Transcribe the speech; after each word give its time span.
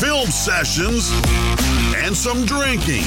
film 0.00 0.28
sessions, 0.28 1.12
and 2.02 2.16
some 2.16 2.46
drinking. 2.46 3.02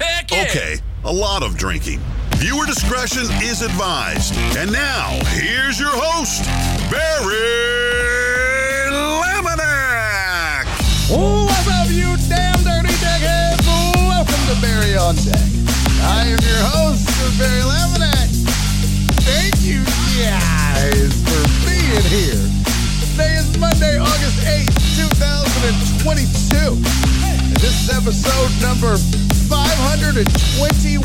Heck 0.00 0.28
yeah. 0.28 0.42
Okay, 0.42 0.76
a 1.04 1.12
lot 1.12 1.44
of 1.44 1.56
drinking. 1.56 2.00
Viewer 2.38 2.66
discretion 2.66 3.22
is 3.40 3.62
advised. 3.62 4.34
And 4.58 4.72
now, 4.72 5.16
here's 5.38 5.78
your 5.78 5.94
host, 5.94 6.42
Barry 6.90 7.36
Laminack. 8.90 10.66
What's 11.14 11.68
up, 11.68 11.88
you 11.88 12.16
damn 12.28 12.58
dirty 12.64 12.92
deckhead? 12.98 13.62
Welcome 13.94 14.42
to 14.50 14.60
Barry 14.60 14.96
on 14.96 15.14
Deck. 15.14 15.46
I 16.02 16.26
am 16.26 16.42
your 16.42 16.62
host, 16.74 17.06
Barry 17.38 17.62
Laminack. 17.62 18.34
Thank 19.22 19.62
you 19.62 19.84
guys 20.18 21.14
for 21.22 21.46
being 21.64 22.02
here. 22.10 22.50
Today 23.14 23.34
is 23.36 23.56
Monday, 23.58 23.96
August 23.96 24.42
8th, 24.42 24.83
2022. 25.64 26.56
And 26.56 27.56
this 27.56 27.88
is 27.88 27.90
episode 27.96 28.52
number 28.60 28.98
521 29.48 31.04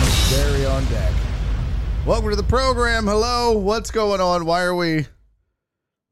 of 0.00 0.30
Barry 0.30 0.64
on 0.64 0.82
Deck. 0.86 1.12
Welcome 2.06 2.30
to 2.30 2.36
the 2.36 2.42
program. 2.42 3.06
Hello, 3.06 3.58
what's 3.58 3.90
going 3.90 4.22
on? 4.22 4.46
Why 4.46 4.62
are 4.62 4.74
we 4.74 5.06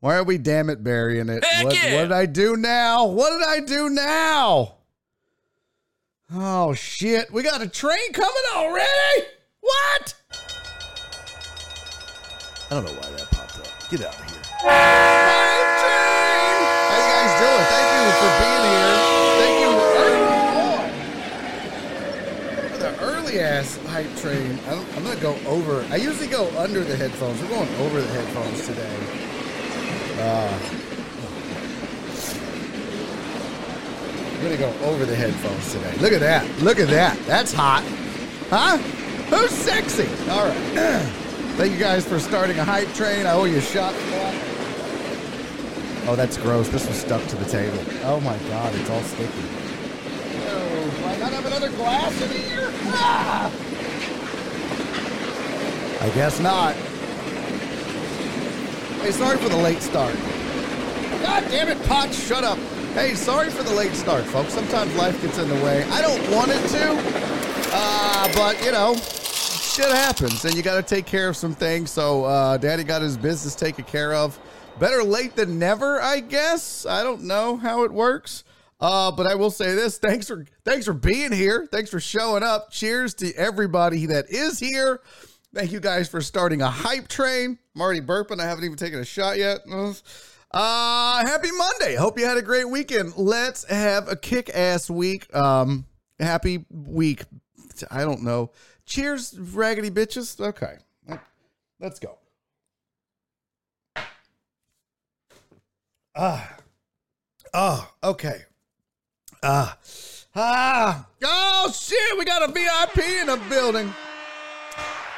why 0.00 0.16
are 0.16 0.24
we 0.24 0.36
damn 0.36 0.68
it 0.68 0.84
burying 0.84 1.30
it? 1.30 1.42
What, 1.62 1.74
yeah. 1.74 1.94
what 1.94 2.02
did 2.02 2.12
I 2.12 2.26
do 2.26 2.58
now? 2.58 3.06
What 3.06 3.30
did 3.30 3.48
I 3.48 3.60
do 3.60 3.88
now? 3.88 4.74
Oh 6.30 6.74
shit, 6.74 7.32
we 7.32 7.42
got 7.42 7.62
a 7.62 7.68
train 7.68 8.12
coming 8.12 8.34
already? 8.54 9.28
What? 9.60 10.14
I 12.70 12.74
don't 12.74 12.84
know 12.84 12.92
why 12.92 13.10
that 13.16 13.30
popped 13.30 13.60
up. 13.60 13.90
Get 13.90 14.02
out 14.02 14.14
of 14.14 14.30
here. 14.30 14.42
Fine 14.60 15.54
train! 15.80 16.34
How 16.88 16.96
you 17.00 17.08
guys 17.12 17.33
Thank 17.44 17.88
you 17.94 18.08
for 18.20 18.30
being 18.40 18.64
here. 18.72 18.96
Thank 19.40 19.54
you 19.60 19.70
early 20.00 20.22
on. 20.72 20.88
The 22.78 22.90
early 23.00 23.36
ass 23.40 23.76
hype 23.88 24.14
train. 24.16 24.58
I 24.66 24.70
don't, 24.70 24.88
I'm 24.96 25.02
gonna 25.04 25.20
go 25.20 25.36
over. 25.46 25.84
I 25.90 25.96
usually 25.96 26.28
go 26.28 26.48
under 26.58 26.82
the 26.82 26.96
headphones. 26.96 27.40
We're 27.42 27.48
going 27.48 27.68
over 27.76 28.00
the 28.00 28.08
headphones 28.08 28.66
today. 28.66 28.96
Uh, 30.18 30.58
I'm 34.34 34.42
gonna 34.42 34.56
go 34.56 34.72
over 34.84 35.04
the 35.04 35.16
headphones 35.16 35.72
today. 35.72 35.94
Look 35.98 36.12
at 36.12 36.20
that. 36.20 36.46
Look 36.60 36.78
at 36.78 36.88
that. 36.88 37.18
That's 37.26 37.52
hot. 37.52 37.82
Huh? 38.50 38.78
Who's 39.28 39.50
sexy? 39.50 40.08
All 40.30 40.46
right. 40.46 40.56
Thank 41.56 41.72
you 41.72 41.78
guys 41.78 42.04
for 42.06 42.18
starting 42.18 42.58
a 42.58 42.64
hype 42.64 42.92
train. 42.94 43.26
I 43.26 43.32
owe 43.32 43.44
you 43.44 43.58
a 43.58 43.60
shot. 43.60 43.94
Oh, 46.06 46.14
that's 46.16 46.36
gross. 46.36 46.68
This 46.68 46.86
was 46.86 46.96
stuck 46.96 47.24
to 47.28 47.36
the 47.36 47.46
table. 47.46 47.78
Oh 48.04 48.20
my 48.20 48.36
god, 48.48 48.74
it's 48.74 48.90
all 48.90 49.02
sticky. 49.02 49.32
Oh, 50.46 50.94
do 50.98 51.04
I 51.06 51.16
not 51.18 51.32
have 51.32 51.46
another 51.46 51.70
glass 51.70 52.20
in 52.20 52.30
here? 52.30 52.70
Ah! 52.86 53.50
I 56.02 56.10
guess 56.10 56.38
not. 56.40 56.74
Hey, 59.00 59.10
sorry 59.12 59.38
for 59.38 59.48
the 59.48 59.56
late 59.56 59.80
start. 59.80 60.14
God 61.22 61.44
damn 61.48 61.68
it, 61.68 61.82
Potts, 61.86 62.22
shut 62.26 62.44
up. 62.44 62.58
Hey, 62.92 63.14
sorry 63.14 63.48
for 63.48 63.62
the 63.62 63.74
late 63.74 63.94
start, 63.94 64.24
folks. 64.24 64.52
Sometimes 64.52 64.94
life 64.96 65.20
gets 65.22 65.38
in 65.38 65.48
the 65.48 65.54
way. 65.64 65.84
I 65.84 66.02
don't 66.02 66.30
want 66.30 66.50
it 66.50 66.60
to, 66.68 66.94
uh, 67.72 68.28
but, 68.34 68.62
you 68.62 68.72
know, 68.72 68.94
shit 68.94 69.90
happens, 69.90 70.44
and 70.44 70.54
you 70.54 70.62
got 70.62 70.76
to 70.76 70.82
take 70.82 71.06
care 71.06 71.28
of 71.28 71.36
some 71.36 71.54
things. 71.54 71.90
So, 71.90 72.24
uh, 72.24 72.58
Daddy 72.58 72.84
got 72.84 73.00
his 73.00 73.16
business 73.16 73.54
taken 73.54 73.84
care 73.84 74.12
of. 74.14 74.38
Better 74.78 75.04
late 75.04 75.36
than 75.36 75.58
never, 75.58 76.00
I 76.00 76.20
guess. 76.20 76.84
I 76.84 77.02
don't 77.02 77.22
know 77.22 77.56
how 77.56 77.84
it 77.84 77.92
works. 77.92 78.44
Uh, 78.80 79.10
but 79.12 79.26
I 79.26 79.34
will 79.34 79.50
say 79.50 79.74
this: 79.74 79.98
thanks 79.98 80.26
for 80.26 80.44
thanks 80.64 80.84
for 80.84 80.92
being 80.92 81.32
here. 81.32 81.66
Thanks 81.70 81.90
for 81.90 82.00
showing 82.00 82.42
up. 82.42 82.70
Cheers 82.70 83.14
to 83.14 83.32
everybody 83.34 84.06
that 84.06 84.28
is 84.28 84.58
here. 84.58 85.00
Thank 85.54 85.70
you 85.70 85.78
guys 85.78 86.08
for 86.08 86.20
starting 86.20 86.60
a 86.60 86.68
hype 86.68 87.06
train. 87.06 87.58
I'm 87.74 87.80
already 87.80 88.00
burping. 88.00 88.40
I 88.40 88.44
haven't 88.44 88.64
even 88.64 88.76
taken 88.76 88.98
a 88.98 89.04
shot 89.04 89.38
yet. 89.38 89.60
Uh, 90.50 91.24
happy 91.24 91.50
Monday. 91.52 91.94
Hope 91.94 92.18
you 92.18 92.26
had 92.26 92.36
a 92.36 92.42
great 92.42 92.68
weekend. 92.68 93.16
Let's 93.16 93.64
have 93.64 94.08
a 94.08 94.16
kick 94.16 94.50
ass 94.52 94.90
week. 94.90 95.34
Um, 95.34 95.86
happy 96.18 96.64
week. 96.68 97.22
I 97.90 98.02
don't 98.02 98.22
know. 98.22 98.50
Cheers, 98.86 99.38
raggedy 99.38 99.90
bitches. 99.90 100.40
Okay. 100.40 100.76
Let's 101.80 102.00
go. 102.00 102.18
Ah. 106.16 106.56
Oh, 107.52 107.90
okay. 108.04 108.42
Ah. 109.42 109.76
Ah. 110.34 111.06
Oh, 111.24 111.72
shit. 111.72 112.18
We 112.18 112.24
got 112.24 112.48
a 112.48 112.52
VIP 112.52 112.98
in 113.20 113.26
the 113.26 113.40
building. 113.48 113.92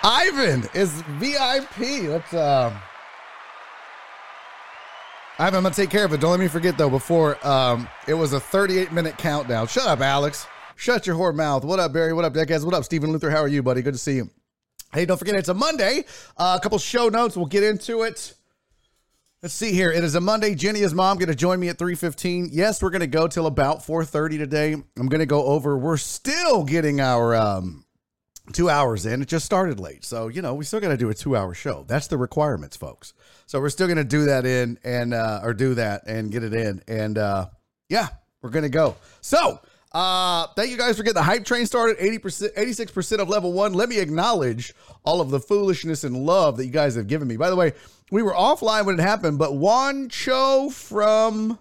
Ivan 0.02 0.68
is 0.74 1.02
VIP. 1.18 2.08
Let's, 2.08 2.32
um, 2.32 2.74
Ivan, 5.38 5.56
I'm 5.56 5.62
gonna 5.64 5.74
take 5.74 5.90
care 5.90 6.04
of 6.04 6.12
it. 6.12 6.20
Don't 6.20 6.30
let 6.30 6.40
me 6.40 6.48
forget 6.48 6.78
though. 6.78 6.88
Before 6.88 7.44
um, 7.46 7.88
it 8.06 8.14
was 8.14 8.32
a 8.32 8.40
38 8.40 8.92
minute 8.92 9.18
countdown. 9.18 9.66
Shut 9.66 9.86
up, 9.86 10.00
Alex. 10.00 10.46
Shut 10.76 11.06
your 11.06 11.16
whore 11.16 11.34
mouth. 11.34 11.64
What 11.64 11.78
up, 11.80 11.92
Barry? 11.92 12.12
What 12.12 12.24
up, 12.24 12.32
Decades? 12.32 12.64
What 12.64 12.74
up, 12.74 12.84
Stephen 12.84 13.10
Luther? 13.10 13.30
How 13.30 13.40
are 13.40 13.48
you, 13.48 13.62
buddy? 13.62 13.82
Good 13.82 13.94
to 13.94 13.98
see 13.98 14.16
you. 14.16 14.30
Hey, 14.92 15.04
don't 15.04 15.18
forget 15.18 15.34
it's 15.34 15.48
a 15.48 15.54
Monday. 15.54 16.04
Uh, 16.36 16.56
a 16.58 16.62
couple 16.62 16.78
show 16.78 17.08
notes. 17.08 17.36
We'll 17.36 17.46
get 17.46 17.62
into 17.62 18.02
it. 18.02 18.35
Let's 19.42 19.52
see 19.52 19.72
here. 19.72 19.92
It 19.92 20.02
is 20.02 20.14
a 20.14 20.20
Monday. 20.20 20.54
Jenny 20.54 20.80
is 20.80 20.94
mom 20.94 21.18
going 21.18 21.28
to 21.28 21.34
join 21.34 21.60
me 21.60 21.68
at 21.68 21.76
3:15. 21.76 22.48
Yes, 22.52 22.82
we're 22.82 22.88
going 22.88 23.00
to 23.00 23.06
go 23.06 23.28
till 23.28 23.46
about 23.46 23.80
4:30 23.80 24.38
today. 24.38 24.72
I'm 24.72 25.08
going 25.08 25.20
to 25.20 25.26
go 25.26 25.44
over. 25.44 25.76
We're 25.76 25.98
still 25.98 26.64
getting 26.64 27.02
our 27.02 27.34
um, 27.36 27.84
two 28.54 28.70
hours 28.70 29.04
in. 29.04 29.20
It 29.20 29.28
just 29.28 29.44
started 29.44 29.78
late, 29.78 30.06
so 30.06 30.28
you 30.28 30.40
know 30.40 30.54
we 30.54 30.64
still 30.64 30.80
got 30.80 30.88
to 30.88 30.96
do 30.96 31.10
a 31.10 31.14
two-hour 31.14 31.52
show. 31.52 31.84
That's 31.86 32.06
the 32.06 32.16
requirements, 32.16 32.78
folks. 32.78 33.12
So 33.44 33.60
we're 33.60 33.68
still 33.68 33.86
going 33.86 33.98
to 33.98 34.04
do 34.04 34.24
that 34.24 34.46
in 34.46 34.78
and 34.82 35.12
uh, 35.12 35.40
or 35.42 35.52
do 35.52 35.74
that 35.74 36.06
and 36.06 36.32
get 36.32 36.42
it 36.42 36.54
in. 36.54 36.82
And 36.88 37.18
uh, 37.18 37.48
yeah, 37.90 38.08
we're 38.40 38.50
going 38.50 38.62
to 38.64 38.70
go. 38.70 38.96
So. 39.20 39.60
Uh, 39.96 40.46
thank 40.48 40.70
you 40.70 40.76
guys 40.76 40.94
for 40.98 41.02
getting 41.04 41.14
the 41.14 41.22
hype 41.22 41.42
train 41.42 41.64
started. 41.64 41.96
80%, 41.96 42.52
86% 42.52 43.18
of 43.18 43.30
level 43.30 43.54
one. 43.54 43.72
Let 43.72 43.88
me 43.88 43.98
acknowledge 43.98 44.74
all 45.06 45.22
of 45.22 45.30
the 45.30 45.40
foolishness 45.40 46.04
and 46.04 46.14
love 46.14 46.58
that 46.58 46.66
you 46.66 46.70
guys 46.70 46.96
have 46.96 47.06
given 47.06 47.26
me. 47.26 47.38
By 47.38 47.48
the 47.48 47.56
way, 47.56 47.72
we 48.10 48.22
were 48.22 48.34
offline 48.34 48.84
when 48.84 48.98
it 48.98 49.02
happened, 49.02 49.38
but 49.38 49.56
Juan 49.56 50.10
Cho 50.10 50.68
from 50.68 51.58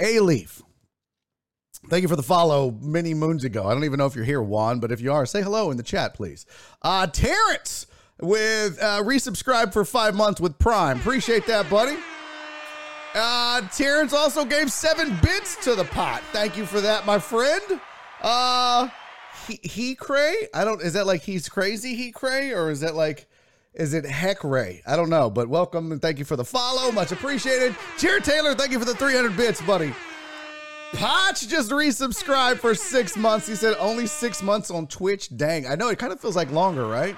A 0.00 0.18
Leaf. 0.20 0.62
Thank 1.90 2.00
you 2.00 2.08
for 2.08 2.16
the 2.16 2.22
follow 2.22 2.70
many 2.80 3.12
moons 3.12 3.44
ago. 3.44 3.66
I 3.66 3.74
don't 3.74 3.84
even 3.84 3.98
know 3.98 4.06
if 4.06 4.16
you're 4.16 4.24
here, 4.24 4.40
Juan, 4.40 4.80
but 4.80 4.90
if 4.90 5.02
you 5.02 5.12
are, 5.12 5.26
say 5.26 5.42
hello 5.42 5.70
in 5.70 5.76
the 5.76 5.82
chat, 5.82 6.14
please. 6.14 6.46
Uh, 6.80 7.06
Terrence 7.06 7.86
with 8.18 8.82
uh, 8.82 9.02
resubscribe 9.02 9.74
for 9.74 9.84
five 9.84 10.14
months 10.14 10.40
with 10.40 10.58
Prime. 10.58 11.00
Appreciate 11.00 11.46
that, 11.48 11.68
buddy. 11.68 11.98
Uh, 13.14 13.60
Terrence 13.68 14.12
also 14.12 14.44
gave 14.44 14.72
seven 14.72 15.16
bits 15.22 15.56
to 15.64 15.76
the 15.76 15.84
pot. 15.84 16.22
Thank 16.32 16.56
you 16.56 16.66
for 16.66 16.80
that, 16.80 17.06
my 17.06 17.18
friend. 17.20 17.80
Uh, 18.20 18.88
he, 19.46 19.60
he 19.62 19.94
cray? 19.94 20.48
I 20.52 20.64
don't, 20.64 20.82
is 20.82 20.94
that 20.94 21.06
like 21.06 21.22
he's 21.22 21.48
crazy, 21.48 21.94
he 21.94 22.10
cray? 22.10 22.52
Or 22.52 22.70
is 22.70 22.80
that 22.80 22.96
like, 22.96 23.28
is 23.72 23.94
it 23.94 24.04
heck 24.04 24.42
ray? 24.42 24.82
I 24.84 24.96
don't 24.96 25.10
know, 25.10 25.30
but 25.30 25.48
welcome 25.48 25.92
and 25.92 26.02
thank 26.02 26.18
you 26.18 26.24
for 26.24 26.34
the 26.34 26.44
follow. 26.44 26.90
Much 26.90 27.12
appreciated. 27.12 27.76
Cheer 27.98 28.18
Taylor, 28.18 28.54
thank 28.54 28.72
you 28.72 28.80
for 28.80 28.84
the 28.84 28.94
300 28.94 29.36
bits, 29.36 29.62
buddy. 29.62 29.92
Potch 30.94 31.46
just 31.46 31.70
resubscribed 31.70 32.58
for 32.58 32.74
six 32.74 33.16
months. 33.16 33.46
He 33.46 33.54
said 33.54 33.76
only 33.78 34.06
six 34.06 34.42
months 34.42 34.70
on 34.70 34.86
Twitch. 34.88 35.36
Dang, 35.36 35.66
I 35.66 35.76
know 35.76 35.88
it 35.88 35.98
kind 35.98 36.12
of 36.12 36.20
feels 36.20 36.36
like 36.36 36.50
longer, 36.50 36.86
right? 36.86 37.16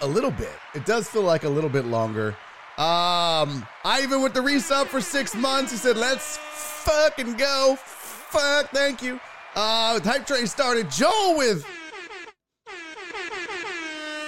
A 0.00 0.06
little 0.06 0.32
bit. 0.32 0.56
It 0.74 0.84
does 0.84 1.08
feel 1.08 1.22
like 1.22 1.44
a 1.44 1.48
little 1.48 1.70
bit 1.70 1.86
longer. 1.86 2.36
Um, 2.78 3.66
Ivan 3.84 4.22
with 4.22 4.32
the 4.32 4.40
resub 4.40 4.86
for 4.86 5.00
six 5.00 5.34
months. 5.34 5.72
He 5.72 5.78
said, 5.78 5.96
"Let's 5.96 6.38
fucking 6.38 7.34
go." 7.36 7.76
Fuck, 7.78 8.70
thank 8.70 9.02
you. 9.02 9.20
Uh, 9.54 10.00
hype 10.00 10.26
train 10.26 10.46
started. 10.46 10.90
Joel 10.90 11.36
with 11.36 11.66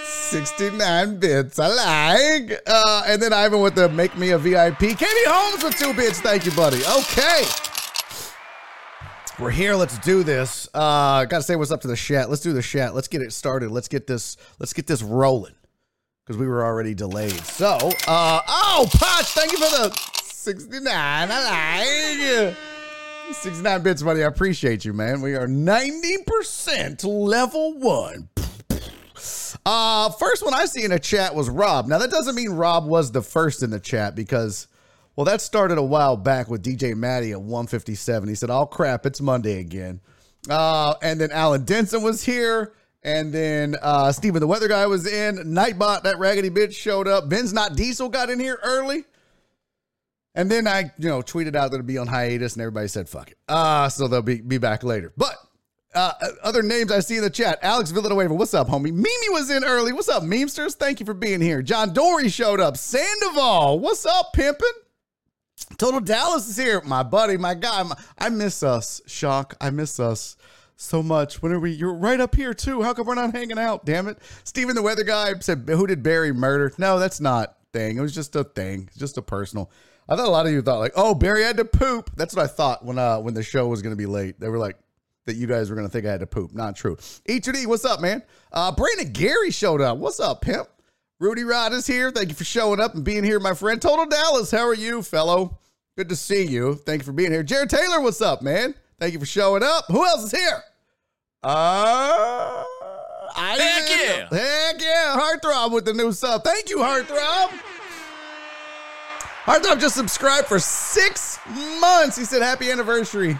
69 0.05 1.19
bits. 1.19 1.58
I 1.58 1.69
like. 1.69 2.61
Uh, 2.67 3.05
and 3.06 3.23
then 3.23 3.32
Ivan 3.32 3.61
with 3.61 3.75
the 3.75 3.88
make 3.88 4.17
me 4.19 4.31
a 4.31 4.38
VIP. 4.38 4.79
Katie 4.79 5.06
Holmes 5.26 5.64
with 5.64 5.79
two 5.79 5.94
bits. 5.94 6.20
Thank 6.20 6.44
you, 6.44 6.52
buddy. 6.52 6.82
Okay. 6.85 7.44
We're 9.38 9.50
here. 9.50 9.75
Let's 9.75 9.99
do 10.00 10.23
this. 10.23 10.69
Uh, 10.75 11.25
gotta 11.25 11.43
say 11.43 11.56
what's 11.56 11.70
up 11.70 11.81
to 11.81 11.88
the 11.88 11.96
chat. 11.96 12.29
Let's 12.29 12.43
do 12.43 12.52
the 12.52 12.62
chat. 12.62 12.94
Let's 12.94 13.08
get 13.08 13.23
it 13.23 13.32
started. 13.32 13.70
Let's 13.70 13.88
get 13.88 14.06
this. 14.06 14.37
Let's 14.58 14.75
get 14.75 14.87
this 14.87 15.02
rolling 15.02 15.55
because 16.25 16.38
we 16.38 16.47
were 16.47 16.65
already 16.65 16.94
delayed. 16.94 17.32
So, 17.44 17.76
uh, 18.06 18.41
oh, 18.49 18.88
Potch, 18.93 19.26
thank 19.32 19.53
you 19.53 19.59
for 19.59 19.71
the 19.71 19.94
69. 20.23 20.87
I 20.87 22.55
like 23.29 23.35
69 23.35 23.82
bits, 23.82 24.03
buddy. 24.03 24.23
I 24.23 24.26
appreciate 24.26 24.85
you, 24.85 24.93
man. 24.93 25.21
We 25.21 25.35
are 25.35 25.47
90% 25.47 27.05
level 27.05 27.79
one. 27.79 28.29
Uh, 29.67 30.11
first 30.11 30.44
one 30.44 30.53
I 30.53 30.67
see 30.67 30.85
in 30.85 30.91
the 30.91 30.99
chat 30.99 31.35
was 31.35 31.49
Rob. 31.49 31.87
Now 31.87 31.99
that 31.99 32.11
doesn't 32.11 32.35
mean 32.35 32.50
Rob 32.50 32.87
was 32.87 33.12
the 33.12 33.23
first 33.23 33.62
in 33.62 33.70
the 33.70 33.81
chat 33.81 34.15
because 34.15 34.67
well, 35.17 35.25
that 35.25 35.41
started 35.41 35.79
a 35.79 35.82
while 35.82 36.17
back 36.17 36.50
with 36.50 36.62
DJ 36.62 36.94
Maddie 36.94 37.32
at 37.32 37.41
157. 37.41 38.29
He 38.29 38.35
said, 38.35 38.50
"Oh 38.50 38.67
crap, 38.67 39.06
it's 39.06 39.20
Monday 39.23 39.61
again." 39.61 40.00
Uh, 40.50 40.94
and 41.03 41.19
then 41.20 41.31
Alan 41.31 41.65
Denson 41.65 42.03
was 42.03 42.23
here, 42.23 42.75
and 43.05 43.33
then 43.33 43.77
uh, 43.83 44.11
Steven 44.12 44.41
the 44.41 44.47
Weather 44.47 44.67
Guy 44.67 44.87
was 44.87 45.06
in. 45.06 45.37
Nightbot, 45.37 46.03
that 46.03 46.19
raggedy 46.19 46.51
bitch, 46.51 46.75
showed 46.75 47.06
up. 47.06 47.29
Ben's 47.29 47.53
not 47.53 47.77
Diesel 47.77 48.09
got 48.09 48.31
in 48.31 48.41
here 48.41 48.59
early. 48.62 49.05
And 50.35 50.51
then 50.51 50.67
I, 50.67 50.91
you 50.99 51.09
know, 51.09 51.21
tweeted 51.21 51.55
out 51.55 51.71
that 51.71 51.77
it'd 51.77 51.87
be 51.87 51.99
on 51.99 52.09
hiatus, 52.09 52.55
and 52.55 52.62
everybody 52.62 52.89
said, 52.89 53.09
"Fuck 53.09 53.31
it." 53.31 53.39
Uh, 53.47 53.89
so 53.89 54.09
they'll 54.09 54.23
be 54.23 54.41
be 54.41 54.59
back 54.59 54.83
later. 54.83 55.12
But 55.17 55.37
uh, 55.95 56.12
other 56.43 56.62
names 56.62 56.91
I 56.91 57.01
see 57.01 57.17
in 57.17 57.23
the 57.23 57.31
chat: 57.31 57.59
Alex 57.62 57.93
Villanueva, 57.93 58.35
what's 58.35 58.55
up, 58.55 58.67
homie? 58.67 58.93
Mimi 58.93 59.29
was 59.31 59.51
in 59.51 59.62
early. 59.62 59.93
What's 59.93 60.09
up, 60.09 60.25
memesters? 60.25 60.75
Thank 60.75 60.99
you 60.99 61.06
for 61.06 61.15
being 61.15 61.41
here. 61.41 61.62
John 61.62 61.93
Dory 61.93 62.29
showed 62.31 62.59
up. 62.59 62.77
Sandoval, 62.77 63.79
what's 63.79 64.06
up, 64.06 64.33
pimpin'? 64.35 64.62
Total 65.79 66.01
Dallas 66.01 66.49
is 66.49 66.56
here, 66.56 66.81
my 66.83 67.05
buddy, 67.05 67.37
my 67.37 67.55
guy. 67.55 67.85
My, 67.85 67.97
I 68.19 68.29
miss 68.29 68.65
us, 68.65 69.03
Shock. 69.06 69.55
I 69.61 69.71
miss 69.71 70.01
us 70.01 70.37
so 70.76 71.03
much. 71.03 71.43
When 71.43 71.53
are 71.53 71.61
we? 71.61 71.73
You're 71.73 71.94
right 71.94 72.21
up 72.21 72.35
here 72.35 72.55
too. 72.55 72.82
How 72.82 72.94
come 72.94 73.06
we're 73.06 73.15
not 73.15 73.32
hanging 73.32 73.59
out? 73.59 73.85
Damn 73.85 74.09
it! 74.09 74.19
Stephen, 74.44 74.75
the 74.75 74.82
weather 74.82 75.05
guy, 75.05 75.32
said, 75.41 75.65
"Who 75.69 75.87
did 75.87 76.03
Barry 76.03 76.32
murder?" 76.32 76.73
No, 76.79 76.99
that's 76.99 77.21
not 77.21 77.56
thing. 77.73 77.97
It 77.97 78.00
was 78.00 78.15
just 78.15 78.35
a 78.37 78.44
thing. 78.44 78.88
Just 78.97 79.19
a 79.19 79.23
personal. 79.23 79.71
I 80.09 80.17
thought 80.17 80.29
a 80.29 80.31
lot 80.31 80.47
of 80.47 80.53
you 80.53 80.62
thought 80.62 80.79
like, 80.79 80.93
"Oh, 80.97 81.15
Barry 81.15 81.43
had 81.43 81.56
to 81.59 81.65
poop." 81.65 82.11
That's 82.17 82.35
what 82.35 82.44
I 82.44 82.47
thought 82.47 82.85
when 82.85 82.99
uh 82.99 83.19
when 83.21 83.35
the 83.35 83.43
show 83.43 83.67
was 83.67 83.82
to 83.82 83.97
be 83.97 84.06
late. 84.06 84.41
They 84.41 84.49
were 84.49 84.59
like 84.59 84.79
that 85.26 85.37
you 85.37 85.47
guys 85.47 85.71
were 85.71 85.76
to 85.76 85.88
think 85.88 86.06
I 86.06 86.11
had 86.11 86.21
to 86.21 86.26
poop. 86.26 86.55
Not 86.55 86.77
true. 86.77 86.97
E2D, 87.29 87.67
what's 87.67 87.85
up, 87.85 88.00
man? 88.00 88.23
Uh 88.53 88.73
Brandon 88.73 89.12
Gary 89.12 89.50
showed 89.50 89.81
up. 89.81 89.99
What's 89.99 90.20
up, 90.20 90.41
pimp? 90.41 90.69
Rudy 91.20 91.44
Rod 91.44 91.73
is 91.73 91.87
here. 91.87 92.11
Thank 92.11 92.29
you 92.29 92.35
for 92.35 92.44
showing 92.44 92.81
up 92.81 92.94
and 92.94 93.05
being 93.05 93.25
here, 93.25 93.41
my 93.41 93.55
friend. 93.55 93.81
Total 93.81 94.05
Dallas, 94.06 94.50
how 94.50 94.67
are 94.67 94.75
you, 94.75 95.03
fellow? 95.03 95.59
Good 95.97 96.09
to 96.09 96.17
see 96.17 96.44
you. 96.44 96.75
Thank 96.75 97.03
you 97.03 97.06
for 97.06 97.12
being 97.12 97.31
here. 97.31 97.44
Jared 97.44 97.70
Taylor, 97.70 98.00
what's 98.00 98.20
up, 98.20 98.43
man? 98.43 98.75
Thank 98.99 99.12
you 99.12 99.20
for 99.20 99.26
showing 99.26 99.62
up. 99.62 99.85
Who 99.88 100.05
else 100.05 100.25
is 100.25 100.31
here? 100.31 100.62
Uh, 101.43 102.64
I 103.37 103.56
Heck 103.58 104.31
yeah. 104.32 104.38
Heck 104.38 104.81
yeah. 104.81 105.19
Heartthrob 105.19 105.73
with 105.73 105.85
the 105.85 105.93
new 105.93 106.12
sub. 106.12 106.44
Thank 106.44 106.70
you, 106.70 106.79
Heartthrob. 106.79 107.50
Heartthrob 109.44 109.79
just 109.79 109.94
subscribed 109.94 110.46
for 110.46 110.58
six 110.58 111.38
months. 111.81 112.17
He 112.17 112.25
said, 112.25 112.41
Happy 112.41 112.70
anniversary. 112.70 113.38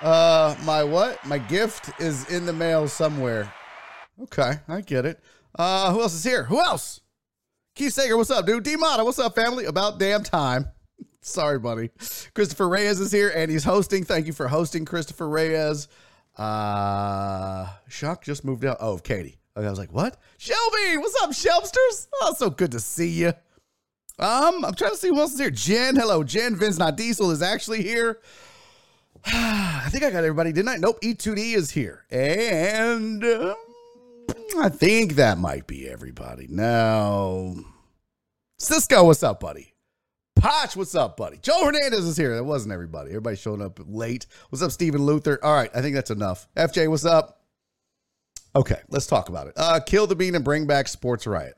Uh, 0.00 0.56
my 0.64 0.82
what? 0.82 1.24
My 1.24 1.38
gift 1.38 1.90
is 2.00 2.28
in 2.28 2.44
the 2.44 2.52
mail 2.52 2.88
somewhere. 2.88 3.52
Okay, 4.20 4.54
I 4.66 4.80
get 4.80 5.06
it. 5.06 5.20
Uh, 5.56 5.92
who 5.92 6.00
else 6.00 6.14
is 6.14 6.24
here? 6.24 6.42
Who 6.44 6.58
else? 6.58 7.00
Keith 7.76 7.92
Sager, 7.92 8.16
what's 8.16 8.30
up, 8.30 8.46
dude? 8.46 8.64
D 8.64 8.74
Mata, 8.74 9.04
what's 9.04 9.20
up, 9.20 9.36
family? 9.36 9.64
About 9.66 10.00
damn 10.00 10.24
time. 10.24 10.71
Sorry, 11.22 11.58
buddy. 11.58 11.90
Christopher 12.34 12.68
Reyes 12.68 13.00
is 13.00 13.12
here 13.12 13.32
and 13.34 13.50
he's 13.50 13.64
hosting. 13.64 14.04
Thank 14.04 14.26
you 14.26 14.32
for 14.32 14.48
hosting, 14.48 14.84
Christopher 14.84 15.28
Reyes. 15.28 15.88
Uh 16.36 17.68
Shock 17.88 18.24
just 18.24 18.44
moved 18.44 18.64
out. 18.64 18.78
Oh, 18.80 18.98
Katie. 18.98 19.38
Okay, 19.56 19.66
I 19.66 19.70
was 19.70 19.78
like, 19.78 19.92
what? 19.92 20.16
Shelby, 20.38 20.96
what's 20.96 21.22
up, 21.22 21.30
Shelbsters? 21.30 22.08
Oh, 22.22 22.34
so 22.36 22.50
good 22.50 22.72
to 22.72 22.80
see 22.80 23.08
you. 23.08 23.32
Um, 24.18 24.64
I'm 24.64 24.74
trying 24.74 24.92
to 24.92 24.96
see 24.96 25.08
who 25.08 25.18
else 25.18 25.34
is 25.34 25.40
here. 25.40 25.50
Jen, 25.50 25.96
hello, 25.96 26.24
Jen. 26.24 26.56
Vince 26.56 26.78
Not 26.78 26.96
Diesel 26.96 27.30
is 27.30 27.42
actually 27.42 27.82
here. 27.82 28.20
I 29.26 29.88
think 29.90 30.04
I 30.04 30.10
got 30.10 30.24
everybody, 30.24 30.52
didn't 30.52 30.68
I? 30.68 30.76
Nope, 30.76 31.00
E2D 31.02 31.54
is 31.54 31.70
here. 31.70 32.04
And 32.10 33.22
um, 33.24 33.54
I 34.58 34.68
think 34.68 35.14
that 35.14 35.38
might 35.38 35.66
be 35.66 35.88
everybody. 35.88 36.46
No. 36.48 37.56
Cisco, 38.58 39.04
what's 39.04 39.22
up, 39.22 39.40
buddy? 39.40 39.71
Potch, 40.42 40.74
what's 40.74 40.96
up, 40.96 41.16
buddy? 41.16 41.38
Joe 41.40 41.64
Hernandez 41.64 42.04
is 42.04 42.16
here. 42.16 42.34
That 42.34 42.42
wasn't 42.42 42.72
everybody. 42.72 43.10
Everybody 43.10 43.36
showing 43.36 43.62
up 43.62 43.78
late. 43.86 44.26
What's 44.48 44.60
up, 44.60 44.72
Stephen 44.72 45.06
Luther? 45.06 45.38
All 45.40 45.54
right, 45.54 45.70
I 45.72 45.80
think 45.80 45.94
that's 45.94 46.10
enough. 46.10 46.48
FJ, 46.56 46.88
what's 46.88 47.04
up? 47.04 47.44
Okay, 48.56 48.80
let's 48.88 49.06
talk 49.06 49.28
about 49.28 49.46
it. 49.46 49.52
Uh, 49.56 49.78
kill 49.78 50.08
the 50.08 50.16
bean 50.16 50.34
and 50.34 50.44
bring 50.44 50.66
back 50.66 50.88
Sports 50.88 51.28
Riot. 51.28 51.54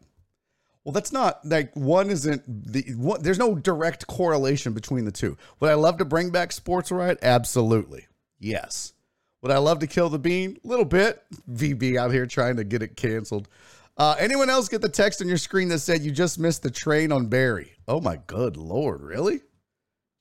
Well, 0.85 0.93
that's 0.93 1.13
not 1.13 1.43
like 1.47 1.75
one 1.75 2.11
isn't 2.11 2.43
the 2.47 2.83
one, 2.95 3.23
there's 3.23 3.39
no 3.39 3.55
direct 3.55 4.07
correlation 4.07 4.75
between 4.75 5.07
the 5.07 5.13
two. 5.13 5.39
Would 5.61 5.71
I 5.71 5.75
love 5.75 5.97
to 5.97 6.05
bring 6.05 6.29
back 6.29 6.53
Sports 6.53 6.93
Riot? 6.93 7.19
Absolutely. 7.23 8.07
Yes. 8.39 8.93
Would 9.41 9.51
I 9.51 9.59
love 9.59 9.79
to 9.79 9.87
kill 9.87 10.11
the 10.11 10.19
bean? 10.19 10.59
A 10.63 10.69
little 10.69 10.85
bit. 10.85 11.23
VB 11.51 11.97
out 11.97 12.13
here 12.13 12.27
trying 12.27 12.57
to 12.57 12.65
get 12.65 12.83
it 12.83 12.97
canceled. 12.97 13.49
Uh, 13.96 14.17
anyone 14.19 14.50
else 14.50 14.69
get 14.69 14.82
the 14.82 14.88
text 14.88 15.20
on 15.23 15.29
your 15.29 15.37
screen 15.37 15.69
that 15.69 15.79
said 15.79 16.02
you 16.02 16.11
just 16.11 16.38
missed 16.38 16.62
the 16.62 16.70
train 16.70 17.12
on 17.12 17.26
Barry? 17.26 17.73
Oh 17.87 18.00
my 18.00 18.19
good 18.26 18.56
lord, 18.56 19.02
really? 19.02 19.41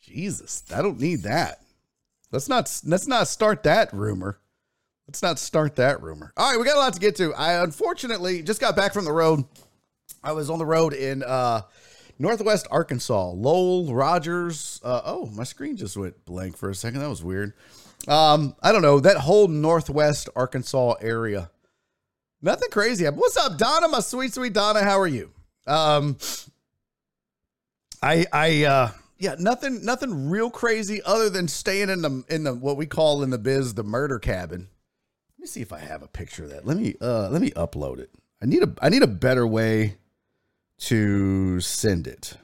Jesus, 0.02 0.64
I 0.74 0.82
don't 0.82 1.00
need 1.00 1.24
that. 1.24 1.62
Let's 2.32 2.50
not 2.50 2.82
let's 2.86 3.08
not 3.08 3.28
start 3.28 3.64
that 3.64 3.94
rumor. 3.94 4.40
Let's 5.08 5.22
not 5.22 5.40
start 5.40 5.76
that 5.78 6.02
rumor. 6.02 6.32
All 6.38 6.52
right, 6.52 6.60
we 6.60 6.66
got 6.66 6.78
a 6.78 6.80
lot 6.80 6.94
to 6.94 7.00
get 7.00 7.16
to. 7.18 7.34
I 7.34 7.64
unfortunately 7.64 8.42
just 8.42 8.62
got 8.62 8.76
back 8.76 8.94
from 8.94 9.06
the 9.06 9.12
road. 9.12 9.44
I 10.24 10.32
was 10.32 10.50
on 10.50 10.60
the 10.60 10.66
road 10.66 10.94
in 10.94 11.24
uh, 11.24 11.62
Northwest 12.20 12.68
Arkansas, 12.72 13.30
Lowell, 13.32 13.94
Rogers. 13.94 14.80
Uh, 14.84 15.02
oh, 15.04 15.26
my 15.28 15.44
screen 15.44 15.78
just 15.78 15.98
went 15.98 16.26
blank 16.26 16.58
for 16.58 16.70
a 16.70 16.76
second. 16.76 17.02
That 17.02 17.10
was 17.10 17.24
weird. 17.24 17.54
Um, 18.08 18.56
I 18.62 18.72
don't 18.72 18.82
know 18.82 19.00
that 19.00 19.18
whole 19.18 19.48
Northwest 19.48 20.30
Arkansas 20.36 20.94
area. 21.02 21.50
Nothing 22.46 22.70
crazy. 22.72 23.06
What's 23.06 23.38
up, 23.38 23.58
Donna? 23.58 23.88
My 23.88 24.02
sweet, 24.02 24.34
sweet 24.34 24.52
Donna. 24.52 24.84
How 24.84 25.00
are 25.00 25.08
you? 25.08 25.32
Um, 25.66 26.18
I, 28.02 28.26
I, 28.34 28.66
uh, 28.66 28.92
yeah, 29.18 29.36
nothing, 29.40 29.86
nothing 29.86 30.30
real 30.30 30.50
crazy 30.50 31.02
other 31.04 31.30
than 31.30 31.48
staying 31.48 31.90
in 31.90 32.02
the 32.02 32.26
in 32.28 32.44
the 32.44 32.54
what 32.54 32.76
we 32.76 32.86
call 32.86 33.24
in 33.24 33.30
the 33.30 33.38
biz 33.38 33.76
the 33.76 33.84
murder 33.84 34.20
cabin. 34.20 34.68
Let 35.38 35.42
me 35.42 35.48
see 35.48 35.62
if 35.62 35.72
I 35.72 35.80
have 35.80 36.04
a 36.04 36.08
picture 36.08 36.44
of 36.44 36.50
that. 36.50 36.68
Let 36.68 36.76
me, 36.76 36.96
uh, 37.02 37.30
let 37.30 37.42
me 37.42 37.52
upload 37.52 38.00
it. 38.00 38.10
I 38.42 38.46
need 38.46 38.62
a, 38.62 38.74
I 38.82 38.90
need 38.90 39.04
a 39.04 39.08
better 39.08 39.48
way 39.48 39.96
to 40.80 41.62
send 41.62 42.08
it. 42.08 42.36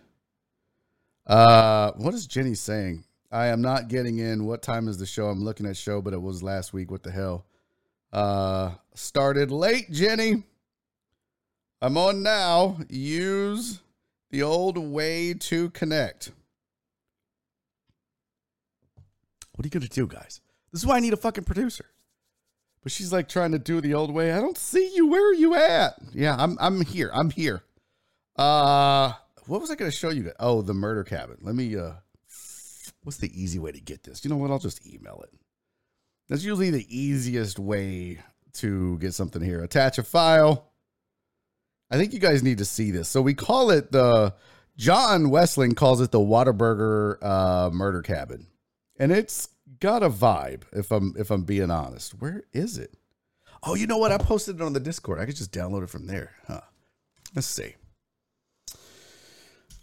Uh, 1.28 1.92
what 1.98 2.14
is 2.14 2.26
Jenny 2.26 2.56
saying? 2.56 3.04
I 3.34 3.48
am 3.48 3.62
not 3.62 3.90
getting 3.90 4.20
in. 4.20 4.46
What 4.46 4.62
time 4.62 4.88
is 4.88 4.98
the 4.98 5.06
show? 5.06 5.26
I'm 5.26 5.44
looking 5.44 5.66
at 5.66 5.76
show, 5.76 6.02
but 6.02 6.14
it 6.14 6.22
was 6.22 6.42
last 6.42 6.72
week. 6.72 6.90
What 6.90 7.04
the 7.04 7.12
hell? 7.12 7.46
Uh, 8.12 8.72
started 8.96 9.52
late, 9.52 9.92
Jenny. 9.92 10.44
I'm 11.82 11.98
on 11.98 12.24
now. 12.24 12.78
Use 12.90 13.80
the 14.32 14.44
old 14.44 14.78
way 14.78 15.34
to 15.34 15.70
connect. 15.70 16.32
What 19.56 19.66
are 19.66 19.68
you 19.68 19.72
going 19.72 19.88
to 19.88 19.90
do, 19.90 20.08
guys? 20.08 20.42
This 20.72 20.82
is 20.82 20.88
why 20.88 20.98
I 20.98 21.00
need 21.00 21.14
a 21.14 21.18
fucking 21.18 21.44
producer. 21.44 21.86
But 22.82 22.92
she's 22.92 23.12
like 23.12 23.28
trying 23.28 23.52
to 23.52 23.60
do 23.60 23.82
the 23.82 23.94
old 23.94 24.14
way. 24.14 24.32
I 24.32 24.40
don't 24.40 24.58
see 24.58 24.94
you. 24.96 25.08
Where 25.08 25.30
are 25.30 25.34
you 25.34 25.56
at? 25.56 25.96
Yeah, 26.14 26.36
I'm 26.38 26.58
I'm 26.62 26.82
here. 26.86 27.12
I'm 27.14 27.30
here. 27.30 27.62
Uh 28.38 29.14
what 29.48 29.60
was 29.60 29.70
I 29.70 29.76
going 29.76 29.92
to 29.92 29.98
show 29.98 30.12
you? 30.12 30.32
Oh, 30.40 30.62
the 30.62 30.74
murder 30.74 31.04
cabin. 31.04 31.40
Let 31.42 31.56
me 31.56 31.76
uh 31.76 31.94
what's 33.04 33.18
the 33.18 33.32
easy 33.42 33.60
way 33.60 33.74
to 33.74 33.82
get 33.82 34.04
this? 34.04 34.24
You 34.24 34.30
know 34.30 34.38
what? 34.38 34.50
I'll 34.50 34.60
just 34.60 34.86
email 34.88 35.22
it. 35.24 35.38
That's 36.30 36.44
usually 36.44 36.70
the 36.70 36.86
easiest 36.96 37.60
way 37.60 38.20
to 38.54 38.98
get 39.00 39.14
something 39.14 39.42
here. 39.42 39.64
Attach 39.64 39.98
a 39.98 40.04
file. 40.04 40.72
I 41.92 41.98
think 41.98 42.14
you 42.14 42.20
guys 42.20 42.44
need 42.44 42.60
to 42.60 42.66
see 42.66 42.92
this. 42.92 43.10
So 43.10 43.22
we 43.22 43.34
call 43.34 43.72
it 43.72 43.92
the 43.92 44.36
John 44.78 45.30
Westling 45.30 45.74
calls 45.76 46.02
it 46.02 46.12
the 46.12 46.20
Whataburger 46.20 47.18
uh, 47.22 47.70
murder 47.72 48.02
cabin, 48.02 48.48
and 48.98 49.12
it's 49.12 49.50
got 49.80 50.04
a 50.04 50.10
vibe. 50.10 50.62
If 50.72 50.92
I'm 50.92 51.16
if 51.18 51.32
I'm 51.32 51.44
being 51.44 51.72
honest, 51.72 52.22
where 52.22 52.44
is 52.54 52.78
it? 52.78 52.94
Oh, 53.64 53.76
you 53.76 53.88
know 53.88 53.98
what? 53.98 54.12
I 54.12 54.18
posted 54.18 54.58
it 54.58 54.62
on 54.62 54.74
the 54.74 54.80
Discord. 54.80 55.20
I 55.20 55.26
could 55.26 55.36
just 55.36 55.52
download 55.52 55.84
it 55.84 55.90
from 55.90 56.08
there. 56.08 56.32
Huh? 56.48 56.62
Let's 57.36 57.48
see. 57.48 57.76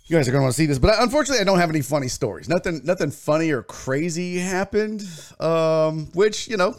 You 0.06 0.16
guys 0.16 0.28
are 0.28 0.30
gonna 0.30 0.42
want 0.42 0.54
to 0.54 0.56
see 0.56 0.66
this, 0.66 0.78
but 0.78 0.94
unfortunately, 1.00 1.40
I 1.40 1.44
don't 1.44 1.58
have 1.58 1.70
any 1.70 1.82
funny 1.82 2.06
stories. 2.06 2.48
Nothing, 2.48 2.80
nothing 2.84 3.10
funny 3.10 3.50
or 3.50 3.62
crazy 3.62 4.38
happened. 4.38 5.02
Um, 5.40 6.06
which 6.14 6.46
you 6.46 6.56
know, 6.56 6.76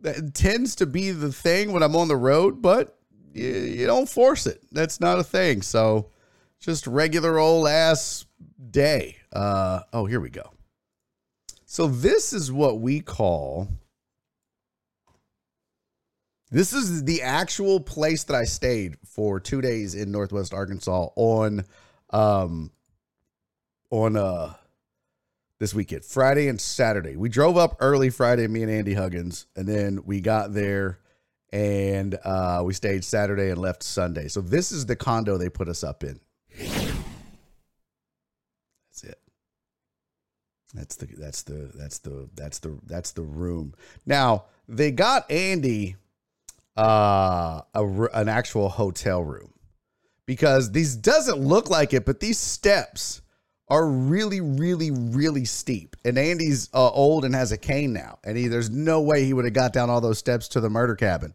that 0.00 0.34
tends 0.34 0.74
to 0.76 0.86
be 0.86 1.10
the 1.10 1.32
thing 1.32 1.72
when 1.72 1.82
I'm 1.82 1.96
on 1.96 2.08
the 2.08 2.16
road, 2.16 2.60
but 2.60 2.98
you, 3.32 3.48
you 3.48 3.86
don't 3.86 4.08
force 4.08 4.46
it. 4.46 4.62
That's 4.72 5.00
not 5.00 5.18
a 5.18 5.24
thing. 5.24 5.62
So, 5.62 6.10
just 6.58 6.86
regular 6.86 7.38
old 7.38 7.66
ass 7.66 8.26
day. 8.70 9.16
Uh, 9.32 9.80
oh, 9.94 10.04
here 10.04 10.20
we 10.20 10.28
go. 10.28 10.52
So 11.64 11.86
this 11.86 12.32
is 12.32 12.52
what 12.52 12.80
we 12.80 13.00
call 13.00 13.68
this 16.50 16.72
is 16.72 17.04
the 17.04 17.22
actual 17.22 17.78
place 17.78 18.24
that 18.24 18.34
I 18.34 18.42
stayed 18.42 18.96
for 19.06 19.38
two 19.38 19.60
days 19.60 19.94
in 19.94 20.10
Northwest 20.10 20.52
Arkansas 20.52 21.10
on 21.14 21.64
um 22.10 22.70
on 23.90 24.16
uh 24.16 24.54
this 25.58 25.74
weekend, 25.74 26.04
Friday 26.04 26.48
and 26.48 26.60
Saturday. 26.60 27.16
We 27.16 27.28
drove 27.28 27.56
up 27.56 27.76
early 27.80 28.10
Friday, 28.10 28.48
me 28.48 28.62
and 28.62 28.72
Andy 28.72 28.94
Huggins, 28.94 29.46
and 29.54 29.68
then 29.68 30.00
we 30.04 30.20
got 30.20 30.54
there 30.54 30.98
and 31.52 32.18
uh, 32.24 32.62
we 32.64 32.72
stayed 32.72 33.04
Saturday 33.04 33.50
and 33.50 33.58
left 33.58 33.82
Sunday. 33.82 34.28
So 34.28 34.40
this 34.40 34.72
is 34.72 34.86
the 34.86 34.96
condo 34.96 35.36
they 35.36 35.48
put 35.48 35.68
us 35.68 35.84
up 35.84 36.04
in. 36.04 36.20
That's 38.88 39.04
it. 39.04 39.18
That's 40.74 40.96
the 40.96 41.06
that's 41.18 41.42
the 41.42 41.70
that's 41.74 41.98
the 41.98 42.28
that's 42.34 42.58
the 42.60 42.78
that's 42.86 43.12
the 43.12 43.22
room. 43.22 43.74
Now 44.06 44.44
they 44.68 44.92
got 44.92 45.30
Andy 45.30 45.96
uh, 46.76 47.62
a, 47.74 47.84
an 48.14 48.28
actual 48.28 48.68
hotel 48.68 49.22
room 49.22 49.52
because 50.30 50.70
these 50.70 50.94
doesn't 50.94 51.40
look 51.40 51.70
like 51.70 51.92
it, 51.92 52.06
but 52.06 52.20
these 52.20 52.38
steps 52.38 53.20
are 53.66 53.84
really, 53.84 54.40
really, 54.40 54.92
really 54.92 55.44
steep. 55.44 55.96
And 56.04 56.16
Andy's 56.16 56.70
uh, 56.72 56.88
old 56.88 57.24
and 57.24 57.34
has 57.34 57.50
a 57.50 57.58
cane 57.58 57.92
now, 57.92 58.20
and 58.22 58.38
he, 58.38 58.46
there's 58.46 58.70
no 58.70 59.00
way 59.00 59.24
he 59.24 59.32
would 59.32 59.44
have 59.44 59.54
got 59.54 59.72
down 59.72 59.90
all 59.90 60.00
those 60.00 60.20
steps 60.20 60.46
to 60.50 60.60
the 60.60 60.70
murder 60.70 60.94
cabin. 60.94 61.34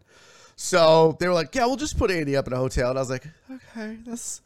So 0.55 1.17
they 1.19 1.27
were 1.27 1.33
like, 1.33 1.53
"Yeah, 1.53 1.65
we'll 1.65 1.75
just 1.75 1.97
put 1.97 2.09
Andy 2.09 2.37
up 2.37 2.47
in 2.47 2.53
a 2.53 2.55
hotel." 2.55 2.89
And 2.89 2.97
I 2.97 3.01
was 3.01 3.09
like, 3.09 3.27
"Okay, 3.51 3.97
that's 4.05 4.39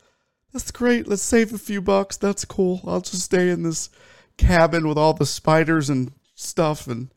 that's 0.51 0.71
great. 0.71 1.07
Let's 1.07 1.21
save 1.21 1.53
a 1.53 1.59
few 1.59 1.79
bucks. 1.79 2.17
That's 2.17 2.43
cool. 2.43 2.81
I'll 2.87 3.01
just 3.01 3.21
stay 3.21 3.51
in 3.51 3.61
this 3.61 3.91
cabin 4.37 4.87
with 4.87 4.97
all 4.97 5.13
the 5.13 5.27
spiders 5.27 5.91
and 5.91 6.11
stuff 6.33 6.87
and." 6.87 7.13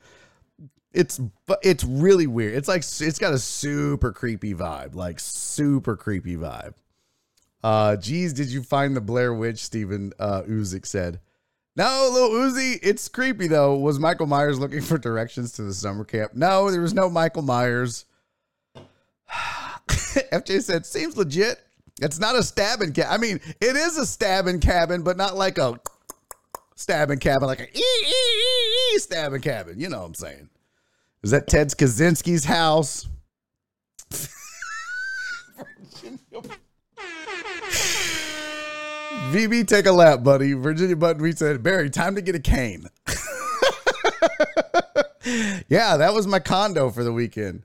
It's 0.93 1.19
but 1.47 1.61
it's 1.63 1.83
really 1.85 2.27
weird. 2.27 2.55
It's 2.55 2.69
like 2.69 2.81
it's 2.83 3.19
got 3.19 3.33
a 3.33 3.39
super 3.39 4.13
creepy 4.13 4.53
vibe, 4.53 4.95
like 4.95 5.19
super 5.19 5.97
creepy 5.97 6.37
vibe. 6.37 6.75
Uh, 7.63 7.97
geez, 7.97 8.33
did 8.33 8.49
you 8.49 8.63
find 8.63 8.97
the 8.97 9.01
Blair 9.01 9.33
Witch? 9.33 9.59
Stephen 9.59 10.13
uh, 10.19 10.43
Uzik 10.43 10.87
said. 10.87 11.21
No, 11.75 12.11
little 12.13 12.31
Uzi, 12.31 12.79
it's 12.83 13.09
creepy 13.09 13.49
though. 13.49 13.77
Was 13.77 13.99
Michael 13.99 14.27
Myers 14.27 14.59
looking 14.59 14.83
for 14.83 14.99
directions 14.99 15.53
to 15.53 15.63
the 15.63 15.73
summer 15.73 16.05
camp? 16.05 16.35
No, 16.35 16.71
there 16.71 16.83
was 16.83 16.93
no 16.93 17.09
Michael 17.09 17.43
Myers. 17.43 18.05
FJ 19.89 20.63
said, 20.63 20.85
seems 20.85 21.17
legit. 21.17 21.61
It's 22.01 22.19
not 22.19 22.37
a 22.37 22.43
stabbing 22.43 22.93
cabin. 22.93 23.13
I 23.13 23.17
mean, 23.17 23.41
it 23.61 23.77
is 23.77 23.97
a 23.97 24.05
stabbing 24.05 24.61
cabin, 24.61 25.03
but 25.03 25.17
not 25.17 25.37
like 25.37 25.59
a 25.59 25.81
stabbing 26.75 27.19
cabin, 27.19 27.49
like 27.49 27.61
a 27.61 28.99
stabbing 28.99 29.41
cabin. 29.41 29.79
You 29.79 29.89
know 29.89 30.01
what 30.01 30.07
I'm 30.07 30.15
saying? 30.15 30.51
Is 31.23 31.31
that 31.31 31.47
Ted 31.47 31.69
Kaczynski's 31.69 32.45
house? 32.45 33.09
VB, 39.33 39.67
take 39.67 39.87
a 39.87 39.93
lap, 39.93 40.23
buddy. 40.23 40.53
Virginia 40.53 40.97
Button 40.97 41.35
said, 41.35 41.63
Barry, 41.63 41.89
time 41.89 42.15
to 42.17 42.21
get 42.23 42.35
a 42.35 42.41
cane. 42.41 42.87
yeah, 45.69 45.97
that 45.97 46.13
was 46.13 46.27
my 46.27 46.39
condo 46.39 46.91
for 46.91 47.03
the 47.03 47.13
weekend. 47.13 47.63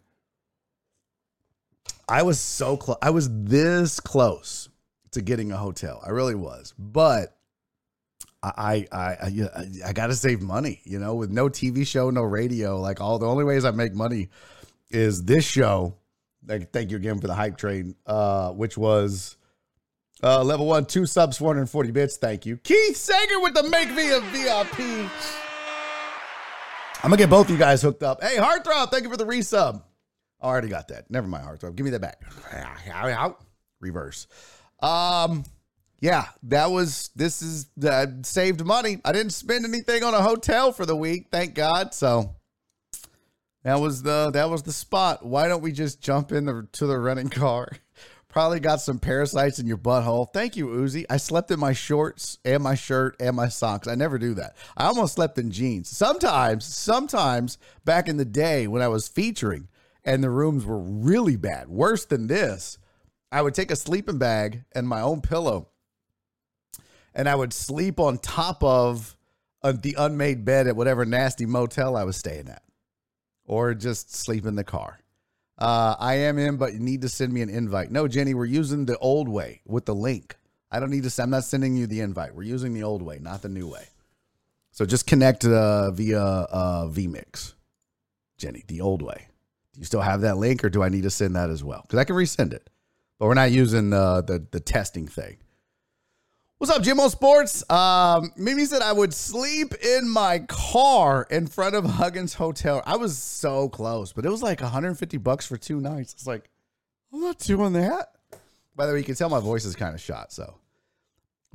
I 2.08 2.24
was 2.24 2.40
so 2.40 2.78
close. 2.78 2.98
I 3.02 3.10
was 3.10 3.30
this 3.44 4.00
close 4.00 4.70
to 5.12 5.22
getting 5.22 5.52
a 5.52 5.58
hotel. 5.58 6.02
I 6.06 6.12
really 6.12 6.36
was. 6.36 6.74
But 6.80 7.36
I 8.42 8.88
I 8.92 9.08
I, 9.10 9.32
I 9.88 9.94
got 9.94 10.08
to 10.08 10.16
save 10.16 10.42
money, 10.42 10.80
you 10.86 11.00
know, 11.00 11.16
with 11.16 11.32
no 11.32 11.50
TV 11.50 11.86
show, 11.86 12.10
no 12.10 12.22
radio. 12.22 12.80
Like 12.80 13.02
all 13.02 13.20
the 13.20 13.28
only 13.28 13.44
ways 13.44 13.66
I 13.66 13.72
make 13.72 13.94
money 13.94 14.30
is 14.90 15.26
this 15.26 15.44
show. 15.44 15.96
Thank 16.48 16.92
you 16.92 16.98
again 16.98 17.20
for 17.20 17.28
the 17.28 17.36
hype 17.36 17.58
train, 17.58 17.96
uh, 18.06 18.52
which 18.52 18.78
was 18.78 19.38
uh, 20.24 20.44
level 20.44 20.66
one, 20.66 20.86
two 20.86 21.06
subs, 21.06 21.38
440 21.38 21.92
bits. 21.92 22.18
Thank 22.18 22.46
you. 22.46 22.58
Keith 22.58 22.96
Sager 22.96 23.40
with 23.40 23.54
the 23.54 23.64
make 23.64 23.92
Me 23.92 24.12
a 24.12 24.22
VIP. 24.22 25.10
I'm 27.04 27.12
gonna 27.12 27.18
get 27.18 27.30
both 27.30 27.50
you 27.50 27.58
guys 27.58 27.82
hooked 27.82 28.02
up. 28.02 28.24
Hey, 28.24 28.38
Heartthrob, 28.38 28.90
thank 28.92 29.04
you 29.04 29.10
for 29.10 29.18
the 29.18 29.26
resub. 29.26 29.84
I 30.42 30.48
already 30.48 30.68
got 30.68 30.88
that. 30.88 31.10
Never 31.12 31.28
mind, 31.28 31.46
Heartthrob. 31.46 31.76
Give 31.76 31.86
me 31.86 31.92
that 31.92 32.02
back. 32.02 32.22
Reverse. 33.80 34.28
Um, 34.82 35.44
yeah, 36.00 36.26
that 36.44 36.72
was 36.72 37.10
this 37.16 37.42
is 37.42 37.68
that 37.78 38.26
saved 38.26 38.66
money. 38.66 39.00
I 39.04 39.12
didn't 39.12 39.34
spend 39.34 39.66
anything 39.66 40.04
on 40.04 40.14
a 40.14 40.22
hotel 40.22 40.72
for 40.72 40.86
the 40.86 40.96
week, 40.96 41.28
thank 41.32 41.56
God. 41.56 41.94
So 41.94 42.36
that 43.68 43.82
was 43.82 44.02
the 44.02 44.32
that 44.32 44.50
was 44.50 44.64
the 44.64 44.72
spot. 44.72 45.26
Why 45.26 45.50
don't 45.50 45.62
we 45.62 45.74
just 45.74 46.00
jump 46.02 46.32
in 46.32 46.46
the 46.46 46.68
to 46.72 46.86
the 46.86 46.98
renting 46.98 47.30
car? 47.30 47.70
Probably 48.30 48.62
got 48.62 48.80
some 48.80 48.98
parasites 48.98 49.60
in 49.60 49.68
your 49.68 49.78
butthole. 49.78 50.32
Thank 50.32 50.56
you, 50.56 50.68
Uzi. 50.68 51.06
I 51.10 51.18
slept 51.18 51.52
in 51.52 51.60
my 51.60 51.74
shorts 51.74 52.38
and 52.46 52.64
my 52.64 52.76
shirt 52.76 53.18
and 53.20 53.36
my 53.36 53.50
socks. 53.50 53.88
I 53.88 53.96
never 53.96 54.18
do 54.18 54.34
that. 54.36 54.56
I 54.78 54.86
almost 54.86 55.16
slept 55.16 55.38
in 55.38 55.52
jeans. 55.52 55.90
Sometimes, 55.90 56.64
sometimes 56.64 57.58
back 57.84 58.08
in 58.08 58.16
the 58.16 58.26
day 58.26 58.68
when 58.68 58.82
I 58.82 58.88
was 58.88 59.10
featuring 59.10 59.68
and 60.06 60.24
the 60.24 60.30
rooms 60.30 60.66
were 60.66 60.80
really 60.80 61.36
bad, 61.36 61.68
worse 61.68 62.06
than 62.06 62.28
this, 62.28 62.78
I 63.34 63.42
would 63.42 63.54
take 63.54 63.72
a 63.72 63.76
sleeping 63.76 64.18
bag 64.18 64.64
and 64.72 64.88
my 64.88 65.02
own 65.02 65.20
pillow 65.20 65.70
and 67.14 67.28
I 67.28 67.36
would 67.36 67.52
sleep 67.52 68.00
on 68.00 68.18
top 68.20 68.64
of 68.64 69.18
uh, 69.62 69.74
the 69.74 69.96
unmade 69.98 70.46
bed 70.46 70.68
at 70.68 70.76
whatever 70.78 71.04
nasty 71.04 71.46
motel 71.46 71.98
I 71.98 72.04
was 72.04 72.16
staying 72.16 72.48
at, 72.48 72.62
or 73.48 73.74
just 73.74 74.14
sleep 74.14 74.46
in 74.46 74.56
the 74.56 74.64
car. 74.64 75.00
Uh, 75.58 75.96
I 76.00 76.16
am 76.16 76.38
in, 76.38 76.58
but 76.58 76.74
you 76.74 76.80
need 76.80 77.02
to 77.02 77.10
send 77.10 77.34
me 77.34 77.42
an 77.42 77.50
invite. 77.50 77.90
No, 77.90 78.08
Jenny, 78.08 78.36
we're 78.36 78.46
using 78.46 78.86
the 78.86 78.98
old 79.00 79.28
way 79.28 79.62
with 79.66 79.86
the 79.86 79.96
link. 79.96 80.36
I 80.70 80.80
don't 80.80 80.92
need 80.92 81.04
to. 81.10 81.24
I'm 81.24 81.32
not 81.32 81.46
sending 81.46 81.76
you 81.76 81.88
the 81.88 82.02
invite. 82.02 82.36
We're 82.36 82.44
using 82.44 82.74
the 82.74 82.84
old 82.84 83.02
way, 83.02 83.18
not 83.20 83.42
the 83.42 83.50
new 83.50 83.68
way. 83.68 83.88
So 84.72 84.86
just 84.86 85.08
connect 85.08 85.46
uh, 85.46 85.90
via 85.92 86.22
uh, 86.22 86.88
vMix, 86.88 87.54
Jenny, 88.38 88.64
the 88.68 88.82
old 88.82 89.02
way. 89.02 89.28
Do 89.74 89.80
you 89.80 89.86
still 89.86 90.02
have 90.02 90.22
that 90.22 90.38
link, 90.38 90.64
or 90.64 90.70
do 90.70 90.84
I 90.84 90.90
need 90.90 91.04
to 91.04 91.10
send 91.10 91.36
that 91.36 91.50
as 91.50 91.64
well? 91.64 91.82
Because 91.82 91.98
I 91.98 92.04
can 92.04 92.16
resend 92.16 92.54
it, 92.54 92.70
but 93.18 93.26
we're 93.26 93.34
not 93.34 93.52
using 93.52 93.94
uh, 93.94 94.22
the 94.22 94.46
the 94.52 94.60
testing 94.60 95.08
thing. 95.08 95.38
What's 96.60 96.74
up, 96.74 96.82
Jimmo 96.82 97.08
Sports? 97.12 97.70
Um, 97.70 98.32
Mimi 98.36 98.66
said 98.66 98.82
I 98.82 98.92
would 98.92 99.14
sleep 99.14 99.76
in 99.76 100.10
my 100.10 100.40
car 100.48 101.28
in 101.30 101.46
front 101.46 101.76
of 101.76 101.86
Huggins 101.86 102.34
Hotel. 102.34 102.82
I 102.84 102.96
was 102.98 103.16
so 103.16 103.70
close, 103.70 104.12
but 104.12 104.26
it 104.26 104.32
was 104.32 104.42
like 104.42 104.60
150 104.62 105.18
bucks 105.18 105.46
for 105.46 105.56
two 105.56 105.80
nights. 105.80 106.14
It's 106.14 106.26
like, 106.26 106.50
I'm 107.14 107.22
not 107.22 107.38
doing 107.38 107.74
that. 107.74 108.08
By 108.76 108.88
the 108.88 108.94
way, 108.94 108.98
you 108.98 109.06
can 109.06 109.14
tell 109.14 109.30
my 109.30 109.40
voice 109.40 109.66
is 109.66 109.76
kind 109.76 109.94
of 109.94 110.02
shot. 110.02 110.34
So, 110.34 110.56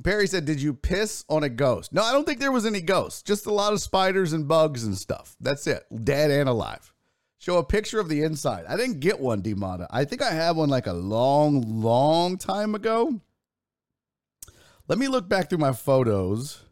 Perry 0.05 0.25
said, 0.25 0.45
Did 0.45 0.61
you 0.61 0.73
piss 0.73 1.25
on 1.27 1.43
a 1.43 1.49
ghost? 1.49 1.91
No, 1.91 2.01
I 2.01 2.13
don't 2.13 2.25
think 2.25 2.39
there 2.39 2.53
was 2.53 2.65
any 2.65 2.79
ghosts. 2.79 3.23
Just 3.23 3.45
a 3.45 3.51
lot 3.53 3.73
of 3.73 3.81
spiders 3.81 4.31
and 4.31 4.47
bugs 4.47 4.85
and 4.85 4.97
stuff. 4.97 5.35
That's 5.41 5.67
it, 5.67 5.83
dead 6.05 6.31
and 6.31 6.47
alive. 6.47 6.93
Show 7.39 7.57
a 7.57 7.63
picture 7.65 7.99
of 7.99 8.07
the 8.07 8.23
inside. 8.23 8.63
I 8.69 8.77
didn't 8.77 9.01
get 9.01 9.19
one, 9.19 9.41
Demata. 9.41 9.85
I 9.91 10.05
think 10.05 10.21
I 10.21 10.31
had 10.31 10.55
one 10.55 10.69
like 10.69 10.87
a 10.87 10.93
long, 10.93 11.81
long 11.81 12.37
time 12.37 12.73
ago. 12.73 13.19
Let 14.87 14.99
me 14.99 15.07
look 15.07 15.29
back 15.29 15.49
through 15.49 15.59
my 15.59 15.71
photos. 15.71 16.65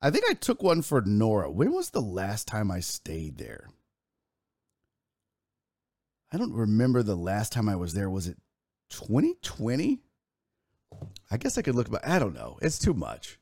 I 0.00 0.10
think 0.10 0.24
I 0.28 0.34
took 0.34 0.62
one 0.62 0.82
for 0.82 1.00
Nora. 1.00 1.50
When 1.50 1.72
was 1.72 1.90
the 1.90 2.00
last 2.00 2.46
time 2.46 2.70
I 2.70 2.80
stayed 2.80 3.38
there? 3.38 3.68
I 6.32 6.38
don't 6.38 6.54
remember 6.54 7.02
the 7.02 7.16
last 7.16 7.52
time 7.52 7.68
I 7.68 7.76
was 7.76 7.94
there. 7.94 8.08
Was 8.08 8.26
it 8.26 8.38
2020? 8.90 10.00
I 11.30 11.36
guess 11.36 11.58
I 11.58 11.62
could 11.62 11.74
look 11.74 11.90
back. 11.90 12.06
I 12.06 12.18
don't 12.18 12.34
know. 12.34 12.58
It's 12.62 12.78
too 12.78 12.94
much. 12.94 13.38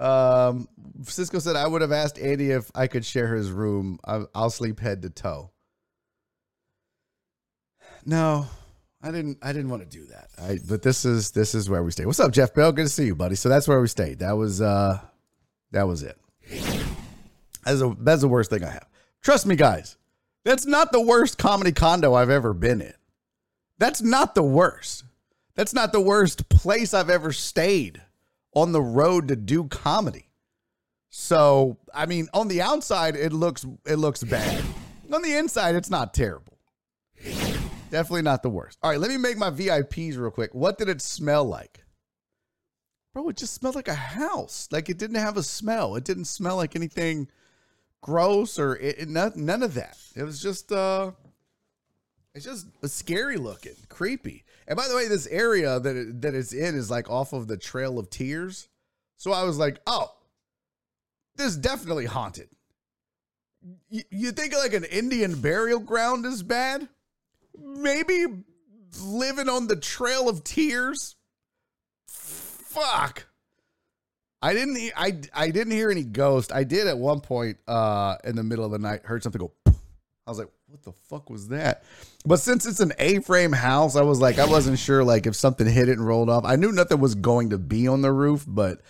Um, 0.00 0.68
Cisco 1.02 1.38
said 1.38 1.56
I 1.56 1.66
would 1.66 1.82
have 1.82 1.92
asked 1.92 2.18
Andy 2.18 2.50
if 2.50 2.70
I 2.74 2.86
could 2.86 3.04
share 3.04 3.34
his 3.34 3.50
room. 3.50 3.98
I'll 4.04 4.50
sleep 4.50 4.80
head 4.80 5.02
to 5.02 5.10
toe. 5.10 5.50
No, 8.04 8.46
I 9.02 9.12
didn't 9.12 9.38
I 9.42 9.52
didn't 9.52 9.70
want 9.70 9.82
to 9.82 9.88
do 9.88 10.06
that. 10.06 10.28
I 10.38 10.58
but 10.68 10.82
this 10.82 11.04
is 11.04 11.30
this 11.30 11.54
is 11.54 11.70
where 11.70 11.82
we 11.82 11.92
stay. 11.92 12.04
What's 12.04 12.20
up, 12.20 12.32
Jeff 12.32 12.52
Bell? 12.54 12.72
Good 12.72 12.86
to 12.86 12.92
see 12.92 13.06
you, 13.06 13.14
buddy. 13.14 13.36
So 13.36 13.48
that's 13.48 13.68
where 13.68 13.80
we 13.80 13.88
stayed. 13.88 14.18
That 14.18 14.32
was 14.32 14.60
uh 14.60 14.98
that 15.70 15.86
was 15.86 16.02
it. 16.02 16.18
That's 17.64 17.80
a 17.80 17.96
that's 18.00 18.22
the 18.22 18.28
worst 18.28 18.50
thing 18.50 18.64
I 18.64 18.70
have. 18.70 18.88
Trust 19.22 19.46
me, 19.46 19.54
guys. 19.54 19.96
That's 20.44 20.66
not 20.66 20.92
the 20.92 21.00
worst 21.00 21.38
comedy 21.38 21.72
condo 21.72 22.14
I've 22.14 22.30
ever 22.30 22.54
been 22.54 22.80
in. 22.80 22.94
That's 23.78 24.02
not 24.02 24.34
the 24.34 24.42
worst. 24.42 25.04
That's 25.54 25.74
not 25.74 25.92
the 25.92 26.00
worst 26.00 26.48
place 26.48 26.94
I've 26.94 27.10
ever 27.10 27.32
stayed 27.32 28.02
on 28.54 28.72
the 28.72 28.82
road 28.82 29.28
to 29.28 29.36
do 29.36 29.64
comedy. 29.64 30.30
So, 31.10 31.78
I 31.94 32.06
mean, 32.06 32.28
on 32.34 32.48
the 32.48 32.62
outside 32.62 33.14
it 33.14 33.32
looks 33.32 33.64
it 33.86 33.96
looks 33.96 34.24
bad. 34.24 34.64
On 35.12 35.22
the 35.22 35.34
inside 35.36 35.76
it's 35.76 35.90
not 35.90 36.14
terrible. 36.14 36.58
Definitely 37.90 38.22
not 38.22 38.42
the 38.42 38.50
worst. 38.50 38.78
All 38.82 38.90
right, 38.90 39.00
let 39.00 39.10
me 39.10 39.16
make 39.16 39.38
my 39.38 39.50
VIPs 39.50 40.18
real 40.18 40.30
quick. 40.30 40.54
What 40.54 40.78
did 40.78 40.88
it 40.88 41.00
smell 41.00 41.44
like? 41.44 41.84
Bro, 43.14 43.30
it 43.30 43.36
just 43.36 43.54
smelled 43.54 43.74
like 43.74 43.88
a 43.88 43.94
house. 43.94 44.68
Like 44.70 44.88
it 44.88 44.98
didn't 44.98 45.16
have 45.16 45.36
a 45.36 45.42
smell. 45.42 45.96
It 45.96 46.04
didn't 46.04 46.26
smell 46.26 46.56
like 46.56 46.76
anything 46.76 47.28
gross 48.00 48.58
or 48.58 48.76
it, 48.76 49.00
it, 49.00 49.08
none, 49.08 49.32
none 49.34 49.62
of 49.62 49.74
that. 49.74 49.96
It 50.14 50.22
was 50.22 50.40
just 50.40 50.70
uh 50.70 51.12
it's 52.34 52.44
just 52.44 52.68
scary 52.84 53.36
looking, 53.36 53.74
creepy. 53.88 54.44
And 54.68 54.76
by 54.76 54.86
the 54.86 54.94
way, 54.94 55.08
this 55.08 55.26
area 55.26 55.80
that 55.80 55.96
it, 55.96 56.20
that 56.22 56.34
it's 56.34 56.52
in 56.52 56.74
is 56.76 56.90
like 56.90 57.10
off 57.10 57.32
of 57.32 57.48
the 57.48 57.56
Trail 57.56 57.98
of 57.98 58.10
Tears. 58.10 58.68
So 59.16 59.32
I 59.32 59.42
was 59.42 59.58
like, 59.58 59.80
"Oh, 59.86 60.12
this 61.34 61.48
is 61.48 61.56
definitely 61.56 62.04
haunted." 62.04 62.50
Y- 63.90 64.04
you 64.10 64.30
think 64.30 64.54
like 64.54 64.74
an 64.74 64.84
Indian 64.84 65.40
burial 65.40 65.80
ground 65.80 66.26
is 66.26 66.42
bad? 66.44 66.88
Maybe 67.62 68.26
living 69.02 69.48
on 69.48 69.66
the 69.66 69.76
Trail 69.76 70.28
of 70.28 70.44
Tears? 70.44 71.16
Fuck. 72.06 73.26
I 74.40 74.52
didn't. 74.54 74.76
he- 74.76 74.92
I 74.96 75.20
I 75.34 75.50
didn't 75.50 75.72
hear 75.72 75.90
any 75.90 76.04
ghost. 76.04 76.52
I 76.52 76.64
did 76.64 76.86
at 76.86 76.96
one 76.98 77.20
point 77.20 77.58
uh, 77.66 78.16
in 78.24 78.36
the 78.36 78.44
middle 78.44 78.64
of 78.64 78.70
the 78.70 78.78
night. 78.78 79.04
Heard 79.04 79.22
something 79.22 79.40
go. 79.40 79.52
I 79.66 80.30
was 80.30 80.38
like, 80.38 80.48
"What 80.68 80.82
the 80.84 80.92
fuck 80.92 81.28
was 81.28 81.48
that?" 81.48 81.82
But 82.24 82.36
since 82.38 82.64
it's 82.66 82.78
an 82.80 82.92
A-frame 82.98 83.52
house, 83.52 83.96
I 83.96 84.02
was 84.02 84.20
like, 84.20 84.38
I 84.38 84.44
wasn't 84.46 84.78
sure 84.78 85.02
like 85.02 85.26
if 85.26 85.34
something 85.34 85.66
hit 85.66 85.88
it 85.88 85.98
and 85.98 86.06
rolled 86.06 86.30
off. 86.30 86.44
I 86.44 86.54
knew 86.56 86.70
nothing 86.70 87.00
was 87.00 87.14
going 87.16 87.50
to 87.50 87.58
be 87.58 87.88
on 87.88 88.02
the 88.02 88.12
roof, 88.12 88.44
but 88.46 88.80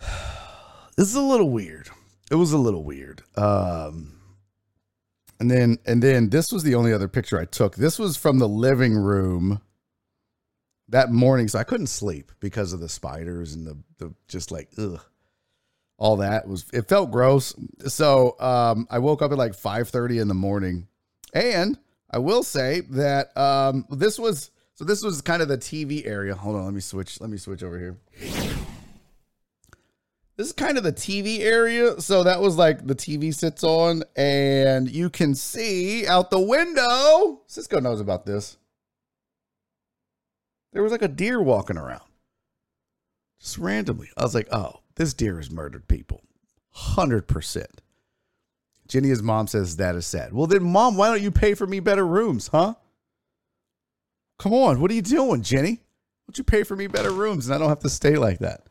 this 0.96 1.08
is 1.08 1.14
a 1.14 1.20
little 1.20 1.50
weird. 1.50 1.88
It 2.30 2.34
was 2.36 2.52
a 2.52 2.58
little 2.58 2.82
weird. 2.82 3.22
Um, 3.36 4.15
and 5.40 5.50
then 5.50 5.78
and 5.86 6.02
then 6.02 6.30
this 6.30 6.52
was 6.52 6.62
the 6.62 6.74
only 6.74 6.92
other 6.92 7.08
picture 7.08 7.38
I 7.38 7.44
took. 7.44 7.76
This 7.76 7.98
was 7.98 8.16
from 8.16 8.38
the 8.38 8.48
living 8.48 8.94
room 8.94 9.60
that 10.88 11.10
morning, 11.10 11.48
so 11.48 11.58
I 11.58 11.64
couldn't 11.64 11.88
sleep 11.88 12.32
because 12.40 12.72
of 12.72 12.80
the 12.80 12.88
spiders 12.88 13.54
and 13.54 13.66
the 13.66 13.78
the 13.98 14.14
just 14.28 14.50
like 14.50 14.68
ugh. 14.78 15.00
All 15.98 16.16
that 16.16 16.46
was 16.46 16.66
it 16.72 16.88
felt 16.88 17.10
gross. 17.10 17.54
So 17.86 18.38
um 18.40 18.86
I 18.90 18.98
woke 18.98 19.22
up 19.22 19.32
at 19.32 19.38
like 19.38 19.52
5:30 19.52 20.20
in 20.20 20.28
the 20.28 20.34
morning. 20.34 20.88
And 21.32 21.78
I 22.10 22.18
will 22.18 22.42
say 22.42 22.80
that 22.90 23.36
um 23.36 23.86
this 23.90 24.18
was 24.18 24.50
so 24.74 24.84
this 24.84 25.02
was 25.02 25.22
kind 25.22 25.42
of 25.42 25.48
the 25.48 25.58
TV 25.58 26.06
area. 26.06 26.34
Hold 26.34 26.56
on, 26.56 26.64
let 26.64 26.74
me 26.74 26.80
switch. 26.80 27.20
Let 27.20 27.30
me 27.30 27.38
switch 27.38 27.62
over 27.62 27.78
here. 27.78 28.66
This 30.36 30.48
is 30.48 30.52
kind 30.52 30.76
of 30.76 30.84
the 30.84 30.92
TV 30.92 31.40
area. 31.40 32.00
So 32.00 32.22
that 32.24 32.40
was 32.40 32.56
like 32.56 32.86
the 32.86 32.94
TV 32.94 33.34
sits 33.34 33.64
on, 33.64 34.02
and 34.16 34.90
you 34.90 35.10
can 35.10 35.34
see 35.34 36.06
out 36.06 36.30
the 36.30 36.40
window. 36.40 37.40
Cisco 37.46 37.80
knows 37.80 38.00
about 38.00 38.26
this. 38.26 38.58
There 40.72 40.82
was 40.82 40.92
like 40.92 41.02
a 41.02 41.08
deer 41.08 41.40
walking 41.40 41.78
around 41.78 42.02
just 43.40 43.58
randomly. 43.58 44.10
I 44.16 44.22
was 44.22 44.34
like, 44.34 44.48
oh, 44.52 44.80
this 44.96 45.14
deer 45.14 45.36
has 45.36 45.50
murdered 45.50 45.88
people. 45.88 46.22
100%. 46.76 47.64
Jenny's 48.88 49.22
mom 49.22 49.46
says 49.46 49.76
that 49.76 49.94
is 49.94 50.06
sad. 50.06 50.32
Well, 50.32 50.46
then, 50.46 50.64
mom, 50.64 50.96
why 50.96 51.08
don't 51.08 51.22
you 51.22 51.30
pay 51.30 51.54
for 51.54 51.66
me 51.66 51.80
better 51.80 52.06
rooms, 52.06 52.48
huh? 52.48 52.74
Come 54.38 54.52
on, 54.52 54.80
what 54.80 54.90
are 54.90 54.94
you 54.94 55.02
doing, 55.02 55.42
Jenny? 55.42 55.72
Why 55.72 56.28
don't 56.28 56.38
you 56.38 56.44
pay 56.44 56.62
for 56.62 56.76
me 56.76 56.86
better 56.86 57.10
rooms 57.10 57.46
and 57.46 57.54
I 57.54 57.58
don't 57.58 57.68
have 57.68 57.80
to 57.80 57.88
stay 57.88 58.16
like 58.16 58.40
that? 58.40 58.66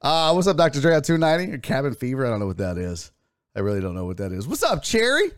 Uh, 0.00 0.32
what's 0.32 0.46
up, 0.46 0.56
Dr. 0.56 0.80
Dre 0.80 0.94
at 0.94 1.04
290? 1.04 1.58
Cabin 1.58 1.94
fever? 1.94 2.24
I 2.24 2.30
don't 2.30 2.40
know 2.40 2.46
what 2.46 2.58
that 2.58 2.78
is. 2.78 3.10
I 3.56 3.60
really 3.60 3.80
don't 3.80 3.94
know 3.94 4.04
what 4.04 4.18
that 4.18 4.32
is. 4.32 4.46
What's 4.46 4.62
up, 4.62 4.82
Cherry? 4.82 5.30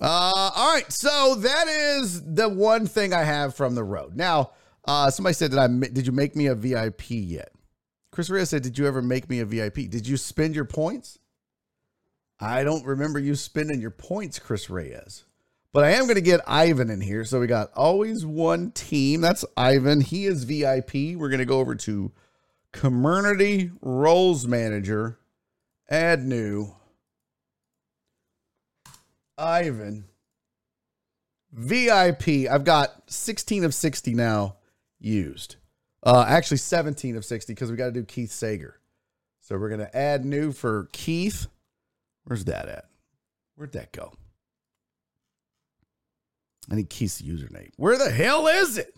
Uh, 0.00 0.50
all 0.54 0.74
right, 0.74 0.90
so 0.92 1.36
that 1.36 1.68
is 1.68 2.22
the 2.34 2.48
one 2.48 2.86
thing 2.86 3.14
I 3.14 3.22
have 3.22 3.54
from 3.54 3.74
the 3.74 3.84
road. 3.84 4.14
Now, 4.14 4.50
uh, 4.84 5.10
somebody 5.10 5.32
said, 5.32 5.52
"Did 5.52 5.58
I? 5.58 5.68
Did 5.68 6.06
you 6.06 6.12
make 6.12 6.36
me 6.36 6.46
a 6.46 6.54
VIP 6.54 7.10
yet?" 7.10 7.50
Chris 8.10 8.28
Reyes 8.28 8.50
said, 8.50 8.62
"Did 8.62 8.76
you 8.76 8.86
ever 8.86 9.00
make 9.00 9.30
me 9.30 9.40
a 9.40 9.46
VIP? 9.46 9.88
Did 9.88 10.06
you 10.06 10.18
spend 10.18 10.54
your 10.54 10.66
points?" 10.66 11.18
I 12.38 12.62
don't 12.64 12.84
remember 12.84 13.18
you 13.18 13.34
spending 13.34 13.80
your 13.80 13.90
points, 13.90 14.38
Chris 14.38 14.68
Reyes. 14.68 15.24
But 15.72 15.84
I 15.84 15.92
am 15.92 16.04
going 16.04 16.16
to 16.16 16.20
get 16.20 16.40
Ivan 16.46 16.90
in 16.90 17.00
here. 17.00 17.24
So 17.24 17.40
we 17.40 17.46
got 17.46 17.72
always 17.74 18.26
one 18.26 18.72
team. 18.72 19.22
That's 19.22 19.46
Ivan. 19.56 20.02
He 20.02 20.26
is 20.26 20.44
VIP. 20.44 21.16
We're 21.16 21.30
going 21.30 21.38
to 21.38 21.46
go 21.46 21.60
over 21.60 21.74
to 21.74 22.12
Community 22.76 23.70
Roles 23.80 24.46
Manager. 24.46 25.18
Add 25.88 26.24
new. 26.24 26.74
Ivan. 29.38 30.04
VIP. 31.52 32.50
I've 32.50 32.64
got 32.64 33.10
16 33.10 33.64
of 33.64 33.74
60 33.74 34.14
now 34.14 34.56
used. 34.98 35.56
Uh, 36.02 36.24
actually, 36.28 36.58
17 36.58 37.16
of 37.16 37.24
60 37.24 37.54
because 37.54 37.70
we 37.70 37.76
got 37.76 37.86
to 37.86 37.92
do 37.92 38.04
Keith 38.04 38.30
Sager. 38.30 38.78
So 39.40 39.56
we're 39.56 39.68
going 39.68 39.80
to 39.80 39.96
add 39.96 40.24
new 40.24 40.52
for 40.52 40.88
Keith. 40.92 41.46
Where's 42.24 42.44
that 42.44 42.68
at? 42.68 42.84
Where'd 43.54 43.72
that 43.72 43.92
go? 43.92 44.12
I 46.70 46.74
need 46.74 46.90
Keith's 46.90 47.22
username. 47.22 47.70
Where 47.76 47.96
the 47.96 48.10
hell 48.10 48.48
is 48.48 48.76
it? 48.76 48.94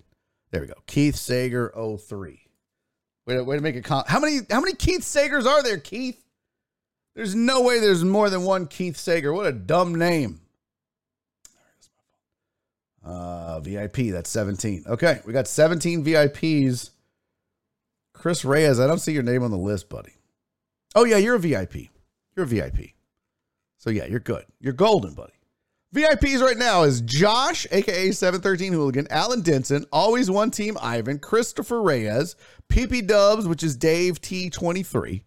There 0.51 0.63
we 0.63 0.67
go. 0.67 0.75
Keith 0.87 1.17
Sager 1.17 1.73
03. 1.77 2.48
Way 3.29 3.35
to, 3.35 3.45
way 3.45 3.57
to 3.57 3.63
make 3.63 3.77
a 3.77 3.83
Con- 3.83 4.05
how 4.07 4.21
many 4.21 4.39
how 4.49 4.63
many 4.63 4.73
Keith 4.73 5.03
Sagers 5.03 5.45
are 5.45 5.63
there, 5.63 5.77
Keith? 5.77 6.19
There's 7.15 7.35
no 7.35 7.61
way 7.61 7.79
there's 7.79 8.03
more 8.03 8.31
than 8.31 8.43
one 8.45 8.67
Keith 8.67 8.97
Sager. 8.97 9.35
What 9.35 9.45
a 9.45 9.53
dumb 9.53 9.95
name. 9.95 10.41
Uh, 13.05 13.61
VIP, 13.61 14.13
that's 14.13 14.31
17. 14.31 14.85
Okay, 14.87 15.21
we 15.27 15.35
got 15.35 15.47
17 15.47 16.05
VIPs. 16.05 16.91
Chris 18.15 18.47
Reyes, 18.47 18.81
I 18.81 18.87
don't 18.87 18.99
see 18.99 19.13
your 19.13 19.23
name 19.23 19.43
on 19.43 19.51
the 19.51 19.59
list, 19.59 19.91
buddy. 19.91 20.13
Oh, 20.95 21.05
yeah, 21.05 21.19
you're 21.19 21.37
a 21.37 21.39
VIP. 21.39 21.89
You're 22.35 22.45
a 22.45 22.47
VIP. 22.47 22.93
So, 23.77 23.91
yeah, 23.91 24.07
you're 24.07 24.21
good. 24.21 24.45
You're 24.61 24.73
golden, 24.73 25.15
buddy. 25.15 25.33
VIPs 25.95 26.43
right 26.43 26.59
now 26.59 26.83
is 26.83 27.01
Josh, 27.01 27.67
aka 27.71 28.11
713 28.11 28.75
Hooligan, 28.75 29.07
Alan 29.09 29.41
Denson, 29.41 29.87
always 29.91 30.31
one 30.31 30.51
team 30.51 30.77
Ivan, 30.83 31.19
Christopher 31.19 31.81
Reyes, 31.81 32.37
PP 32.69 33.07
Dubs, 33.07 33.49
which 33.49 33.63
is 33.63 33.75
Dave 33.75 34.21
T23, 34.21 35.23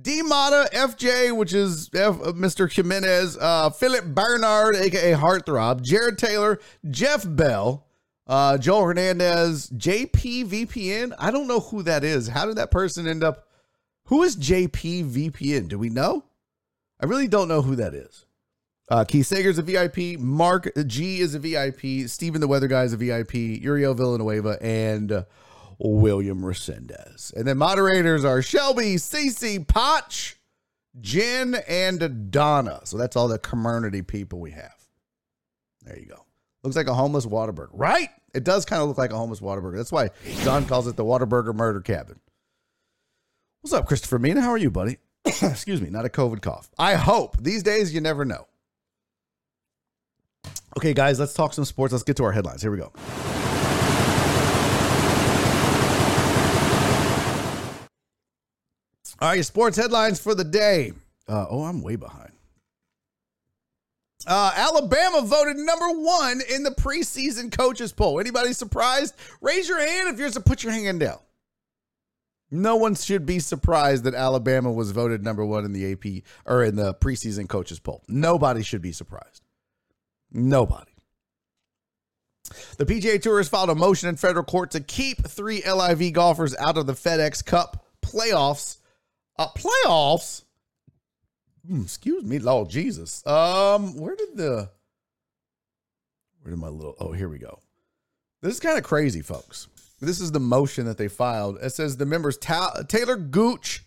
D 0.00 0.22
Mata, 0.22 0.70
FJ, 0.72 1.36
which 1.36 1.52
is 1.52 1.90
F, 1.94 2.18
uh, 2.18 2.32
Mr. 2.32 2.72
Jimenez, 2.72 3.36
uh, 3.38 3.68
Philip 3.68 4.06
Bernard, 4.06 4.74
aka 4.74 5.12
Heartthrob, 5.12 5.82
Jared 5.82 6.16
Taylor, 6.16 6.58
Jeff 6.88 7.26
Bell, 7.28 7.86
uh, 8.26 8.56
Joel 8.56 8.86
Hernandez, 8.86 9.68
JP 9.68 10.46
VPN. 10.46 11.12
I 11.18 11.30
don't 11.30 11.46
know 11.46 11.60
who 11.60 11.82
that 11.82 12.04
is. 12.04 12.28
How 12.28 12.46
did 12.46 12.56
that 12.56 12.70
person 12.70 13.06
end 13.06 13.22
up? 13.22 13.48
Who 14.06 14.22
is 14.22 14.34
JP 14.34 15.10
VPN? 15.10 15.68
Do 15.68 15.78
we 15.78 15.90
know? 15.90 16.24
I 16.98 17.04
really 17.04 17.28
don't 17.28 17.48
know 17.48 17.60
who 17.60 17.76
that 17.76 17.92
is. 17.92 18.24
Uh, 18.90 19.04
Keith 19.04 19.26
Sager's 19.26 19.58
a 19.58 19.62
VIP. 19.62 20.18
Mark 20.18 20.70
G 20.86 21.20
is 21.20 21.34
a 21.34 21.38
VIP. 21.38 22.08
Steven 22.08 22.40
the 22.40 22.48
Weather 22.48 22.66
Guy 22.66 22.82
is 22.82 22.92
a 22.92 22.96
VIP. 22.96 23.34
Uriel 23.34 23.94
Villanueva 23.94 24.58
and 24.60 25.12
uh, 25.12 25.24
William 25.78 26.42
Resendez. 26.42 27.32
And 27.34 27.46
then 27.46 27.56
moderators 27.56 28.24
are 28.24 28.42
Shelby, 28.42 28.96
Cece, 28.96 29.66
Potch, 29.66 30.38
Jen, 31.00 31.54
and 31.68 32.32
Donna. 32.32 32.80
So 32.84 32.98
that's 32.98 33.14
all 33.14 33.28
the 33.28 33.38
community 33.38 34.02
people 34.02 34.40
we 34.40 34.50
have. 34.50 34.74
There 35.82 35.98
you 35.98 36.06
go. 36.06 36.26
Looks 36.64 36.76
like 36.76 36.88
a 36.88 36.94
homeless 36.94 37.26
Whataburger, 37.26 37.70
right? 37.72 38.10
It 38.34 38.44
does 38.44 38.64
kind 38.64 38.82
of 38.82 38.88
look 38.88 38.98
like 38.98 39.12
a 39.12 39.16
homeless 39.16 39.40
Whataburger. 39.40 39.76
That's 39.76 39.92
why 39.92 40.10
John 40.42 40.66
calls 40.66 40.86
it 40.88 40.96
the 40.96 41.04
Whataburger 41.04 41.54
Murder 41.54 41.80
Cabin. 41.80 42.20
What's 43.62 43.72
up, 43.72 43.86
Christopher 43.86 44.18
Mina? 44.18 44.40
How 44.40 44.50
are 44.50 44.58
you, 44.58 44.70
buddy? 44.70 44.98
Excuse 45.24 45.80
me, 45.80 45.90
not 45.90 46.04
a 46.04 46.08
COVID 46.08 46.42
cough. 46.42 46.70
I 46.78 46.94
hope. 46.94 47.36
These 47.40 47.62
days, 47.62 47.94
you 47.94 48.00
never 48.00 48.24
know. 48.24 48.46
Okay, 50.76 50.94
guys, 50.94 51.18
let's 51.18 51.34
talk 51.34 51.52
some 51.52 51.64
sports. 51.64 51.92
Let's 51.92 52.04
get 52.04 52.16
to 52.16 52.24
our 52.24 52.32
headlines. 52.32 52.62
Here 52.62 52.70
we 52.70 52.78
go. 52.78 52.92
All 59.20 59.28
right, 59.28 59.44
sports 59.44 59.76
headlines 59.76 60.18
for 60.18 60.34
the 60.34 60.44
day. 60.44 60.92
Uh, 61.28 61.46
oh, 61.50 61.64
I'm 61.64 61.82
way 61.82 61.96
behind. 61.96 62.32
Uh, 64.26 64.52
Alabama 64.54 65.22
voted 65.22 65.56
number 65.56 65.88
one 65.88 66.40
in 66.48 66.62
the 66.62 66.70
preseason 66.70 67.50
coaches 67.50 67.92
poll. 67.92 68.20
Anybody 68.20 68.52
surprised? 68.52 69.14
Raise 69.40 69.68
your 69.68 69.80
hand 69.80 70.08
if 70.08 70.18
you're. 70.18 70.30
To 70.30 70.40
put 70.40 70.62
your 70.62 70.72
hand 70.72 71.00
down. 71.00 71.18
No 72.50 72.76
one 72.76 72.94
should 72.94 73.26
be 73.26 73.40
surprised 73.40 74.04
that 74.04 74.14
Alabama 74.14 74.72
was 74.72 74.90
voted 74.90 75.22
number 75.22 75.44
one 75.44 75.64
in 75.64 75.72
the 75.72 75.92
AP 75.92 76.22
or 76.46 76.64
in 76.64 76.76
the 76.76 76.94
preseason 76.94 77.48
coaches 77.48 77.78
poll. 77.78 78.02
Nobody 78.08 78.62
should 78.62 78.82
be 78.82 78.92
surprised. 78.92 79.42
Nobody. 80.32 80.90
The 82.78 82.86
PGA 82.86 83.20
Tour 83.20 83.38
has 83.38 83.48
filed 83.48 83.70
a 83.70 83.74
motion 83.74 84.08
in 84.08 84.16
federal 84.16 84.44
court 84.44 84.72
to 84.72 84.80
keep 84.80 85.26
three 85.26 85.62
LIV 85.62 86.12
golfers 86.12 86.56
out 86.56 86.76
of 86.76 86.86
the 86.86 86.94
FedEx 86.94 87.44
Cup 87.44 87.86
playoffs. 88.02 88.78
Uh, 89.38 89.48
playoffs? 89.56 90.42
Hmm, 91.66 91.82
excuse 91.82 92.24
me, 92.24 92.38
Lord 92.38 92.70
Jesus. 92.70 93.24
Um, 93.26 93.96
where 93.96 94.16
did 94.16 94.36
the 94.36 94.70
where 96.42 96.50
did 96.50 96.58
my 96.58 96.68
little 96.68 96.96
oh 96.98 97.12
here 97.12 97.28
we 97.28 97.38
go. 97.38 97.60
This 98.42 98.54
is 98.54 98.60
kind 98.60 98.78
of 98.78 98.84
crazy, 98.84 99.20
folks. 99.20 99.68
This 100.00 100.20
is 100.20 100.32
the 100.32 100.40
motion 100.40 100.86
that 100.86 100.96
they 100.96 101.08
filed. 101.08 101.58
It 101.60 101.70
says 101.70 101.96
the 101.96 102.06
members 102.06 102.38
Ta- 102.38 102.82
Taylor 102.88 103.16
Gooch, 103.16 103.84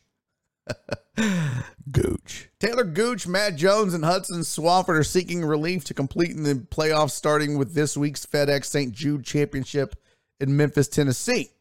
Gooch. 1.91 2.49
Taylor 2.59 2.83
Gooch, 2.83 3.27
Matt 3.27 3.55
Jones, 3.55 3.93
and 3.93 4.03
Hudson 4.05 4.41
Swafford 4.41 4.97
are 4.97 5.03
seeking 5.03 5.43
relief 5.43 5.83
to 5.85 5.93
complete 5.93 6.31
in 6.31 6.43
the 6.43 6.55
playoffs 6.55 7.11
starting 7.11 7.57
with 7.57 7.73
this 7.73 7.95
week's 7.97 8.25
FedEx 8.25 8.65
St. 8.65 8.93
Jude 8.93 9.23
Championship 9.23 9.95
in 10.39 10.57
Memphis, 10.57 10.87
Tennessee. 10.87 11.51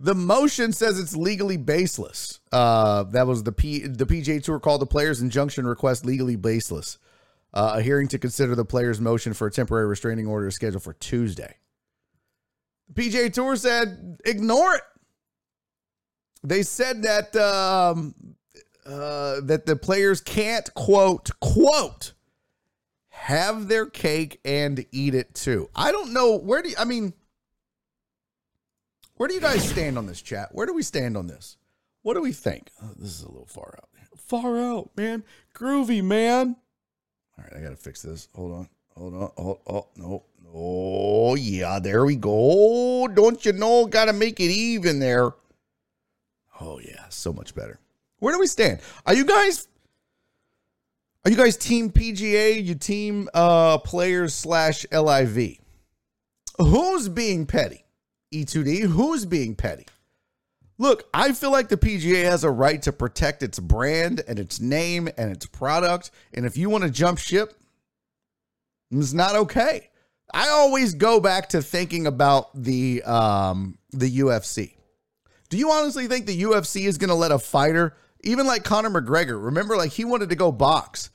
The 0.00 0.14
motion 0.16 0.72
says 0.72 0.98
it's 0.98 1.16
legally 1.16 1.56
baseless. 1.56 2.40
Uh, 2.50 3.04
that 3.04 3.26
was 3.26 3.44
the 3.44 3.52
P, 3.52 3.86
the 3.86 4.04
PGA 4.04 4.42
Tour 4.42 4.58
called 4.58 4.80
the 4.80 4.86
players' 4.86 5.22
injunction 5.22 5.64
request 5.64 6.04
legally 6.04 6.34
baseless. 6.34 6.98
Uh, 7.54 7.74
a 7.76 7.82
hearing 7.82 8.08
to 8.08 8.18
consider 8.18 8.54
the 8.54 8.64
players' 8.64 9.00
motion 9.00 9.32
for 9.32 9.46
a 9.46 9.50
temporary 9.50 9.86
restraining 9.86 10.26
order 10.26 10.48
is 10.48 10.56
scheduled 10.56 10.82
for 10.82 10.94
Tuesday. 10.94 11.56
The 12.88 13.02
PGA 13.02 13.32
Tour 13.32 13.54
said 13.56 14.18
ignore 14.24 14.74
it. 14.74 14.82
They 16.44 16.62
said 16.62 17.02
that 17.02 17.36
um, 17.36 18.14
uh, 18.84 19.40
that 19.42 19.66
the 19.66 19.76
players 19.76 20.20
can't 20.20 20.72
quote 20.74 21.30
quote 21.40 22.14
have 23.08 23.68
their 23.68 23.86
cake 23.86 24.40
and 24.44 24.84
eat 24.90 25.14
it 25.14 25.34
too. 25.34 25.68
I 25.74 25.92
don't 25.92 26.12
know 26.12 26.36
where 26.36 26.62
do 26.62 26.70
you, 26.70 26.74
I 26.78 26.84
mean 26.84 27.12
where 29.16 29.28
do 29.28 29.34
you 29.34 29.40
guys 29.40 29.68
stand 29.68 29.98
on 29.98 30.06
this 30.06 30.20
chat? 30.20 30.48
Where 30.52 30.66
do 30.66 30.74
we 30.74 30.82
stand 30.82 31.16
on 31.16 31.28
this? 31.28 31.56
What 32.02 32.14
do 32.14 32.22
we 32.22 32.32
think? 32.32 32.70
Oh, 32.82 32.90
this 32.96 33.10
is 33.10 33.22
a 33.22 33.28
little 33.28 33.46
far 33.46 33.74
out. 33.78 33.88
Far 34.16 34.58
out, 34.58 34.90
man. 34.96 35.24
Groovy, 35.54 36.02
man. 36.02 36.56
All 37.38 37.44
right, 37.44 37.52
I 37.56 37.62
gotta 37.62 37.76
fix 37.76 38.02
this. 38.02 38.28
Hold 38.34 38.52
on. 38.52 38.68
Hold 38.96 39.14
on. 39.14 39.30
Oh, 39.38 39.60
oh, 39.66 39.88
no. 39.96 40.24
Oh, 40.54 41.34
yeah, 41.34 41.78
there 41.78 42.04
we 42.04 42.16
go. 42.16 43.08
Don't 43.08 43.44
you 43.44 43.52
know? 43.52 43.86
Gotta 43.86 44.12
make 44.12 44.40
it 44.40 44.50
even 44.50 44.98
there. 44.98 45.32
Oh, 46.62 46.78
yeah, 46.78 47.06
so 47.08 47.32
much 47.32 47.56
better. 47.56 47.80
Where 48.20 48.32
do 48.32 48.38
we 48.38 48.46
stand? 48.46 48.80
Are 49.04 49.14
you 49.14 49.24
guys 49.24 49.66
are 51.24 51.30
you 51.30 51.36
guys 51.36 51.56
team 51.56 51.90
PGA? 51.90 52.64
You 52.64 52.76
team 52.76 53.28
uh 53.34 53.78
players 53.78 54.32
slash 54.32 54.86
LIV? 54.92 55.58
Who's 56.58 57.08
being 57.08 57.46
petty? 57.46 57.84
E2D, 58.32 58.82
who's 58.82 59.26
being 59.26 59.56
petty? 59.56 59.86
Look, 60.78 61.08
I 61.12 61.32
feel 61.32 61.50
like 61.50 61.68
the 61.68 61.76
PGA 61.76 62.24
has 62.24 62.44
a 62.44 62.50
right 62.50 62.80
to 62.82 62.92
protect 62.92 63.42
its 63.42 63.58
brand 63.58 64.22
and 64.26 64.38
its 64.38 64.60
name 64.60 65.08
and 65.18 65.32
its 65.32 65.46
product. 65.46 66.12
And 66.32 66.46
if 66.46 66.56
you 66.56 66.70
want 66.70 66.84
to 66.84 66.90
jump 66.90 67.18
ship, 67.18 67.54
it's 68.90 69.12
not 69.12 69.34
okay. 69.34 69.90
I 70.32 70.48
always 70.48 70.94
go 70.94 71.18
back 71.18 71.50
to 71.50 71.62
thinking 71.62 72.06
about 72.06 72.50
the 72.54 73.02
um, 73.02 73.78
the 73.90 74.18
UFC. 74.20 74.74
Do 75.52 75.58
you 75.58 75.70
honestly 75.70 76.06
think 76.06 76.24
the 76.24 76.44
UFC 76.44 76.86
is 76.86 76.96
going 76.96 77.10
to 77.10 77.14
let 77.14 77.30
a 77.30 77.38
fighter, 77.38 77.94
even 78.22 78.46
like 78.46 78.64
Conor 78.64 78.88
McGregor, 78.88 79.44
remember, 79.44 79.76
like 79.76 79.90
he 79.90 80.06
wanted 80.06 80.30
to 80.30 80.34
go 80.34 80.50
box, 80.50 81.10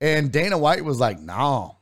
and 0.00 0.32
Dana 0.32 0.56
White 0.56 0.82
was 0.82 0.98
like, 0.98 1.20
"No, 1.20 1.76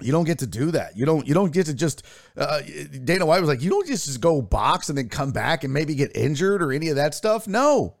you 0.00 0.12
don't 0.12 0.24
get 0.24 0.38
to 0.38 0.46
do 0.46 0.70
that. 0.70 0.96
You 0.96 1.04
don't. 1.04 1.28
You 1.28 1.34
don't 1.34 1.52
get 1.52 1.66
to 1.66 1.74
just." 1.74 2.04
Uh, 2.38 2.62
Dana 3.04 3.26
White 3.26 3.40
was 3.40 3.50
like, 3.50 3.60
"You 3.60 3.68
don't 3.68 3.86
just, 3.86 4.06
just 4.06 4.22
go 4.22 4.40
box 4.40 4.88
and 4.88 4.96
then 4.96 5.10
come 5.10 5.30
back 5.30 5.62
and 5.62 5.74
maybe 5.74 5.94
get 5.94 6.16
injured 6.16 6.62
or 6.62 6.72
any 6.72 6.88
of 6.88 6.96
that 6.96 7.14
stuff." 7.14 7.46
No, 7.46 7.96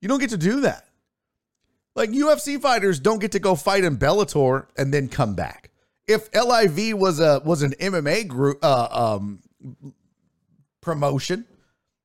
you 0.00 0.08
don't 0.08 0.18
get 0.18 0.30
to 0.30 0.36
do 0.36 0.62
that. 0.62 0.88
Like 1.94 2.10
UFC 2.10 2.60
fighters 2.60 2.98
don't 2.98 3.20
get 3.20 3.30
to 3.30 3.38
go 3.38 3.54
fight 3.54 3.84
in 3.84 3.96
Bellator 3.96 4.66
and 4.76 4.92
then 4.92 5.06
come 5.06 5.36
back. 5.36 5.70
If 6.08 6.34
LIV 6.34 6.98
was 6.98 7.20
a 7.20 7.40
was 7.44 7.62
an 7.62 7.74
MMA 7.80 8.26
group 8.26 8.58
uh, 8.64 8.88
um, 8.90 9.38
promotion, 10.80 11.46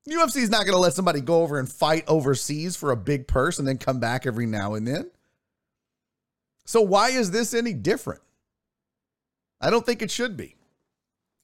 UFC 0.08 0.36
is 0.38 0.50
not 0.50 0.64
going 0.64 0.74
to 0.74 0.78
let 0.78 0.94
somebody 0.94 1.20
go 1.20 1.42
over 1.42 1.58
and 1.58 1.70
fight 1.70 2.04
overseas 2.08 2.76
for 2.76 2.90
a 2.90 2.96
big 2.96 3.26
purse 3.28 3.58
and 3.58 3.66
then 3.66 3.78
come 3.78 4.00
back 4.00 4.26
every 4.26 4.46
now 4.46 4.74
and 4.74 4.86
then. 4.86 5.10
So 6.64 6.82
why 6.82 7.10
is 7.10 7.30
this 7.30 7.54
any 7.54 7.72
different? 7.72 8.20
I 9.60 9.70
don't 9.70 9.84
think 9.84 10.02
it 10.02 10.10
should 10.10 10.36
be. 10.36 10.54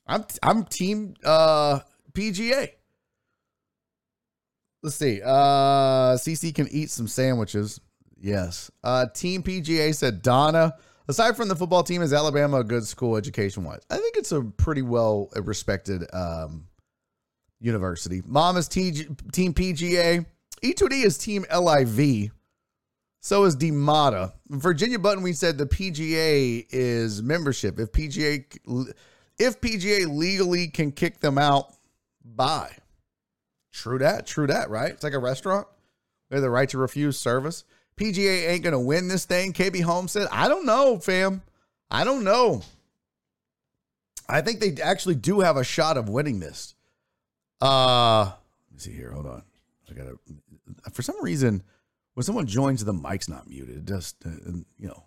I'm 0.07 0.25
I'm 0.43 0.65
team 0.65 1.15
uh, 1.25 1.81
PGA. 2.13 2.71
Let's 4.83 4.97
see. 4.97 5.23
Uh, 5.25 6.15
CC 6.17 6.55
can 6.55 6.69
eat 6.69 6.91
some 6.91 7.09
sandwiches. 7.09 7.81
Yes. 8.21 8.71
Uh, 8.83 9.07
team 9.15 9.43
PGA 9.43 9.95
said 9.95 10.21
Donna. 10.21 10.75
Aside 11.09 11.37
from 11.37 11.49
the 11.49 11.57
football 11.57 11.83
team, 11.83 12.03
is 12.03 12.13
Alabama 12.13 12.59
a 12.59 12.65
good 12.65 12.87
school 12.87 13.17
education 13.17 13.65
wise? 13.65 13.81
I 13.91 13.97
think 13.97 14.17
it's 14.17 14.33
a 14.33 14.43
pretty 14.43 14.83
well 14.83 15.31
respected 15.37 16.05
um, 16.13 16.67
university. 17.65 18.23
Mom 18.27 18.57
is 18.57 18.69
T- 18.69 19.07
team 19.33 19.55
PGA. 19.55 20.25
E2D 20.63 21.05
is 21.05 21.19
team 21.19 21.45
LIV. 21.55 22.31
So 23.21 23.45
is 23.45 23.57
DeMata. 23.57 24.33
Virginia 24.51 24.99
Button, 24.99 25.23
we 25.23 25.33
said 25.33 25.57
the 25.57 25.67
PGA 25.67 26.67
is 26.71 27.23
membership. 27.23 27.79
If 27.79 27.91
PGA 27.93 28.45
if 29.39 29.61
PGA 29.61 30.07
legally 30.07 30.69
can 30.69 30.93
kick 30.93 31.21
them 31.21 31.39
out, 31.39 31.75
bye. 32.25 32.77
True 33.73 33.99
that, 33.99 34.27
true 34.27 34.47
that, 34.47 34.71
right? 34.71 34.93
It's 34.93 35.03
like 35.03 35.15
a 35.15 35.19
restaurant. 35.19 35.67
They 36.29 36.37
have 36.37 36.43
the 36.43 36.51
right 36.51 36.69
to 36.69 36.79
refuse 36.79 37.19
service. 37.19 37.65
PGA 37.97 38.51
ain't 38.51 38.63
gonna 38.63 38.81
win 38.81 39.09
this 39.09 39.25
thing. 39.25 39.53
KB 39.53 39.83
Holmes 39.83 40.13
said, 40.13 40.29
I 40.31 40.49
don't 40.49 40.67
know, 40.67 40.99
fam. 40.99 41.43
I 41.91 42.05
don't 42.05 42.25
know. 42.25 42.63
I 44.29 44.41
think 44.41 44.61
they 44.61 44.81
actually 44.83 45.17
do 45.17 45.41
have 45.41 45.57
a 45.57 45.65
shot 45.65 45.97
of 45.97 46.09
winning 46.09 46.41
this. 46.41 46.74
Uh 47.65 48.25
let 48.25 48.73
me 48.73 48.79
see 48.79 48.93
here. 48.93 49.13
Hold 49.13 49.27
on. 49.27 49.43
I 49.91 49.95
gotta 49.95 50.19
for 50.93 51.03
some 51.03 51.17
reason 51.23 51.63
when 52.15 52.25
someone 52.25 52.47
joins, 52.47 52.85
the 52.85 52.93
mic's 52.93 53.29
not 53.29 53.49
muted. 53.49 53.77
It 53.77 53.87
just, 53.87 54.17
uh, 54.25 54.31
you 54.79 54.89
know, 54.89 55.05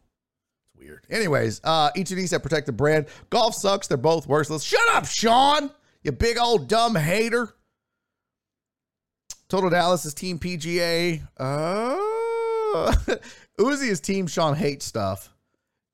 it's 0.66 0.76
weird. 0.78 1.06
Anyways, 1.10 1.62
uh, 1.64 1.90
each 1.96 2.12
of 2.12 2.18
these 2.18 2.32
have 2.32 2.44
protect 2.44 2.66
the 2.66 2.74
brand. 2.74 3.08
Golf 3.30 3.56
sucks. 3.56 3.88
They're 3.88 3.98
both 3.98 4.28
worthless. 4.28 4.64
Shut 4.64 4.88
up, 4.90 5.06
Sean. 5.06 5.72
You 6.04 6.12
big 6.12 6.38
old 6.38 6.68
dumb 6.68 6.96
hater. 6.96 7.54
Total 9.50 9.70
Dallas 9.70 10.06
is 10.06 10.14
Team 10.14 10.40
PGA. 10.40 11.26
Uh, 11.38 11.96
Uzi 13.60 13.88
is 13.88 14.02
Team 14.02 14.28
Sean 14.28 14.56
hate 14.56 14.84
stuff. 14.84 15.34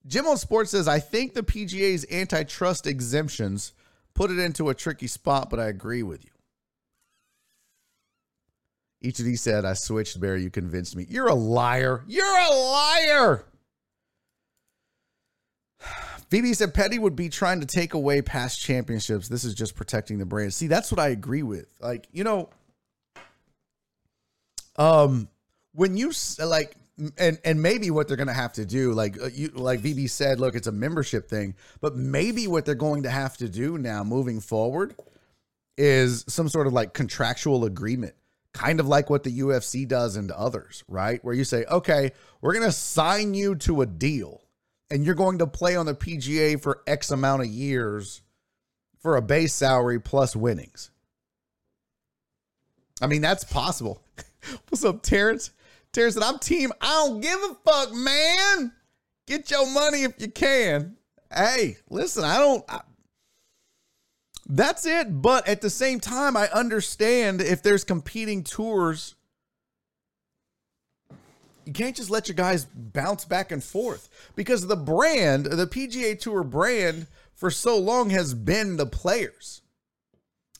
Jim 0.08 0.26
on 0.26 0.38
Sports 0.38 0.72
says, 0.72 0.88
I 0.88 1.00
think 1.00 1.34
the 1.34 1.44
PGA's 1.44 2.06
antitrust 2.12 2.88
exemptions 2.88 3.74
put 4.16 4.32
it 4.32 4.40
into 4.40 4.70
a 4.70 4.74
tricky 4.74 5.08
spot, 5.08 5.50
but 5.50 5.60
I 5.60 5.68
agree 5.68 6.04
with 6.04 6.26
you. 6.26 6.32
Each 9.04 9.20
of 9.20 9.26
these 9.26 9.42
said, 9.42 9.66
I 9.66 9.74
switched, 9.74 10.20
Barry. 10.22 10.42
You 10.44 10.50
convinced 10.50 10.96
me. 10.96 11.06
You're 11.10 11.28
a 11.28 11.36
liar. 11.36 12.06
You're 12.08 12.26
a 12.26 12.50
liar. 12.50 13.46
Phoebe 16.30 16.54
said 16.54 16.74
Petty 16.74 16.98
would 16.98 17.16
be 17.16 17.28
trying 17.28 17.60
to 17.60 17.66
take 17.66 17.94
away 17.94 18.22
past 18.22 18.62
championships. 18.62 19.28
This 19.28 19.44
is 19.44 19.54
just 19.54 19.76
protecting 19.76 20.20
the 20.20 20.26
brand. 20.26 20.54
See, 20.54 20.68
that's 20.68 20.90
what 20.90 21.00
I 21.00 21.10
agree 21.10 21.44
with. 21.44 21.68
Like, 21.82 22.08
you 22.14 22.24
know, 22.24 22.50
um, 24.78 25.28
when 25.74 25.98
you 25.98 26.14
like, 26.40 26.76
and 27.18 27.38
and 27.44 27.62
maybe 27.62 27.92
what 27.92 28.08
they're 28.08 28.18
gonna 28.18 28.34
have 28.34 28.54
to 28.54 28.66
do, 28.66 28.94
like 28.94 29.20
uh, 29.22 29.28
you, 29.34 29.50
like 29.50 29.82
VB 29.82 30.10
said, 30.10 30.40
look, 30.40 30.56
it's 30.56 30.68
a 30.68 30.72
membership 30.72 31.28
thing, 31.28 31.56
but 31.82 31.96
maybe 31.96 32.48
what 32.48 32.66
they're 32.66 32.74
going 32.74 33.04
to 33.04 33.10
have 33.10 33.36
to 33.38 33.50
do 33.50 33.78
now, 33.78 34.04
moving 34.04 34.40
forward, 34.40 34.96
is 35.78 36.24
some 36.28 36.48
sort 36.48 36.68
of 36.68 36.74
like 36.74 36.94
contractual 36.94 37.66
agreement 37.66 38.16
kind 38.54 38.80
of 38.80 38.88
like 38.88 39.10
what 39.10 39.24
the 39.24 39.40
UFC 39.40 39.88
does 39.88 40.16
and 40.16 40.32
others, 40.32 40.84
right? 40.88 41.24
Where 41.24 41.34
you 41.34 41.44
say, 41.44 41.66
okay, 41.66 42.12
we're 42.42 42.54
going 42.54 42.66
to 42.66 42.72
sign 42.72 43.34
you 43.34 43.56
to 43.56 43.82
a 43.82 43.86
deal 43.86 44.42
and 44.90 45.06
you're 45.06 45.16
going 45.16 45.40
to 45.40 45.48
play 45.48 45.76
on 45.76 45.86
the 45.86 45.96
PGA 45.96 46.62
for 46.62 46.82
X 46.86 47.12
amount 47.12 47.42
of 47.42 47.48
years 47.48 48.22
for 49.00 49.18
a 49.18 49.22
base 49.22 49.54
salary 49.54 50.00
plus 50.00 50.36
winnings. 50.36 50.92
I 53.02 53.08
mean, 53.08 53.22
that's 53.22 53.44
possible. 53.44 54.04
What's 54.70 54.86
up, 54.86 55.02
Terrence? 55.02 55.52
Terrence 55.92 56.14
said, 56.14 56.24
I'm 56.24 56.40
team. 56.40 56.72
I 56.80 57.06
don't 57.06 57.22
give 57.22 57.40
a 57.40 57.56
fuck, 57.66 57.94
man. 57.94 58.72
Get 59.28 59.50
your 59.52 59.70
money 59.72 60.04
if 60.04 60.14
you 60.20 60.30
can. 60.30 60.96
Hey, 61.34 61.78
listen, 61.90 62.24
I 62.24 62.38
don't. 62.38 62.64
I, 62.70 62.82
that's 64.48 64.86
it. 64.86 65.22
But 65.22 65.48
at 65.48 65.62
the 65.62 65.70
same 65.70 66.00
time, 66.00 66.36
I 66.36 66.48
understand 66.50 67.42
if 67.42 67.64
there's 67.64 67.84
competing 67.84 68.44
tours, 68.44 69.16
you 71.66 71.74
can't 71.74 71.96
just 71.96 72.10
let 72.10 72.28
your 72.28 72.36
guys 72.36 72.66
bounce 72.66 73.26
back 73.26 73.52
and 73.52 73.64
forth 73.64 74.10
because 74.36 74.68
the 74.68 74.76
brand, 74.76 75.46
the 75.46 75.68
PGA 75.68 76.20
Tour 76.20 76.44
brand, 76.44 77.08
for 77.36 77.50
so 77.50 77.78
long 77.78 78.10
has 78.10 78.34
been 78.34 78.78
the 78.78 78.86
players. 78.86 79.62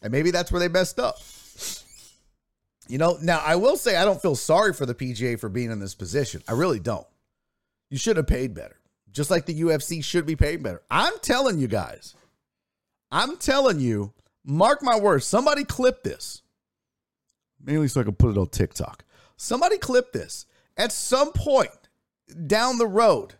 And 0.02 0.12
maybe 0.12 0.32
that's 0.32 0.52
where 0.52 0.60
they 0.60 0.68
messed 0.68 1.00
up. 1.00 1.18
You 2.88 2.98
know, 2.98 3.18
now 3.22 3.42
I 3.46 3.56
will 3.56 3.78
say 3.78 3.96
I 3.96 4.04
don't 4.06 4.22
feel 4.22 4.36
sorry 4.36 4.74
for 4.74 4.86
the 4.86 4.96
PGA 4.96 5.40
for 5.40 5.50
being 5.50 5.72
in 5.72 5.80
this 5.80 5.96
position. 5.96 6.44
I 6.48 6.52
really 6.54 6.80
don't. 6.80 7.08
You 7.90 7.98
should 7.98 8.18
have 8.18 8.28
paid 8.28 8.54
better, 8.54 8.80
just 9.12 9.32
like 9.32 9.46
the 9.46 9.62
UFC 9.62 10.04
should 10.04 10.26
be 10.26 10.36
paid 10.36 10.64
better. 10.64 10.82
I'm 10.92 11.14
telling 11.22 11.60
you 11.60 11.68
guys. 11.68 12.16
I'm 13.14 13.38
telling 13.38 13.80
you, 13.80 14.12
mark 14.44 14.82
my 14.82 15.00
words, 15.00 15.24
somebody 15.24 15.64
clip 15.64 16.02
this. 16.02 16.42
mainly 17.62 17.88
so 17.88 18.02
I 18.02 18.06
can 18.06 18.16
put 18.16 18.32
it 18.32 18.40
on 18.40 18.48
TikTok. 18.48 19.06
Somebody 19.38 19.78
clip 19.78 20.12
this. 20.14 20.48
At 20.78 20.92
some 20.92 21.32
point 21.32 21.70
down 22.48 22.80
the 22.80 22.88
road, 22.88 23.36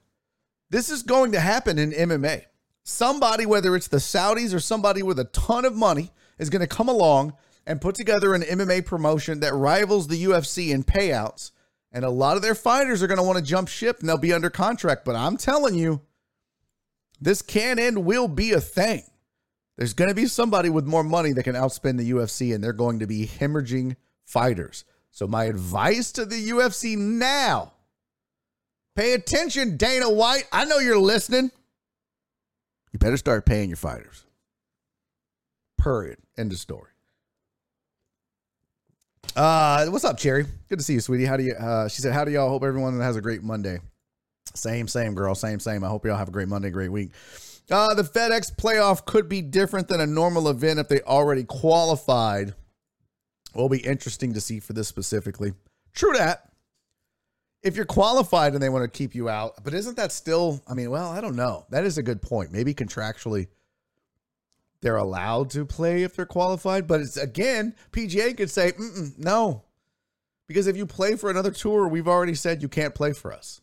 this 0.70 0.92
is 0.92 1.02
going 1.02 1.32
to 1.32 1.40
happen 1.40 1.80
in 1.80 1.92
MMA. 1.92 2.44
Somebody, 2.84 3.48
whether 3.48 3.76
it's 3.76 3.88
the 3.88 3.98
Saudis 3.98 4.54
or 4.54 4.60
somebody 4.60 5.02
with 5.02 5.18
a 5.18 5.26
ton 5.26 5.66
of 5.66 5.76
money, 5.76 6.12
is 6.38 6.52
going 6.52 6.62
to 6.62 6.68
come 6.68 6.88
along 6.88 7.34
and 7.66 7.82
put 7.82 7.96
together 7.96 8.36
an 8.36 8.44
MMA 8.44 8.86
promotion 8.86 9.40
that 9.40 9.56
rivals 9.56 10.08
the 10.08 10.24
UFC 10.24 10.70
in 10.70 10.84
payouts. 10.84 11.50
And 11.92 12.06
a 12.06 12.12
lot 12.12 12.36
of 12.36 12.44
their 12.44 12.56
fighters 12.56 13.02
are 13.02 13.08
going 13.08 13.18
to 13.18 13.24
want 13.24 13.40
to 13.40 13.44
jump 13.44 13.70
ship 13.70 14.02
and 14.02 14.08
they'll 14.08 14.18
be 14.20 14.34
under 14.34 14.52
contract. 14.52 15.04
But 15.04 15.16
I'm 15.16 15.38
telling 15.38 15.74
you, 15.74 16.02
this 17.20 17.42
can 17.42 17.80
and 17.80 18.06
will 18.06 18.28
be 18.28 18.52
a 18.52 18.62
thing. 18.62 19.04
There's 19.78 19.94
going 19.94 20.10
to 20.10 20.16
be 20.16 20.28
somebody 20.28 20.70
with 20.70 20.86
more 20.86 21.04
money 21.04 21.34
that 21.34 21.44
can 21.44 21.56
outspend 21.56 21.98
the 21.98 22.12
UFC, 22.12 22.54
and 22.54 22.64
they're 22.64 22.74
going 22.74 23.00
to 23.00 23.08
be 23.08 23.28
hemorrhaging 23.28 23.96
fighters. 24.26 24.86
So, 25.12 25.28
my 25.28 25.46
advice 25.46 26.12
to 26.14 26.26
the 26.26 26.50
UFC 26.50 26.98
now 26.98 27.74
pay 28.96 29.14
attention, 29.14 29.78
Dana 29.78 30.10
White. 30.10 30.46
I 30.52 30.66
know 30.66 30.80
you're 30.80 30.98
listening. 30.98 31.52
You 32.92 33.00
better 33.00 33.18
start 33.18 33.46
paying 33.46 33.70
your 33.70 33.78
fighters. 33.78 34.26
Period. 35.80 36.20
End 36.38 36.52
of 36.52 36.60
story. 36.60 36.92
Uh, 39.36 39.88
what's 39.88 40.06
up, 40.06 40.18
Cherry? 40.18 40.46
Good 40.70 40.80
to 40.80 40.86
see 40.86 40.94
you, 40.94 41.00
sweetie. 41.00 41.26
How 41.26 41.38
do 41.38 41.44
you? 41.44 41.54
Uh, 41.54 41.88
she 41.88 42.02
said, 42.02 42.14
"How 42.14 42.24
do 42.24 42.32
y'all? 42.32 42.50
Hope 42.50 42.64
everyone 42.64 43.00
has 43.00 43.16
a 43.16 43.22
great 43.22 43.42
Monday." 43.42 43.80
Same, 44.54 44.88
same, 44.88 45.16
girl. 45.16 45.34
Same, 45.34 45.60
same. 45.60 45.84
I 45.84 45.88
hope 45.88 46.06
y'all 46.06 46.18
have 46.18 46.28
a 46.28 46.32
great 46.32 46.48
Monday, 46.48 46.70
great 46.70 46.92
week. 46.92 47.12
Uh, 47.72 47.94
the 47.94 48.04
FedEx 48.04 48.56
playoff 48.56 49.06
could 49.06 49.30
be 49.30 49.42
different 49.42 49.88
than 49.88 50.02
a 50.02 50.08
normal 50.08 50.50
event 50.50 50.80
if 50.80 50.88
they 50.90 51.02
already 51.02 51.44
qualified. 51.44 52.54
Will 53.56 53.70
be 53.70 53.80
interesting 53.80 54.34
to 54.34 54.42
see 54.42 54.60
for 54.60 54.74
this 54.74 54.88
specifically. 54.88 55.54
True 55.94 56.14
that. 56.14 56.50
If 57.62 57.76
you're 57.76 57.86
qualified 57.86 58.54
and 58.54 58.62
they 58.62 58.68
want 58.68 58.84
to 58.84 58.98
keep 58.98 59.16
you 59.16 59.30
out, 59.30 59.64
but 59.64 59.74
isn't 59.74 59.96
that 59.96 60.12
still? 60.12 60.62
I 60.68 60.74
mean, 60.74 60.90
well, 60.92 61.10
I 61.10 61.22
don't 61.22 61.36
know. 61.36 61.66
That 61.70 61.86
is 61.86 61.98
a 61.98 62.04
good 62.04 62.22
point. 62.22 62.52
Maybe 62.52 62.74
contractually 62.74 63.48
they're 64.84 64.98
allowed 64.98 65.50
to 65.52 65.66
play 65.66 66.04
if 66.04 66.16
they're 66.16 66.26
qualified, 66.26 66.88
but 66.88 67.00
it's 67.00 67.16
again, 67.16 67.74
PGA 67.92 68.36
could 68.36 68.52
say 68.52 68.74
no, 69.18 69.64
because 70.48 70.68
if 70.68 70.76
you 70.76 70.86
play 70.86 71.16
for 71.16 71.30
another 71.30 71.52
tour, 71.52 71.88
we've 71.88 72.08
already 72.08 72.36
said 72.36 72.62
you 72.62 72.68
can't 72.68 72.94
play 72.94 73.14
for 73.14 73.32
us 73.32 73.62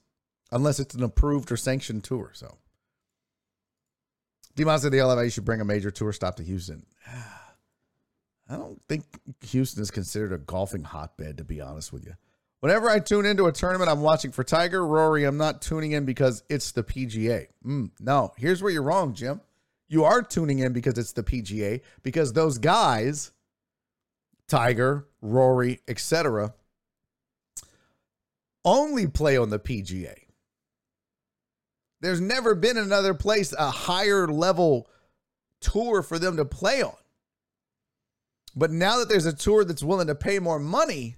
unless 0.51 0.81
it's 0.81 0.95
an 0.95 1.03
approved 1.03 1.53
or 1.53 1.59
sanctioned 1.59 2.05
tour. 2.05 2.31
So, 2.33 2.57
Demon 4.57 4.79
said 4.79 4.93
the 4.93 4.99
LFA 4.99 5.33
should 5.33 5.45
bring 5.45 5.61
a 5.61 5.65
major 5.65 5.91
tour 5.91 6.13
stop 6.13 6.37
to 6.37 6.43
Houston. 6.43 6.85
I 8.49 8.57
don't 8.57 8.81
think 8.89 9.05
Houston 9.47 9.83
is 9.83 9.93
considered 9.93 10.33
a 10.33 10.39
golfing 10.39 10.83
hotbed, 10.83 11.39
to 11.39 11.45
be 11.45 11.61
honest 11.61 11.93
with 11.93 12.05
you. 12.05 12.15
Whenever 12.61 12.91
I 12.91 12.99
tune 12.99 13.25
into 13.25 13.47
a 13.47 13.53
tournament, 13.53 13.91
I'm 13.91 14.01
watching 14.03 14.33
for 14.33 14.45
Tiger, 14.45 14.85
Rory. 14.85 15.25
I'm 15.25 15.39
not 15.39 15.63
tuning 15.63 15.93
in 15.93 16.05
because 16.05 16.43
it's 16.51 16.73
the 16.73 16.83
PGA. 16.83 17.47
Mm, 17.65 17.91
no, 18.01 18.33
here's 18.37 18.63
where 18.63 18.73
you're 18.73 18.83
wrong, 18.83 19.15
Jim. 19.15 19.41
You 19.89 20.05
are 20.05 20.23
tuning 20.23 20.59
in 20.59 20.73
because 20.73 20.99
it's 20.99 21.13
the 21.13 21.23
PGA, 21.23 21.81
because 22.03 22.33
those 22.33 22.59
guys, 22.59 23.33
Tiger, 24.47 25.09
Rory, 25.23 25.81
etc., 25.89 26.55
only 28.65 29.07
play 29.07 29.37
on 29.39 29.51
the 29.51 29.59
PGA. 29.59 30.20
There's 32.01 32.21
never 32.21 32.55
been 32.55 32.79
another 32.79 33.15
place, 33.15 33.53
a 33.53 33.71
higher 33.71 34.27
level 34.27 34.89
tour 35.61 36.03
for 36.03 36.19
them 36.19 36.37
to 36.37 36.45
play 36.45 36.83
on. 36.83 36.95
But 38.57 38.71
now 38.71 38.99
that 38.99 39.09
there's 39.09 39.27
a 39.27 39.33
tour 39.33 39.65
that's 39.65 39.83
willing 39.83 40.09
to 40.09 40.15
pay 40.15 40.39
more 40.39 40.59
money, 40.59 41.17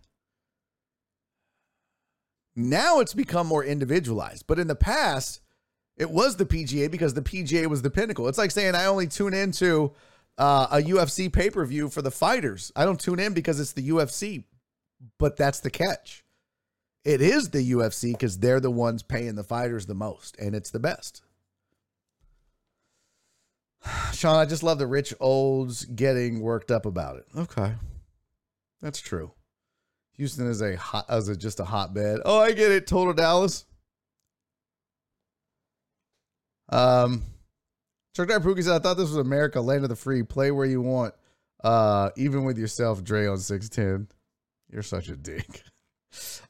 now 2.55 3.01
it's 3.01 3.15
become 3.15 3.47
more 3.47 3.65
individualized. 3.65 4.47
But 4.47 4.59
in 4.59 4.67
the 4.67 4.75
past, 4.75 5.41
it 5.97 6.11
was 6.11 6.37
the 6.37 6.45
PGA 6.45 6.91
because 6.91 7.15
the 7.15 7.23
PGA 7.23 7.67
was 7.67 7.83
the 7.83 7.91
pinnacle. 7.91 8.29
It's 8.29 8.39
like 8.39 8.51
saying 8.51 8.75
I 8.75 8.87
only 8.87 9.07
tune 9.07 9.35
into 9.35 9.93
uh, 10.37 10.67
a 10.71 10.79
UFC 10.79 11.33
pay 11.33 11.49
per 11.49 11.65
view 11.65 11.89
for 11.89 12.03
the 12.03 12.11
fighters. 12.11 12.73
I 12.77 12.85
don't 12.85 13.01
tune 13.01 13.21
in 13.21 13.33
because 13.33 13.61
it's 13.61 13.73
the 13.73 13.89
UFC, 13.89 14.45
but 15.19 15.37
that's 15.37 15.61
the 15.61 15.71
catch. 15.71 16.22
It 17.05 17.21
is 17.21 17.51
the 17.51 17.73
UFC 17.73 18.13
because 18.13 18.39
they're 18.39 18.61
the 18.61 18.71
ones 18.71 19.03
paying 19.03 19.35
the 19.35 19.43
fighters 19.43 19.87
the 19.87 19.95
most, 19.95 20.37
and 20.39 20.55
it's 20.55 20.71
the 20.71 20.79
best. 20.79 21.23
Sean, 24.13 24.37
I 24.37 24.45
just 24.45 24.63
love 24.63 24.79
the 24.79 24.87
rich 24.87 25.13
olds 25.19 25.85
getting 25.85 26.41
worked 26.41 26.71
up 26.71 26.87
about 26.87 27.17
it. 27.17 27.27
Okay, 27.37 27.75
that's 28.81 29.01
true. 29.01 29.33
Houston 30.17 30.47
is 30.47 30.63
a 30.63 30.77
hot, 30.77 31.07
as 31.09 31.29
a 31.29 31.37
just 31.37 31.59
a 31.59 31.65
hotbed. 31.65 32.21
Oh, 32.25 32.39
I 32.39 32.53
get 32.53 32.71
it. 32.71 32.87
Total 32.87 33.13
Dallas. 33.13 33.65
Um, 36.69 37.25
Chuck 38.15 38.29
Pookie 38.29 38.63
said, 38.63 38.75
"I 38.75 38.79
thought 38.79 38.97
this 38.97 39.09
was 39.09 39.17
America, 39.17 39.61
land 39.61 39.85
of 39.85 39.89
the 39.91 39.97
free. 39.97 40.23
Play 40.23 40.53
where 40.53 40.67
you 40.67 40.81
want, 40.81 41.15
uh, 41.65 42.11
even 42.17 42.45
with 42.45 42.59
yourself, 42.59 43.03
Dre 43.03 43.27
on 43.27 43.39
six 43.39 43.69
ten. 43.69 44.07
You're 44.71 44.83
such 44.83 45.09
a 45.09 45.17
dick." 45.17 45.65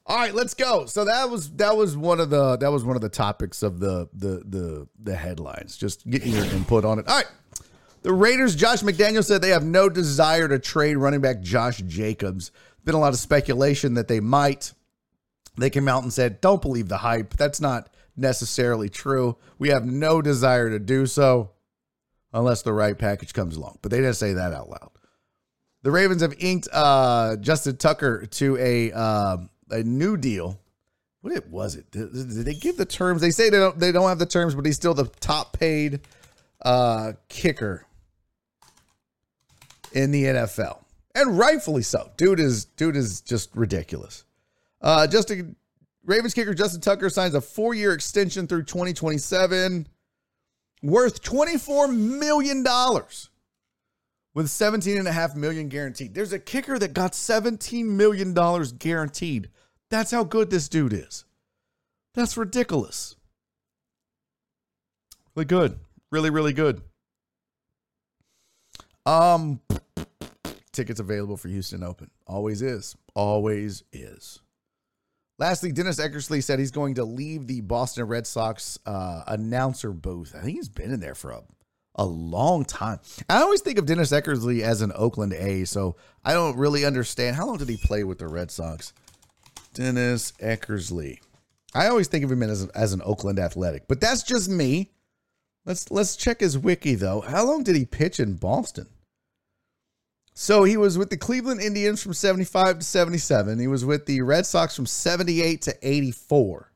All 0.07 0.17
right, 0.17 0.35
let's 0.35 0.55
go. 0.55 0.87
So 0.87 1.05
that 1.05 1.31
was 1.31 1.51
that 1.53 1.77
was 1.77 1.97
one 1.97 2.21
of 2.21 2.31
the 2.31 2.57
that 2.57 2.73
was 2.73 2.85
one 2.85 2.97
of 2.97 3.03
the 3.03 3.09
topics 3.09 3.63
of 3.63 3.79
the 3.79 4.09
the 4.13 4.43
the 4.45 4.89
the 5.01 5.17
headlines. 5.17 5.77
Just 5.77 6.09
getting 6.09 6.33
your 6.33 6.45
input 6.47 6.85
on 6.85 6.99
it. 6.99 7.07
All 7.09 7.17
right. 7.17 7.27
The 8.03 8.13
Raiders, 8.13 8.57
Josh 8.57 8.83
McDaniel 8.83 9.25
said 9.25 9.41
they 9.43 9.51
have 9.51 9.65
no 9.65 9.89
desire 9.89 10.49
to 10.49 10.59
trade 10.59 10.97
running 10.97 11.21
back 11.21 11.41
Josh 11.41 11.79
Jacobs. 11.87 12.51
Been 12.85 12.97
a 12.97 12.99
lot 12.99 13.13
of 13.13 13.19
speculation 13.21 13.95
that 13.95 14.09
they 14.09 14.19
might. 14.19 14.73
They 15.57 15.71
came 15.71 15.87
out 15.87 16.03
and 16.03 16.13
said, 16.13 16.41
"Don't 16.41 16.61
believe 16.61 16.89
the 16.89 16.99
hype. 16.99 17.37
That's 17.37 17.61
not 17.61 17.95
necessarily 18.17 18.89
true. 18.89 19.37
We 19.59 19.69
have 19.69 19.87
no 19.87 20.21
desire 20.21 20.69
to 20.71 20.81
do 20.81 21.07
so 21.07 21.53
unless 22.33 22.63
the 22.63 22.73
right 22.73 22.99
package 22.99 23.33
comes 23.33 23.57
along." 23.57 23.79
But 23.83 23.93
they 23.93 23.99
didn't 23.99 24.15
say 24.15 24.33
that 24.33 24.53
out 24.53 24.69
loud. 24.69 24.91
The 25.83 25.91
Ravens 25.91 26.23
have 26.23 26.35
inked 26.39 26.69
uh, 26.73 27.37
Justin 27.37 27.77
Tucker 27.77 28.27
to 28.27 28.57
a 28.57 28.93
uh, 28.93 29.37
a 29.71 29.83
new 29.83 30.17
deal. 30.17 30.61
What 31.23 31.33
it 31.33 31.49
was 31.49 31.77
it? 31.77 31.91
Did, 31.91 32.13
did, 32.13 32.45
they 32.45 32.55
give 32.55 32.77
the 32.77 32.85
terms? 32.85 33.21
They 33.21 33.31
say 33.31 33.51
they 33.51 33.59
don't 33.59 33.79
they 33.79 33.91
don't 33.91 34.09
have 34.09 34.19
the 34.19 34.27
terms, 34.27 34.55
but 34.55 34.65
he's 34.65 34.77
still 34.77 34.95
the 34.95 35.07
top 35.21 35.59
paid 35.59 36.01
uh, 36.63 37.13
kicker 37.29 37.85
in 39.93 40.13
the 40.13 40.25
NFL, 40.25 40.79
and 41.15 41.37
rightfully 41.37 41.83
so. 41.83 42.11
Dude 42.17 42.39
is 42.39 42.65
dude 42.65 42.97
is 42.97 43.21
just 43.21 43.51
ridiculous. 43.55 44.25
Uh, 44.81 45.09
Justin 45.09 45.57
Ravens 46.05 46.33
kicker 46.33 46.55
Justin 46.55 46.81
Tucker 46.81 47.11
signs 47.11 47.35
a 47.35 47.41
four 47.41 47.75
year 47.75 47.93
extension 47.93 48.47
through 48.47 48.65
2027, 48.65 49.89
worth 50.81 51.23
24 51.23 51.89
million 51.89 52.63
dollars 52.63 53.31
with 54.35 54.49
17 54.49 54.97
and 54.99 55.09
a 55.09 55.13
half 55.13 55.35
million 55.35 55.69
guaranteed. 55.69 56.15
There's 56.15 56.33
a 56.33 56.39
kicker 56.39 56.79
that 56.79 56.95
got 56.95 57.15
17 57.15 57.97
million 57.97 58.35
dollars 58.35 58.73
guaranteed. 58.73 59.51
That's 59.91 60.11
how 60.11 60.25
good 60.25 60.51
this 60.51 60.69
dude 60.69 60.93
is. 60.93 61.25
That's 62.15 62.37
ridiculous. 62.37 63.17
Really 65.35 65.47
good. 65.47 65.79
Really, 66.11 66.31
really 66.31 66.53
good. 66.53 66.83
Um 69.05 69.61
tickets 70.73 71.01
available 71.01 71.37
for 71.37 71.49
Houston 71.49 71.83
Open. 71.83 72.11
Always 72.27 72.63
is. 72.63 72.97
Always 73.15 73.85
is. 73.93 74.41
Lastly, 75.39 75.73
Dennis 75.73 75.99
Eckersley 75.99 76.43
said 76.43 76.59
he's 76.59 76.71
going 76.71 76.95
to 76.95 77.05
leave 77.05 77.47
the 77.47 77.63
Boston 77.63 78.07
Red 78.07 78.27
Sox 78.27 78.79
uh, 78.87 79.25
announcer 79.27 79.93
booth. 79.93 80.35
I 80.37 80.41
think 80.41 80.57
he's 80.57 80.69
been 80.69 80.93
in 80.93 81.01
there 81.01 81.15
for 81.15 81.31
a, 81.31 81.43
a 81.95 82.05
long 82.05 82.65
time. 82.65 83.01
I 83.29 83.43
always 83.43 83.61
think 83.61 83.79
of 83.79 83.87
Dennis 83.87 84.13
Eckersley 84.13 84.63
as 84.63 84.81
an 84.81 84.93
Oakland 84.95 85.33
A, 85.35 85.65
so 85.65 85.97
I 86.25 86.33
don't 86.33 86.57
really 86.57 86.85
understand. 86.85 87.37
How 87.37 87.47
long 87.47 87.59
did 87.59 87.69
he 87.69 87.77
play 87.77 88.05
with 88.05 88.19
the 88.19 88.29
Red 88.29 88.51
Sox? 88.51 88.93
Dennis 89.75 90.33
Eckersley. 90.43 91.19
I 91.75 91.89
always 91.89 92.09
think 92.09 92.25
of 92.25 92.31
him 92.31 92.43
as, 92.43 92.67
as 92.69 92.93
an 92.93 93.03
Oakland 93.05 93.39
Athletic, 93.39 93.89
but 93.89 94.01
that's 94.01 94.23
just 94.23 94.49
me. 94.51 94.91
Let's 95.65 95.91
let's 95.91 96.17
check 96.17 96.41
his 96.41 96.59
wiki 96.59 96.95
though. 96.95 97.21
How 97.21 97.45
long 97.45 97.63
did 97.63 97.77
he 97.77 97.85
pitch 97.85 98.19
in 98.19 98.35
Boston? 98.35 98.89
So 100.35 100.65
he 100.65 100.77
was 100.77 100.97
with 100.99 101.11
the 101.11 101.17
Cleveland 101.17 101.61
Indians 101.61 102.03
from 102.03 102.15
75 102.15 102.79
to 102.79 102.85
77. 102.85 103.59
He 103.59 103.67
was 103.67 103.85
with 103.85 104.07
the 104.07 104.23
Red 104.23 104.47
Sox 104.47 104.75
from 104.75 104.87
78 104.87 105.63
to 105.63 105.77
84. 105.83 106.73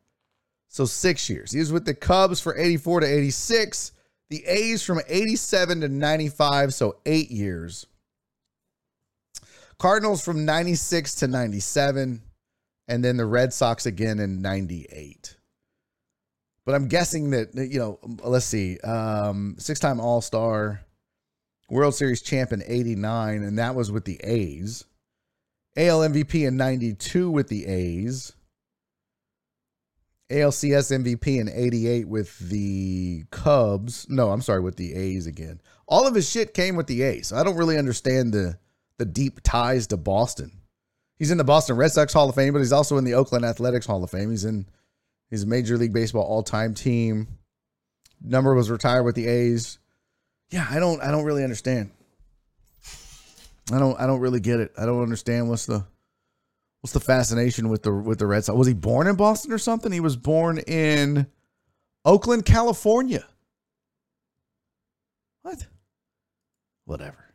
So 0.68 0.84
6 0.84 1.30
years. 1.30 1.52
He 1.52 1.58
was 1.58 1.72
with 1.72 1.86
the 1.86 1.94
Cubs 1.94 2.38
for 2.38 2.56
84 2.56 3.00
to 3.00 3.06
86, 3.06 3.92
the 4.30 4.44
A's 4.46 4.82
from 4.82 5.00
87 5.06 5.82
to 5.82 5.88
95, 5.88 6.74
so 6.74 6.96
8 7.06 7.30
years. 7.30 7.86
Cardinals 9.78 10.24
from 10.24 10.44
96 10.44 11.16
to 11.16 11.28
97 11.28 12.22
and 12.88 13.04
then 13.04 13.16
the 13.16 13.26
Red 13.26 13.52
Sox 13.52 13.86
again 13.86 14.18
in 14.18 14.42
98. 14.42 15.36
But 16.64 16.74
I'm 16.74 16.88
guessing 16.88 17.30
that, 17.30 17.54
you 17.54 17.78
know, 17.78 17.98
let's 18.24 18.46
see, 18.46 18.78
um, 18.80 19.56
six 19.58 19.78
time 19.78 20.00
All 20.00 20.20
Star, 20.20 20.80
World 21.68 21.94
Series 21.94 22.22
champ 22.22 22.52
in 22.52 22.62
89, 22.66 23.42
and 23.42 23.58
that 23.58 23.74
was 23.74 23.90
with 23.90 24.04
the 24.04 24.20
A's. 24.22 24.84
AL 25.76 26.00
MVP 26.00 26.46
in 26.46 26.56
92 26.56 27.30
with 27.30 27.48
the 27.48 27.66
A's. 27.66 28.32
ALCS 30.30 30.90
MVP 30.90 31.40
in 31.40 31.48
88 31.48 32.08
with 32.08 32.38
the 32.38 33.24
Cubs. 33.30 34.06
No, 34.08 34.30
I'm 34.30 34.42
sorry, 34.42 34.60
with 34.60 34.76
the 34.76 34.94
A's 34.94 35.26
again. 35.26 35.60
All 35.86 36.06
of 36.06 36.14
his 36.14 36.28
shit 36.28 36.54
came 36.54 36.74
with 36.74 36.88
the 36.88 37.02
A's. 37.02 37.32
I 37.32 37.44
don't 37.44 37.56
really 37.56 37.78
understand 37.78 38.32
the 38.32 38.58
the 38.98 39.04
deep 39.04 39.40
ties 39.42 39.86
to 39.88 39.96
Boston. 39.96 40.50
He's 41.18 41.30
in 41.30 41.38
the 41.38 41.44
Boston 41.44 41.76
Red 41.76 41.92
Sox 41.92 42.12
Hall 42.12 42.28
of 42.28 42.34
Fame, 42.34 42.52
but 42.52 42.58
he's 42.60 42.72
also 42.72 42.96
in 42.96 43.04
the 43.04 43.14
Oakland 43.14 43.44
Athletics 43.44 43.86
Hall 43.86 44.02
of 44.02 44.10
Fame. 44.10 44.30
He's 44.30 44.44
in 44.44 44.66
his 45.30 45.46
Major 45.46 45.76
League 45.76 45.92
Baseball 45.92 46.24
all-time 46.24 46.74
team. 46.74 47.28
Number 48.20 48.54
was 48.54 48.70
retired 48.70 49.04
with 49.04 49.14
the 49.14 49.26
A's. 49.26 49.78
Yeah, 50.50 50.66
I 50.68 50.78
don't 50.78 51.00
I 51.02 51.10
don't 51.10 51.24
really 51.24 51.44
understand. 51.44 51.90
I 53.72 53.78
don't 53.78 53.98
I 54.00 54.06
don't 54.06 54.20
really 54.20 54.40
get 54.40 54.60
it. 54.60 54.72
I 54.78 54.86
don't 54.86 55.02
understand 55.02 55.48
what's 55.48 55.66
the 55.66 55.84
what's 56.86 56.92
the 56.92 57.00
fascination 57.00 57.68
with 57.68 57.82
the 57.82 57.92
with 57.92 58.20
the 58.20 58.26
Red 58.28 58.44
Sox. 58.44 58.56
Was 58.56 58.68
he 58.68 58.72
born 58.72 59.08
in 59.08 59.16
Boston 59.16 59.50
or 59.50 59.58
something? 59.58 59.90
He 59.90 59.98
was 59.98 60.16
born 60.16 60.58
in 60.58 61.26
Oakland, 62.04 62.46
California. 62.46 63.26
What? 65.42 65.66
Whatever. 66.84 67.34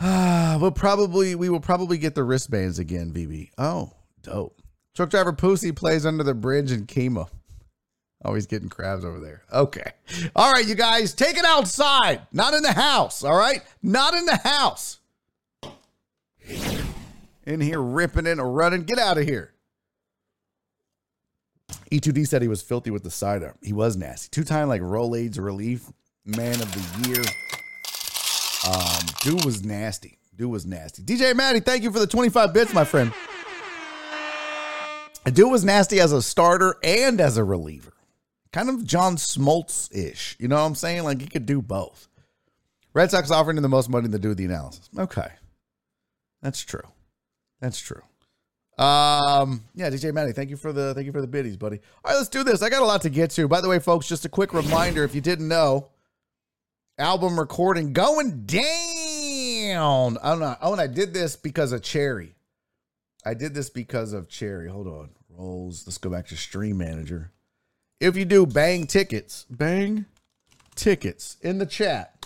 Ah, 0.00 0.58
we'll 0.60 0.72
probably 0.72 1.36
we 1.36 1.48
will 1.48 1.60
probably 1.60 1.96
get 1.96 2.16
the 2.16 2.24
wristbands 2.24 2.80
again, 2.80 3.12
VB. 3.12 3.50
Oh, 3.56 3.92
dope. 4.22 4.60
Truck 4.96 5.10
driver 5.10 5.32
Pussy 5.32 5.70
plays 5.70 6.04
under 6.04 6.24
the 6.24 6.34
bridge 6.34 6.72
in 6.72 6.86
Kemah. 6.86 7.28
Always 8.24 8.46
getting 8.46 8.68
crabs 8.68 9.04
over 9.04 9.20
there. 9.20 9.44
Okay. 9.52 9.92
All 10.34 10.52
right, 10.52 10.66
you 10.66 10.74
guys, 10.74 11.14
take 11.14 11.36
it 11.36 11.44
outside, 11.44 12.22
not 12.32 12.52
in 12.52 12.64
the 12.64 12.72
house. 12.72 13.22
All 13.22 13.38
right, 13.38 13.62
not 13.80 14.14
in 14.14 14.26
the 14.26 14.38
house. 14.38 14.98
In 17.50 17.60
here 17.60 17.82
ripping 17.82 18.28
and 18.28 18.54
running. 18.54 18.84
Get 18.84 19.00
out 19.00 19.18
of 19.18 19.24
here. 19.24 19.52
E2D 21.90 22.28
said 22.28 22.42
he 22.42 22.48
was 22.48 22.62
filthy 22.62 22.92
with 22.92 23.02
the 23.02 23.10
slider. 23.10 23.56
He 23.60 23.72
was 23.72 23.96
nasty. 23.96 24.28
Two 24.30 24.44
time 24.44 24.68
like 24.68 24.80
Rolaids 24.80 25.36
relief 25.40 25.90
man 26.24 26.60
of 26.60 26.72
the 26.72 27.08
year. 27.08 27.22
Um, 28.68 29.06
dude 29.22 29.44
was 29.44 29.64
nasty. 29.64 30.18
Dude 30.36 30.48
was 30.48 30.64
nasty. 30.64 31.02
DJ 31.02 31.34
Maddie, 31.34 31.58
thank 31.58 31.82
you 31.82 31.90
for 31.90 31.98
the 31.98 32.06
25 32.06 32.54
bits, 32.54 32.72
my 32.72 32.84
friend. 32.84 33.12
Dude 35.24 35.50
was 35.50 35.64
nasty 35.64 35.98
as 35.98 36.12
a 36.12 36.22
starter 36.22 36.76
and 36.84 37.20
as 37.20 37.36
a 37.36 37.42
reliever. 37.42 37.94
Kind 38.52 38.68
of 38.68 38.84
John 38.84 39.16
Smoltz 39.16 39.92
ish. 39.92 40.36
You 40.38 40.46
know 40.46 40.54
what 40.54 40.66
I'm 40.66 40.76
saying? 40.76 41.02
Like 41.02 41.20
he 41.20 41.26
could 41.26 41.46
do 41.46 41.60
both. 41.60 42.06
Red 42.94 43.10
Sox 43.10 43.32
offering 43.32 43.56
him 43.56 43.64
the 43.64 43.68
most 43.68 43.88
money 43.88 44.08
to 44.08 44.18
do 44.20 44.34
the 44.34 44.44
analysis. 44.44 44.88
Okay. 44.96 45.32
That's 46.42 46.60
true. 46.60 46.84
That's 47.60 47.80
true. 47.80 48.02
Um, 48.78 49.64
yeah, 49.74 49.90
DJ 49.90 50.14
Maddie, 50.14 50.32
thank 50.32 50.48
you 50.48 50.56
for 50.56 50.72
the 50.72 50.94
thank 50.94 51.04
you 51.04 51.12
for 51.12 51.20
the 51.20 51.26
biddies, 51.26 51.58
buddy. 51.58 51.80
All 52.02 52.12
right, 52.12 52.16
let's 52.16 52.30
do 52.30 52.42
this. 52.42 52.62
I 52.62 52.70
got 52.70 52.82
a 52.82 52.86
lot 52.86 53.02
to 53.02 53.10
get 53.10 53.30
to. 53.32 53.46
By 53.46 53.60
the 53.60 53.68
way, 53.68 53.78
folks, 53.78 54.08
just 54.08 54.24
a 54.24 54.28
quick 54.28 54.54
reminder 54.54 55.04
if 55.04 55.14
you 55.14 55.20
didn't 55.20 55.48
know, 55.48 55.88
album 56.98 57.38
recording 57.38 57.92
going 57.92 58.46
down. 58.46 60.16
I 60.22 60.30
don't 60.30 60.40
know. 60.40 60.56
Oh, 60.62 60.72
and 60.72 60.80
I 60.80 60.86
did 60.86 61.12
this 61.12 61.36
because 61.36 61.72
of 61.72 61.82
Cherry. 61.82 62.34
I 63.24 63.34
did 63.34 63.52
this 63.52 63.68
because 63.68 64.14
of 64.14 64.28
Cherry. 64.28 64.70
Hold 64.70 64.86
on. 64.86 65.10
Rolls. 65.28 65.86
Let's 65.86 65.98
go 65.98 66.08
back 66.08 66.28
to 66.28 66.36
Stream 66.36 66.78
Manager. 66.78 67.32
If 68.00 68.16
you 68.16 68.24
do 68.24 68.46
bang 68.46 68.86
tickets, 68.86 69.44
bang 69.50 70.06
tickets 70.74 71.36
in 71.42 71.58
the 71.58 71.66
chat, 71.66 72.19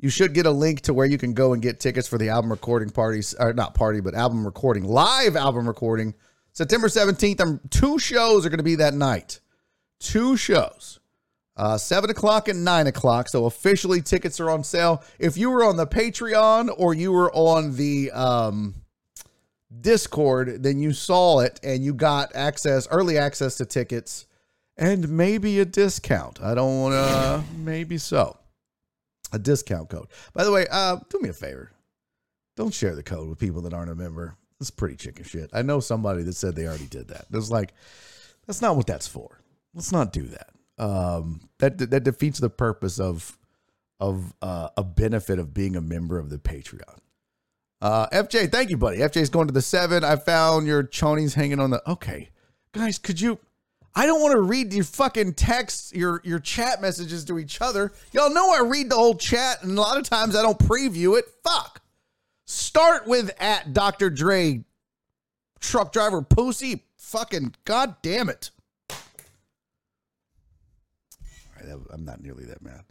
you 0.00 0.08
should 0.08 0.32
get 0.32 0.46
a 0.46 0.50
link 0.50 0.80
to 0.82 0.94
where 0.94 1.06
you 1.06 1.18
can 1.18 1.34
go 1.34 1.52
and 1.52 1.62
get 1.62 1.78
tickets 1.78 2.08
for 2.08 2.16
the 2.16 2.30
album 2.30 2.50
recording 2.50 2.88
parties, 2.88 3.34
or 3.38 3.52
not 3.52 3.74
party, 3.74 4.00
but 4.00 4.14
album 4.14 4.44
recording, 4.44 4.84
live 4.84 5.36
album 5.36 5.68
recording. 5.68 6.14
September 6.52 6.88
17th, 6.88 7.40
um, 7.40 7.60
two 7.68 7.98
shows 7.98 8.44
are 8.44 8.48
going 8.48 8.58
to 8.58 8.64
be 8.64 8.76
that 8.76 8.94
night. 8.94 9.40
Two 10.00 10.36
shows. 10.36 10.98
Uh, 11.54 11.76
7 11.76 12.08
o'clock 12.08 12.48
and 12.48 12.64
9 12.64 12.86
o'clock. 12.86 13.28
So 13.28 13.44
officially, 13.44 14.00
tickets 14.00 14.40
are 14.40 14.48
on 14.48 14.64
sale. 14.64 15.04
If 15.18 15.36
you 15.36 15.50
were 15.50 15.62
on 15.62 15.76
the 15.76 15.86
Patreon 15.86 16.74
or 16.78 16.94
you 16.94 17.12
were 17.12 17.30
on 17.32 17.76
the 17.76 18.10
um, 18.12 18.74
Discord, 19.80 20.62
then 20.62 20.80
you 20.80 20.94
saw 20.94 21.40
it 21.40 21.60
and 21.62 21.84
you 21.84 21.92
got 21.92 22.34
access, 22.34 22.88
early 22.90 23.18
access 23.18 23.56
to 23.56 23.66
tickets 23.66 24.26
and 24.78 25.10
maybe 25.10 25.60
a 25.60 25.66
discount. 25.66 26.40
I 26.42 26.54
don't 26.54 26.80
want 26.80 26.94
to, 26.94 27.44
maybe 27.58 27.98
so. 27.98 28.39
A 29.32 29.38
discount 29.38 29.88
code. 29.88 30.08
By 30.32 30.44
the 30.44 30.52
way, 30.52 30.66
uh, 30.70 30.98
do 31.08 31.20
me 31.20 31.28
a 31.28 31.32
favor. 31.32 31.72
Don't 32.56 32.74
share 32.74 32.94
the 32.94 33.02
code 33.02 33.28
with 33.28 33.38
people 33.38 33.62
that 33.62 33.74
aren't 33.74 33.90
a 33.90 33.94
member. 33.94 34.36
It's 34.60 34.70
pretty 34.70 34.96
chicken 34.96 35.24
shit. 35.24 35.50
I 35.52 35.62
know 35.62 35.80
somebody 35.80 36.22
that 36.24 36.34
said 36.34 36.54
they 36.54 36.66
already 36.66 36.86
did 36.86 37.08
that. 37.08 37.26
It 37.30 37.36
was 37.36 37.50
like, 37.50 37.72
that's 38.46 38.60
not 38.60 38.76
what 38.76 38.86
that's 38.86 39.06
for. 39.06 39.40
Let's 39.74 39.92
not 39.92 40.12
do 40.12 40.24
that. 40.24 40.50
Um, 40.76 41.48
that 41.58 41.78
that 41.90 42.04
defeats 42.04 42.38
the 42.38 42.50
purpose 42.50 42.98
of 42.98 43.38
of 44.00 44.34
uh, 44.42 44.70
a 44.76 44.82
benefit 44.82 45.38
of 45.38 45.54
being 45.54 45.76
a 45.76 45.80
member 45.80 46.18
of 46.18 46.30
the 46.30 46.38
Patreon. 46.38 46.98
Uh, 47.80 48.08
FJ, 48.08 48.50
thank 48.50 48.70
you, 48.70 48.76
buddy. 48.76 48.98
FJ's 48.98 49.30
going 49.30 49.46
to 49.46 49.52
the 49.52 49.62
seven. 49.62 50.04
I 50.04 50.16
found 50.16 50.66
your 50.66 50.82
chonies 50.82 51.34
hanging 51.34 51.60
on 51.60 51.70
the. 51.70 51.82
Okay, 51.90 52.30
guys, 52.72 52.98
could 52.98 53.20
you? 53.20 53.38
I 53.94 54.06
don't 54.06 54.20
want 54.20 54.32
to 54.32 54.40
read 54.40 54.72
your 54.72 54.84
fucking 54.84 55.34
texts, 55.34 55.92
your 55.92 56.20
your 56.24 56.38
chat 56.38 56.80
messages 56.80 57.24
to 57.26 57.38
each 57.38 57.60
other. 57.60 57.92
Y'all 58.12 58.32
know 58.32 58.52
I 58.52 58.60
read 58.60 58.90
the 58.90 58.94
whole 58.94 59.16
chat, 59.16 59.62
and 59.62 59.76
a 59.76 59.80
lot 59.80 59.98
of 59.98 60.04
times 60.04 60.36
I 60.36 60.42
don't 60.42 60.58
preview 60.58 61.18
it. 61.18 61.24
Fuck. 61.42 61.82
Start 62.44 63.06
with 63.06 63.30
at 63.40 63.72
Dr. 63.72 64.10
Dre, 64.10 64.64
truck 65.60 65.92
driver 65.92 66.22
pussy. 66.22 66.84
Fucking 66.96 67.54
god 67.64 67.96
damn 68.02 68.28
it. 68.28 68.50
I'm 71.92 72.04
not 72.04 72.22
nearly 72.22 72.44
that 72.46 72.62
mad. 72.62 72.84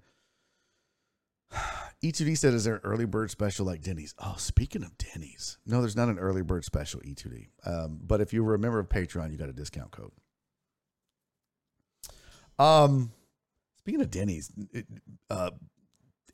E2D 2.03 2.37
said, 2.37 2.53
"Is 2.53 2.63
there 2.63 2.75
an 2.75 2.81
early 2.83 3.05
bird 3.05 3.31
special 3.31 3.65
like 3.65 3.81
Denny's?" 3.81 4.13
Oh, 4.19 4.35
speaking 4.37 4.83
of 4.83 4.97
Denny's, 4.97 5.57
no, 5.65 5.81
there's 5.81 5.95
not 5.95 6.09
an 6.09 6.19
early 6.19 6.41
bird 6.41 6.63
special 6.63 7.01
E2D. 7.01 7.47
Um, 7.65 7.99
but 8.01 8.21
if 8.21 8.33
you 8.33 8.43
were 8.43 8.53
a 8.53 8.59
member 8.59 8.79
of 8.79 8.89
Patreon, 8.89 9.31
you 9.31 9.37
got 9.37 9.49
a 9.49 9.53
discount 9.53 9.91
code. 9.91 10.11
Um, 12.59 13.11
speaking 13.77 14.01
of 14.01 14.11
Denny's, 14.11 14.51
uh, 15.29 15.51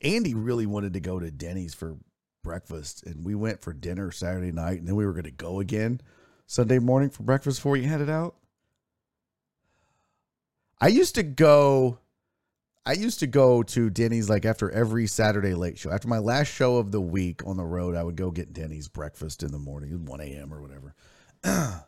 Andy 0.01 0.33
really 0.33 0.65
wanted 0.65 0.93
to 0.93 0.99
go 0.99 1.19
to 1.19 1.31
Denny's 1.31 1.73
for 1.73 1.97
breakfast, 2.43 3.05
and 3.05 3.23
we 3.23 3.35
went 3.35 3.61
for 3.61 3.71
dinner 3.71 4.11
Saturday 4.11 4.51
night, 4.51 4.79
and 4.79 4.87
then 4.87 4.95
we 4.95 5.05
were 5.05 5.13
going 5.13 5.23
to 5.23 5.31
go 5.31 5.59
again 5.59 6.01
Sunday 6.47 6.79
morning 6.79 7.09
for 7.09 7.23
breakfast 7.23 7.59
before 7.59 7.73
we 7.73 7.83
headed 7.83 8.09
out. 8.09 8.35
I 10.81 10.87
used 10.87 11.15
to 11.15 11.23
go 11.23 11.99
I 12.87 12.93
used 12.93 13.19
to 13.21 13.27
go 13.27 13.63
to 13.63 13.89
Denny's 13.89 14.29
like 14.29 14.45
after 14.45 14.69
every 14.69 15.07
Saturday 15.07 15.55
late 15.55 15.79
show. 15.79 15.89
After 15.89 16.07
my 16.07 16.19
last 16.19 16.47
show 16.49 16.77
of 16.77 16.91
the 16.91 17.01
week 17.01 17.41
on 17.45 17.57
the 17.57 17.65
road, 17.65 17.95
I 17.95 18.03
would 18.03 18.15
go 18.15 18.29
get 18.29 18.53
Denny's 18.53 18.87
breakfast 18.87 19.41
in 19.41 19.51
the 19.51 19.57
morning, 19.57 20.05
1 20.05 20.21
a.m. 20.21 20.53
or 20.53 20.61
whatever. 20.61 20.93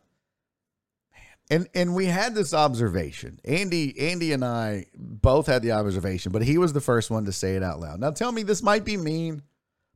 And 1.50 1.68
and 1.74 1.96
we 1.96 2.08
had 2.08 2.36
this 2.36 2.54
observation. 2.54 3.40
Andy, 3.46 3.98
Andy 4.00 4.34
and 4.34 4.44
I 4.44 4.88
both 4.96 5.48
had 5.48 5.62
the 5.62 5.72
observation, 5.72 6.32
but 6.32 6.44
he 6.44 6.58
was 6.58 6.74
the 6.74 6.82
first 6.82 7.10
one 7.10 7.26
to 7.26 7.32
say 7.32 7.56
it 7.56 7.64
out 7.64 7.80
loud. 7.80 8.00
Now 8.00 8.12
tell 8.12 8.32
me 8.32 8.44
this 8.44 8.62
might 8.62 8.84
be 8.84 8.98
mean. 8.98 9.44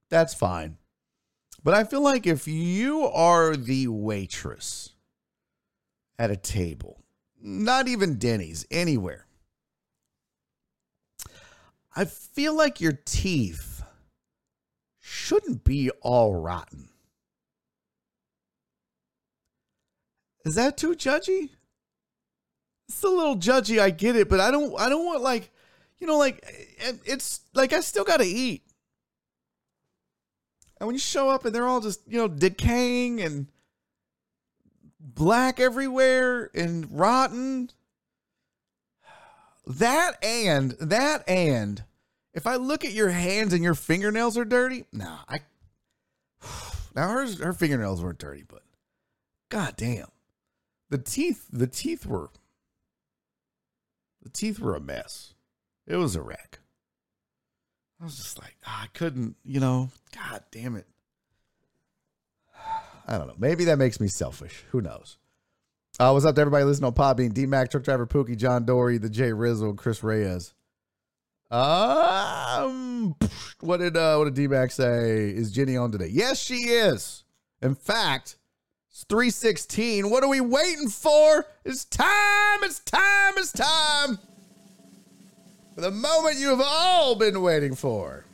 That's 0.09 0.33
fine. 0.33 0.77
But 1.63 1.73
I 1.73 1.83
feel 1.83 2.01
like 2.01 2.25
if 2.25 2.47
you 2.47 3.03
are 3.03 3.55
the 3.55 3.87
waitress 3.87 4.93
at 6.17 6.31
a 6.31 6.37
table, 6.37 7.03
not 7.41 7.87
even 7.87 8.17
Denny's, 8.17 8.65
anywhere 8.71 9.25
I 11.95 12.05
feel 12.05 12.55
like 12.55 12.79
your 12.79 12.97
teeth 13.05 13.83
shouldn't 14.99 15.63
be 15.63 15.89
all 16.01 16.35
rotten. 16.35 16.89
Is 20.45 20.55
that 20.55 20.77
too 20.77 20.95
judgy? 20.95 21.49
It's 22.87 23.03
a 23.03 23.07
little 23.07 23.37
judgy, 23.37 23.79
I 23.79 23.89
get 23.89 24.15
it, 24.15 24.29
but 24.29 24.39
I 24.39 24.51
don't 24.51 24.77
I 24.79 24.89
don't 24.89 25.05
want 25.05 25.21
like 25.21 25.49
you 25.99 26.07
know 26.07 26.17
like 26.17 26.43
it's 27.05 27.41
like 27.53 27.73
I 27.73 27.81
still 27.81 28.03
got 28.03 28.17
to 28.17 28.25
eat. 28.25 28.63
And 30.81 30.87
when 30.87 30.95
you 30.95 30.99
show 30.99 31.29
up 31.29 31.45
and 31.45 31.53
they're 31.53 31.67
all 31.67 31.79
just, 31.79 32.01
you 32.07 32.17
know, 32.17 32.27
decaying 32.27 33.21
and 33.21 33.45
black 34.99 35.59
everywhere 35.59 36.49
and 36.55 36.87
rotten, 36.91 37.69
that 39.67 40.13
and 40.23 40.71
that 40.79 41.23
and 41.29 41.83
if 42.33 42.47
I 42.47 42.55
look 42.55 42.83
at 42.83 42.93
your 42.93 43.09
hands 43.11 43.53
and 43.53 43.63
your 43.63 43.75
fingernails 43.75 44.39
are 44.39 44.45
dirty, 44.45 44.85
nah, 44.91 45.19
I 45.29 45.41
now 46.95 47.09
hers 47.09 47.39
her 47.39 47.53
fingernails 47.53 48.01
weren't 48.01 48.17
dirty, 48.17 48.43
but 48.47 48.63
god 49.49 49.75
damn. 49.77 50.07
The 50.91 50.97
teeth 50.97 51.47
the 51.49 51.67
teeth 51.67 52.05
were 52.05 52.29
the 54.21 54.29
teeth 54.29 54.59
were 54.59 54.75
a 54.75 54.81
mess. 54.81 55.33
It 55.87 55.95
was 55.95 56.17
a 56.17 56.21
wreck. 56.21 56.59
I 57.99 58.03
was 58.03 58.17
just 58.17 58.37
like, 58.37 58.57
oh, 58.67 58.79
I 58.83 58.87
couldn't, 58.93 59.37
you 59.43 59.61
know, 59.61 59.89
god 60.13 60.43
damn 60.51 60.75
it. 60.75 60.85
I 63.07 63.17
don't 63.17 63.27
know. 63.27 63.35
Maybe 63.37 63.65
that 63.65 63.77
makes 63.77 64.01
me 64.01 64.09
selfish. 64.09 64.65
Who 64.71 64.81
knows? 64.81 65.17
Uh, 65.97 66.11
what's 66.11 66.25
up 66.25 66.35
to 66.35 66.41
everybody 66.41 66.65
listening 66.65 66.87
on 66.87 66.93
Podbean? 66.93 67.33
D 67.33 67.45
Mac, 67.45 67.71
Truck 67.71 67.83
Driver 67.83 68.05
Pookie, 68.05 68.37
John 68.37 68.65
Dory, 68.65 68.97
the 68.97 69.09
J 69.09 69.31
Rizzle, 69.31 69.77
Chris 69.77 70.03
Reyes. 70.03 70.53
Um, 71.49 73.15
what 73.61 73.77
did 73.77 73.95
uh, 73.95 74.17
what 74.17 74.25
did 74.25 74.33
D 74.33 74.47
Mac 74.47 74.71
say? 74.71 75.29
Is 75.29 75.51
Jenny 75.51 75.77
on 75.77 75.91
today? 75.91 76.09
Yes, 76.11 76.37
she 76.37 76.55
is. 76.55 77.23
In 77.61 77.75
fact, 77.75 78.37
it's 78.91 79.03
three 79.05 79.29
sixteen. 79.29 80.09
What 80.09 80.23
are 80.23 80.29
we 80.29 80.41
waiting 80.41 80.87
for? 80.89 81.45
It's 81.65 81.85
time. 81.85 82.59
It's 82.63 82.79
time. 82.79 83.33
It's 83.37 83.51
time. 83.51 84.19
For 85.75 85.81
the 85.81 85.91
moment 85.91 86.37
you 86.37 86.49
have 86.49 86.61
all 86.63 87.15
been 87.15 87.41
waiting 87.41 87.75
for. 87.75 88.25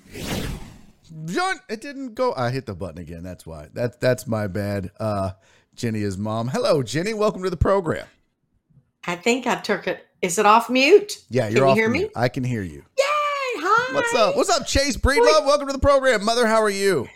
John, 1.26 1.56
it 1.70 1.82
didn't 1.82 2.16
go. 2.16 2.34
I 2.36 2.50
hit 2.50 2.66
the 2.66 2.74
button 2.74 3.00
again. 3.00 3.24
That's 3.24 3.46
why. 3.46 3.68
That's 3.74 3.96
that's 3.98 4.28
my 4.28 4.48
bad. 4.48 4.92
Uh, 5.00 5.32
Jenny 5.76 6.02
is 6.02 6.18
mom. 6.18 6.48
Hello, 6.48 6.82
Jenny. 6.82 7.14
Welcome 7.14 7.44
to 7.44 7.50
the 7.50 7.58
program. 7.58 8.08
I 9.06 9.16
think 9.16 9.48
I 9.48 9.56
took 9.56 9.88
it. 9.88 10.06
Is 10.22 10.40
it 10.40 10.46
off 10.46 10.70
mute? 10.70 11.20
Yeah, 11.30 11.48
you're 11.48 11.60
Can 11.62 11.70
you 11.70 11.76
hear 11.76 11.90
mute. 11.90 12.08
me? 12.08 12.12
I 12.16 12.28
can 12.28 12.44
hear 12.44 12.64
you. 12.64 12.84
Yay! 12.98 13.04
Hi. 13.60 13.94
What's 13.94 14.14
up? 14.16 14.36
What's 14.36 14.50
up, 14.50 14.66
Chase 14.66 14.98
Breedlove? 14.98 15.46
Welcome 15.46 15.68
to 15.68 15.74
the 15.74 15.80
program. 15.80 16.26
Mother, 16.26 16.48
how 16.48 16.62
are 16.62 16.70
you? 16.70 17.08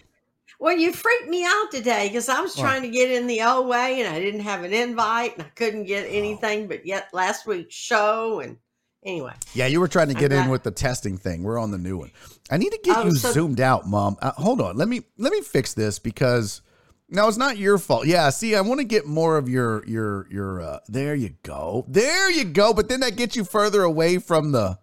Well, 0.61 0.77
you 0.77 0.93
freaked 0.93 1.27
me 1.27 1.43
out 1.43 1.71
today 1.71 2.07
because 2.07 2.29
I 2.29 2.39
was 2.39 2.55
Why? 2.55 2.61
trying 2.63 2.81
to 2.83 2.87
get 2.89 3.09
in 3.09 3.25
the 3.25 3.41
old 3.41 3.65
way 3.67 3.99
and 3.99 4.07
I 4.13 4.19
didn't 4.19 4.41
have 4.41 4.63
an 4.63 4.71
invite 4.73 5.33
and 5.33 5.41
I 5.41 5.49
couldn't 5.55 5.85
get 5.85 6.05
anything 6.07 6.67
but 6.67 6.85
yet 6.85 7.07
last 7.13 7.47
week's 7.47 7.73
show. 7.73 8.41
And 8.41 8.57
anyway, 9.03 9.33
Yeah, 9.55 9.65
you 9.65 9.79
were 9.79 9.87
trying 9.87 10.09
to 10.09 10.13
get 10.13 10.31
in 10.31 10.49
with 10.49 10.61
the 10.61 10.69
testing 10.69 11.17
thing. 11.17 11.41
We're 11.41 11.57
on 11.57 11.71
the 11.71 11.79
new 11.79 11.97
one. 11.97 12.11
I 12.51 12.57
need 12.57 12.71
to 12.73 12.79
get 12.83 12.95
Oh, 12.97 13.05
you 13.05 13.15
so- 13.15 13.31
zoomed 13.31 13.59
out, 13.59 13.87
mom. 13.87 14.17
Uh, 14.21 14.33
hold 14.33 14.61
on. 14.61 14.77
Let 14.77 14.87
me 14.87 15.01
let 15.17 15.33
me 15.33 15.41
fix 15.41 15.73
this 15.73 15.97
because 15.97 16.61
now 17.09 17.27
it's 17.27 17.37
not 17.37 17.57
your 17.57 17.79
fault. 17.79 18.05
Yeah, 18.05 18.29
see, 18.29 18.55
I 18.55 18.61
want 18.61 18.79
to 18.81 18.85
get 18.85 19.07
more 19.07 19.37
of 19.37 19.49
your 19.49 19.83
your 19.87 20.27
your. 20.29 20.61
uh 20.61 20.79
There 20.87 21.15
you 21.15 21.31
go. 21.41 21.85
There 21.87 22.29
you 22.29 22.43
go. 22.45 22.71
But 22.71 22.87
then 22.87 22.99
that 22.99 23.15
gets 23.15 23.35
you 23.35 23.45
further 23.45 23.81
away 23.81 24.19
from 24.19 24.51
the 24.51 24.77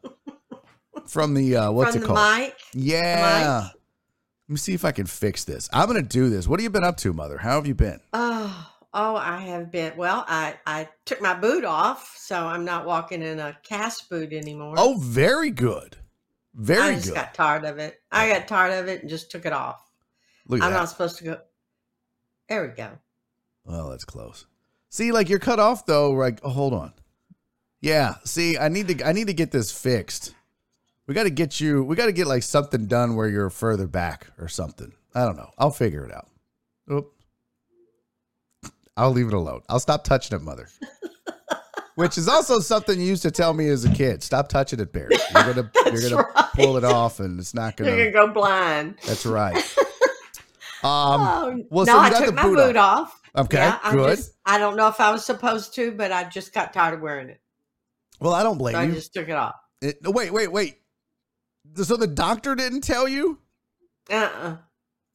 from 1.07 1.35
the 1.35 1.55
uh 1.57 1.71
what's 1.71 1.93
from 1.93 1.99
it 1.99 2.01
the 2.09 2.15
called? 2.15 2.39
mic, 2.41 2.57
Yeah. 2.75 3.69
Let 4.49 4.53
me 4.55 4.57
see 4.59 4.73
if 4.73 4.85
I 4.85 4.93
can 4.93 5.05
fix 5.05 5.45
this. 5.45 5.69
I'm 5.75 5.87
gonna 5.87 6.01
do 6.01 6.31
this. 6.31 6.49
What 6.49 6.59
have 6.59 6.65
you 6.65 6.71
been 6.71 6.85
up 6.85 6.97
to, 6.99 7.13
mother? 7.13 7.37
How 7.37 7.57
have 7.57 7.67
you 7.67 7.75
been? 7.75 8.01
oh, 8.15 8.71
oh, 8.95 9.17
I 9.17 9.41
have 9.41 9.71
been. 9.71 9.93
Well, 9.97 10.25
I, 10.27 10.55
I 10.67 10.89
took 11.05 11.21
my 11.21 11.35
boot 11.35 11.67
off, 11.67 12.17
so 12.19 12.47
I'm 12.47 12.65
not 12.65 12.87
walking 12.87 13.21
in 13.21 13.41
a 13.41 13.59
cast 13.63 14.09
boot 14.09 14.33
anymore. 14.33 14.75
Oh, 14.79 14.97
very 14.99 15.51
good. 15.51 15.99
Very 16.55 16.81
I 16.81 16.95
just 16.95 17.09
good. 17.09 17.15
got 17.17 17.35
tired 17.35 17.65
of 17.67 17.79
it. 17.79 18.01
I 18.11 18.31
got 18.31 18.49
tired 18.49 18.73
of 18.83 18.89
it 18.89 19.03
and 19.03 19.11
just 19.11 19.31
took 19.31 19.45
it 19.45 19.53
off. 19.53 19.83
Look 20.47 20.61
at 20.61 20.65
I'm 20.65 20.73
that. 20.73 20.79
not 20.79 20.89
supposed 20.89 21.19
to 21.19 21.25
go. 21.25 21.39
There 22.49 22.63
we 22.63 22.69
go. 22.69 22.89
Well, 23.67 23.91
that's 23.91 24.07
close. 24.07 24.47
See, 24.89 25.13
like 25.13 25.29
you're 25.29 25.39
cut 25.39 25.61
off 25.61 25.85
though. 25.85 26.13
Like, 26.13 26.41
oh, 26.43 26.49
hold 26.49 26.73
on. 26.73 26.95
Yeah. 27.83 28.15
See, 28.25 28.57
I 28.57 28.69
need 28.69 28.89
to. 28.89 29.07
I 29.07 29.13
need 29.13 29.27
to 29.27 29.35
get 29.35 29.51
this 29.51 29.71
fixed. 29.71 30.35
We 31.09 31.15
got 31.15 31.25
to 31.25 31.31
get 31.31 31.59
you. 31.59 31.83
We 31.83 31.97
got 31.97 32.07
to 32.07 32.13
get 32.13 32.27
like 32.27 32.43
something 32.43 32.87
done 32.87 33.17
where 33.17 33.27
you're 33.27 33.49
further 33.49 33.87
back 33.87 34.27
or 34.39 34.47
something. 34.47 34.93
I 35.15 35.25
don't 35.25 35.37
know. 35.37 35.51
I'll 35.57 35.71
figure 35.71 36.05
it 36.05 36.15
out. 36.15 36.29
Oop. 36.93 37.15
I'll 38.95 39.11
leave 39.11 39.29
it 39.29 39.33
alone. 39.33 39.63
I'll 39.71 39.81
stop 39.81 40.05
touching 40.05 40.37
it, 40.37 40.43
mother. 40.43 40.69
Which 41.95 42.19
is 42.19 42.29
also 42.29 42.61
something 42.61 43.01
you 43.01 43.07
used 43.07 43.23
to 43.23 43.31
tell 43.31 43.55
me 43.55 43.69
as 43.71 43.87
a 43.87 43.91
kid. 43.91 44.23
Stop 44.23 44.49
touching 44.49 44.81
it, 44.81 44.93
Barry. 44.93 45.17
You're 45.35 45.55
gonna 45.55 45.71
you're 45.87 46.11
gonna 46.11 46.25
pull 46.55 46.77
it 46.77 46.85
off, 46.85 47.21
and 47.21 47.41
it's 47.41 47.55
not 47.55 47.77
gonna. 47.77 47.91
You're 47.91 48.13
gonna. 48.13 48.27
go 48.27 48.33
blind. 48.33 48.97
That's 49.07 49.27
right. 49.27 49.57
Um. 50.81 50.87
oh 51.21 51.65
well, 51.71 51.87
no! 51.87 51.93
so 51.93 51.99
you 51.99 51.99
I 51.99 52.11
got 52.11 52.19
took 52.19 52.27
the 52.27 52.33
my 52.35 52.43
boot 52.45 52.55
boot, 52.55 52.77
off. 52.77 53.21
Okay. 53.35 53.57
Yeah, 53.57 53.81
I 53.83 53.91
good. 53.91 54.17
just 54.17 54.35
I 54.47 54.59
don't 54.59 54.77
know 54.77 54.87
if 54.87 55.01
I 55.01 55.11
was 55.11 55.25
supposed 55.25 55.75
to, 55.75 55.91
but 55.91 56.13
I 56.13 56.23
just 56.29 56.55
got 56.55 56.73
tired 56.73 56.95
of 56.95 57.01
wearing 57.01 57.31
it, 57.31 57.41
well, 58.21 58.33
I 58.33 58.45
don't 58.45 58.59
blame 58.59 58.75
so 58.75 58.81
I 58.83 58.91
just 58.93 59.13
took 59.13 59.29
it 59.29 59.35
off. 59.35 59.57
It, 59.83 60.01
no, 60.05 60.13
wait, 60.13 60.33
wait, 60.33 60.53
wait. 60.53 60.79
So 61.85 61.97
the 61.97 62.07
doctor 62.07 62.55
didn't 62.55 62.83
tell 62.83 63.07
you, 63.09 63.39
Uh 64.11 64.31
uh 64.35 64.57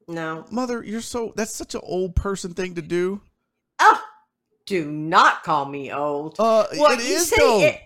No. 0.07 0.45
mother. 0.51 0.83
You're 0.83 1.01
so 1.01 1.33
that's 1.35 1.53
such 1.55 1.75
an 1.75 1.81
old 1.83 2.15
person 2.15 2.53
thing 2.53 2.75
to 2.75 2.81
do. 2.81 3.21
Oh, 3.79 4.01
do 4.65 4.89
not 4.89 5.43
call 5.43 5.65
me 5.65 5.91
old. 5.91 6.35
Uh, 6.39 6.67
Well, 6.77 6.91
it 6.91 6.99
you 6.99 7.15
is 7.15 7.29
see, 7.29 7.35
though. 7.37 7.61
it- 7.61 7.81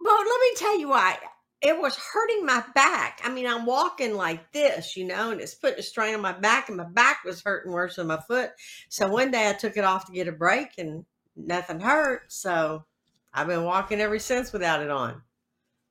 well, 0.00 0.18
let 0.18 0.40
me 0.40 0.54
tell 0.56 0.78
you 0.78 0.88
why. 0.88 1.18
It 1.60 1.78
was 1.80 1.94
hurting 1.96 2.44
my 2.44 2.64
back. 2.74 3.20
I 3.22 3.28
mean, 3.28 3.46
I'm 3.46 3.66
walking 3.66 4.14
like 4.16 4.50
this, 4.52 4.96
you 4.96 5.04
know, 5.04 5.30
and 5.30 5.40
it's 5.40 5.54
putting 5.54 5.78
a 5.78 5.82
strain 5.82 6.12
on 6.14 6.20
my 6.20 6.32
back, 6.32 6.66
and 6.68 6.76
my 6.76 6.84
back 6.90 7.22
was 7.24 7.40
hurting 7.44 7.70
worse 7.70 7.96
than 7.96 8.08
my 8.08 8.18
foot. 8.26 8.50
So 8.88 9.06
one 9.08 9.30
day 9.30 9.48
I 9.48 9.52
took 9.52 9.76
it 9.76 9.84
off 9.84 10.06
to 10.06 10.12
get 10.12 10.26
a 10.26 10.32
break, 10.32 10.70
and 10.78 11.04
nothing 11.36 11.78
hurt. 11.78 12.32
So 12.32 12.84
I've 13.32 13.46
been 13.46 13.62
walking 13.62 14.00
ever 14.00 14.18
since 14.18 14.52
without 14.52 14.82
it 14.82 14.90
on. 14.90 15.22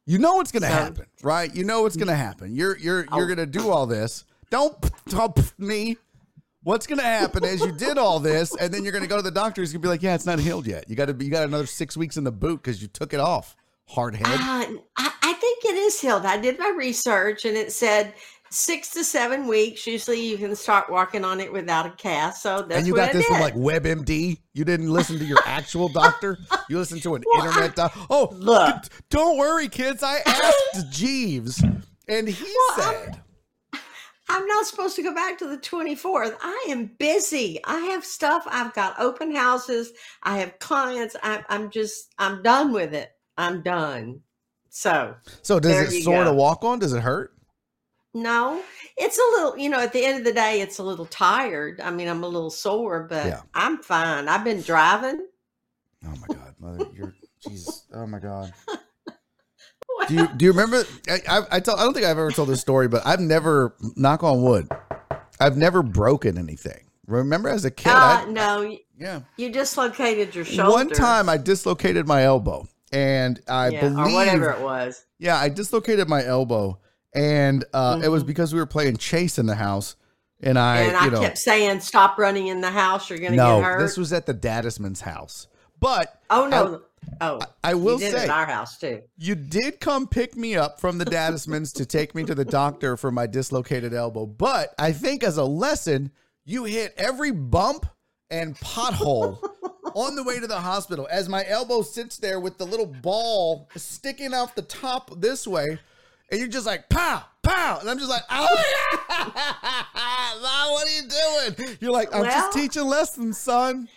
You 0.06 0.18
know 0.20 0.36
what's 0.36 0.52
gonna 0.52 0.68
So- 0.68 0.74
happen, 0.74 1.06
right? 1.24 1.54
You 1.54 1.64
know 1.64 1.82
what's 1.84 1.96
gonna 1.96 2.16
happen. 2.16 2.56
You're 2.56 2.78
you're 2.78 3.06
you're 3.12 3.26
Oh. 3.26 3.28
gonna 3.28 3.46
do 3.46 3.70
all 3.70 3.86
this. 3.86 4.24
Don't 4.50 4.76
don't 5.08 5.60
me. 5.60 5.98
What's 6.64 6.86
gonna 6.86 7.02
happen 7.02 7.44
is 7.44 7.62
you 7.62 7.72
did 7.72 7.98
all 7.98 8.20
this, 8.20 8.56
and 8.56 8.72
then 8.74 8.84
you're 8.84 8.94
gonna 8.94 9.08
go 9.08 9.16
to 9.18 9.24
the 9.24 9.32
doctor. 9.32 9.62
He's 9.62 9.72
gonna 9.74 9.82
be 9.82 9.88
like, 9.88 10.04
"Yeah, 10.04 10.14
it's 10.14 10.26
not 10.28 10.40
healed 10.40 10.68
yet. 10.68 10.88
You 10.90 10.96
got 10.96 11.08
to. 11.08 11.16
You 11.24 11.32
got 11.32 11.44
another 11.48 11.66
six 11.66 11.98
weeks 11.98 12.18
in 12.18 12.24
the 12.24 12.32
boot 12.32 12.62
because 12.62 12.82
you 12.82 12.88
took 12.88 13.14
it 13.14 13.20
off. 13.20 13.56
Hard 13.88 14.16
head. 14.16 14.28
Uh, 14.28 14.78
I, 14.98 15.12
I 15.24 15.34
think 15.34 15.66
it 15.66 15.76
is 15.76 16.00
healed. 16.00 16.26
I 16.26 16.38
did 16.38 16.60
my 16.60 16.72
research 16.78 17.46
and 17.46 17.58
it 17.58 17.72
said 17.72 18.14
six 18.52 18.90
to 18.92 19.04
seven 19.04 19.48
weeks. 19.48 19.88
Usually 19.88 20.20
you 20.20 20.38
can 20.38 20.56
start 20.56 20.90
working 20.92 21.24
on 21.26 21.40
it 21.40 21.52
without 21.52 21.86
a 21.86 21.92
cast. 21.92 22.44
So 22.44 22.62
that's 22.62 22.78
and 22.80 22.88
you 22.88 22.94
what 22.94 23.00
got 23.00 23.10
I 23.10 23.14
this 23.14 23.26
from 23.26 23.40
like 23.40 23.56
WebMD. 23.56 24.38
You 24.54 24.66
didn't 24.66 24.92
listen 24.92 25.18
to 25.20 25.26
your 25.26 25.40
actual 25.46 25.88
doctor. 25.90 26.38
You 26.70 26.78
listened 26.78 27.02
to 27.04 27.16
an 27.16 27.24
Well, 27.34 27.46
internet 27.48 27.76
doctor. 27.76 28.00
Oh, 28.10 28.30
Look. 28.34 28.84
d- 28.84 28.90
don't 29.10 29.38
worry, 29.38 29.68
kids. 29.70 30.04
I 30.04 30.20
asked 30.26 30.92
Jeeves, 30.92 31.64
and 32.08 32.28
he 32.28 32.44
Well, 32.78 32.86
I'm- 32.88 33.06
said, 33.06 33.20
I'm 34.30 34.46
not 34.48 34.66
supposed 34.66 34.96
to 34.96 35.04
go 35.04 35.14
back 35.14 35.38
to 35.40 35.48
the 35.48 35.58
24th. 35.58 36.38
I 36.42 36.68
am 36.70 36.92
busy. 37.00 37.60
I 37.66 37.80
have 37.88 38.06
stuff. 38.06 38.44
I've 38.48 38.74
got 38.74 38.98
open 38.98 39.36
houses. 39.36 39.92
I 40.24 40.38
have 40.38 40.58
clients. 40.60 41.18
I, 41.22 41.44
I'm 41.50 41.70
just, 41.70 42.14
I'm 42.18 42.42
done 42.42 42.72
with 42.72 42.94
it. 42.94 43.12
I'm 43.38 43.62
done. 43.62 44.22
So, 44.70 45.16
"So 45.42 45.60
does 45.60 45.92
it 45.94 45.98
you 45.98 46.04
sort 46.04 46.28
of 46.28 46.36
walk 46.36 46.64
on? 46.64 46.80
Does 46.80 46.94
it 46.94 47.02
hurt?" 47.02 47.34
No, 48.14 48.62
it's 48.98 49.18
a 49.18 49.22
little, 49.22 49.58
you 49.58 49.70
know, 49.70 49.80
at 49.80 49.94
the 49.94 50.04
end 50.04 50.20
of 50.20 50.24
the 50.26 50.34
day, 50.34 50.62
it's 50.62 50.80
a 50.80 50.84
little 50.84 51.06
tired. 51.06 51.80
I 51.82 51.92
mean, 51.92 52.08
I'm 52.08 52.24
a 52.24 52.28
little 52.28 52.50
sore, 52.50 53.04
but 53.10 53.26
Yeah. 53.26 53.42
I'm 53.54 53.78
fine. 53.80 54.28
I've 54.28 54.44
been 54.44 54.62
driving. 54.62 55.28
Oh 56.06 56.14
my 56.28 56.36
god, 56.36 56.56
mother, 56.60 56.88
you're 56.96 57.14
Jesus. 57.48 57.86
Oh 57.94 58.06
my 58.08 58.20
god. 58.20 58.54
Do 60.08 60.16
you 60.16 60.28
do 60.36 60.46
you 60.46 60.52
remember? 60.52 60.84
I 61.08 61.20
I, 61.30 61.42
I, 61.52 61.60
tell, 61.60 61.76
I 61.78 61.84
don't 61.84 61.94
think 61.94 62.06
I've 62.06 62.18
ever 62.18 62.32
told 62.32 62.50
this 62.50 62.60
story, 62.60 62.88
but 62.88 63.06
I've 63.06 63.20
never 63.20 63.76
knock 63.96 64.24
on 64.24 64.42
wood. 64.42 64.68
I've 65.40 65.58
never 65.58 65.84
broken 65.84 66.38
anything. 66.40 66.86
Remember 67.06 67.50
as 67.50 67.66
a 67.66 67.72
kid? 67.72 67.90
Uh, 67.90 68.24
I, 68.24 68.26
no, 68.26 68.78
yeah. 68.98 69.22
you 69.38 69.52
dislocated 69.52 70.34
your 70.34 70.46
shoulder. 70.46 70.72
One 70.72 70.90
time 70.90 71.30
I 71.30 71.38
dislocated 71.38 72.08
my 72.08 72.24
elbow, 72.24 72.68
and 72.92 73.40
I 73.48 73.70
yeah, 73.70 73.82
believe 73.82 74.08
or 74.08 74.14
whatever 74.14 74.50
it 74.52 74.62
was. 74.62 75.06
Yeah, 75.20 75.38
I 75.38 75.50
dislocated 75.50 76.08
my 76.10 76.26
elbow, 76.26 76.80
and 77.14 77.66
uh, 77.74 78.00
it 78.04 78.10
was 78.10 78.24
Mhm. 78.24 78.28
because 78.28 78.54
we 78.54 78.60
were 78.60 78.66
playing 78.66 78.98
chase 78.98 79.38
in 79.38 79.46
the 79.46 79.56
house, 79.56 79.96
and 80.42 80.58
I, 80.58 80.82
and 80.82 80.98
I 80.98 81.06
you 81.06 81.12
know, 81.12 81.20
kept 81.22 81.38
saying, 81.38 81.82
"Stop 81.82 82.18
running 82.18 82.48
in 82.48 82.62
the 82.62 82.72
house. 82.72 83.10
You're 83.10 83.20
going 83.20 83.32
to 83.32 83.38
no, 83.38 83.58
get 83.60 83.66
hurt." 83.66 83.80
this 83.80 83.98
was 83.98 84.14
at 84.14 84.26
the 84.26 84.34
Dadisman's 84.34 85.02
house. 85.02 85.48
But 85.80 86.22
oh 86.30 86.48
no! 86.48 86.82
oh, 87.22 87.40
I 87.64 87.74
will 87.74 87.98
say, 88.00 88.28
our 88.28 88.46
house 88.46 88.78
too. 88.78 89.02
you 89.18 89.34
did 89.36 89.80
come 89.80 90.08
pick 90.08 90.36
me 90.36 90.56
up 90.56 90.80
from 90.80 91.00
the 91.00 91.06
Dadismans 91.06 91.74
to 91.74 91.86
take 91.86 92.14
me 92.14 92.24
to 92.24 92.36
the 92.36 92.46
doctor 92.46 92.96
for 92.98 93.12
my 93.12 93.26
dislocated 93.28 93.94
elbow. 93.94 94.26
But 94.28 94.76
I 94.78 94.92
think 94.92 95.24
as 95.24 95.38
a 95.38 95.44
lesson, 95.44 96.12
you 96.46 96.66
hit 96.66 96.94
every 96.98 97.32
bump 97.32 97.88
and 98.30 98.56
pothole 98.58 99.40
on 99.96 100.16
the 100.16 100.24
way 100.24 100.40
to 100.40 100.48
the 100.48 100.60
hospital 100.62 101.08
as 101.12 101.28
my 101.28 101.46
elbow 101.48 101.82
sits 101.82 102.18
there 102.18 102.40
with 102.40 102.58
the 102.58 102.66
little 102.66 102.86
ball 102.86 103.68
sticking 103.76 104.34
out 104.34 104.56
the 104.56 104.62
top 104.62 105.20
this 105.20 105.48
way. 105.48 105.80
And 106.32 106.40
you're 106.40 106.50
just 106.50 106.66
like, 106.66 106.88
pow, 106.90 107.24
pow. 107.44 107.80
And 107.82 107.90
I'm 107.90 107.98
just 107.98 108.10
like, 108.10 108.24
oh, 108.30 108.64
Mom, 110.42 110.72
what 110.72 110.88
are 110.88 110.92
you 110.92 111.56
doing? 111.58 111.78
You're 111.82 111.92
like, 111.92 112.14
I'm 112.16 112.22
Well- 112.22 112.32
just 112.32 112.54
teaching 112.58 112.86
lessons, 112.86 113.38
son. 113.38 113.88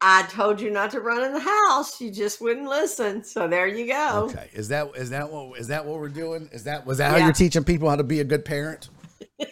I 0.00 0.22
told 0.24 0.60
you 0.60 0.70
not 0.70 0.90
to 0.90 1.00
run 1.00 1.22
in 1.24 1.32
the 1.32 1.40
house. 1.40 1.98
You 2.00 2.10
just 2.10 2.40
wouldn't 2.40 2.68
listen. 2.68 3.24
So 3.24 3.48
there 3.48 3.66
you 3.66 3.86
go. 3.86 4.28
Okay. 4.30 4.50
Is 4.52 4.68
that 4.68 4.90
is 4.96 5.08
that 5.10 5.30
what 5.30 5.58
is 5.58 5.68
that 5.68 5.86
what 5.86 5.98
we're 5.98 6.10
doing? 6.10 6.50
Is 6.52 6.64
that 6.64 6.84
was 6.84 6.98
that 6.98 7.10
how 7.10 7.16
Yeah. 7.16 7.24
you're 7.24 7.32
teaching 7.32 7.64
people 7.64 7.88
how 7.88 7.96
to 7.96 8.04
be 8.04 8.20
a 8.20 8.24
good 8.24 8.44
parent? 8.44 8.90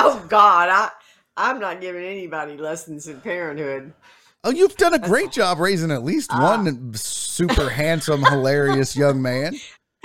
Oh 0.00 0.24
God, 0.28 0.68
I 0.68 0.90
I'm 1.36 1.58
not 1.58 1.80
giving 1.80 2.04
anybody 2.04 2.56
lessons 2.56 3.08
in 3.08 3.20
parenthood. 3.20 3.92
Oh, 4.44 4.50
you've 4.50 4.76
done 4.76 4.94
a 4.94 4.98
great 4.98 5.32
job 5.32 5.58
raising 5.58 5.90
at 5.90 6.04
least 6.04 6.30
Ah. 6.32 6.56
one 6.56 6.92
super 6.94 7.68
handsome, 7.70 8.22
hilarious 8.24 8.94
young 8.96 9.20
man. 9.22 9.56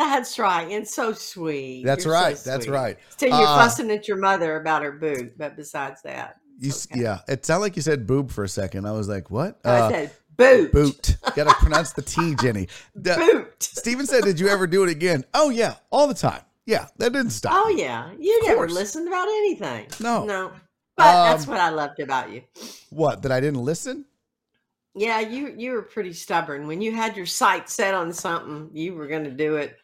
That's 0.03 0.37
right, 0.37 0.69
and 0.69 0.85
so 0.87 1.13
sweet. 1.13 1.85
That's 1.85 2.03
You're 2.05 2.13
so 2.13 2.21
right. 2.21 2.37
That's 2.37 2.65
sweet. 2.65 2.73
right. 2.73 2.97
So 3.17 3.25
you're 3.27 3.35
Uh, 3.35 3.57
fussing 3.63 3.89
at 3.89 4.07
your 4.07 4.17
mother 4.17 4.57
about 4.57 4.83
her 4.83 4.91
boot, 4.91 5.37
but 5.37 5.55
besides 5.55 6.01
that, 6.03 6.37
You, 6.59 6.69
s 6.71 6.87
Yeah, 6.93 7.19
it 7.27 7.45
sounded 7.45 7.61
like 7.61 7.75
you 7.77 7.81
said 7.81 8.05
boob 8.05 8.29
for 8.29 8.43
a 8.43 8.49
second. 8.49 8.85
I 8.85 8.91
was 8.91 9.07
like, 9.07 9.31
what? 9.31 9.59
I 9.65 9.69
Uh, 9.69 9.89
said 9.89 10.11
boot. 10.37 10.71
boot. 10.73 11.17
Got 11.35 11.47
to 11.47 11.55
pronounce 11.55 11.93
the 11.93 12.01
T, 12.01 12.35
Jenny. 12.35 12.67
The- 12.95 13.15
Boot. 13.15 13.63
Steven 13.63 14.05
said, 14.05 14.23
did 14.23 14.39
you 14.39 14.49
ever 14.49 14.67
do 14.67 14.83
it 14.83 14.89
again? 14.89 15.23
Oh, 15.33 15.49
yeah, 15.49 15.75
all 15.89 16.07
the 16.07 16.13
time. 16.13 16.41
Yeah, 16.65 16.87
that 16.97 17.11
didn't 17.13 17.31
stop. 17.31 17.53
Oh 17.55 17.69
yeah, 17.69 18.11
you 18.19 18.37
Of 18.39 18.47
never 18.47 18.57
course. 18.67 18.73
listened 18.73 19.07
about 19.07 19.27
anything. 19.27 19.87
No. 19.99 20.25
no. 20.25 20.51
But 20.95 21.23
that's 21.25 21.43
Um, 21.45 21.49
what 21.51 21.59
I 21.59 21.69
loved 21.69 21.99
about 21.99 22.29
you. 22.31 22.41
What, 22.89 23.21
that 23.23 23.31
I 23.31 23.39
didn't 23.39 23.63
listen? 23.63 24.05
Yeah, 24.95 25.19
you 25.21 25.53
you 25.57 25.71
were 25.71 25.81
pretty 25.81 26.13
stubborn. 26.13 26.67
When 26.67 26.79
you 26.79 26.91
had 26.93 27.17
your 27.17 27.25
sights 27.25 27.73
set 27.73 27.95
on 27.95 28.13
something, 28.13 28.69
you 28.73 28.93
were 28.93 29.07
going 29.07 29.23
to 29.23 29.31
do 29.31 29.55
it. 29.55 29.75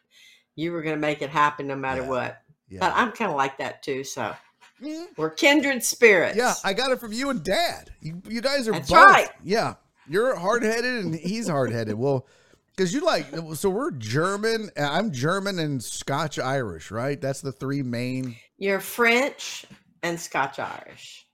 You 0.60 0.72
were 0.72 0.82
going 0.82 0.94
to 0.96 1.00
make 1.00 1.22
it 1.22 1.30
happen 1.30 1.66
no 1.66 1.76
matter 1.76 2.02
Yeah. 2.02 2.08
what. 2.08 2.42
Yeah. 2.68 2.78
But 2.80 2.92
I'm 2.94 3.12
kind 3.12 3.30
of 3.30 3.36
like 3.36 3.56
that 3.58 3.82
too. 3.82 4.04
So 4.04 4.34
Mm. 4.82 5.06
we're 5.16 5.30
kindred 5.30 5.82
spirits. 5.84 6.36
Yeah, 6.36 6.54
I 6.64 6.72
got 6.72 6.90
it 6.90 7.00
from 7.00 7.12
you 7.12 7.28
and 7.30 7.42
Dad. 7.42 7.90
You, 8.00 8.22
you 8.28 8.40
guys 8.40 8.66
are 8.68 8.72
That's 8.72 8.88
both. 8.90 9.04
right. 9.06 9.28
Yeah, 9.44 9.74
you're 10.08 10.34
hard 10.36 10.62
headed 10.62 11.04
and 11.04 11.14
he's 11.14 11.48
hard 11.48 11.70
headed. 11.70 11.96
Well, 11.96 12.26
because 12.74 12.94
you 12.94 13.00
like, 13.04 13.26
so 13.56 13.68
we're 13.68 13.90
German. 13.90 14.70
uh, 14.78 14.88
I'm 14.90 15.12
German 15.12 15.58
and 15.58 15.82
Scotch 15.84 16.38
Irish, 16.38 16.90
right? 16.90 17.20
That's 17.20 17.42
the 17.42 17.52
three 17.52 17.82
main. 17.82 18.36
You're 18.56 18.80
French 18.80 19.66
and 20.02 20.18
Scotch 20.18 20.58
Irish. 20.58 21.26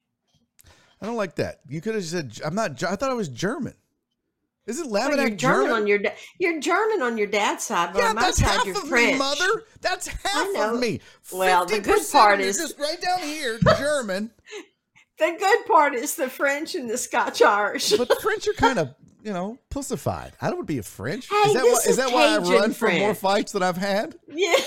I 1.00 1.06
don't 1.06 1.14
like 1.16 1.36
that. 1.36 1.60
You 1.68 1.80
could 1.80 1.94
have 1.94 2.04
said 2.04 2.38
I'm 2.44 2.54
not. 2.56 2.82
I 2.82 2.96
thought 2.96 3.10
I 3.10 3.14
was 3.14 3.28
German. 3.28 3.74
Isn't 4.66 4.90
Well, 4.90 5.08
you're 5.10 5.30
German, 5.30 5.38
German? 5.38 5.70
on 5.72 5.86
your 5.86 5.98
da- 5.98 6.14
you're 6.38 6.58
German 6.60 7.00
on 7.02 7.16
your 7.16 7.28
dad's 7.28 7.64
side, 7.64 7.92
but 7.92 8.00
yeah, 8.02 8.08
on 8.08 8.14
my 8.16 8.22
that's 8.22 8.38
side 8.38 8.48
half 8.48 8.66
you're 8.66 8.76
of 8.76 8.88
French. 8.88 9.12
me, 9.12 9.18
mother. 9.18 9.62
That's 9.80 10.08
half 10.08 10.56
of 10.56 10.80
me. 10.80 11.00
Well, 11.32 11.66
the 11.66 11.80
good 11.80 12.02
part 12.10 12.40
is- 12.40 12.58
just 12.58 12.78
right 12.78 13.00
down 13.00 13.20
here, 13.20 13.58
German. 13.78 14.32
The 15.18 15.36
good 15.38 15.66
part 15.66 15.94
is 15.94 16.16
the 16.16 16.28
French 16.28 16.74
and 16.74 16.90
the 16.90 16.98
Scotch 16.98 17.40
Irish. 17.42 17.90
But 17.96 18.08
the 18.08 18.16
French 18.16 18.46
are 18.48 18.52
kind 18.56 18.78
of, 18.78 18.94
you 19.22 19.32
know, 19.32 19.58
pussified. 19.70 20.32
I 20.42 20.50
to 20.50 20.62
be 20.64 20.78
a 20.78 20.82
French. 20.82 21.28
Hey, 21.28 21.36
is 21.36 21.54
that, 21.54 21.62
this 21.62 21.72
why, 21.72 21.78
is 21.78 21.86
is 21.86 21.96
that 21.96 22.12
why 22.12 22.26
I 22.34 22.38
run 22.38 22.72
for 22.74 22.90
more 22.90 23.14
fights 23.14 23.52
than 23.52 23.62
I've 23.62 23.76
had? 23.78 24.16
Yeah. 24.28 24.56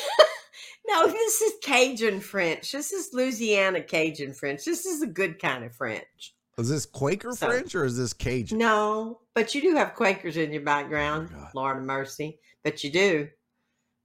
No, 0.92 1.06
this 1.06 1.42
is 1.42 1.54
Cajun 1.62 2.20
French. 2.20 2.72
This 2.72 2.92
is 2.92 3.10
Louisiana 3.14 3.80
Cajun 3.84 4.34
French. 4.34 4.66
This 4.66 4.88
is 4.88 5.04
a 5.04 5.06
good 5.08 5.40
kind 5.40 5.64
of 5.64 5.76
French. 5.76 6.34
Is 6.60 6.70
this 6.70 6.86
Quaker 6.86 7.32
So- 7.32 7.48
French 7.48 7.74
or 7.76 7.86
is 7.86 7.98
this 7.98 8.14
Cajun? 8.14 8.58
No, 8.58 9.22
but 9.34 9.56
you 9.56 9.62
do 9.62 9.76
have 9.76 9.96
Quakers 9.96 10.38
in 10.38 10.52
your 10.52 10.62
background. 10.64 11.30
Oh 11.36 11.48
Lord 11.56 11.78
of 11.78 11.84
mercy. 11.84 12.40
But 12.64 12.84
you 12.84 12.92
do. 12.92 13.30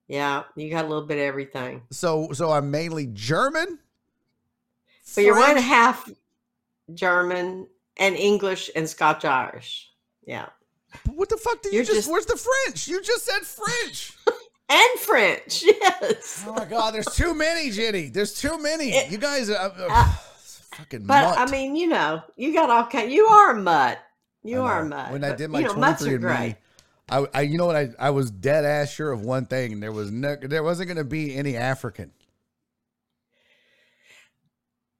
Yeah, 0.09 0.45
you 0.55 0.71
got 0.71 0.85
a 0.85 0.89
little 0.89 1.07
bit 1.07 1.17
of 1.19 1.25
everything. 1.25 1.83
So, 1.91 2.31
so 2.33 2.51
I'm 2.53 2.71
mainly 2.71 3.07
German. 3.07 3.79
But 5.15 5.25
you're 5.25 5.37
one 5.39 5.57
half 5.57 6.09
German 6.93 7.67
and 7.97 8.15
English 8.17 8.71
and 8.77 8.89
Scotch 8.89 9.25
Irish. 9.25 9.91
Yeah. 10.27 10.47
What 11.13 11.29
the 11.29 11.37
fuck 11.37 11.63
did 11.63 11.73
you 11.73 11.79
You're 11.79 11.85
just, 11.85 11.99
just- 11.99 12.11
Where's 12.11 12.27
the 12.27 12.37
French? 12.37 12.87
You 12.89 13.03
just 13.03 13.25
said 13.25 13.41
French. 13.43 14.13
And 14.67 14.99
French. 15.01 15.63
Yes. 15.67 16.43
oh 16.49 16.55
my 16.55 16.65
God, 16.65 16.95
there's 16.95 17.05
too 17.15 17.35
many, 17.35 17.71
Jenny. 17.71 18.09
There's 18.09 18.33
too 18.33 18.57
many. 18.59 18.93
It- 18.93 19.11
you 19.11 19.19
guys 19.19 19.51
are 19.51 19.57
uh, 19.57 19.71
Uh, 19.91 20.13
fucking. 20.75 21.07
But 21.07 21.25
mutt. 21.25 21.39
I 21.39 21.51
mean, 21.51 21.77
you 21.77 21.89
know, 21.89 22.23
you 22.37 22.53
got 22.53 22.71
all 22.71 22.87
kind. 22.87 23.11
You 23.11 23.27
are 23.27 23.51
a 23.53 23.61
mutt. 23.61 23.99
You 24.43 24.61
are 24.63 24.83
a 24.83 24.85
mutt. 24.85 25.11
When 25.11 25.25
I 25.25 25.35
did 25.35 25.51
my 25.51 25.61
you 25.61 25.67
know, 25.67 25.75
23andMe, 25.75 26.57
I, 27.09 27.27
I, 27.35 27.41
you 27.43 27.59
know 27.59 27.67
what? 27.67 27.77
I, 27.77 27.91
I 27.99 28.11
was 28.11 28.31
dead 28.31 28.65
ass 28.65 28.91
sure 28.91 29.13
of 29.13 29.23
one 29.23 29.47
thing. 29.47 29.81
There 29.81 29.93
was 29.93 30.11
no, 30.11 30.37
there 30.37 30.63
wasn't 30.63 30.89
going 30.89 30.99
to 30.99 31.05
be 31.05 31.35
any 31.35 31.57
African. 31.57 32.13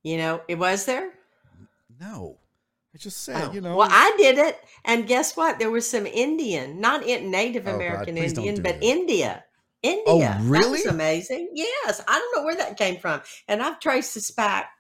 You 0.03 0.19
know, 0.19 0.43
it 0.49 0.59
was 0.59 0.85
there. 0.85 1.13
No, 1.99 2.39
I 2.95 2.99
just 2.99 3.23
said, 3.23 3.49
Oh, 3.49 3.53
you 3.53 3.61
know. 3.61 3.77
Well, 3.77 3.89
I 3.91 4.15
did 4.19 4.37
it, 4.37 4.59
and 4.85 5.07
guess 5.07 5.37
what? 5.37 5.59
There 5.59 5.71
was 5.71 5.89
some 5.89 6.07
Indian, 6.07 6.81
not 6.81 7.05
in 7.05 7.31
Native 7.31 7.67
Oh, 7.67 7.75
American 7.75 8.19
Indian, 8.19 8.57
do 8.57 8.63
but 8.63 8.81
that. 8.81 8.85
India. 8.85 9.45
India. 9.83 10.05
Oh, 10.07 10.45
really? 10.45 10.65
That 10.65 10.71
was 10.71 10.87
amazing. 10.87 11.51
Yes, 11.55 12.03
I 12.07 12.19
don't 12.19 12.37
know 12.37 12.45
where 12.45 12.57
that 12.57 12.77
came 12.77 12.99
from, 12.99 13.23
and 13.49 13.63
I've 13.63 13.81
traced 13.81 14.15
this 14.15 14.31
back 14.31 14.71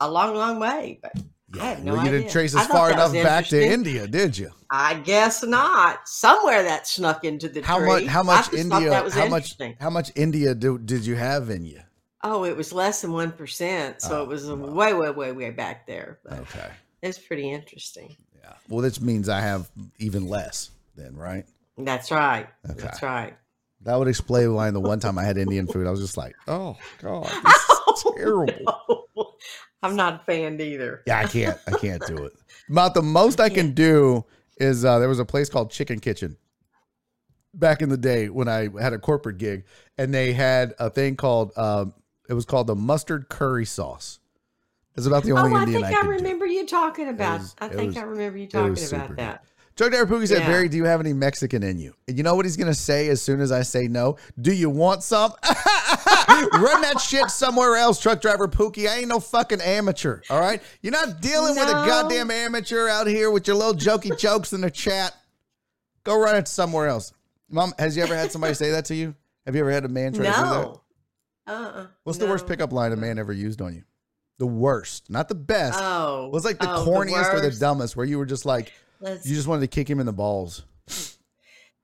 a 0.00 0.10
long, 0.10 0.34
long 0.34 0.58
way, 0.58 0.98
but 1.02 1.12
I 1.60 1.64
have 1.66 1.84
no 1.84 1.92
well, 1.92 2.02
you 2.02 2.08
idea. 2.08 2.20
didn't 2.20 2.32
trace 2.32 2.54
as 2.54 2.66
far 2.66 2.90
enough 2.90 3.12
back 3.12 3.46
to. 3.46 3.64
India, 3.64 4.06
did 4.06 4.36
you? 4.36 4.50
I 4.70 4.94
guess 4.94 5.42
not. 5.44 6.08
Somewhere 6.08 6.62
that 6.62 6.86
snuck 6.86 7.24
into 7.24 7.48
the 7.48 7.62
How 7.62 7.78
tree. 7.78 7.86
much? 7.86 8.04
How 8.06 8.22
much 8.22 8.52
India? 8.52 9.08
How 9.10 9.28
much? 9.28 9.56
How 9.80 9.90
much 9.90 10.10
India 10.16 10.54
do, 10.54 10.78
did 10.78 11.06
you 11.06 11.14
have 11.14 11.50
in 11.50 11.64
you? 11.64 11.80
Oh, 12.22 12.44
it 12.44 12.56
was 12.56 12.72
less 12.72 13.02
than 13.02 13.12
one 13.12 13.32
percent, 13.32 14.00
so 14.00 14.20
Oh, 14.20 14.22
it 14.22 14.28
was 14.28 14.46
wow. 14.46 14.56
way, 14.56 14.94
way, 14.94 15.10
way, 15.10 15.32
way 15.32 15.50
back 15.50 15.86
there. 15.86 16.18
But 16.24 16.40
Okay. 16.40 16.68
it's 17.02 17.18
pretty 17.18 17.50
interesting. 17.50 18.16
Yeah. 18.42 18.54
Well, 18.68 18.80
this 18.80 19.00
means 19.00 19.28
I 19.28 19.40
have 19.40 19.70
even 19.98 20.26
less 20.26 20.70
then, 20.96 21.14
right? 21.16 21.44
That's 21.76 22.10
right. 22.10 22.46
Okay. 22.68 22.80
That's 22.80 23.02
right. 23.02 23.34
That 23.82 23.96
would 23.98 24.08
explain 24.08 24.54
why 24.54 24.70
the 24.70 24.80
one 24.80 25.00
time 25.00 25.18
I 25.18 25.24
had 25.24 25.36
Indian 25.36 25.66
food, 25.66 25.86
I 25.86 25.90
was 25.90 26.00
just 26.00 26.16
like, 26.16 26.34
oh 26.48 26.76
god, 27.02 27.24
this 27.44 27.54
is 27.54 27.66
oh, 27.86 28.14
terrible. 28.16 28.54
No. 28.88 29.03
I'm 29.84 29.96
not 29.96 30.14
a 30.14 30.18
fan 30.24 30.58
either. 30.60 31.02
Yeah, 31.06 31.18
I 31.18 31.26
can't. 31.26 31.58
I 31.66 31.72
can't 31.72 32.04
do 32.06 32.24
it. 32.24 32.32
About 32.70 32.94
the 32.94 33.02
most 33.02 33.38
I 33.38 33.50
can 33.50 33.72
do 33.72 34.24
is 34.56 34.84
uh, 34.84 34.98
there 34.98 35.08
was 35.08 35.18
a 35.18 35.24
place 35.26 35.50
called 35.50 35.70
Chicken 35.70 36.00
Kitchen 36.00 36.36
back 37.52 37.82
in 37.82 37.90
the 37.90 37.96
day 37.98 38.30
when 38.30 38.48
I 38.48 38.68
had 38.80 38.94
a 38.94 38.98
corporate 38.98 39.36
gig, 39.36 39.64
and 39.98 40.12
they 40.14 40.32
had 40.32 40.74
a 40.78 40.88
thing 40.88 41.16
called 41.16 41.52
um, 41.58 41.92
it 42.28 42.32
was 42.34 42.46
called 42.46 42.66
the 42.66 42.74
mustard 42.74 43.28
curry 43.28 43.66
sauce. 43.66 44.20
It's 44.96 45.06
about 45.06 45.24
the 45.24 45.32
only 45.32 45.52
oh, 45.52 45.56
I 45.56 45.62
Indian 45.64 45.82
think 45.82 45.94
I, 45.94 45.98
I, 45.98 46.00
could 46.02 46.06
do. 46.06 46.24
remember 46.24 46.46
you 46.46 46.66
talking 46.66 47.08
about. 47.08 47.40
was- 47.40 47.56
I 47.58 47.68
think 47.68 47.88
was- 47.88 47.96
I 47.98 48.02
remember 48.02 48.38
you 48.38 48.46
talking 48.46 48.86
about 48.86 49.16
good. 49.16 49.38
Truck 49.76 49.90
driver 49.90 50.14
Pookie 50.14 50.28
said, 50.28 50.40
Yeah. 50.40 50.48
Barry, 50.48 50.68
do 50.68 50.76
you 50.76 50.84
have 50.84 51.00
any 51.00 51.12
Mexican 51.12 51.62
in 51.62 51.78
you? 51.78 51.94
And 52.06 52.16
you 52.16 52.22
know 52.22 52.36
what 52.36 52.44
he's 52.44 52.56
going 52.56 52.68
to 52.68 52.78
say 52.78 53.08
as 53.08 53.20
soon 53.20 53.40
as 53.40 53.50
I 53.50 53.62
say 53.62 53.88
no? 53.88 54.16
Do 54.40 54.52
you 54.52 54.70
want 54.70 55.02
some? 55.02 55.32
Run 55.42 56.80
that 56.82 57.00
shit 57.00 57.28
somewhere 57.30 57.76
else, 57.76 58.00
truck 58.00 58.20
driver 58.20 58.46
Pookie. 58.46 58.88
I 58.88 58.98
ain't 58.98 59.08
no 59.08 59.18
fucking 59.18 59.60
amateur, 59.60 60.20
all 60.30 60.40
right? 60.40 60.62
You're 60.80 60.92
not 60.92 61.20
dealing 61.20 61.56
with 61.56 61.68
a 61.68 61.72
goddamn 61.72 62.30
amateur 62.30 62.88
out 62.88 63.06
here 63.08 63.30
with 63.30 63.48
your 63.48 63.56
little 63.56 63.74
jokey 63.74 64.16
jokes 64.18 64.52
in 64.52 64.60
the 64.60 64.70
chat. 64.70 65.14
Go 66.04 66.18
run 66.20 66.36
it 66.36 66.46
somewhere 66.46 66.86
else. 66.86 67.12
Mom, 67.48 67.74
has 67.78 67.96
you 67.96 68.02
ever 68.02 68.14
had 68.16 68.30
somebody 68.30 68.54
say 68.54 68.70
that 68.70 68.84
to 68.86 68.94
you? 68.94 69.14
Have 69.46 69.54
you 69.54 69.60
ever 69.60 69.70
had 69.70 69.84
a 69.84 69.88
man 69.88 70.12
try 70.12 70.26
to 70.26 70.30
do 70.30 70.36
that? 70.36 70.80
Uh-uh. 71.46 71.86
What's 72.04 72.18
the 72.18 72.26
worst 72.26 72.46
pickup 72.46 72.72
line 72.72 72.92
a 72.92 72.96
man 72.96 73.18
ever 73.18 73.32
used 73.32 73.60
on 73.60 73.74
you? 73.74 73.82
The 74.38 74.46
worst, 74.46 75.10
not 75.10 75.28
the 75.28 75.34
best. 75.34 75.78
Oh. 75.80 76.26
it 76.26 76.32
was 76.32 76.44
like 76.44 76.58
the 76.58 76.70
oh, 76.70 76.84
corniest 76.86 77.32
or 77.32 77.40
the 77.40 77.50
dumbest 77.50 77.96
where 77.96 78.06
you 78.06 78.18
were 78.18 78.26
just 78.26 78.44
like, 78.44 78.72
You 79.24 79.34
just 79.34 79.46
wanted 79.48 79.60
to 79.62 79.66
kick 79.68 79.88
him 79.88 80.00
in 80.00 80.06
the 80.06 80.12
balls? 80.12 80.62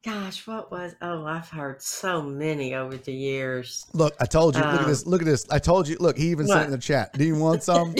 gosh, 0.04 0.46
what 0.46 0.70
was? 0.70 0.94
Oh, 1.02 1.24
I've 1.26 1.48
heard 1.48 1.82
so 1.82 2.22
many 2.22 2.74
over 2.74 2.96
the 2.96 3.12
years. 3.12 3.84
Look, 3.92 4.14
I 4.20 4.24
told 4.26 4.54
you. 4.54 4.62
look 4.62 4.70
at 4.74 4.80
Um, 4.80 4.88
this. 4.88 5.06
Look 5.06 5.20
at 5.22 5.26
this. 5.26 5.46
I 5.50 5.58
told 5.58 5.88
you. 5.88 5.96
Look, 6.00 6.16
he 6.16 6.28
even 6.30 6.46
said 6.46 6.62
it 6.62 6.64
in 6.66 6.70
the 6.70 6.78
chat. 6.78 7.12
Do 7.12 7.24
you 7.24 7.36
want 7.36 7.62
some? 7.70 7.94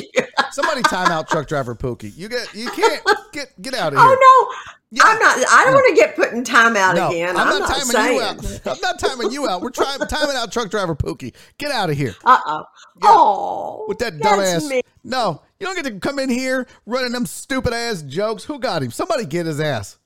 Somebody 0.53 0.83
time 0.83 1.13
out 1.13 1.29
truck 1.29 1.47
driver 1.47 1.75
Pookie. 1.75 2.13
You 2.17 2.29
get. 2.29 2.53
You 2.55 2.71
can't 2.75 3.03
get 3.33 3.49
get 3.63 3.75
out 3.75 3.93
of 3.93 3.99
here. 3.99 4.09
Oh 4.09 4.49
no, 4.51 4.77
Yeah. 4.91 5.03
I'm 5.05 5.19
not. 5.19 5.37
I 5.49 5.65
don't 5.65 5.75
want 5.75 5.89
to 5.91 5.95
get 6.03 6.17
put 6.17 6.33
in 6.33 6.43
timeout 6.43 6.97
No, 6.97 7.09
again. 7.11 7.37
I'm, 7.37 7.49
I'm, 7.49 7.59
not, 7.61 7.69
timing 7.69 7.85
saying. 7.85 8.17
you 8.17 8.23
out. 8.23 8.61
I'm 8.67 8.81
not 8.81 8.99
timing 8.99 9.31
you 9.31 9.49
out. 9.49 9.61
We're 9.61 9.71
trying 9.71 9.99
timing 10.09 10.35
out 10.37 10.51
truck 10.51 10.71
driver 10.71 10.97
Pookie. 10.97 11.35
Get 11.59 11.71
out 11.71 11.91
of 11.91 11.97
here 11.97 12.15
Uh 12.25 12.39
oh. 12.47 12.65
Oh, 13.03 13.85
with 13.89 13.99
that 13.99 14.15
dumbass. 14.15 14.69
me. 14.69 14.83
No, 15.05 15.41
you 15.61 15.67
don't 15.67 15.77
get 15.77 15.85
to 15.85 16.01
come 16.01 16.19
in 16.19 16.31
here 16.31 16.67
running 16.87 17.13
them 17.13 17.27
stupid 17.27 17.73
ass 17.73 18.03
jokes. 18.03 18.45
Who 18.45 18.59
got 18.59 18.83
him? 18.83 18.91
Somebody 18.91 19.27
get 19.27 19.47
his 19.47 19.61
ass. 19.61 19.99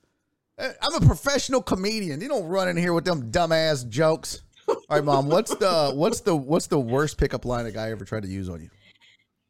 Eh, 0.58 0.72
I'm 0.82 0.94
a 0.94 1.06
professional 1.06 1.62
comedian. 1.62 2.20
You 2.20 2.28
don't 2.28 2.46
run 2.46 2.68
in 2.68 2.76
here 2.76 2.92
with 2.92 3.04
them 3.04 3.30
dumb 3.30 3.52
ass 3.52 3.84
jokes. 3.84 4.42
All 4.68 4.76
right, 4.90 5.04
mom. 5.04 5.28
What's 5.28 5.54
the 5.54 5.92
what's 5.94 6.20
the 6.20 6.34
what's 6.34 6.66
the 6.66 6.78
worst 6.78 7.18
pickup 7.18 7.44
line 7.44 7.66
a 7.66 7.72
guy 7.72 7.90
ever 7.90 8.04
tried 8.04 8.24
to 8.24 8.28
use 8.28 8.48
on 8.48 8.60
you? 8.60 8.70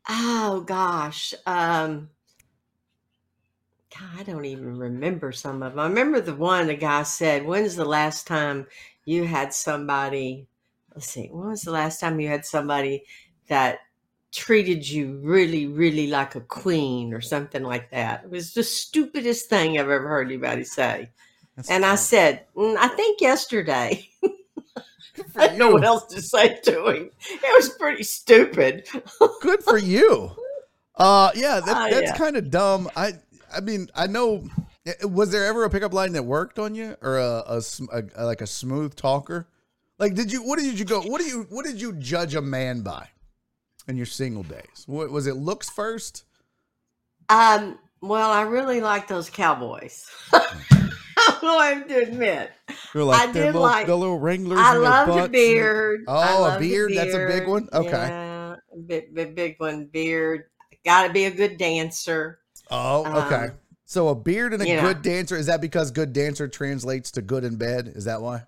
Oh 0.08 0.62
gosh. 0.66 1.34
Um 1.46 2.10
God, 3.98 4.20
I 4.20 4.22
don't 4.24 4.44
even 4.44 4.76
remember 4.76 5.32
some 5.32 5.62
of 5.62 5.72
them. 5.72 5.80
I 5.80 5.86
remember 5.86 6.20
the 6.20 6.34
one 6.34 6.66
the 6.66 6.74
guy 6.74 7.04
said, 7.04 7.46
When's 7.46 7.76
the 7.76 7.84
last 7.84 8.26
time 8.26 8.66
you 9.04 9.24
had 9.24 9.54
somebody 9.54 10.48
let's 10.94 11.08
see, 11.08 11.28
when 11.30 11.48
was 11.48 11.62
the 11.62 11.72
last 11.72 12.00
time 12.00 12.20
you 12.20 12.28
had 12.28 12.44
somebody 12.44 13.04
that 13.48 13.80
treated 14.34 14.88
you 14.88 15.18
really, 15.22 15.66
really 15.66 16.08
like 16.08 16.34
a 16.34 16.40
queen 16.40 17.14
or 17.14 17.20
something 17.20 17.62
like 17.62 17.90
that? 17.90 18.24
It 18.24 18.30
was 18.30 18.52
the 18.54 18.62
stupidest 18.64 19.48
thing 19.48 19.78
I've 19.78 19.88
ever 19.90 20.08
heard 20.08 20.26
anybody 20.26 20.64
say. 20.64 21.10
That's 21.56 21.70
And 21.70 21.84
I 21.84 21.94
said, 21.94 22.44
"Mm, 22.56 22.76
I 22.76 22.88
think 22.88 23.20
yesterday. 23.20 24.08
I 25.36 25.46
didn't 25.46 25.58
know 25.58 25.70
what 25.70 25.84
else 25.84 26.06
to 26.06 26.20
say 26.20 26.58
to 26.64 26.88
him. 26.88 27.10
It 27.30 27.54
was 27.56 27.68
pretty 27.70 28.02
stupid. 28.02 28.88
good 29.40 29.62
for 29.62 29.78
you. 29.78 30.32
Uh, 30.96 31.30
yeah, 31.36 31.60
that, 31.60 31.76
Oh, 31.76 31.90
that's 31.90 32.10
yeah. 32.10 32.16
kind 32.16 32.36
of 32.36 32.50
dumb. 32.50 32.88
I, 32.96 33.14
I 33.54 33.60
mean, 33.60 33.88
I 33.94 34.06
know. 34.08 34.48
Was 35.02 35.30
there 35.30 35.46
ever 35.46 35.64
a 35.64 35.70
pickup 35.70 35.94
line 35.94 36.12
that 36.12 36.24
worked 36.24 36.58
on 36.58 36.74
you, 36.74 36.96
or 37.00 37.18
a, 37.18 37.42
a, 37.46 37.62
a, 37.92 38.02
a- 38.16 38.26
like 38.26 38.40
a 38.42 38.46
smooth 38.46 38.94
talker? 38.96 39.46
Like, 39.98 40.14
did 40.14 40.32
you? 40.32 40.42
What 40.42 40.58
did 40.58 40.78
you 40.78 40.84
go? 40.84 41.00
What 41.02 41.20
do 41.20 41.26
you? 41.26 41.46
What 41.50 41.64
did 41.64 41.80
you 41.80 41.92
judge 41.94 42.34
a 42.34 42.42
man 42.42 42.82
by 42.82 43.06
in 43.88 43.96
your 43.96 44.06
single 44.06 44.42
days? 44.42 44.84
What, 44.86 45.10
was 45.10 45.26
it 45.26 45.34
looks 45.36 45.68
first, 45.70 46.24
Um, 47.28 47.78
well, 48.00 48.30
I 48.30 48.42
really 48.42 48.80
like 48.80 49.08
those 49.08 49.30
cowboys. 49.30 50.04
I'm 50.32 51.40
going 51.40 51.88
to 51.88 51.94
admit. 52.02 52.50
You're 52.92 53.04
I 53.04 53.06
like 53.06 53.32
the 53.32 53.38
did 53.40 53.46
little, 53.46 53.62
like- 53.62 53.86
the 53.86 53.96
little 53.96 54.18
wranglers. 54.18 54.58
I 54.60 54.76
love 54.76 55.08
the 55.08 55.24
and- 55.24 55.32
beard. 55.32 56.00
Oh, 56.06 56.44
I 56.44 56.56
a 56.56 56.58
the 56.60 56.68
beard? 56.68 56.92
That's 56.94 57.14
a 57.14 57.26
big 57.26 57.48
one? 57.48 57.68
Okay. 57.72 57.90
Yeah, 57.90 58.56
big, 58.86 59.14
big, 59.14 59.34
big 59.34 59.54
one. 59.58 59.86
Beard. 59.86 60.44
Got 60.84 61.06
to 61.06 61.12
be 61.12 61.24
a 61.24 61.30
good 61.30 61.56
dancer. 61.56 62.40
Oh, 62.70 63.24
okay. 63.26 63.44
Um, 63.46 63.52
so 63.86 64.08
a 64.08 64.14
beard 64.14 64.52
and 64.52 64.62
a 64.62 64.66
know. 64.66 64.80
good 64.82 65.02
dancer 65.02 65.36
is 65.36 65.46
that 65.46 65.60
because 65.60 65.90
good 65.90 66.12
dancer 66.12 66.48
translates 66.48 67.10
to 67.12 67.22
good 67.22 67.44
in 67.44 67.56
bed? 67.56 67.92
Is 67.94 68.04
that 68.04 68.20
why? 68.20 68.42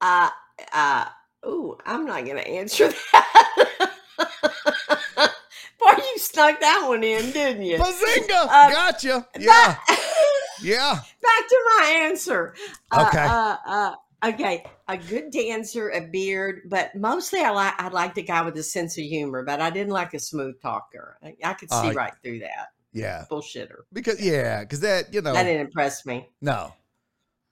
Uh, 0.00 0.30
uh, 0.72 1.06
ooh, 1.46 1.76
I'm 1.86 2.04
not 2.06 2.24
going 2.24 2.36
to 2.36 2.46
answer 2.48 2.88
that. 3.12 3.90
Boy, 5.78 5.92
you 5.96 6.18
snuck 6.18 6.60
that 6.60 6.84
one 6.88 7.02
in, 7.04 7.30
didn't 7.30 7.62
you? 7.62 7.78
Bazinga! 7.78 8.48
Uh, 8.48 8.70
gotcha. 8.70 9.26
Yeah, 9.38 9.76
Back, 9.86 9.88
yeah. 10.62 11.00
back 11.22 11.48
to 11.48 11.60
my 11.78 11.86
answer. 12.02 12.54
Uh, 12.90 13.02
Okay. 13.06 13.26
Uh, 13.26 13.56
uh, 13.66 13.94
okay. 14.30 14.64
A 14.88 14.98
good 14.98 15.30
dancer, 15.30 15.88
a 15.90 16.00
beard, 16.00 16.62
but 16.68 16.94
mostly 16.96 17.40
I 17.40 17.50
like 17.50 17.74
I 17.80 17.88
like 17.88 18.14
the 18.14 18.22
guy 18.22 18.42
with 18.42 18.56
a 18.56 18.62
sense 18.62 18.98
of 18.98 19.04
humor, 19.04 19.44
but 19.44 19.60
I 19.60 19.70
didn't 19.70 19.92
like 19.92 20.14
a 20.14 20.18
smooth 20.18 20.60
talker. 20.60 21.16
I, 21.22 21.36
I 21.44 21.54
could 21.54 21.70
see 21.70 21.90
Uh, 21.90 21.92
right 21.92 22.12
through 22.22 22.40
that 22.40 22.68
Yeah, 22.92 23.26
bullshitter. 23.30 23.82
because 23.92 24.20
yeah, 24.20 24.60
because 24.60 24.80
that 24.80 25.14
you 25.14 25.22
know 25.22 25.32
That 25.34 25.44
didn't 25.44 25.62
impress 25.66 26.04
me. 26.06 26.28
no. 26.40 26.74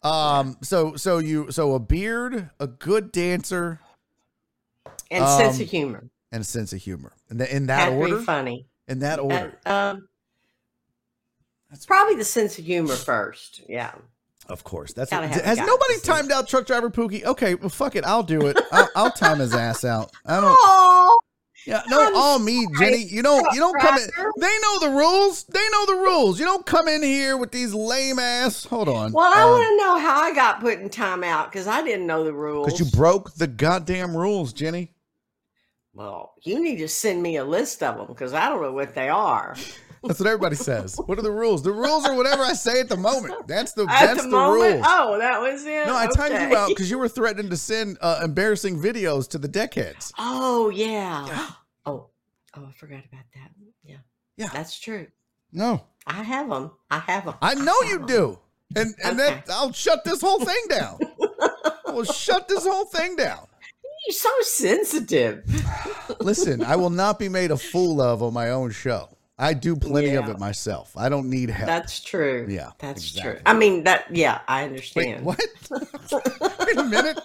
Um. 0.03 0.59
So 0.63 0.97
so 0.97 1.19
you 1.19 1.51
so 1.51 1.75
a 1.75 1.81
beard, 1.81 2.51
a 2.61 2.67
good 2.69 3.13
dancer, 3.13 3.81
And 5.11 5.29
sense 5.29 5.57
Um, 5.57 5.63
of 5.63 5.69
humor. 5.69 6.09
And 6.33 6.41
a 6.43 6.45
sense 6.45 6.73
of 6.73 6.81
humor, 6.83 7.13
in, 7.31 7.41
in 7.41 7.67
that 7.67 7.91
be 7.91 7.97
order. 7.97 8.21
funny. 8.23 8.67
In 8.87 9.01
that 9.01 9.19
Uh, 9.19 9.23
order, 9.23 9.59
um, 9.67 10.09
That's- 11.71 11.87
probably 11.87 12.17
the 12.17 12.25
sense 12.25 12.59
of 12.59 12.65
humor 12.65 12.97
first. 12.97 13.61
Yeah. 13.69 13.93
of 14.49 14.65
course. 14.65 14.93
That's 14.95 15.11
has 15.11 15.21
what, 15.21 15.31
have 15.31 15.43
a 15.43 15.47
has 15.47 15.59
nobody 15.59 15.95
to 15.95 16.01
see 16.01 16.11
it. 16.11 16.15
timed 16.15 16.33
out 16.33 16.49
truck 16.49 16.67
driver 16.67 16.89
Pookie? 16.91 17.25
Okay, 17.25 17.55
well 17.55 17.69
fuck 17.69 17.97
it, 17.97 18.05
I'll 18.05 18.23
do 18.23 18.47
it. 18.47 18.59
I'll, 18.73 18.89
I'll 18.97 19.11
time 19.11 19.39
his 19.41 19.55
ass 19.55 19.85
out. 19.85 20.11
I 20.25 20.41
don't. 20.41 20.57
Oh, 20.59 21.19
Yeah, 21.67 21.83
no, 21.89 22.01
I'm 22.07 22.17
all 22.17 22.39
me, 22.39 22.67
Jenny. 22.79 23.03
You 23.03 23.21
don't. 23.23 23.45
You 23.53 23.61
don't 23.61 23.79
come 23.79 23.99
in. 23.99 24.09
They 24.41 24.59
know 24.63 24.79
the 24.81 24.89
rules. 24.91 25.45
They 25.45 25.69
know 25.71 25.85
the 25.87 25.97
rules. 25.97 26.39
You 26.41 26.47
don't 26.47 26.65
come 26.65 26.89
in 26.89 27.03
here 27.03 27.37
with 27.37 27.51
these 27.53 27.75
lame 27.75 28.19
ass. 28.19 28.65
Hold 28.65 28.89
on. 28.89 29.13
well, 29.13 29.31
I 29.31 29.45
want 29.45 29.65
to 29.69 29.77
know 29.77 29.99
how 29.99 30.19
I 30.23 30.33
got 30.35 30.61
put 30.61 30.79
in 30.79 30.89
timeout 30.89 31.51
because 31.51 31.67
I 31.67 31.83
didn't 31.83 32.07
know 32.07 32.25
the 32.25 32.33
rules. 32.33 32.67
because 32.73 32.81
you 32.81 32.87
broke 32.97 33.35
the 33.35 33.47
goddamn 33.49 34.17
rules, 34.17 34.55
Jenny. 34.55 34.93
Well, 35.99 36.35
you 36.43 36.63
need 36.63 36.77
to 36.77 36.87
send 36.87 37.21
me 37.25 37.39
a 37.39 37.45
list 37.45 37.83
of 37.83 37.97
them 37.97 38.07
because 38.07 38.33
I 38.33 38.49
don't 38.49 38.63
know 38.63 38.71
what 38.71 38.95
they 38.95 39.09
are. 39.09 39.57
That's 40.05 40.21
what 40.21 40.29
everybody 40.29 40.55
says. 40.55 40.97
What 41.07 41.19
are 41.19 41.23
the 41.23 41.31
rules? 41.33 41.65
The 41.65 41.73
rules 41.73 42.05
are 42.07 42.15
whatever 42.15 42.45
I 42.45 42.53
say 42.53 42.79
at 42.79 42.89
the 42.89 42.97
moment. 42.97 43.49
That's 43.49 43.73
the 43.73 43.83
At 43.83 43.89
that's 43.89 44.23
the, 44.23 44.29
the, 44.29 44.37
moment, 44.37 44.75
rules. 44.75 44.87
oh, 44.89 45.19
that 45.19 45.41
was 45.41 45.65
it. 45.67 45.87
no, 45.89 45.97
I 45.97 46.07
timed 46.07 46.51
you 46.53 46.57
out 46.57 46.69
because 46.69 46.89
you 46.93 46.99
were 46.99 47.09
threatening 47.09 47.51
to 47.51 47.57
send 47.57 47.99
uh, 48.01 48.21
embarrassing 48.23 48.79
videos 48.81 49.29
to 49.31 49.39
the 49.39 49.49
deckheads. 49.49 50.13
Oh 50.19 50.69
yeah. 50.71 51.27
Yeah. 51.27 51.51
Oh, 51.85 52.07
oh, 52.57 52.67
I 52.69 52.73
forgot 52.79 53.01
about 53.11 53.25
that. 53.35 53.51
Yeah, 53.83 53.97
Yeah. 54.37 54.51
that's 54.53 54.79
true. 54.79 55.09
No, 55.53 55.83
I 56.07 56.23
have 56.23 56.49
them. 56.49 56.71
I 56.93 57.01
have 57.01 57.25
them. 57.25 57.35
I 57.43 57.55
know 57.55 57.75
you 57.89 58.07
do, 58.07 58.39
and 58.77 58.95
and 59.03 59.19
Okay. 59.19 59.43
that 59.47 59.51
I'll 59.51 59.73
shut 59.73 60.05
this 60.05 60.21
whole 60.21 60.45
thing 60.45 60.63
down. 60.69 61.01
I 61.89 61.91
will 61.91 62.05
shut 62.05 62.47
this 62.47 62.65
whole 62.65 62.85
thing 62.85 63.17
down. 63.17 63.49
You're 64.07 64.15
so 64.15 64.31
sensitive. 64.43 65.45
Listen, 66.21 66.63
I 66.65 66.77
will 66.77 66.91
not 66.91 67.19
be 67.19 67.29
made 67.29 67.51
a 67.51 67.57
fool 67.57 68.01
of 68.01 68.23
on 68.23 68.33
my 68.33 68.51
own 68.51 68.71
show. 68.71 69.09
I 69.39 69.55
do 69.55 69.77
plenty 69.77 70.15
of 70.17 70.29
it 70.29 70.39
myself. 70.39 70.97
I 70.97 71.09
don't 71.09 71.29
need 71.31 71.49
help. 71.51 71.67
That's 71.69 72.01
true. 72.01 72.47
Yeah, 72.49 72.71
that's 72.79 73.03
exactly. 73.03 73.33
true. 73.35 73.41
I 73.47 73.55
mean 73.55 73.85
that. 73.85 74.07
Yeah, 74.15 74.41
I 74.49 74.63
Wait, 74.63 74.69
understand. 74.69 75.25
what? 75.25 75.41
Wait 75.71 76.77
a 76.77 76.85
minute. 76.85 77.21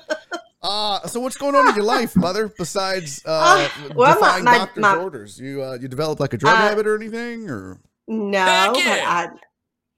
Uh, 0.62 1.00
so 1.08 1.20
what's 1.20 1.38
going 1.38 1.56
on 1.56 1.68
in 1.70 1.76
your 1.76 1.84
life, 1.86 2.16
mother? 2.16 2.50
Besides 2.58 3.22
uh, 3.26 3.68
Uh, 3.90 3.94
well, 3.96 4.10
my- 4.20 4.26
defying 4.28 4.44
my- 4.46 4.58
doctor's 4.60 4.82
my- 4.82 4.96
orders, 4.96 5.40
you 5.40 5.64
uh, 5.64 5.78
you 5.80 5.88
developed 5.88 6.20
like 6.22 6.34
a 6.34 6.38
drug 6.38 6.54
Uh, 6.56 6.58
habit 6.70 6.86
or 6.88 6.96
anything, 6.96 7.50
or 7.50 7.80
No, 8.08 8.72
but 8.74 8.80
yeah. 8.80 9.32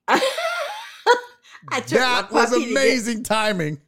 I. 0.08 0.22
I 1.70 1.80
took 1.80 2.00
that 2.00 2.32
my 2.32 2.42
was 2.42 2.50
puppy 2.52 2.62
to 2.66 2.70
get- 2.70 2.72
amazing 2.72 3.24
timing. 3.24 3.82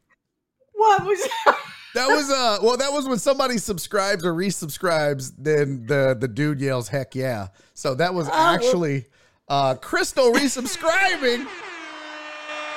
What 0.74 1.06
was? 1.06 1.28
That 1.96 2.08
was 2.10 2.30
uh, 2.30 2.60
well, 2.62 2.78
that 2.78 2.92
was 2.92 3.08
when 3.08 3.18
somebody 3.20 3.58
subscribes 3.58 4.24
or 4.26 4.34
resubscribes, 4.34 5.34
then 5.38 5.86
the 5.88 6.16
the 6.20 6.28
dude 6.28 6.60
yells 6.60 6.88
"heck 6.90 7.16
yeah!" 7.16 7.48
So 7.74 7.96
that 7.96 8.14
was 8.14 8.28
Oh. 8.30 8.34
actually 8.34 9.06
uh, 9.48 9.76
Crystal 9.76 10.32
resubscribing. 10.34 11.48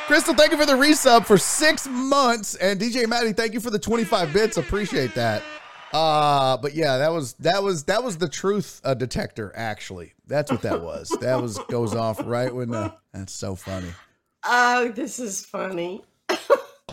Crystal, 0.06 0.34
thank 0.34 0.50
you 0.52 0.58
for 0.58 0.66
the 0.66 0.72
resub 0.72 1.24
for 1.26 1.38
six 1.38 1.86
months, 1.86 2.54
and 2.56 2.80
DJ 2.80 3.06
Maddie, 3.08 3.32
thank 3.32 3.52
you 3.52 3.60
for 3.60 3.70
the 3.70 3.78
twenty 3.78 4.04
five 4.04 4.32
bits. 4.32 4.56
Appreciate 4.56 5.14
that. 5.14 5.42
Uh, 5.92 6.56
but 6.56 6.72
yeah, 6.74 6.98
that 6.98 7.12
was 7.12 7.34
that 7.34 7.62
was 7.62 7.84
that 7.84 8.02
was 8.02 8.16
the 8.16 8.28
truth 8.28 8.80
uh, 8.84 8.94
detector. 8.94 9.52
Actually, 9.56 10.12
that's 10.26 10.50
what 10.50 10.62
that 10.62 10.80
was. 10.82 11.08
that 11.20 11.40
was 11.40 11.58
goes 11.68 11.94
off 11.94 12.20
right 12.24 12.54
when 12.54 12.70
the. 12.70 12.94
That's 13.12 13.32
so 13.32 13.54
funny. 13.54 13.90
oh, 14.44 14.88
this 14.94 15.18
is 15.18 15.44
funny. 15.44 16.02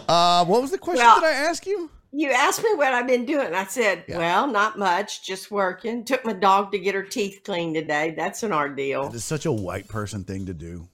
Uh, 0.07 0.45
what 0.45 0.61
was 0.61 0.72
the 0.72 0.78
question 0.78 1.03
Well- 1.03 1.20
that 1.20 1.28
I 1.28 1.49
ask 1.49 1.65
you? 1.65 1.89
You 2.11 2.31
asked 2.31 2.63
me 2.63 2.73
what 2.75 2.93
I've 2.93 3.07
been 3.07 3.25
doing. 3.25 3.53
I 3.53 3.65
said, 3.65 4.05
Yeah. 4.07 4.17
well, 4.17 4.47
not 4.47 4.77
much, 4.77 5.25
just 5.25 5.51
working. 5.51 6.05
Took 6.05 6.23
my 6.25 6.33
dog 6.33 6.71
to 6.71 6.79
get 6.79 6.95
her 6.95 7.03
teeth 7.03 7.41
cleaned 7.43 7.75
today. 7.75 8.13
That's 8.15 8.43
an 8.43 8.53
ordeal. 8.53 9.11
It's 9.13 9.23
such 9.25 9.45
a 9.45 9.51
white 9.51 9.87
person 9.87 10.23
thing 10.23 10.45
to 10.45 10.53
do. 10.53 10.87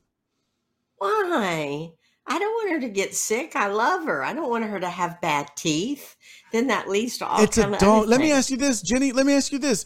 Why? 0.98 1.92
I 2.26 2.40
don't 2.40 2.54
want 2.54 2.72
her 2.72 2.80
to 2.82 2.90
get 2.90 3.14
sick. 3.14 3.56
I 3.56 3.68
love 3.68 4.06
her. 4.06 4.24
I 4.24 4.34
don't 4.34 4.50
want 4.50 4.64
her 4.64 4.80
to 4.80 4.90
have 4.90 5.20
bad 5.22 5.50
teeth. 5.56 6.16
Then 6.52 6.68
that 6.68 6.90
leads 6.90 7.18
to 7.18 7.28
all 7.28 7.44
it's 7.44 7.58
a 7.58 7.70
dog. 7.78 8.08
Let 8.08 8.22
me 8.22 8.32
ask 8.32 8.50
you 8.50 8.58
this, 8.58 8.82
Jenny. 8.82 9.12
Let 9.12 9.26
me 9.26 9.34
ask 9.34 9.52
you 9.52 9.60
this: 9.60 9.86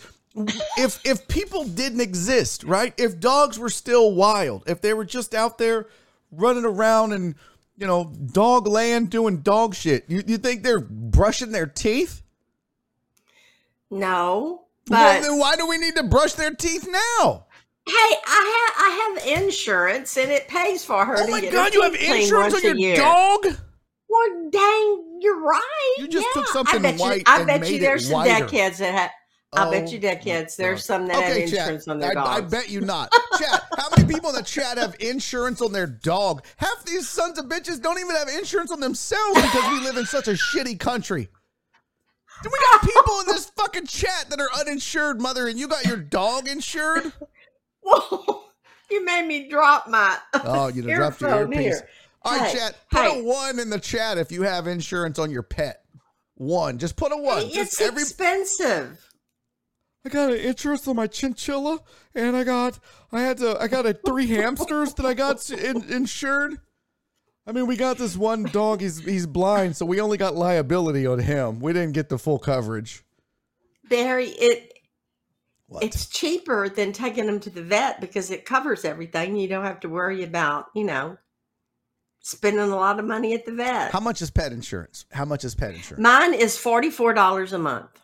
if 0.78 1.04
if 1.04 1.28
people 1.28 1.64
didn't 1.64 2.02
exist, 2.02 2.64
right? 2.64 2.94
If 2.98 3.20
dogs 3.20 3.58
were 3.58 3.70
still 3.70 4.14
wild, 4.14 4.64
if 4.68 4.82
they 4.82 4.94
were 4.94 5.06
just 5.06 5.34
out 5.34 5.58
there 5.58 5.88
running 6.32 6.66
around 6.66 7.14
and 7.14 7.36
you 7.78 7.88
know 7.88 8.14
dog 8.32 8.68
land 8.68 9.10
doing 9.10 9.42
dog 9.42 9.76
shit, 9.76 10.06
you 10.08 10.24
you 10.26 10.38
think 10.38 10.64
they're 10.64 10.80
brushing 10.80 11.52
their 11.52 11.68
teeth? 11.68 12.24
No, 13.90 14.66
well, 14.90 15.22
but 15.22 15.28
then 15.28 15.40
why 15.40 15.56
do 15.56 15.68
we 15.68 15.78
need 15.78 15.96
to 15.96 16.04
brush 16.04 16.34
their 16.34 16.54
teeth 16.54 16.88
now? 16.90 17.46
hey, 17.88 18.16
I 18.28 18.70
have 18.76 18.86
I 18.86 19.34
have 19.34 19.44
insurance 19.44 20.18
and 20.18 20.32
it 20.32 20.48
pays 20.48 20.84
for 20.84 21.06
her. 21.06 21.16
Oh 21.18 21.26
to 21.26 21.32
my 21.32 21.42
get 21.42 21.54
god, 21.54 21.74
you 21.74 21.82
have 21.82 21.96
insurance 21.96 22.54
on 22.54 22.64
your 22.64 22.76
year. 22.76 22.98
dog? 22.98 23.46
Well, 24.10 24.50
dang, 24.50 25.20
you're 25.22 25.42
right. 25.42 25.96
You 25.98 26.08
just 26.08 26.28
took 26.34 26.48
something 26.48 26.86
I 26.86 26.92
bet 26.92 27.00
white 27.00 27.18
You, 27.18 27.24
I 27.28 27.38
and 27.40 27.48
bet 27.48 27.62
made 27.62 27.72
you 27.74 27.80
there's 27.80 28.10
some 28.10 28.26
deckheads 28.26 28.78
that 28.78 28.94
have. 28.94 29.12
I 29.58 29.70
bet 29.72 29.88
oh 29.88 29.92
you 29.92 30.10
Oh, 30.10 30.16
kids. 30.16 30.56
There's 30.56 30.86
some 30.86 31.08
that 31.08 31.16
have 31.16 31.32
Okay, 31.32 31.42
chat. 31.48 31.60
insurance 31.60 31.88
on 31.88 32.00
their 32.00 32.14
dogs. 32.14 32.30
I 32.30 32.42
bet 32.42 32.70
you 32.70 32.82
not. 32.82 33.12
Chat, 33.40 33.64
how 33.78 33.90
many 33.96 34.12
people 34.14 34.30
in 34.30 34.36
the 34.36 34.44
chat 34.44 34.78
have 34.78 34.96
insurance 35.00 35.62
on 35.62 35.72
their 35.72 35.88
dog? 35.88 36.44
Half 36.58 36.86
these 36.86 37.08
sons 37.08 37.38
of 37.40 37.46
bitches 37.46 37.82
don't 37.82 38.00
even 38.00 38.16
have 38.16 38.28
insurance 38.30 38.72
on 38.72 38.80
themselves 38.80 39.42
because 39.42 39.72
we 39.72 39.80
live 39.82 39.98
in 39.98 40.06
such 40.06 40.28
a 40.28 40.32
shitty 40.32 40.80
country. 40.80 41.30
Do 42.44 42.50
we 42.52 42.60
got 42.72 42.82
people 42.82 43.20
in 43.22 43.26
this 43.28 43.50
fucking 43.56 43.88
chat 43.88 44.30
that 44.30 44.40
are 44.40 44.50
uninsured, 44.60 45.20
mother, 45.20 45.48
and 45.48 45.58
you 45.60 45.68
got 45.68 45.86
your 45.86 45.98
dog 45.98 46.48
insured? 46.48 47.12
Whoa, 47.82 48.44
you 48.92 49.04
made 49.06 49.26
me 49.28 49.50
drop 49.50 49.88
my. 49.88 50.18
Oh, 50.44 50.68
you 50.68 50.84
dropped 50.84 51.22
your 51.22 51.32
earpiece. 51.42 51.58
here. 51.80 51.90
All 52.24 52.38
right, 52.38 52.52
Hey, 52.52 52.58
chat, 52.60 52.76
put 52.92 53.02
hey. 53.02 53.20
a 53.20 53.24
one 53.24 53.60
in 53.60 53.70
the 53.70 53.80
chat 53.80 54.18
if 54.18 54.32
you 54.32 54.44
have 54.44 54.68
insurance 54.68 55.18
on 55.20 55.32
your 55.32 55.44
pet. 55.44 55.84
One. 56.36 56.78
Just 56.78 56.96
put 56.96 57.12
a 57.12 57.18
one. 57.18 57.44
It's 57.46 57.82
every 57.82 58.04
expensive. 58.04 59.07
I 60.06 60.10
got 60.10 60.32
an 60.32 60.40
insurance 60.40 60.88
on 60.88 60.96
my 60.96 61.08
chinchilla, 61.08 61.80
and 62.16 62.36
I 62.36 62.44
got 62.44 62.80
I 63.12 63.22
had 63.22 63.38
to 63.40 63.62
I 63.62 63.68
got 63.68 63.86
a 63.86 63.94
three 63.94 64.28
hamsters 64.28 64.94
that 64.96 65.06
I 65.06 65.14
got 65.14 65.50
in, 65.50 65.84
insured. 65.92 66.56
I 67.46 67.54
mean, 67.54 67.66
we 67.66 67.78
got 67.78 67.98
this 67.98 68.16
one 68.18 68.44
dog. 68.44 68.82
He's 68.82 69.00
he's 69.00 69.26
blind, 69.26 69.76
so 69.78 69.86
we 69.86 70.00
only 70.02 70.18
got 70.18 70.36
liability 70.36 71.06
on 71.06 71.20
him. 71.20 71.60
We 71.60 71.74
didn't 71.74 71.94
get 71.94 72.10
the 72.10 72.18
full 72.18 72.40
coverage. 72.40 73.04
Barry, 73.90 74.28
it 74.28 74.74
What? 75.68 75.84
it's 75.84 76.08
cheaper 76.08 76.68
than 76.70 76.92
taking 76.92 77.26
them 77.26 77.40
to 77.42 77.50
the 77.50 77.64
vet 77.64 78.02
because 78.02 78.32
it 78.32 78.46
covers 78.46 78.84
everything. 78.86 79.38
You 79.38 79.48
don't 79.48 79.64
have 79.66 79.80
to 79.82 79.90
worry 79.90 80.24
about, 80.24 80.66
you 80.76 80.84
know, 80.84 81.18
spending 82.22 82.60
a 82.60 82.76
lot 82.76 83.00
of 83.00 83.06
money 83.06 83.34
at 83.34 83.46
the 83.46 83.54
vet. 83.54 83.92
How 83.92 84.02
much 84.02 84.22
is 84.22 84.30
pet 84.30 84.52
insurance? 84.52 85.06
How 85.12 85.24
much 85.26 85.46
is 85.46 85.56
pet 85.56 85.74
insurance? 85.74 86.04
Mine 86.04 86.34
is 86.34 86.58
forty 86.58 86.90
four 86.90 87.14
dollars 87.14 87.54
a 87.54 87.58
month. 87.60 88.02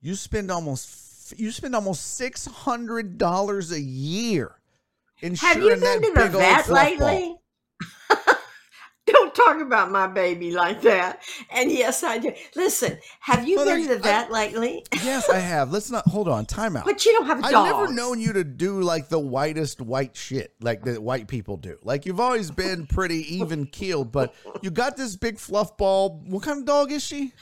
You 0.00 0.14
spend 0.14 0.50
almost 0.50 1.34
you 1.38 1.50
spend 1.50 1.74
almost 1.74 2.16
six 2.16 2.46
hundred 2.46 3.18
dollars 3.18 3.72
a 3.72 3.80
year 3.80 4.56
Have 5.20 5.62
you 5.62 5.76
been 5.76 6.02
to 6.02 6.12
the 6.14 6.28
vet 6.28 6.68
lately? 6.68 7.36
Don't 9.06 9.34
talk 9.34 9.60
about 9.62 9.90
my 9.90 10.06
baby 10.06 10.50
like 10.50 10.82
that. 10.82 11.22
And 11.50 11.70
yes, 11.72 12.02
I 12.04 12.18
do. 12.18 12.30
Listen, 12.54 12.98
have 13.20 13.48
you 13.48 13.56
Mother, 13.56 13.76
been 13.76 13.88
to 13.88 13.96
the 13.96 14.00
I- 14.00 14.02
vet 14.02 14.30
lately? 14.30 14.84
Yes, 15.02 15.30
I 15.30 15.38
have. 15.38 15.72
Let's 15.72 15.90
not 15.90 16.06
hold 16.06 16.28
on. 16.28 16.44
Time 16.44 16.76
out. 16.76 16.84
But 16.84 17.04
you 17.06 17.12
don't 17.12 17.26
have 17.26 17.40
a 17.40 17.46
I've 17.46 17.52
never 17.64 17.92
known 17.92 18.20
you 18.20 18.34
to 18.34 18.44
do 18.44 18.82
like 18.82 19.08
the 19.08 19.18
whitest 19.18 19.80
white 19.80 20.14
shit 20.14 20.52
like 20.60 20.84
the 20.84 21.00
white 21.00 21.26
people 21.26 21.56
do. 21.56 21.78
Like 21.82 22.04
you've 22.04 22.20
always 22.20 22.50
been 22.50 22.86
pretty 22.86 23.36
even 23.36 23.66
keeled, 23.66 24.12
but 24.12 24.34
you 24.62 24.70
got 24.70 24.96
this 24.96 25.16
big 25.16 25.38
fluff 25.38 25.76
ball. 25.78 26.22
What 26.26 26.42
kind 26.42 26.60
of 26.60 26.66
dog 26.66 26.92
is 26.92 27.02
she? 27.02 27.32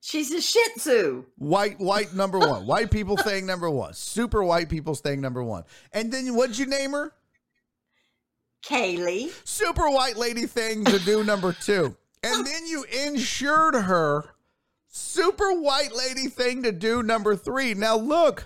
She's 0.00 0.32
a 0.32 0.40
Shih 0.40 0.64
Tzu. 0.76 1.24
White, 1.36 1.78
white 1.78 2.14
number 2.14 2.38
one. 2.38 2.66
White 2.66 2.90
people 2.90 3.16
thing 3.16 3.44
number 3.44 3.68
one. 3.68 3.92
Super 3.92 4.42
white 4.42 4.70
people 4.70 4.94
thing 4.94 5.20
number 5.20 5.44
one. 5.44 5.64
And 5.92 6.10
then 6.10 6.34
what'd 6.34 6.58
you 6.58 6.66
name 6.66 6.92
her? 6.92 7.12
Kaylee. 8.64 9.30
Super 9.46 9.90
white 9.90 10.16
lady 10.16 10.46
thing 10.46 10.84
to 10.86 10.98
do 11.00 11.22
number 11.22 11.52
two. 11.52 11.96
And 12.22 12.46
then 12.46 12.66
you 12.66 12.84
insured 13.06 13.74
her 13.74 14.24
super 14.86 15.52
white 15.52 15.94
lady 15.94 16.28
thing 16.28 16.62
to 16.62 16.72
do 16.72 17.02
number 17.02 17.36
three. 17.36 17.74
Now 17.74 17.96
look. 17.96 18.44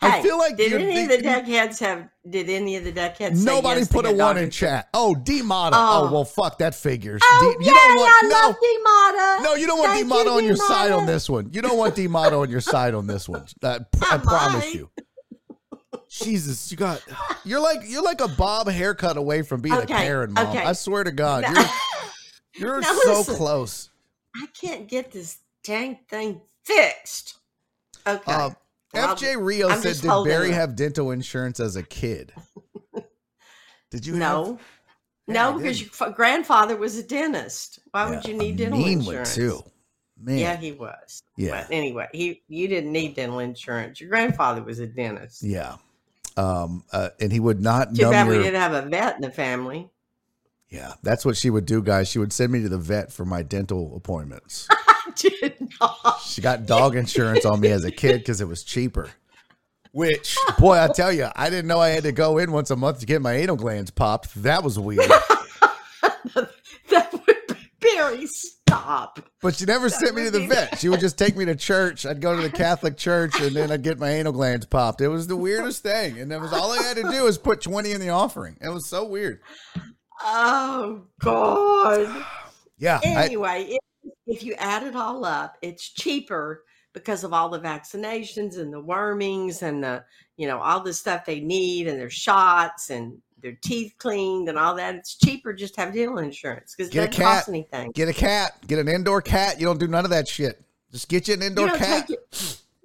I 0.00 0.10
Hey, 0.10 0.22
feel 0.22 0.38
like 0.38 0.56
did 0.56 0.72
any 0.72 1.02
of 1.02 1.08
the 1.08 1.18
deckheads 1.18 1.78
have? 1.80 2.08
Did 2.28 2.48
any 2.48 2.76
of 2.76 2.84
the 2.84 2.92
deckheads? 2.92 3.36
say 3.36 3.44
Nobody 3.44 3.80
yes 3.80 3.88
put 3.92 4.06
a 4.06 4.12
one 4.12 4.38
in 4.38 4.50
chat. 4.50 4.88
Oh, 4.94 5.14
D 5.14 5.42
Mata. 5.42 5.76
Oh. 5.78 6.06
Oh. 6.08 6.12
well, 6.12 6.24
fuck 6.24 6.58
that 6.58 6.74
figures. 6.74 7.20
Oh, 7.24 7.54
D- 7.58 7.66
you 7.66 7.74
don't 7.74 7.96
want, 7.96 8.12
I 8.14 8.28
no, 8.28 8.34
love 8.48 8.56
D-Mata. 8.60 9.42
no, 9.44 9.54
you 9.54 9.66
don't 9.66 9.78
want 9.78 9.98
D 9.98 10.04
Mata 10.04 10.30
on 10.30 10.44
your 10.44 10.56
side 10.56 10.92
on 10.92 11.06
this 11.06 11.28
one. 11.28 11.50
You 11.52 11.62
don't 11.62 11.76
want 11.78 11.94
D 11.94 12.08
Mata 12.08 12.36
on 12.36 12.50
your 12.50 12.60
side 12.60 12.94
on 12.94 13.06
this 13.06 13.28
one. 13.28 13.44
Uh, 13.62 13.80
I 14.02 14.14
I 14.14 14.18
promise 14.18 14.74
you. 14.74 14.90
Jesus, 16.08 16.70
you 16.70 16.76
got 16.76 17.02
you're 17.44 17.60
like 17.60 17.80
you're 17.84 18.02
like 18.02 18.20
a 18.20 18.28
bob 18.28 18.68
haircut 18.68 19.16
away 19.16 19.42
from 19.42 19.60
being 19.60 19.74
Okay, 19.74 19.82
a 19.94 19.96
Karen 19.98 20.32
mom. 20.32 20.46
okay. 20.48 20.64
I 20.64 20.72
swear 20.72 21.04
to 21.04 21.10
God, 21.12 21.44
you're 22.54 22.78
you're 22.80 22.82
so 22.82 23.18
listen. 23.18 23.34
close. 23.36 23.90
I 24.34 24.46
can't 24.58 24.88
get 24.88 25.10
this 25.12 25.38
dang 25.64 25.98
thing 26.08 26.40
fixed. 26.64 27.38
Okay. 28.06 28.32
Uh, 28.32 28.50
FJ 28.96 29.36
Rio 29.44 29.68
I'm 29.68 29.80
said, 29.80 29.96
"Did 29.96 30.24
Barry 30.24 30.48
it. 30.50 30.54
have 30.54 30.74
dental 30.76 31.10
insurance 31.10 31.60
as 31.60 31.76
a 31.76 31.82
kid?" 31.82 32.32
Did 33.90 34.06
you? 34.06 34.16
no. 34.16 34.44
have- 34.56 34.60
No, 35.28 35.54
I 35.54 35.56
because 35.58 35.80
your 35.80 35.90
fa- 35.90 36.12
grandfather 36.14 36.76
was 36.76 36.96
a 36.96 37.02
dentist. 37.02 37.78
Why 37.90 38.08
would 38.10 38.24
you 38.26 38.34
need 38.34 38.56
dental 38.56 38.78
mean 38.78 38.98
insurance? 39.00 39.34
too. 39.34 39.62
Man, 40.18 40.38
Yeah, 40.38 40.56
he 40.56 40.72
was. 40.72 41.22
Yeah. 41.36 41.62
But 41.62 41.72
anyway, 41.74 42.08
he 42.12 42.42
you 42.48 42.68
didn't 42.68 42.92
need 42.92 43.14
dental 43.16 43.38
insurance. 43.40 44.00
Your 44.00 44.08
grandfather 44.10 44.62
was 44.62 44.78
a 44.78 44.86
dentist. 44.86 45.42
yeah. 45.42 45.76
Um, 46.38 46.84
uh, 46.92 47.08
and 47.18 47.32
he 47.32 47.40
would 47.40 47.62
not 47.62 47.94
Too 47.94 48.10
bad 48.10 48.28
we 48.28 48.36
didn't 48.36 48.60
have 48.60 48.72
a 48.74 48.82
vet 48.88 49.16
in 49.16 49.22
the 49.22 49.30
family. 49.30 49.88
Yeah, 50.68 50.92
that's 51.02 51.24
what 51.24 51.36
she 51.36 51.48
would 51.48 51.64
do, 51.64 51.80
guys. 51.82 52.08
She 52.08 52.18
would 52.18 52.32
send 52.32 52.52
me 52.52 52.60
to 52.62 52.68
the 52.68 52.76
vet 52.78 53.10
for 53.12 53.24
my 53.24 53.42
dental 53.42 53.96
appointments. 53.96 54.68
Did 55.16 55.68
not. 55.80 56.20
She 56.24 56.40
got 56.40 56.66
dog 56.66 56.96
insurance 56.96 57.44
on 57.44 57.60
me 57.60 57.70
as 57.70 57.84
a 57.84 57.90
kid 57.90 58.18
because 58.18 58.40
it 58.40 58.48
was 58.48 58.62
cheaper. 58.62 59.10
Which, 59.92 60.36
boy, 60.58 60.78
I 60.78 60.88
tell 60.88 61.10
you, 61.10 61.28
I 61.34 61.48
didn't 61.48 61.68
know 61.68 61.80
I 61.80 61.88
had 61.88 62.02
to 62.02 62.12
go 62.12 62.36
in 62.36 62.52
once 62.52 62.70
a 62.70 62.76
month 62.76 63.00
to 63.00 63.06
get 63.06 63.22
my 63.22 63.32
anal 63.32 63.56
glands 63.56 63.90
popped. 63.90 64.34
That 64.42 64.62
was 64.62 64.78
weird. 64.78 65.10
That 66.88 67.12
would 67.12 67.46
be 67.48 67.70
Barry. 67.80 68.26
Stop. 68.26 69.20
But 69.42 69.56
she 69.56 69.64
never 69.64 69.88
sent 69.88 70.14
me 70.14 70.24
to 70.24 70.30
the 70.30 70.46
vet. 70.46 70.78
She 70.78 70.88
would 70.88 71.00
just 71.00 71.18
take 71.18 71.36
me 71.36 71.44
to 71.44 71.54
church. 71.56 72.04
I'd 72.06 72.20
go 72.20 72.34
to 72.36 72.42
the 72.42 72.50
Catholic 72.50 72.96
church 72.96 73.40
and 73.40 73.54
then 73.54 73.70
I'd 73.70 73.82
get 73.82 73.98
my 73.98 74.10
anal 74.10 74.32
glands 74.32 74.66
popped. 74.66 75.00
It 75.00 75.08
was 75.08 75.26
the 75.26 75.36
weirdest 75.36 75.82
thing. 75.82 76.18
And 76.18 76.32
it 76.32 76.40
was 76.40 76.52
all 76.52 76.72
I 76.72 76.82
had 76.82 76.96
to 76.96 77.10
do 77.10 77.24
was 77.24 77.38
put 77.38 77.60
20 77.60 77.92
in 77.92 78.00
the 78.00 78.10
offering. 78.10 78.56
It 78.60 78.68
was 78.68 78.86
so 78.86 79.04
weird. 79.04 79.40
Oh 80.22 81.02
God. 81.20 82.24
Yeah. 82.78 83.00
Anyway, 83.02 83.76
if, 84.26 84.42
you 84.42 84.54
add 84.54 84.82
it 84.82 84.96
all 84.96 85.24
up, 85.24 85.56
it's 85.62 85.88
cheaper 85.90 86.64
because 86.92 87.24
of 87.24 87.32
all 87.32 87.48
the 87.48 87.60
vaccinations 87.60 88.58
and 88.58 88.72
the 88.72 88.80
wormings 88.80 89.62
and 89.62 89.84
the 89.84 90.02
you 90.36 90.46
know 90.46 90.58
all 90.58 90.80
the 90.80 90.92
stuff 90.94 91.24
they 91.26 91.40
need 91.40 91.86
and 91.88 91.98
their 92.00 92.08
shots 92.10 92.90
and 92.90 93.18
their 93.42 93.56
teeth 93.62 93.94
cleaned 93.98 94.48
and 94.48 94.58
all 94.58 94.74
that. 94.74 94.94
It's 94.94 95.14
cheaper 95.16 95.52
just 95.52 95.74
to 95.74 95.82
have 95.82 95.94
dental 95.94 96.18
insurance 96.18 96.74
because 96.74 96.90
it 96.90 96.94
Get 96.94 97.04
a 97.04 97.06
doesn't 97.08 97.24
cost 97.24 97.48
anything. 97.48 97.90
get 97.92 98.08
a 98.08 98.14
cat, 98.14 98.56
get 98.66 98.78
an 98.78 98.88
indoor 98.88 99.20
cat. 99.20 99.60
You 99.60 99.66
don't 99.66 99.78
do 99.78 99.86
none 99.88 100.04
of 100.04 100.10
that 100.10 100.26
shit. 100.26 100.62
Just 100.90 101.08
get 101.08 101.28
you 101.28 101.34
an 101.34 101.40
You 101.42 101.46
indoor 101.48 101.68
don't 101.68 101.78
cat. 101.78 102.10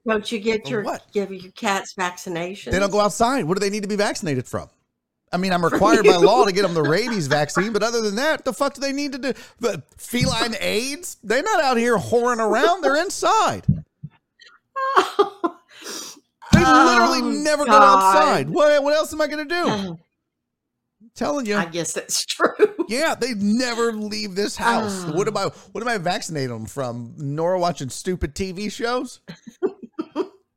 don't 0.06 0.32
you 0.32 0.40
get 0.40 0.70
your 0.70 0.84
What? 0.84 1.06
give 1.14 1.32
your 1.32 1.52
cats 1.54 1.94
vaccinations? 1.94 2.72
They 2.72 2.80
don't 2.80 2.92
go 2.92 3.00
outside. 3.00 3.46
What 3.46 3.56
do 3.56 3.60
they 3.62 3.70
need 3.70 3.84
to 3.84 3.90
be 3.90 3.96
vaccinated 3.96 4.46
from? 4.46 4.70
I 5.32 5.38
mean, 5.38 5.54
I'm 5.54 5.64
required 5.72 6.06
by 6.06 6.18
law 6.18 6.46
to 6.46 6.52
get 6.52 6.64
them 6.64 6.74
the 6.74 6.84
rabies 6.84 7.28
vaccine, 7.28 7.72
but 7.74 7.84
other 7.84 8.02
than 8.02 8.16
that, 8.16 8.44
the 8.46 8.54
fuck 8.54 8.74
do 8.74 8.82
they 8.82 8.92
need 8.92 9.12
to 9.14 9.18
do? 9.18 9.34
The 9.60 9.84
feline 9.98 10.56
AIDS? 10.60 11.18
They're 11.24 11.44
not 11.44 11.64
out 11.64 11.78
here 11.78 11.98
whoring 11.98 12.40
around. 12.40 12.82
They're 12.82 13.02
inside. 13.02 13.66
They 16.54 16.60
literally 16.60 17.20
Oh, 17.22 17.32
never 17.44 17.64
go 17.66 17.72
outside. 17.72 18.50
What, 18.50 18.84
what 18.84 18.94
else 18.94 19.14
am 19.14 19.22
I 19.22 19.28
going 19.28 19.48
to 19.48 19.56
do? 19.56 19.70
I'm 19.70 19.98
telling 21.16 21.46
you. 21.46 21.56
I 21.56 21.64
guess 21.66 21.94
that's 21.94 22.26
true. 22.28 22.76
Yeah, 22.90 23.16
they 23.16 23.34
never 23.36 23.94
leave 23.94 24.36
this 24.36 24.58
house. 24.58 25.06
Oh. 25.08 25.14
What 25.14 25.30
am 25.30 25.38
I? 25.38 25.46
What 25.72 25.82
am 25.82 25.88
I 25.88 25.98
vaccinating 25.98 26.50
them 26.50 26.66
from? 26.66 27.14
Nora 27.18 27.58
watching 27.58 27.90
stupid 27.90 28.36
TV 28.36 28.70
shows? 28.70 29.22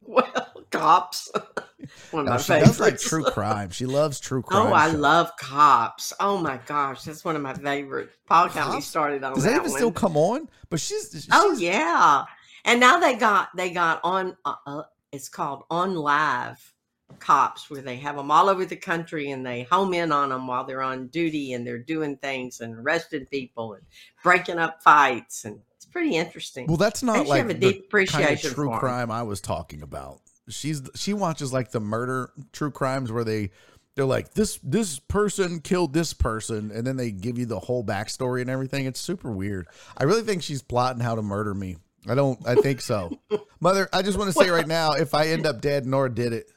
well, 0.02 0.52
cops. 0.78 1.30
One 2.10 2.20
of 2.22 2.26
No, 2.26 2.32
my 2.32 2.38
she 2.38 2.52
does 2.64 2.80
like 2.80 2.98
true 2.98 3.24
crime. 3.24 3.70
She 3.70 3.86
loves 3.86 4.18
true 4.20 4.42
crime. 4.46 4.68
Oh, 4.68 4.72
I 4.72 4.90
shows. 4.90 5.00
love 5.00 5.30
cops. 5.38 6.12
Oh 6.20 6.38
my 6.38 6.58
gosh, 6.66 7.02
that's 7.04 7.24
one 7.24 7.36
of 7.36 7.42
my 7.42 7.54
favorites. 7.54 8.16
Paul 8.26 8.48
me 8.74 8.80
started 8.80 9.22
on 9.22 9.34
Does 9.34 9.44
that 9.44 9.50
that 9.50 9.56
even 9.56 9.70
one. 9.70 9.78
still 9.78 9.92
come 9.92 10.16
on? 10.16 10.48
But 10.70 10.80
she's, 10.80 11.10
she's 11.12 11.28
oh 11.32 11.52
yeah, 11.58 12.24
and 12.64 12.80
now 12.80 12.98
they 12.98 13.14
got 13.14 13.54
they 13.56 13.70
got 13.70 14.00
on. 14.02 14.36
Uh, 14.44 14.54
uh, 14.66 14.82
it's 15.12 15.28
called 15.28 15.64
on 15.70 15.94
live 15.94 16.72
cops 17.20 17.70
where 17.70 17.82
they 17.82 17.96
have 17.96 18.16
them 18.16 18.30
all 18.30 18.48
over 18.48 18.64
the 18.64 18.74
country 18.76 19.30
and 19.30 19.46
they 19.46 19.62
home 19.64 19.94
in 19.94 20.10
on 20.10 20.30
them 20.30 20.46
while 20.46 20.64
they're 20.64 20.82
on 20.82 21.06
duty 21.08 21.52
and 21.52 21.64
they're 21.66 21.78
doing 21.78 22.16
things 22.16 22.60
and 22.60 22.74
arresting 22.74 23.24
people 23.26 23.74
and 23.74 23.82
breaking 24.24 24.58
up 24.58 24.82
fights 24.82 25.44
and 25.44 25.60
it's 25.76 25.84
pretty 25.84 26.16
interesting. 26.16 26.66
Well, 26.66 26.76
that's 26.76 27.02
not 27.02 27.26
like 27.26 27.38
have 27.38 27.50
a 27.50 27.54
the 27.54 27.72
deep 27.72 27.90
kind 28.08 28.30
of 28.30 28.40
true 28.40 28.70
crime 28.78 29.10
I 29.10 29.22
was 29.22 29.40
talking 29.40 29.82
about. 29.82 30.20
She's 30.48 30.82
she 30.94 31.14
watches 31.14 31.52
like 31.52 31.70
the 31.70 31.80
murder 31.80 32.30
true 32.52 32.70
crimes 32.70 33.10
where 33.10 33.24
they 33.24 33.50
they're 33.94 34.04
like 34.04 34.34
this 34.34 34.58
this 34.62 34.98
person 34.98 35.60
killed 35.60 35.92
this 35.92 36.12
person 36.12 36.70
and 36.70 36.86
then 36.86 36.96
they 36.96 37.10
give 37.10 37.38
you 37.38 37.46
the 37.46 37.60
whole 37.60 37.84
backstory 37.84 38.40
and 38.40 38.50
everything. 38.50 38.86
It's 38.86 39.00
super 39.00 39.30
weird. 39.30 39.68
I 39.96 40.04
really 40.04 40.22
think 40.22 40.42
she's 40.42 40.62
plotting 40.62 41.00
how 41.00 41.14
to 41.14 41.22
murder 41.22 41.54
me. 41.54 41.76
I 42.06 42.14
don't. 42.14 42.38
I 42.46 42.54
think 42.56 42.82
so, 42.82 43.18
mother. 43.60 43.88
I 43.92 44.02
just 44.02 44.18
want 44.18 44.32
to 44.32 44.38
say 44.38 44.50
right 44.50 44.68
now, 44.68 44.92
if 44.92 45.14
I 45.14 45.28
end 45.28 45.46
up 45.46 45.62
dead, 45.62 45.86
Nora 45.86 46.14
did 46.14 46.34
it. 46.34 46.50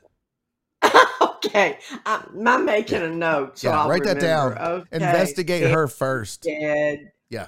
okay, 1.22 1.80
I'm, 2.06 2.46
I'm 2.46 2.66
making 2.66 3.02
a 3.02 3.10
note. 3.10 3.60
So 3.60 3.70
yeah, 3.70 3.80
I'll 3.80 3.90
write 3.90 4.04
that 4.04 4.20
down. 4.20 4.58
Okay. 4.58 4.88
Investigate 4.92 5.64
Dead, 5.64 5.72
her 5.72 5.88
first. 5.88 6.42
Dead. 6.42 7.12
Yeah, 7.30 7.48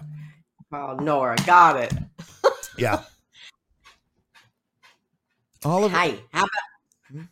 Oh, 0.72 0.96
Nora, 0.96 1.36
got 1.48 1.78
it. 1.78 1.94
yeah. 2.78 3.02
Oliver, 5.66 5.97
Hey, 5.97 6.24
how 6.32 6.43
about 6.43 7.26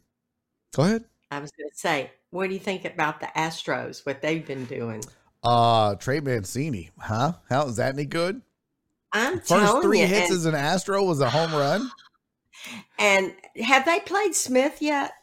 go 0.75 0.83
ahead. 0.83 1.05
I 1.31 1.39
was 1.39 1.51
going 1.51 1.69
to 1.69 1.77
say, 1.77 2.11
what 2.29 2.47
do 2.47 2.53
you 2.53 2.59
think 2.59 2.85
about 2.85 3.19
the 3.19 3.27
Astros? 3.35 4.05
What 4.05 4.21
they've 4.21 4.45
been 4.45 4.65
doing? 4.65 5.03
Uh, 5.43 5.95
Trey 5.95 6.19
Mancini, 6.19 6.91
huh? 6.99 7.33
How 7.49 7.67
is 7.67 7.77
that 7.77 7.93
any 7.93 8.05
good? 8.05 8.41
I'm 9.13 9.37
First 9.37 9.47
telling 9.47 9.81
three 9.81 10.01
you. 10.01 10.07
hits 10.07 10.29
and, 10.29 10.35
as 10.37 10.45
an 10.45 10.55
Astro 10.55 11.03
was 11.03 11.19
a 11.19 11.29
home 11.29 11.53
run. 11.53 11.89
and 12.99 13.33
have 13.63 13.85
they 13.85 13.99
played 14.01 14.35
Smith 14.35 14.81
yet? 14.81 15.13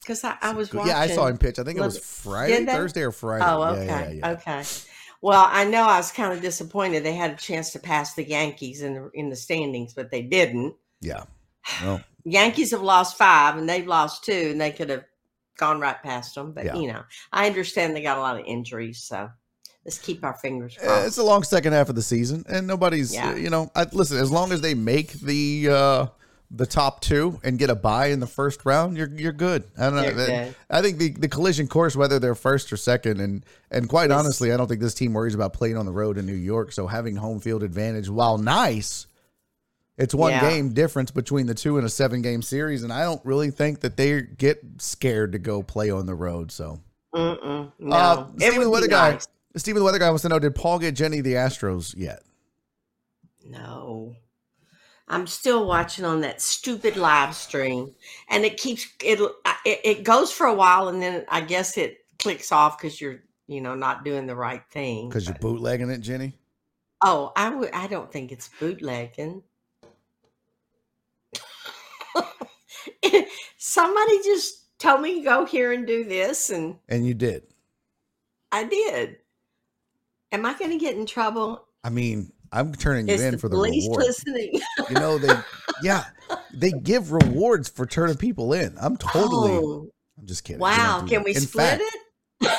Because 0.00 0.24
I, 0.24 0.36
I 0.40 0.52
was 0.52 0.72
watching. 0.72 0.90
Yeah, 0.90 0.98
I 1.00 1.08
saw 1.08 1.26
him 1.26 1.38
pitch. 1.38 1.58
I 1.58 1.64
think 1.64 1.78
it 1.78 1.82
was 1.82 1.98
Friday? 1.98 2.64
Thursday, 2.66 3.02
or 3.02 3.12
Friday. 3.12 3.44
Oh, 3.46 3.62
Yeah, 3.62 3.70
okay, 3.70 3.86
yeah, 3.86 4.10
yeah. 4.10 4.30
okay. 4.32 4.62
Well, 5.20 5.46
I 5.48 5.64
know 5.64 5.82
I 5.82 5.98
was 5.98 6.10
kind 6.10 6.32
of 6.32 6.40
disappointed 6.40 7.04
they 7.04 7.14
had 7.14 7.30
a 7.30 7.36
chance 7.36 7.70
to 7.72 7.78
pass 7.78 8.14
the 8.14 8.28
Yankees 8.28 8.82
in 8.82 8.94
the 8.94 9.10
in 9.14 9.28
the 9.28 9.36
standings, 9.36 9.94
but 9.94 10.10
they 10.10 10.22
didn't. 10.22 10.74
Yeah. 11.00 11.24
Well, 11.80 12.02
Yankees 12.24 12.70
have 12.70 12.82
lost 12.82 13.16
five, 13.18 13.56
and 13.56 13.68
they've 13.68 13.86
lost 13.86 14.24
two, 14.24 14.48
and 14.52 14.60
they 14.60 14.70
could 14.70 14.90
have 14.90 15.04
gone 15.58 15.80
right 15.80 16.00
past 16.02 16.34
them. 16.34 16.52
But 16.52 16.64
Yeah. 16.66 16.76
you 16.76 16.92
know, 16.92 17.02
I 17.32 17.46
understand 17.46 17.94
they 17.94 18.02
got 18.02 18.18
a 18.18 18.20
lot 18.20 18.38
of 18.38 18.44
injuries, 18.46 19.02
so 19.02 19.28
let's 19.84 19.98
keep 19.98 20.24
our 20.24 20.34
fingers 20.34 20.76
eh, 20.80 20.86
crossed. 20.86 21.06
it's 21.08 21.18
a 21.18 21.22
long 21.24 21.42
second 21.42 21.72
half 21.72 21.88
of 21.88 21.94
the 21.94 22.02
season, 22.02 22.44
and 22.48 22.66
nobody's, 22.66 23.12
Yeah. 23.14 23.34
you 23.36 23.50
know, 23.50 23.70
I, 23.74 23.86
listen. 23.92 24.18
As 24.18 24.30
long 24.30 24.52
as 24.52 24.60
they 24.60 24.74
make 24.74 25.12
the 25.12 25.68
uh 25.70 26.06
the 26.54 26.66
top 26.66 27.00
two 27.00 27.40
and 27.42 27.58
get 27.58 27.70
a 27.70 27.74
buy 27.74 28.08
in 28.08 28.20
the 28.20 28.26
first 28.26 28.66
round, 28.66 28.94
you're 28.96 29.10
you're 29.16 29.32
good. 29.32 29.64
I 29.78 29.84
don't 29.84 29.96
know. 29.96 30.12
Good. 30.12 30.54
I 30.68 30.82
think 30.82 30.98
the, 30.98 31.08
the 31.12 31.28
collision 31.28 31.66
course, 31.66 31.96
whether 31.96 32.18
they're 32.18 32.34
first 32.34 32.70
or 32.72 32.76
second, 32.76 33.20
and 33.20 33.42
and 33.70 33.88
quite 33.88 34.10
Yes. 34.10 34.18
honestly, 34.18 34.52
I 34.52 34.58
don't 34.58 34.68
think 34.68 34.80
this 34.82 34.92
team 34.94 35.14
worries 35.14 35.34
about 35.34 35.54
playing 35.54 35.78
on 35.78 35.86
the 35.86 35.92
road 35.92 36.18
in 36.18 36.26
New 36.26 36.34
York. 36.34 36.72
So 36.72 36.86
having 36.86 37.16
home 37.16 37.40
field 37.40 37.62
advantage, 37.62 38.08
while 38.10 38.36
nice, 38.36 39.06
it's 40.02 40.14
one 40.14 40.32
Yeah. 40.32 40.40
game 40.50 40.72
difference 40.74 41.10
between 41.10 41.46
the 41.46 41.54
two 41.54 41.78
in 41.78 41.84
a 41.84 41.88
seven 41.88 42.22
game 42.22 42.42
series, 42.42 42.82
and 42.82 42.92
I 42.92 43.04
don't 43.04 43.24
really 43.24 43.50
think 43.50 43.80
that 43.80 43.96
they 43.96 44.22
get 44.22 44.60
scared 44.78 45.32
to 45.32 45.38
go 45.38 45.62
play 45.62 45.90
on 45.90 46.06
the 46.06 46.14
road. 46.14 46.50
So 46.50 46.80
Mm-mm, 47.14 47.72
no, 47.78 47.96
Uh, 47.96 48.26
Steven, 48.36 48.58
would 48.60 48.68
what 48.68 48.90
guy. 48.90 49.12
nice. 49.12 49.28
Stephen 49.56 49.80
the 49.80 49.84
Weather 49.84 49.98
Guy 49.98 50.08
wants 50.08 50.22
to 50.22 50.28
know 50.30 50.38
Did 50.38 50.54
Paul 50.54 50.78
get 50.78 50.94
Jenny 50.94 51.20
the 51.20 51.34
Astros 51.34 51.94
yet? 51.96 52.22
No. 53.44 54.16
I'm 55.08 55.26
still 55.26 55.66
watching 55.66 56.04
on 56.06 56.20
that 56.22 56.40
stupid 56.40 56.96
live 56.96 57.34
stream, 57.34 57.94
and 58.30 58.44
it 58.44 58.56
keeps 58.56 58.86
it. 59.02 59.20
It, 59.66 59.80
it 59.84 60.04
goes 60.04 60.32
for 60.32 60.46
a 60.46 60.54
while, 60.54 60.88
and 60.88 61.02
then 61.02 61.26
I 61.28 61.42
guess 61.42 61.76
it 61.76 61.98
clicks 62.18 62.50
off 62.50 62.78
because 62.78 62.98
you're, 63.00 63.22
you 63.46 63.60
know, 63.60 63.74
not 63.74 64.04
doing 64.04 64.26
the 64.26 64.36
right 64.36 64.62
thing. 64.70 65.08
Because 65.08 65.26
you're 65.26 65.36
bootlegging 65.38 65.90
it, 65.90 65.98
Jenny? 66.00 66.32
Oh, 67.04 67.32
I 67.36 67.50
would. 67.54 67.72
I 67.72 67.88
don't 67.88 68.10
think 68.10 68.32
it's 68.32 68.48
bootlegging. 68.58 69.42
Somebody 73.58 74.22
just 74.24 74.78
told 74.78 75.00
me 75.02 75.22
go 75.22 75.44
here 75.44 75.72
and 75.72 75.86
do 75.86 76.04
this, 76.04 76.50
and 76.50 76.76
And 76.88 77.06
you 77.06 77.14
did. 77.14 77.42
I 78.50 78.64
did. 78.64 79.16
Am 80.32 80.44
I 80.46 80.54
going 80.58 80.70
to 80.70 80.78
get 80.78 80.96
in 80.96 81.06
trouble? 81.06 81.64
I 81.84 81.90
mean, 81.90 82.32
I'm 82.52 82.74
turning 82.74 83.08
you 83.08 83.14
in 83.14 83.32
the 83.32 83.38
for 83.38 83.48
the 83.48 83.56
reward. 83.56 83.98
listening? 84.02 84.60
You 84.88 84.94
know, 84.96 85.16
they, 85.18 85.32
yeah, 85.82 86.04
they 86.52 86.70
give 86.70 87.12
rewards 87.12 87.68
for 87.68 87.86
turning 87.86 88.16
people 88.16 88.52
in. 88.52 88.74
I'm 88.80 88.96
totally, 88.96 89.52
Oh, 89.52 89.90
I'm 90.18 90.26
just 90.26 90.44
kidding. 90.44 90.60
Wow! 90.60 90.98
Can 91.00 91.18
that. 91.22 91.24
we 91.24 91.34
In 91.34 91.40
split 91.40 91.80
fact, 91.80 91.82
it? 92.40 92.50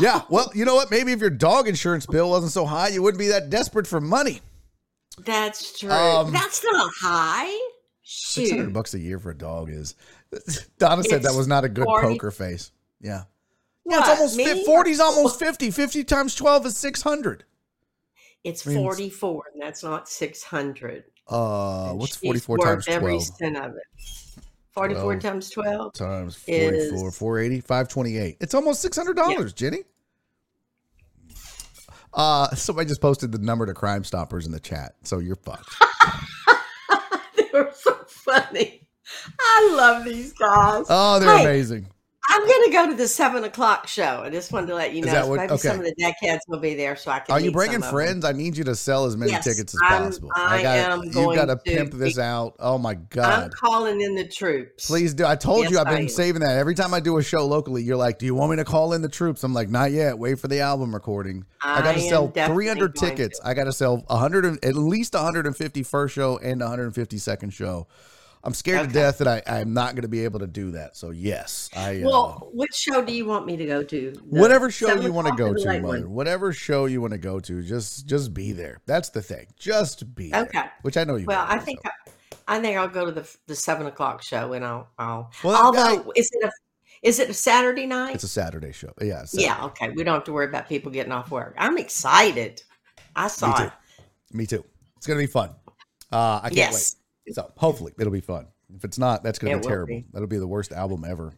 Yeah. 0.00 0.22
Well, 0.28 0.50
you 0.54 0.64
know 0.64 0.74
what? 0.76 0.90
Maybe 0.92 1.12
if 1.12 1.20
your 1.20 1.30
dog 1.30 1.66
insurance 1.68 2.06
bill 2.06 2.30
wasn't 2.30 2.52
so 2.52 2.64
high, 2.64 2.88
you 2.88 3.02
wouldn't 3.02 3.18
be 3.18 3.28
that 3.28 3.50
desperate 3.50 3.86
for 3.86 4.00
money. 4.00 4.40
That's 5.24 5.78
true. 5.78 5.90
Um, 5.90 6.32
That's 6.32 6.62
not 6.64 6.90
high. 7.00 7.70
Six 8.02 8.50
hundred 8.50 8.72
bucks 8.72 8.94
a 8.94 8.98
year 8.98 9.18
for 9.18 9.30
a 9.30 9.36
dog 9.36 9.70
is. 9.70 9.94
Donna 10.78 11.02
said 11.04 11.22
that 11.22 11.34
was 11.34 11.46
not 11.46 11.64
a 11.64 11.68
good 11.68 11.84
40 11.84 12.06
poker 12.06 12.30
face. 12.30 12.70
Yeah. 13.00 13.24
Yeah, 13.86 14.00
it's 14.00 14.08
almost 14.08 14.36
me? 14.36 14.44
fi- 14.44 14.64
40's 14.64 15.00
almost 15.00 15.38
50. 15.38 15.70
50 15.70 16.04
times 16.04 16.34
12 16.34 16.66
is 16.66 16.76
600. 16.76 17.44
It's 18.44 18.66
I 18.66 18.70
mean, 18.70 18.78
44, 18.80 19.42
and 19.54 19.62
that's 19.62 19.82
not 19.82 20.08
600. 20.08 21.04
Uh, 21.26 21.92
what's 21.92 22.16
44 22.16 22.56
worth 22.58 22.64
times 22.66 22.88
Every 22.88 23.12
12? 23.12 23.22
cent 23.24 23.56
of 23.56 23.74
it. 23.76 24.42
44 24.72 25.02
Twelve. 25.02 25.22
times 25.22 25.50
12. 25.50 25.92
Times 25.94 26.36
44, 26.36 27.08
is- 27.08 27.16
480, 27.18 27.60
528. 27.62 28.36
It's 28.40 28.54
almost 28.54 28.84
$600, 28.86 29.54
Jenny. 29.54 29.78
Uh, 32.18 32.52
somebody 32.56 32.88
just 32.88 33.00
posted 33.00 33.30
the 33.30 33.38
number 33.38 33.64
to 33.64 33.72
Crime 33.72 34.02
Stoppers 34.02 34.44
in 34.44 34.50
the 34.50 34.58
chat, 34.58 34.96
so 35.04 35.18
you're 35.20 35.36
fucked. 35.36 35.72
they 37.36 37.48
were 37.52 37.70
so 37.72 37.94
funny. 38.08 38.88
I 39.40 39.72
love 39.76 40.04
these 40.04 40.32
guys. 40.32 40.86
Oh, 40.88 41.20
they're 41.20 41.38
Hey, 41.38 41.44
amazing. 41.44 41.86
I'm 42.30 42.46
going 42.46 42.64
to 42.66 42.70
go 42.72 42.86
to 42.90 42.94
the 42.94 43.08
seven 43.08 43.42
o'clock 43.44 43.88
show. 43.88 44.20
I 44.22 44.28
just 44.30 44.52
wanted 44.52 44.66
to 44.66 44.74
let 44.74 44.92
you 44.94 45.02
know. 45.02 45.26
what- 45.28 45.38
Maybe 45.40 45.56
some 45.56 45.76
of 45.76 45.86
okay. 45.86 45.94
the 45.96 46.04
deckheads 46.04 46.40
will 46.46 46.58
be 46.58 46.74
there, 46.74 46.94
so 46.94 47.10
I 47.10 47.20
can. 47.20 47.32
Are 47.32 47.40
you 47.40 47.50
bringing 47.50 47.74
some 47.80 47.82
of 47.84 47.88
them. 47.88 47.94
friends? 47.94 48.24
I 48.26 48.32
need 48.32 48.54
you 48.56 48.64
to 48.64 48.74
sell 48.76 49.06
as 49.06 49.16
many 49.16 49.32
Yes, 49.32 49.44
tickets 49.44 49.74
as 49.74 49.80
I'm- 49.90 50.02
possible. 50.04 50.30
I 50.36 50.62
got 50.62 50.76
am 50.76 51.04
You've 51.04 51.14
going 51.14 51.36
got 51.36 51.46
to 51.46 51.56
pimp 51.56 51.92
this 51.94 52.18
out. 52.18 52.54
Oh 52.58 52.76
my 52.76 52.94
god! 52.94 53.44
I'm 53.44 53.50
calling 53.50 54.00
in 54.02 54.14
the 54.14 54.28
troops. 54.28 54.86
Please 54.86 55.14
do. 55.14 55.24
I 55.24 55.36
told 55.36 55.70
you 55.70 55.78
I've 55.78 55.86
been 55.86 56.02
am. 56.02 56.08
saving 56.08 56.42
that. 56.42 56.56
Every 56.58 56.74
time 56.74 56.92
I 56.92 57.00
do 57.00 57.16
a 57.16 57.22
show 57.22 57.46
locally, 57.46 57.82
you're 57.82 57.96
like, 57.96 58.18
"Do 58.18 58.26
you 58.26 58.34
want 58.34 58.50
me 58.50 58.56
to 58.58 58.64
call 58.64 58.92
in 58.92 59.00
the 59.00 59.08
troops?" 59.08 59.42
I'm 59.42 59.54
like, 59.54 59.70
"Not 59.70 59.90
yet. 59.92 60.18
Wait 60.18 60.38
for 60.38 60.48
the 60.48 60.60
album 60.60 60.94
recording." 60.94 61.46
I 61.62 61.80
got 61.82 61.94
to 61.94 62.00
sell 62.00 62.28
300 62.28 62.94
tickets. 62.94 63.38
to. 63.40 63.46
I 63.48 63.54
got 63.54 63.64
to 63.64 63.72
sell 63.72 64.04
100 64.06 64.44
and, 64.44 64.64
at 64.64 64.74
least 64.76 65.14
150 65.14 65.82
first 65.82 66.14
show 66.14 66.36
and 66.38 66.60
150 66.60 67.16
second 67.18 67.50
show. 67.54 67.86
I'm 68.44 68.54
scared 68.54 68.88
to 68.88 68.92
death 68.94 69.18
that 69.18 69.28
I, 69.28 69.42
I'm 69.46 69.74
not 69.74 69.94
going 69.94 70.02
to 70.02 70.08
be 70.08 70.24
able 70.24 70.38
to 70.40 70.46
do 70.46 70.70
that. 70.72 70.96
So 70.96 71.10
yes, 71.10 71.68
I. 71.76 72.02
Uh, 72.02 72.06
Well, 72.08 72.50
which 72.52 72.72
show 72.74 73.04
do 73.04 73.12
you 73.12 73.26
want 73.26 73.46
me 73.46 73.56
to 73.56 73.66
go 73.66 73.82
to? 73.82 74.10
The 74.12 74.18
whatever 74.20 74.70
show 74.70 74.94
you 74.94 75.12
want 75.12 75.26
to 75.28 75.34
go 75.34 75.52
to, 75.52 75.66
mother. 75.66 75.80
one? 75.82 76.10
Whatever 76.10 76.52
show 76.52 76.86
you 76.86 77.00
want 77.00 77.12
to 77.12 77.18
go 77.18 77.40
to, 77.40 77.62
just 77.62 78.06
just 78.06 78.32
be 78.32 78.52
there. 78.52 78.80
That's 78.86 79.08
the 79.10 79.22
thing. 79.22 79.46
Just 79.58 80.14
be 80.14 80.30
there. 80.30 80.42
Okay. 80.42 80.64
Which 80.82 80.96
I 80.96 81.04
know 81.04 81.16
you. 81.16 81.26
Well, 81.26 81.44
I 81.48 81.58
think 81.58 81.80
so. 81.84 81.90
I, 82.46 82.56
I 82.56 82.60
think 82.60 82.76
I'll 82.78 82.88
go 82.88 83.04
to 83.06 83.12
the 83.12 83.28
the 83.48 83.56
seven 83.56 83.86
o'clock 83.86 84.22
show, 84.22 84.52
and 84.52 84.64
I'll 84.64 84.88
I'll. 84.98 85.30
Well, 85.42 85.56
although 85.66 85.98
guy- 86.02 86.10
is 86.16 86.30
it 86.32 86.44
a 86.44 86.50
is 87.02 87.18
it 87.18 87.28
a 87.30 87.34
Saturday 87.34 87.86
night? 87.86 88.14
it's 88.14 88.24
a 88.24 88.28
Saturday 88.28 88.72
show. 88.72 88.92
Yeah. 89.00 89.22
it's 89.22 89.34
yeah. 89.38 89.64
Okay. 89.66 89.90
We 89.90 90.04
don't 90.04 90.14
have 90.14 90.24
to 90.24 90.32
worry 90.32 90.46
about 90.46 90.68
people 90.68 90.90
getting 90.92 91.12
off 91.12 91.30
work. 91.30 91.54
I'm 91.58 91.76
excited. 91.76 92.62
I 93.16 93.28
saw 93.28 93.52
too. 93.54 93.64
it. 93.64 93.72
Me 94.32 94.46
too. 94.46 94.64
It's 94.96 95.06
gonna 95.06 95.18
be 95.20 95.26
fun. 95.26 95.50
Uh, 96.12 96.40
I 96.42 96.48
can't 96.48 96.54
Yes. 96.56 96.94
wait. 96.96 97.04
So 97.32 97.50
hopefully 97.56 97.92
it'll 97.98 98.12
be 98.12 98.20
fun. 98.20 98.46
If 98.74 98.84
it's 98.84 98.98
not, 98.98 99.22
that's 99.22 99.38
gonna 99.38 99.58
be 99.58 99.66
terrible. 99.66 99.86
be. 99.88 100.04
That'll 100.12 100.28
be 100.28 100.38
the 100.38 100.46
worst 100.46 100.72
album 100.72 101.04
ever. 101.06 101.32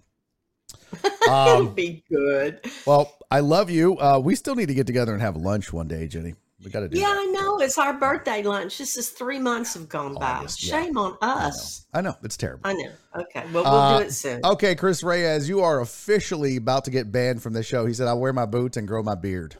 It'll 1.23 1.33
Um, 1.33 1.75
be 1.75 2.03
good. 2.09 2.61
well, 2.87 3.13
I 3.31 3.41
love 3.41 3.71
you. 3.71 3.97
Uh, 3.99 4.19
we 4.23 4.35
still 4.35 4.55
need 4.57 4.67
to 4.69 4.75
get 4.75 4.87
together 4.87 5.13
and 5.13 5.21
have 5.23 5.37
lunch 5.37 5.73
one 5.73 5.87
day, 5.89 6.07
Jenny. 6.09 6.35
We 6.65 6.71
got 6.71 6.81
to 6.81 6.89
do. 6.89 6.99
Yeah, 6.99 7.07
that. 7.07 7.17
I 7.19 7.25
know. 7.27 7.59
It's 7.61 7.79
our 7.79 7.95
birthday 7.95 8.43
lunch. 8.43 8.79
This 8.79 8.97
is 8.97 9.09
three 9.11 9.39
months 9.39 9.75
have 9.75 9.89
gone 9.89 10.15
by. 10.15 10.33
August, 10.39 10.63
yeah. 10.65 10.83
Shame 10.83 10.99
on 10.99 11.17
I 11.23 11.27
know. 11.27 11.41
us. 11.47 11.87
I 11.95 12.01
know 12.03 12.17
it's 12.23 12.37
terrible. 12.37 12.61
I 12.65 12.73
know. 12.75 12.91
Okay. 13.17 13.45
Well, 13.53 13.65
we'll 13.65 13.67
Uh, 13.75 13.99
do 14.01 14.05
it 14.07 14.13
soon. 14.13 14.41
Okay, 14.45 14.75
Chris 14.75 15.03
Reyes, 15.03 15.49
you 15.49 15.61
are 15.61 15.81
officially 15.81 16.57
about 16.57 16.85
to 16.85 16.91
get 16.91 17.11
banned 17.11 17.43
from 17.43 17.53
the 17.55 17.63
show. 17.63 17.87
He 17.87 17.95
said, 17.95 18.09
"I'll 18.09 18.21
wear 18.21 18.33
my 18.33 18.47
boots 18.47 18.77
and 18.77 18.87
grow 18.87 19.03
my 19.03 19.15
beard." 19.15 19.57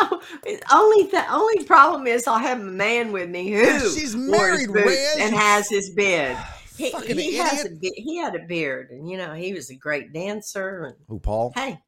Oh, 0.00 0.20
it- 0.32 0.37
only 0.72 1.06
the 1.10 1.24
only 1.32 1.64
problem 1.64 2.06
is 2.06 2.26
I'll 2.26 2.38
have 2.38 2.60
a 2.60 2.64
man 2.64 3.12
with 3.12 3.28
me 3.28 3.50
who 3.50 3.58
Yeah, 3.58 3.80
she's 3.80 4.14
married, 4.16 4.70
Reyes. 4.70 5.16
and 5.18 5.34
has 5.34 5.68
his 5.68 5.90
beard. 5.90 6.36
He, 6.76 6.90
he 6.90 7.34
has 7.36 7.64
a 7.64 7.70
be- 7.70 7.92
he 7.96 8.18
had 8.18 8.34
a 8.36 8.46
beard, 8.46 8.90
and 8.90 9.08
you 9.10 9.16
know 9.16 9.34
he 9.34 9.52
was 9.52 9.70
a 9.70 9.74
great 9.74 10.12
dancer. 10.12 10.84
And, 10.84 10.96
Who, 11.08 11.18
Paul? 11.18 11.52
Hey, 11.54 11.80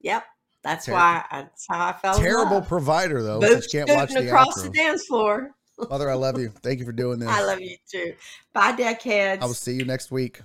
yep, 0.00 0.24
that's 0.62 0.84
Ter- 0.86 0.92
why 0.92 1.24
I, 1.30 1.42
that's 1.42 1.66
how 1.70 1.86
I 1.86 1.92
fell. 1.94 2.16
in 2.16 2.22
Terrible 2.22 2.60
provider 2.60 3.22
though. 3.22 3.40
Boots 3.40 3.66
can't 3.68 3.88
watch 3.90 4.12
the 4.12 4.26
across 4.26 4.62
the 4.62 4.68
dance 4.70 5.06
floor. 5.06 5.54
Mother, 5.88 6.10
I 6.10 6.14
love 6.14 6.38
you. 6.38 6.50
Thank 6.62 6.80
you 6.80 6.84
for 6.84 6.92
doing 6.92 7.18
this. 7.20 7.28
I 7.28 7.42
love 7.44 7.60
you 7.60 7.76
too. 7.90 8.14
Bye, 8.52 8.72
deckheads. 8.72 9.40
I 9.42 9.46
will 9.46 9.54
see 9.54 9.74
you 9.74 9.84
next 9.84 10.10
week. 10.10 10.42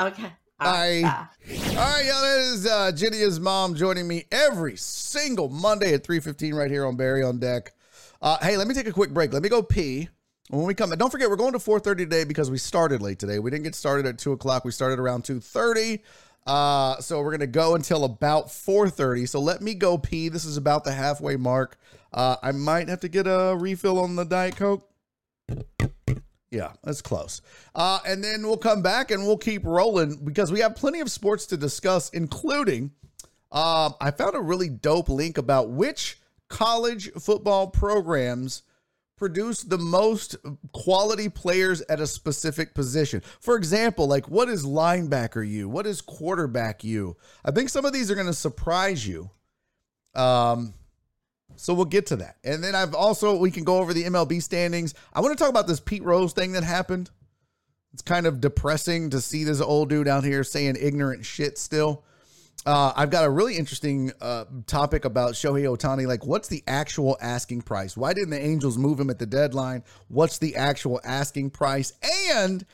okay. 0.00 0.32
Bye. 0.64 1.02
All 1.04 1.10
right, 1.10 1.68
All 1.70 1.74
right, 1.76 2.04
y'all. 2.06 2.22
That 2.22 2.38
is 2.52 2.66
uh, 2.66 2.92
Jennia's 2.92 3.40
mom 3.40 3.74
joining 3.74 4.06
me 4.06 4.24
every 4.30 4.76
single 4.76 5.48
Monday 5.48 5.94
at 5.94 6.04
3.15 6.04 6.54
right 6.54 6.70
here 6.70 6.86
on 6.86 6.96
Barry 6.96 7.22
on 7.22 7.38
Deck. 7.38 7.72
Uh, 8.20 8.38
hey, 8.40 8.56
let 8.56 8.68
me 8.68 8.74
take 8.74 8.86
a 8.86 8.92
quick 8.92 9.10
break. 9.10 9.32
Let 9.32 9.42
me 9.42 9.48
go 9.48 9.62
pee. 9.62 10.08
When 10.50 10.66
we 10.66 10.74
come 10.74 10.90
don't 10.90 11.10
forget, 11.10 11.30
we're 11.30 11.36
going 11.36 11.54
to 11.54 11.58
4.30 11.58 11.96
today 11.98 12.24
because 12.24 12.50
we 12.50 12.58
started 12.58 13.00
late 13.00 13.18
today. 13.18 13.38
We 13.38 13.50
didn't 13.50 13.64
get 13.64 13.74
started 13.74 14.06
at 14.06 14.18
2 14.18 14.32
o'clock. 14.32 14.64
We 14.64 14.70
started 14.70 14.98
around 14.98 15.24
2.30. 15.24 16.00
Uh, 16.46 17.00
so 17.00 17.20
we're 17.20 17.36
to 17.40 17.46
go 17.46 17.74
until 17.74 18.04
about 18.04 18.48
4.30. 18.48 19.28
So 19.28 19.40
let 19.40 19.62
me 19.62 19.74
go 19.74 19.96
pee. 19.96 20.28
This 20.28 20.44
is 20.44 20.56
about 20.56 20.84
the 20.84 20.92
halfway 20.92 21.36
mark. 21.36 21.78
Uh, 22.12 22.36
I 22.42 22.52
might 22.52 22.88
have 22.88 23.00
to 23.00 23.08
get 23.08 23.26
a 23.26 23.56
refill 23.58 23.98
on 23.98 24.16
the 24.16 24.24
Diet 24.24 24.56
Coke. 24.56 24.88
Yeah, 26.52 26.72
that's 26.84 27.00
close. 27.00 27.40
Uh, 27.74 28.00
and 28.06 28.22
then 28.22 28.46
we'll 28.46 28.58
come 28.58 28.82
back 28.82 29.10
and 29.10 29.26
we'll 29.26 29.38
keep 29.38 29.64
rolling 29.64 30.22
because 30.22 30.52
we 30.52 30.60
have 30.60 30.76
plenty 30.76 31.00
of 31.00 31.10
sports 31.10 31.46
to 31.46 31.56
discuss, 31.56 32.10
including 32.10 32.92
um, 33.50 33.94
I 34.02 34.10
found 34.10 34.36
a 34.36 34.40
really 34.40 34.68
dope 34.68 35.08
link 35.08 35.38
about 35.38 35.70
which 35.70 36.20
college 36.48 37.10
football 37.12 37.68
programs 37.68 38.64
produce 39.16 39.62
the 39.62 39.78
most 39.78 40.36
quality 40.72 41.30
players 41.30 41.80
at 41.82 42.00
a 42.00 42.06
specific 42.06 42.74
position. 42.74 43.22
For 43.40 43.56
example, 43.56 44.06
like 44.06 44.28
what 44.28 44.50
is 44.50 44.62
linebacker 44.62 45.48
you? 45.48 45.70
What 45.70 45.86
is 45.86 46.02
quarterback 46.02 46.84
you? 46.84 47.16
I 47.46 47.50
think 47.50 47.70
some 47.70 47.86
of 47.86 47.94
these 47.94 48.10
are 48.10 48.14
going 48.14 48.26
to 48.26 48.34
surprise 48.34 49.06
you. 49.06 49.30
Um, 50.14 50.74
so 51.56 51.74
we'll 51.74 51.84
get 51.84 52.06
to 52.06 52.16
that. 52.16 52.36
And 52.44 52.62
then 52.62 52.74
I've 52.74 52.94
also, 52.94 53.36
we 53.36 53.50
can 53.50 53.64
go 53.64 53.78
over 53.78 53.92
the 53.92 54.04
MLB 54.04 54.42
standings. 54.42 54.94
I 55.12 55.20
want 55.20 55.36
to 55.36 55.42
talk 55.42 55.50
about 55.50 55.66
this 55.66 55.80
Pete 55.80 56.02
Rose 56.02 56.32
thing 56.32 56.52
that 56.52 56.64
happened. 56.64 57.10
It's 57.92 58.02
kind 58.02 58.26
of 58.26 58.40
depressing 58.40 59.10
to 59.10 59.20
see 59.20 59.44
this 59.44 59.60
old 59.60 59.90
dude 59.90 60.08
out 60.08 60.24
here 60.24 60.44
saying 60.44 60.76
ignorant 60.80 61.26
shit 61.26 61.58
still. 61.58 62.04
Uh, 62.64 62.92
I've 62.94 63.10
got 63.10 63.24
a 63.24 63.30
really 63.30 63.56
interesting 63.56 64.12
uh, 64.20 64.44
topic 64.66 65.04
about 65.04 65.32
Shohei 65.32 65.64
Ohtani. 65.64 66.06
Like, 66.06 66.24
what's 66.24 66.48
the 66.48 66.62
actual 66.66 67.18
asking 67.20 67.62
price? 67.62 67.96
Why 67.96 68.12
didn't 68.12 68.30
the 68.30 68.40
Angels 68.40 68.78
move 68.78 69.00
him 69.00 69.10
at 69.10 69.18
the 69.18 69.26
deadline? 69.26 69.82
What's 70.08 70.38
the 70.38 70.56
actual 70.56 71.00
asking 71.04 71.50
price? 71.50 71.92
And, 72.30 72.64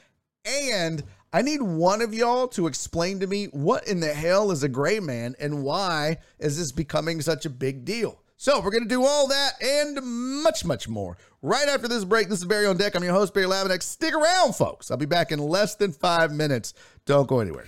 and 0.45 1.03
I 1.33 1.43
need 1.43 1.62
one 1.62 2.03
of 2.03 2.12
y'all 2.12 2.49
to 2.49 2.66
explain 2.66 3.20
to 3.20 3.26
me 3.26 3.47
what 3.47 3.89
in 3.89 4.01
the 4.01 4.12
hell 4.12 4.51
is 4.51 4.62
a 4.62 4.68
gray 4.68 5.01
man 5.01 5.35
and 5.41 5.62
why 5.62 6.18
is 6.39 6.59
this 6.59 6.72
becoming 6.72 7.20
such 7.22 7.47
a 7.47 7.51
big 7.51 7.85
deal? 7.85 8.22
So 8.41 8.61
we're 8.61 8.70
going 8.70 8.84
to 8.84 8.89
do 8.89 9.05
all 9.05 9.26
that 9.26 9.61
and 9.61 9.99
much, 10.45 10.64
much 10.64 10.89
more 10.89 11.18
right 11.43 11.68
after 11.68 11.89
this 11.89 12.05
break. 12.05 12.28
This 12.28 12.39
is 12.39 12.45
Barry 12.45 12.66
on 12.66 12.76
Deck. 12.76 12.95
I'm 12.95 13.03
your 13.03 13.12
host, 13.12 13.34
Barry 13.34 13.47
Laminack. 13.49 13.82
Stick 13.82 14.14
around, 14.14 14.55
folks. 14.55 14.93
I'll 14.93 14.97
be 14.97 15.07
back 15.07 15.32
in 15.32 15.41
less 15.41 15.74
than 15.74 15.91
five 15.91 16.30
minutes. 16.30 16.72
Don't 17.05 17.26
go 17.26 17.41
anywhere. 17.41 17.66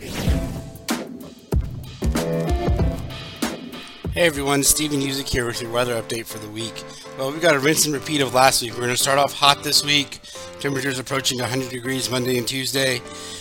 Hey 4.13 4.27
everyone, 4.27 4.65
Steven 4.65 4.99
Music 4.99 5.29
here 5.29 5.47
with 5.47 5.63
your 5.63 5.71
weather 5.71 5.95
update 6.03 6.27
for 6.27 6.39
the 6.39 6.49
week. 6.49 6.83
Well, 7.17 7.31
we've 7.31 7.41
got 7.41 7.55
a 7.55 7.61
rinse 7.61 7.85
and 7.85 7.95
repeat 7.95 8.21
of 8.21 8.35
last 8.35 8.61
week. 8.61 8.73
We're 8.73 8.79
going 8.79 8.91
to 8.91 8.97
start 8.97 9.21
off 9.21 9.33
hot 9.33 9.63
this 9.63 9.85
week. 9.85 10.19
Temperatures 10.59 10.99
approaching 10.99 11.39
100 11.39 11.71
degrees 11.71 12.11
Monday 12.11 12.37
and 12.37 12.47
Tuesday. 12.47 13.01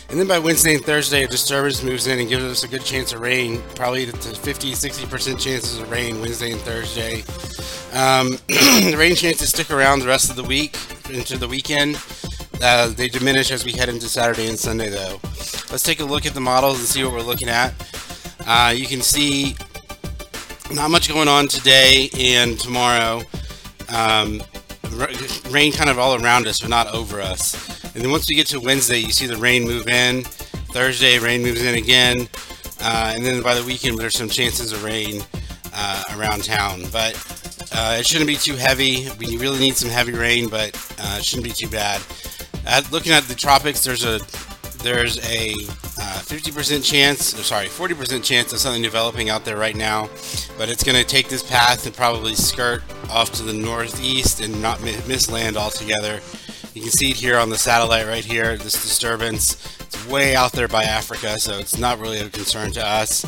And 0.10 0.20
then 0.20 0.28
by 0.28 0.38
Wednesday 0.38 0.76
and 0.76 0.86
Thursday, 0.86 1.24
a 1.24 1.28
disturbance 1.28 1.82
moves 1.82 2.06
in 2.06 2.20
and 2.20 2.30
gives 2.30 2.44
us 2.44 2.64
a 2.64 2.68
good 2.68 2.84
chance 2.84 3.14
of 3.14 3.22
rain, 3.22 3.64
probably 3.74 4.06
to 4.06 4.14
50 4.14 4.74
60% 4.74 5.40
chances 5.40 5.80
of 5.80 5.90
rain 5.90 6.22
Wednesday 6.22 6.52
and 6.52 6.62
Thursday. 6.62 7.22
Um, 7.98 8.38
the 8.92 8.96
rain 8.96 9.16
chances 9.16 9.50
stick 9.50 9.72
around 9.72 10.02
the 10.02 10.08
rest 10.08 10.30
of 10.30 10.36
the 10.36 10.44
week 10.44 10.78
into 11.10 11.40
the 11.40 11.48
weekend. 11.48 12.00
Uh, 12.62 12.90
they 12.90 13.08
diminish 13.08 13.50
as 13.50 13.66
we 13.66 13.72
head 13.72 13.90
into 13.90 14.08
Saturday 14.08 14.48
and 14.48 14.60
Sunday, 14.60 14.90
though. 14.90 15.20
Let's 15.72 15.82
take 15.82 16.00
a 16.00 16.06
look 16.06 16.28
at 16.28 16.36
the 16.36 16.42
models 16.42 16.78
and 16.78 16.88
see 16.88 17.04
what 17.04 17.14
we're 17.14 17.22
looking 17.22 17.50
at. 17.50 17.74
Uh, 18.46 18.72
you 18.76 18.86
can 18.86 19.02
see 19.02 19.56
not 20.72 20.92
much 20.92 21.08
going 21.08 21.28
on 21.28 21.48
today 21.48 22.10
and 22.18 22.60
tomorrow. 22.60 23.22
Um, 23.90 24.42
rain 25.50 25.72
kind 25.72 25.90
of 25.90 25.98
all 25.98 26.22
around 26.22 26.48
us, 26.48 26.62
but 26.62 26.70
not 26.70 26.94
over 26.94 27.22
us. 27.22 27.56
And 27.96 28.04
then 28.04 28.12
once 28.12 28.28
we 28.30 28.36
get 28.36 28.48
to 28.48 28.60
Wednesday, 28.60 29.00
you 29.00 29.12
see 29.12 29.26
the 29.26 29.38
rain 29.38 29.64
move 29.64 29.88
in. 29.88 30.24
Thursday, 30.72 31.18
rain 31.18 31.42
moves 31.42 31.64
in 31.64 31.76
again. 31.76 32.28
Uh, 32.82 33.14
and 33.16 33.26
then 33.26 33.42
by 33.42 33.56
the 33.56 33.64
weekend, 33.64 33.98
there's 33.98 34.16
some 34.16 34.30
chances 34.30 34.72
of 34.72 34.84
rain 34.84 35.22
uh, 35.74 36.04
around 36.16 36.44
town. 36.44 36.84
But 36.92 37.16
uh, 37.74 37.98
it 38.00 38.06
shouldn't 38.06 38.28
be 38.28 38.36
too 38.36 38.56
heavy. 38.56 39.08
We 39.18 39.38
really 39.38 39.60
need 39.60 39.76
some 39.76 39.90
heavy 39.90 40.14
rain, 40.14 40.50
but 40.50 40.76
uh, 41.00 41.18
it 41.20 41.26
shouldn't 41.26 41.46
be 41.46 41.54
too 41.54 41.70
bad. 41.70 42.02
Looking 42.92 43.14
at 43.14 43.24
the 43.24 43.36
tropics, 43.36 43.84
there's 43.84 44.04
a 44.04 44.20
there's 44.82 45.18
a 45.20 45.54
50% 45.54 46.80
uh, 46.80 46.82
chance, 46.82 47.38
or 47.38 47.44
sorry, 47.44 47.68
40% 47.68 48.24
chance 48.24 48.54
of 48.54 48.60
something 48.60 48.82
developing 48.82 49.30
out 49.30 49.46
there 49.46 49.58
right 49.58 49.76
now, 49.76 50.10
but 50.58 50.70
it's 50.70 50.84
going 50.84 50.98
to 50.98 51.04
take 51.04 51.28
this 51.28 51.44
path 51.44 51.86
and 51.86 51.96
probably 51.96 52.36
skirt 52.36 52.82
off 53.10 53.32
to 53.34 53.44
the 53.44 53.54
northeast 53.54 54.42
and 54.42 54.62
not 54.62 54.82
miss 54.82 55.30
land 55.30 55.58
altogether. 55.58 56.22
You 56.74 56.82
can 56.82 56.92
see 56.92 57.12
it 57.12 57.18
here 57.18 57.38
on 57.38 57.50
the 57.50 57.58
satellite 57.58 58.08
right 58.08 58.24
here, 58.24 58.56
this 58.56 58.74
disturbance. 58.74 59.56
It's 59.82 60.08
way 60.08 60.36
out 60.36 60.54
there 60.54 60.68
by 60.68 60.84
Africa, 60.84 61.40
so 61.40 61.58
it's 61.58 61.78
not 61.78 62.00
really 62.00 62.20
a 62.20 62.30
concern 62.30 62.72
to 62.74 62.86
us. 62.86 63.26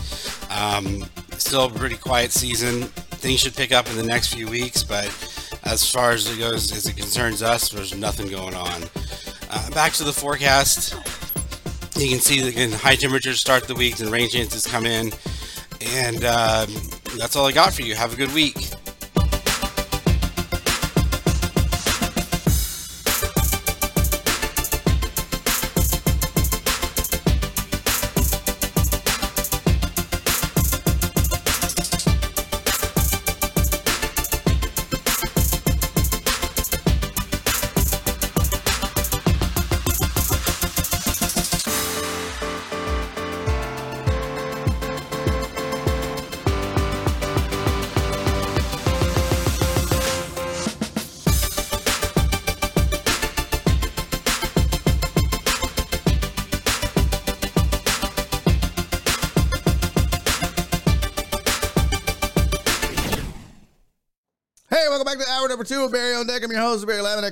Um, 0.52 1.06
still 1.38 1.66
a 1.66 1.70
pretty 1.70 1.98
quiet 1.98 2.32
season. 2.32 2.84
Things 3.20 3.42
should 3.42 3.56
pick 3.56 3.72
up 3.72 3.90
in 3.90 3.98
the 3.98 4.04
next 4.04 4.34
few 4.34 4.48
weeks, 4.48 4.84
but 4.84 5.08
as 5.64 5.90
far 5.90 6.12
as 6.12 6.30
it 6.30 6.40
goes, 6.40 6.72
as 6.72 6.88
it 6.88 6.96
concerns 6.96 7.44
us, 7.44 7.70
there's 7.70 7.96
nothing 7.96 8.30
going 8.30 8.56
on. 8.56 8.84
Uh, 9.50 9.70
back 9.72 9.92
to 9.94 10.04
the 10.04 10.14
forecast. 10.14 10.96
You 12.02 12.10
can 12.10 12.20
see 12.20 12.42
that 12.42 12.74
high 12.74 12.96
temperatures 12.96 13.40
start 13.40 13.68
the 13.68 13.76
week 13.76 14.00
and 14.00 14.10
rain 14.10 14.28
chances 14.28 14.66
come 14.66 14.88
in. 14.88 15.12
And 15.82 16.24
uh, 16.24 16.66
that's 17.16 17.36
all 17.36 17.46
I 17.46 17.52
got 17.52 17.74
for 17.74 17.84
you. 17.84 17.94
Have 17.94 18.14
a 18.14 18.16
good 18.16 18.34
week. 18.34 18.71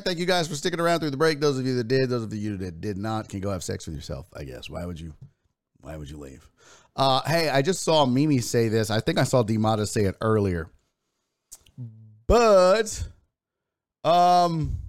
Thank 0.10 0.18
you 0.18 0.26
guys 0.26 0.48
for 0.48 0.56
sticking 0.56 0.80
around 0.80 1.02
through 1.02 1.12
the 1.12 1.18
break. 1.18 1.40
Those 1.40 1.60
of 1.60 1.68
you 1.68 1.76
that 1.76 1.88
did, 1.88 2.10
those 2.10 2.24
of 2.24 2.34
you 2.34 2.58
that 2.58 2.82
did 2.82 2.98
not, 2.98 3.30
can 3.30 3.42
go 3.42 3.52
have 3.52 3.64
sex 3.64 3.86
with 3.86 3.96
yourself. 3.96 4.28
I 4.36 4.44
guess. 4.44 4.68
Why 4.68 4.84
would 4.84 5.00
you? 5.00 5.14
Why 5.82 5.98
would 5.98 6.10
you 6.10 6.18
leave? 6.18 6.50
Uh, 6.96 7.22
hey, 7.28 7.48
I 7.48 7.62
just 7.62 7.84
saw 7.84 8.08
Mimi 8.08 8.40
say 8.40 8.70
this. 8.70 8.90
I 8.90 9.02
think 9.02 9.20
I 9.20 9.24
saw 9.24 9.44
Demata 9.44 9.88
say 9.88 10.06
it 10.06 10.16
earlier. 10.20 10.72
But, 12.26 13.08
um, 14.04 14.80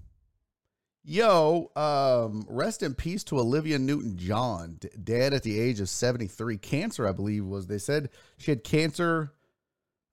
yo, 1.05 1.71
um, 1.77 2.47
rest 2.49 2.83
in 2.83 2.95
peace 2.95 3.23
to 3.25 3.41
Olivia 3.41 3.79
Newton 3.79 4.17
John, 4.17 4.79
d- 4.81 4.89
dead 5.05 5.35
at 5.35 5.43
the 5.43 5.61
age 5.61 5.81
of 5.81 5.91
73. 5.91 6.57
Cancer, 6.57 7.07
I 7.07 7.13
believe, 7.13 7.45
was. 7.45 7.67
They 7.67 7.77
said 7.77 8.09
she 8.39 8.53
had 8.53 8.65
cancer 8.65 9.35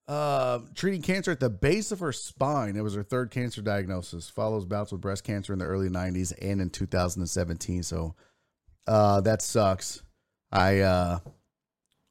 uh, 0.08 0.60
treating 0.74 1.02
cancer 1.02 1.32
at 1.32 1.40
the 1.40 1.50
base 1.50 1.92
of 1.92 2.00
her 2.00 2.14
spine. 2.14 2.76
It 2.76 2.82
was 2.82 2.96
her 2.96 3.04
third 3.04 3.32
cancer 3.32 3.62
diagnosis. 3.62 4.30
Follows 4.30 4.66
bouts 4.66 4.92
with 4.92 5.02
breast 5.02 5.24
cancer 5.24 5.54
in 5.54 5.60
the 5.60 5.66
early 5.66 5.90
90s 5.90 6.34
and 6.42 6.62
in 6.62 6.70
2017. 6.70 7.84
So 7.84 8.16
uh, 8.88 9.22
that 9.22 9.42
sucks. 9.42 10.02
I 10.52 10.80
uh, 10.80 11.20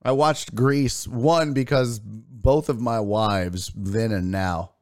I 0.02 0.12
watched 0.12 0.54
Grease 0.54 1.08
one 1.08 1.52
because 1.52 1.98
both 1.98 2.68
of 2.68 2.80
my 2.80 3.00
wives 3.00 3.72
then 3.74 4.12
and 4.12 4.30
now 4.30 4.72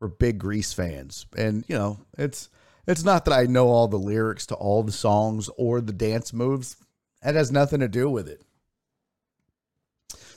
were 0.00 0.08
big 0.08 0.38
Grease 0.38 0.72
fans, 0.72 1.26
and 1.36 1.64
you 1.68 1.74
know 1.74 1.98
it's 2.18 2.50
it's 2.86 3.02
not 3.02 3.24
that 3.24 3.34
I 3.34 3.44
know 3.44 3.68
all 3.68 3.88
the 3.88 3.98
lyrics 3.98 4.46
to 4.46 4.54
all 4.54 4.82
the 4.82 4.92
songs 4.92 5.48
or 5.56 5.80
the 5.80 5.92
dance 5.92 6.32
moves. 6.32 6.76
That 7.22 7.34
has 7.34 7.50
nothing 7.50 7.80
to 7.80 7.88
do 7.88 8.08
with 8.10 8.28
it. 8.28 8.42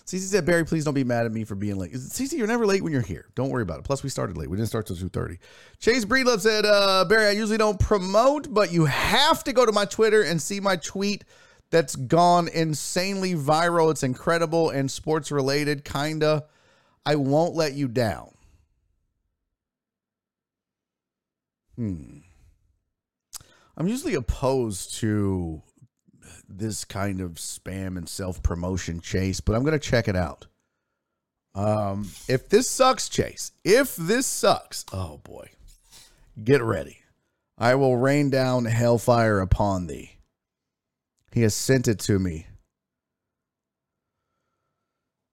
CC 0.06 0.20
said, 0.22 0.46
Barry, 0.46 0.66
please 0.66 0.84
don't 0.84 0.94
be 0.94 1.04
mad 1.04 1.26
at 1.26 1.32
me 1.32 1.44
for 1.44 1.56
being 1.56 1.78
late. 1.78 1.94
CC, 1.94 2.34
you're 2.34 2.48
never 2.48 2.66
late 2.66 2.84
when 2.84 2.92
you're 2.92 3.02
here. 3.02 3.28
Don't 3.36 3.50
worry 3.50 3.64
about 3.64 3.80
it. 3.80 3.86
Plus, 3.86 4.04
we 4.04 4.10
started 4.10 4.38
late. 4.38 4.50
We 4.50 4.58
didn't 4.58 4.70
start 4.70 4.88
till 4.88 4.96
2.30. 4.96 5.38
Chase 5.80 6.06
Breedlove 6.06 6.42
said, 6.42 6.66
uh, 6.66 7.06
Barry, 7.06 7.28
I 7.28 7.32
usually 7.32 7.58
don't 7.58 7.80
promote, 7.80 8.54
but 8.54 8.72
you 8.72 8.86
have 8.86 9.44
to 9.46 9.54
go 9.54 9.66
to 9.66 9.72
my 9.72 9.86
Twitter 9.86 10.22
and 10.22 10.42
see 10.42 10.60
my 10.60 10.76
tweet 10.76 11.24
that's 11.70 11.96
gone 11.96 12.48
insanely 12.50 13.34
viral. 13.34 13.92
It's 13.92 14.04
incredible 14.04 14.70
and 14.70 14.92
sports 14.92 15.32
related, 15.32 15.86
kinda. 15.86 16.46
I 17.06 17.16
won't 17.16 17.56
let 17.56 17.74
you 17.74 17.88
down. 17.88 18.32
Hmm. 21.78 22.18
I'm 23.78 23.88
usually 23.88 24.14
opposed 24.14 24.96
to 24.96 25.64
this 26.58 26.86
kind 26.86 27.22
of 27.22 27.34
spam 27.34 27.98
and 27.98 28.08
self 28.08 28.42
promotion 28.44 29.00
chase, 29.02 29.40
but 29.40 29.56
I'm 29.56 29.64
going 29.64 29.78
to 29.78 29.80
check 29.80 30.08
it 30.08 30.16
out. 30.16 30.48
Um, 31.54 32.10
if 32.28 32.48
this 32.50 32.70
sucks, 32.70 33.10
Chase, 33.10 33.52
if 33.64 33.96
this 33.96 34.26
sucks, 34.26 34.86
oh 34.94 35.18
boy, 35.24 35.50
get 36.42 36.62
ready. 36.62 37.00
I 37.58 37.76
will 37.76 37.98
rain 37.98 38.30
down 38.30 38.66
hellfire 38.66 39.40
upon 39.40 39.88
thee. 39.88 40.18
He 41.32 41.42
has 41.42 41.54
sent 41.54 41.88
it 41.88 42.00
to 42.00 42.20
me. 42.20 42.48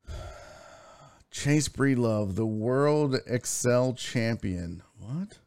Chase 1.31 1.69
Breedlove, 1.69 2.35
the 2.35 2.47
world 2.47 3.17
Excel 3.27 3.95
champion. 3.95 4.83
What? 4.99 5.39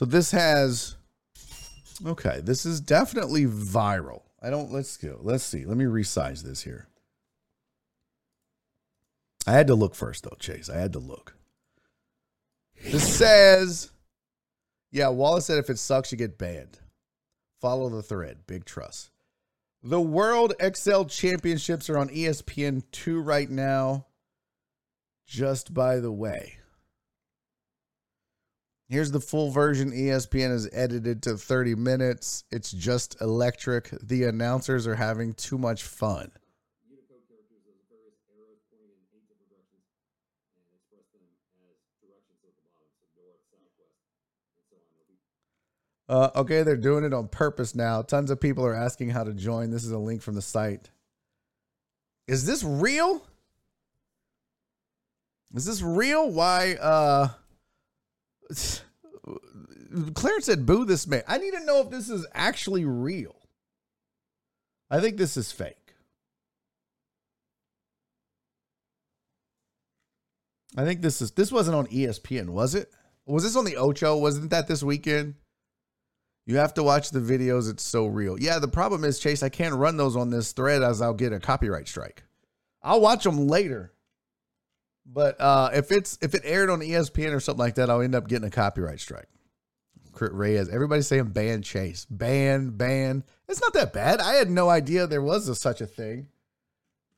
So 0.00 0.06
this 0.06 0.30
has 0.30 0.96
okay, 2.06 2.40
this 2.42 2.64
is 2.64 2.80
definitely 2.80 3.44
viral. 3.44 4.22
I 4.40 4.48
don't 4.48 4.72
let's 4.72 4.96
go. 4.96 5.18
Let's 5.20 5.44
see. 5.44 5.66
Let 5.66 5.76
me 5.76 5.84
resize 5.84 6.42
this 6.42 6.62
here. 6.62 6.88
I 9.46 9.52
had 9.52 9.66
to 9.66 9.74
look 9.74 9.94
first 9.94 10.24
though, 10.24 10.38
Chase. 10.38 10.70
I 10.70 10.78
had 10.78 10.94
to 10.94 10.98
look. 10.98 11.36
This 12.82 13.14
says 13.14 13.90
Yeah, 14.90 15.08
Wallace 15.08 15.44
said 15.44 15.58
if 15.58 15.68
it 15.68 15.78
sucks, 15.78 16.10
you 16.10 16.16
get 16.16 16.38
banned. 16.38 16.78
Follow 17.60 17.90
the 17.90 18.02
thread. 18.02 18.46
Big 18.46 18.64
trust. 18.64 19.10
The 19.82 20.00
World 20.00 20.54
Excel 20.60 21.04
Championships 21.04 21.90
are 21.90 21.98
on 21.98 22.08
ESPN 22.08 22.84
2 22.90 23.20
right 23.20 23.50
now. 23.50 24.06
Just 25.26 25.74
by 25.74 25.98
the 25.98 26.10
way. 26.10 26.59
Here's 28.90 29.12
the 29.12 29.20
full 29.20 29.52
version. 29.52 29.92
ESPN 29.92 30.52
is 30.52 30.68
edited 30.72 31.22
to 31.22 31.36
30 31.36 31.76
minutes. 31.76 32.42
It's 32.50 32.72
just 32.72 33.20
electric. 33.20 33.88
The 34.02 34.24
announcers 34.24 34.84
are 34.88 34.96
having 34.96 35.32
too 35.34 35.58
much 35.58 35.84
fun. 35.84 36.32
Uh, 46.08 46.30
okay, 46.34 46.64
they're 46.64 46.76
doing 46.76 47.04
it 47.04 47.14
on 47.14 47.28
purpose 47.28 47.76
now. 47.76 48.02
Tons 48.02 48.32
of 48.32 48.40
people 48.40 48.66
are 48.66 48.74
asking 48.74 49.10
how 49.10 49.22
to 49.22 49.32
join. 49.32 49.70
This 49.70 49.84
is 49.84 49.92
a 49.92 49.98
link 49.98 50.20
from 50.20 50.34
the 50.34 50.42
site. 50.42 50.90
is 52.26 52.44
this 52.44 52.64
real? 52.64 53.24
Is 55.54 55.64
this 55.64 55.80
real? 55.80 56.28
Why 56.28 56.74
uh 56.74 57.28
Clarence 60.14 60.46
said 60.46 60.66
boo 60.66 60.84
this 60.84 61.06
man. 61.06 61.22
I 61.26 61.38
need 61.38 61.52
to 61.52 61.64
know 61.64 61.80
if 61.80 61.90
this 61.90 62.08
is 62.08 62.26
actually 62.34 62.84
real. 62.84 63.36
I 64.90 65.00
think 65.00 65.16
this 65.16 65.36
is 65.36 65.52
fake. 65.52 65.76
I 70.76 70.84
think 70.84 71.00
this 71.00 71.20
is 71.20 71.32
this 71.32 71.50
wasn't 71.50 71.76
on 71.76 71.86
ESPN, 71.88 72.50
was 72.50 72.74
it? 72.74 72.92
Was 73.26 73.42
this 73.42 73.56
on 73.56 73.64
the 73.64 73.76
Ocho? 73.76 74.16
Wasn't 74.16 74.50
that 74.50 74.68
this 74.68 74.82
weekend? 74.82 75.34
You 76.46 76.56
have 76.56 76.74
to 76.74 76.82
watch 76.82 77.10
the 77.10 77.20
videos. 77.20 77.70
It's 77.70 77.84
so 77.84 78.06
real. 78.06 78.40
Yeah, 78.40 78.58
the 78.58 78.68
problem 78.68 79.04
is, 79.04 79.18
Chase, 79.18 79.42
I 79.42 79.48
can't 79.48 79.74
run 79.74 79.96
those 79.96 80.16
on 80.16 80.30
this 80.30 80.52
thread 80.52 80.82
as 80.82 81.00
I'll 81.00 81.14
get 81.14 81.32
a 81.32 81.38
copyright 81.38 81.86
strike. 81.86 82.24
I'll 82.82 83.00
watch 83.00 83.24
them 83.24 83.46
later. 83.46 83.92
But 85.06 85.40
uh, 85.40 85.70
if 85.72 85.90
it's 85.90 86.18
if 86.22 86.34
it 86.34 86.42
aired 86.44 86.70
on 86.70 86.80
ESPN 86.80 87.34
or 87.34 87.40
something 87.40 87.58
like 87.58 87.74
that, 87.76 87.90
I'll 87.90 88.00
end 88.00 88.14
up 88.14 88.28
getting 88.28 88.46
a 88.46 88.50
copyright 88.50 89.00
strike. 89.00 89.28
Crit 90.12 90.32
Reyes, 90.32 90.68
everybody's 90.68 91.06
saying 91.06 91.26
ban 91.26 91.62
Chase, 91.62 92.04
ban, 92.10 92.70
ban. 92.70 93.24
It's 93.48 93.60
not 93.60 93.72
that 93.74 93.92
bad. 93.92 94.20
I 94.20 94.34
had 94.34 94.50
no 94.50 94.68
idea 94.68 95.06
there 95.06 95.22
was 95.22 95.48
a, 95.48 95.54
such 95.54 95.80
a 95.80 95.86
thing. 95.86 96.28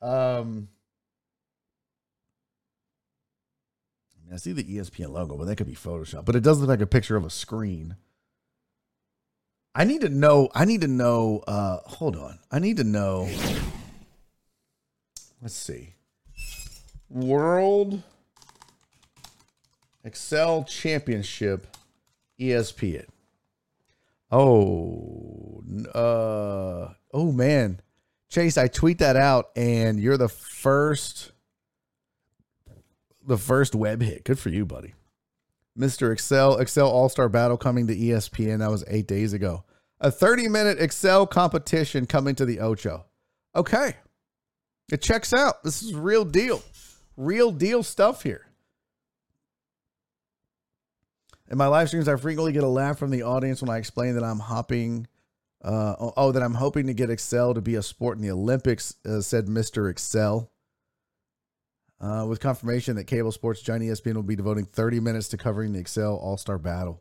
Um, 0.01 0.69
I, 4.17 4.25
mean, 4.25 4.35
I 4.35 4.37
see 4.37 4.53
the 4.53 4.65
ESPN 4.65 5.11
logo, 5.11 5.37
but 5.37 5.47
that 5.47 5.57
could 5.57 5.67
be 5.67 5.75
Photoshop. 5.75 6.25
But 6.25 6.37
it 6.37 6.43
does 6.43 6.61
look 6.61 6.69
like 6.69 6.81
a 6.81 6.87
picture 6.87 7.17
of 7.17 7.25
a 7.25 7.31
screen. 7.31 7.97
I 9.75 9.85
need 9.85 10.03
to 10.03 10.09
know. 10.09 10.51
I 10.55 10.65
need 10.65 10.83
to 10.83 10.89
know. 10.89 11.43
Uh, 11.47 11.79
hold 11.85 12.17
on. 12.17 12.39
I 12.51 12.59
need 12.59 12.77
to 12.77 12.85
know. 12.85 13.29
Let's 15.41 15.55
see. 15.55 15.95
World 17.13 18.03
Excel 20.05 20.65
Championship 20.65 21.77
ESPN. 22.41 23.07
Oh, 24.31 25.63
uh, 25.95 26.95
oh 27.13 27.33
man, 27.33 27.81
Chase, 28.31 28.57
I 28.57 28.67
tweet 28.67 28.99
that 28.99 29.17
out, 29.17 29.51
and 29.57 30.01
you're 30.01 30.17
the 30.17 30.29
first, 30.29 31.33
the 33.27 33.37
first 33.37 33.75
web 33.75 34.01
hit. 34.01 34.25
Good 34.25 34.39
for 34.39 34.49
you, 34.49 34.65
buddy. 34.65 34.95
Mr. 35.79 36.13
Excel 36.13 36.59
Excel 36.59 36.89
All 36.89 37.09
Star 37.09 37.29
Battle 37.29 37.57
coming 37.57 37.87
to 37.87 37.97
ESPN. 37.97 38.59
That 38.59 38.71
was 38.71 38.85
eight 38.89 39.07
days 39.07 39.33
ago. 39.33 39.65
A 40.01 40.11
30 40.11 40.49
minute 40.49 40.81
Excel 40.81 41.27
competition 41.27 42.07
coming 42.07 42.35
to 42.35 42.45
the 42.45 42.61
Ocho. 42.61 43.05
Okay, 43.55 43.97
it 44.91 45.03
checks 45.03 45.33
out. 45.33 45.63
This 45.63 45.83
is 45.83 45.95
real 45.95 46.25
deal, 46.25 46.63
real 47.17 47.51
deal 47.51 47.83
stuff 47.83 48.23
here. 48.23 48.47
In 51.51 51.59
my 51.59 51.67
live 51.67 51.89
streams, 51.89 52.09
I 52.09 52.17
frequently 52.17 52.53
get 52.53 52.65
a 52.65 52.69
laugh 52.69 52.99
from 52.99 53.11
the 53.11 53.23
audience 53.23 53.61
when 53.61 53.69
I 53.69 53.77
explain 53.77 54.15
that 54.15 54.25
I'm 54.25 54.39
hopping. 54.39 55.07
Uh, 55.63 55.95
oh, 56.17 56.33
that 56.33 56.43
I'm 56.43 56.55
hoping 56.55 56.87
to 56.89 56.95
get 56.95 57.11
Excel 57.11 57.55
to 57.55 57.61
be 57.61 57.77
a 57.77 57.83
sport 57.83 58.17
in 58.17 58.23
the 58.23 58.31
Olympics, 58.33 58.97
uh, 59.07 59.21
said 59.21 59.47
Mr. 59.47 59.91
Excel. 59.91 60.51
Uh, 62.01 62.27
with 62.29 62.41
confirmation 62.41 62.97
that 62.97 63.05
Cable 63.05 63.31
Sports 63.31 63.63
Johnny 63.63 63.87
ESPN 63.87 64.15
will 64.15 64.25
be 64.25 64.35
devoting 64.35 64.65
30 64.65 64.99
minutes 64.99 65.29
to 65.29 65.37
covering 65.37 65.73
the 65.73 65.79
Excel 65.79 66.17
All 66.17 66.37
Star 66.37 66.59
Battle. 66.59 67.01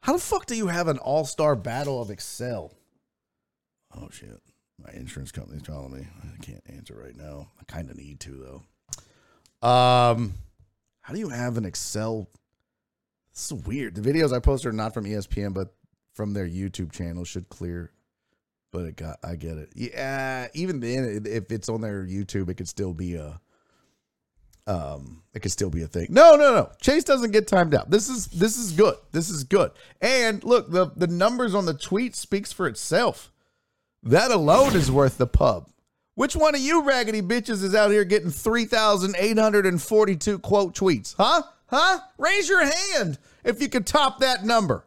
How 0.00 0.12
the 0.14 0.18
fuck 0.18 0.46
do 0.46 0.56
you 0.56 0.66
have 0.66 0.88
an 0.88 0.98
All 0.98 1.24
Star 1.24 1.54
Battle 1.54 2.02
of 2.02 2.10
Excel? 2.10 2.74
Oh 3.96 4.08
shit! 4.10 4.40
My 4.84 4.92
insurance 4.92 5.30
company's 5.30 5.62
calling 5.62 5.92
me. 5.92 6.06
I 6.20 6.44
can't 6.44 6.64
answer 6.66 7.00
right 7.00 7.16
now. 7.16 7.52
I 7.60 7.64
kind 7.64 7.88
of 7.90 7.96
need 7.96 8.18
to 8.20 8.30
though. 8.32 8.62
Um, 9.64 10.34
how 11.00 11.14
do 11.14 11.18
you 11.18 11.30
have 11.30 11.56
an 11.56 11.64
Excel? 11.64 12.28
This 13.32 13.50
is 13.50 13.64
weird. 13.64 13.94
The 13.94 14.02
videos 14.02 14.32
I 14.32 14.38
post 14.38 14.66
are 14.66 14.72
not 14.72 14.92
from 14.92 15.06
ESPN, 15.06 15.54
but 15.54 15.74
from 16.12 16.34
their 16.34 16.46
YouTube 16.46 16.92
channel 16.92 17.24
should 17.24 17.48
clear. 17.48 17.90
But 18.72 18.86
it 18.86 18.96
got, 18.96 19.18
I 19.24 19.36
get 19.36 19.56
it. 19.56 19.70
Yeah, 19.74 20.48
even 20.52 20.80
then, 20.80 21.22
if 21.24 21.50
it's 21.50 21.68
on 21.68 21.80
their 21.80 22.04
YouTube, 22.04 22.50
it 22.50 22.54
could 22.54 22.68
still 22.68 22.92
be 22.92 23.14
a, 23.14 23.40
um, 24.66 25.22
it 25.32 25.40
could 25.40 25.52
still 25.52 25.70
be 25.70 25.82
a 25.82 25.86
thing. 25.86 26.08
No, 26.10 26.36
no, 26.36 26.52
no. 26.52 26.70
Chase 26.80 27.04
doesn't 27.04 27.30
get 27.30 27.46
timed 27.46 27.74
out. 27.74 27.90
This 27.90 28.08
is 28.08 28.26
this 28.26 28.58
is 28.58 28.72
good. 28.72 28.96
This 29.12 29.30
is 29.30 29.44
good. 29.44 29.70
And 30.00 30.42
look, 30.42 30.70
the 30.70 30.90
the 30.96 31.06
numbers 31.06 31.54
on 31.54 31.66
the 31.66 31.74
tweet 31.74 32.16
speaks 32.16 32.52
for 32.52 32.66
itself. 32.66 33.32
That 34.02 34.30
alone 34.30 34.74
is 34.74 34.90
worth 34.90 35.18
the 35.18 35.26
pub. 35.26 35.70
Which 36.14 36.36
one 36.36 36.54
of 36.54 36.60
you 36.60 36.82
raggedy 36.82 37.22
bitches 37.22 37.64
is 37.64 37.74
out 37.74 37.90
here 37.90 38.04
getting 38.04 38.30
3,842 38.30 40.38
quote 40.38 40.74
tweets? 40.74 41.14
Huh? 41.16 41.42
Huh? 41.66 42.00
Raise 42.18 42.48
your 42.48 42.64
hand 42.64 43.18
if 43.44 43.60
you 43.60 43.68
could 43.68 43.86
top 43.86 44.20
that 44.20 44.44
number. 44.44 44.84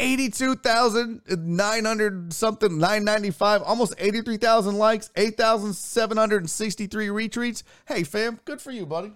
82,900 0.00 2.32
something, 2.32 2.78
995, 2.78 3.62
almost 3.62 3.94
83,000 3.98 4.76
likes, 4.76 5.10
8,763 5.16 7.08
retweets. 7.08 7.64
Hey, 7.86 8.04
fam, 8.04 8.38
good 8.44 8.60
for 8.60 8.70
you, 8.70 8.86
buddy. 8.86 9.10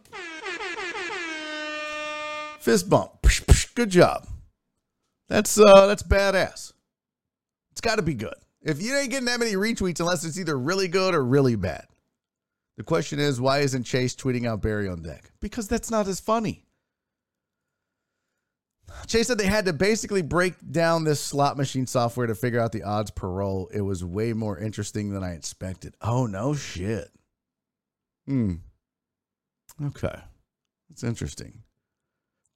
Fist 2.58 2.88
bump. 2.88 3.12
Good 3.74 3.90
job. 3.90 4.26
That's 5.28 5.58
uh 5.58 5.86
that's 5.86 6.02
badass. 6.02 6.72
It's 7.70 7.80
got 7.80 7.94
to 7.96 8.02
be 8.02 8.14
good. 8.14 8.34
If 8.62 8.80
you 8.80 8.96
ain't 8.96 9.10
getting 9.10 9.26
that 9.26 9.40
many 9.40 9.54
retweets 9.54 10.00
unless 10.00 10.24
it's 10.24 10.38
either 10.38 10.56
really 10.58 10.88
good 10.88 11.14
or 11.14 11.24
really 11.24 11.56
bad. 11.56 11.86
The 12.76 12.84
question 12.84 13.18
is, 13.18 13.40
why 13.40 13.58
isn't 13.58 13.84
Chase 13.84 14.14
tweeting 14.14 14.46
out 14.46 14.62
Barry 14.62 14.88
on 14.88 15.02
deck? 15.02 15.30
Because 15.40 15.68
that's 15.68 15.90
not 15.90 16.08
as 16.08 16.20
funny. 16.20 16.64
Chase 19.06 19.26
said 19.26 19.38
they 19.38 19.46
had 19.46 19.64
to 19.66 19.72
basically 19.72 20.22
break 20.22 20.54
down 20.70 21.04
this 21.04 21.20
slot 21.20 21.56
machine 21.56 21.86
software 21.86 22.26
to 22.26 22.34
figure 22.34 22.60
out 22.60 22.72
the 22.72 22.82
odds 22.82 23.10
per 23.10 23.28
roll. 23.28 23.68
It 23.72 23.80
was 23.80 24.04
way 24.04 24.32
more 24.32 24.58
interesting 24.58 25.10
than 25.10 25.24
I 25.24 25.32
expected. 25.32 25.94
Oh, 26.00 26.26
no 26.26 26.54
shit. 26.54 27.10
Hmm. 28.26 28.54
Okay. 29.82 30.14
That's 30.88 31.04
interesting. 31.04 31.62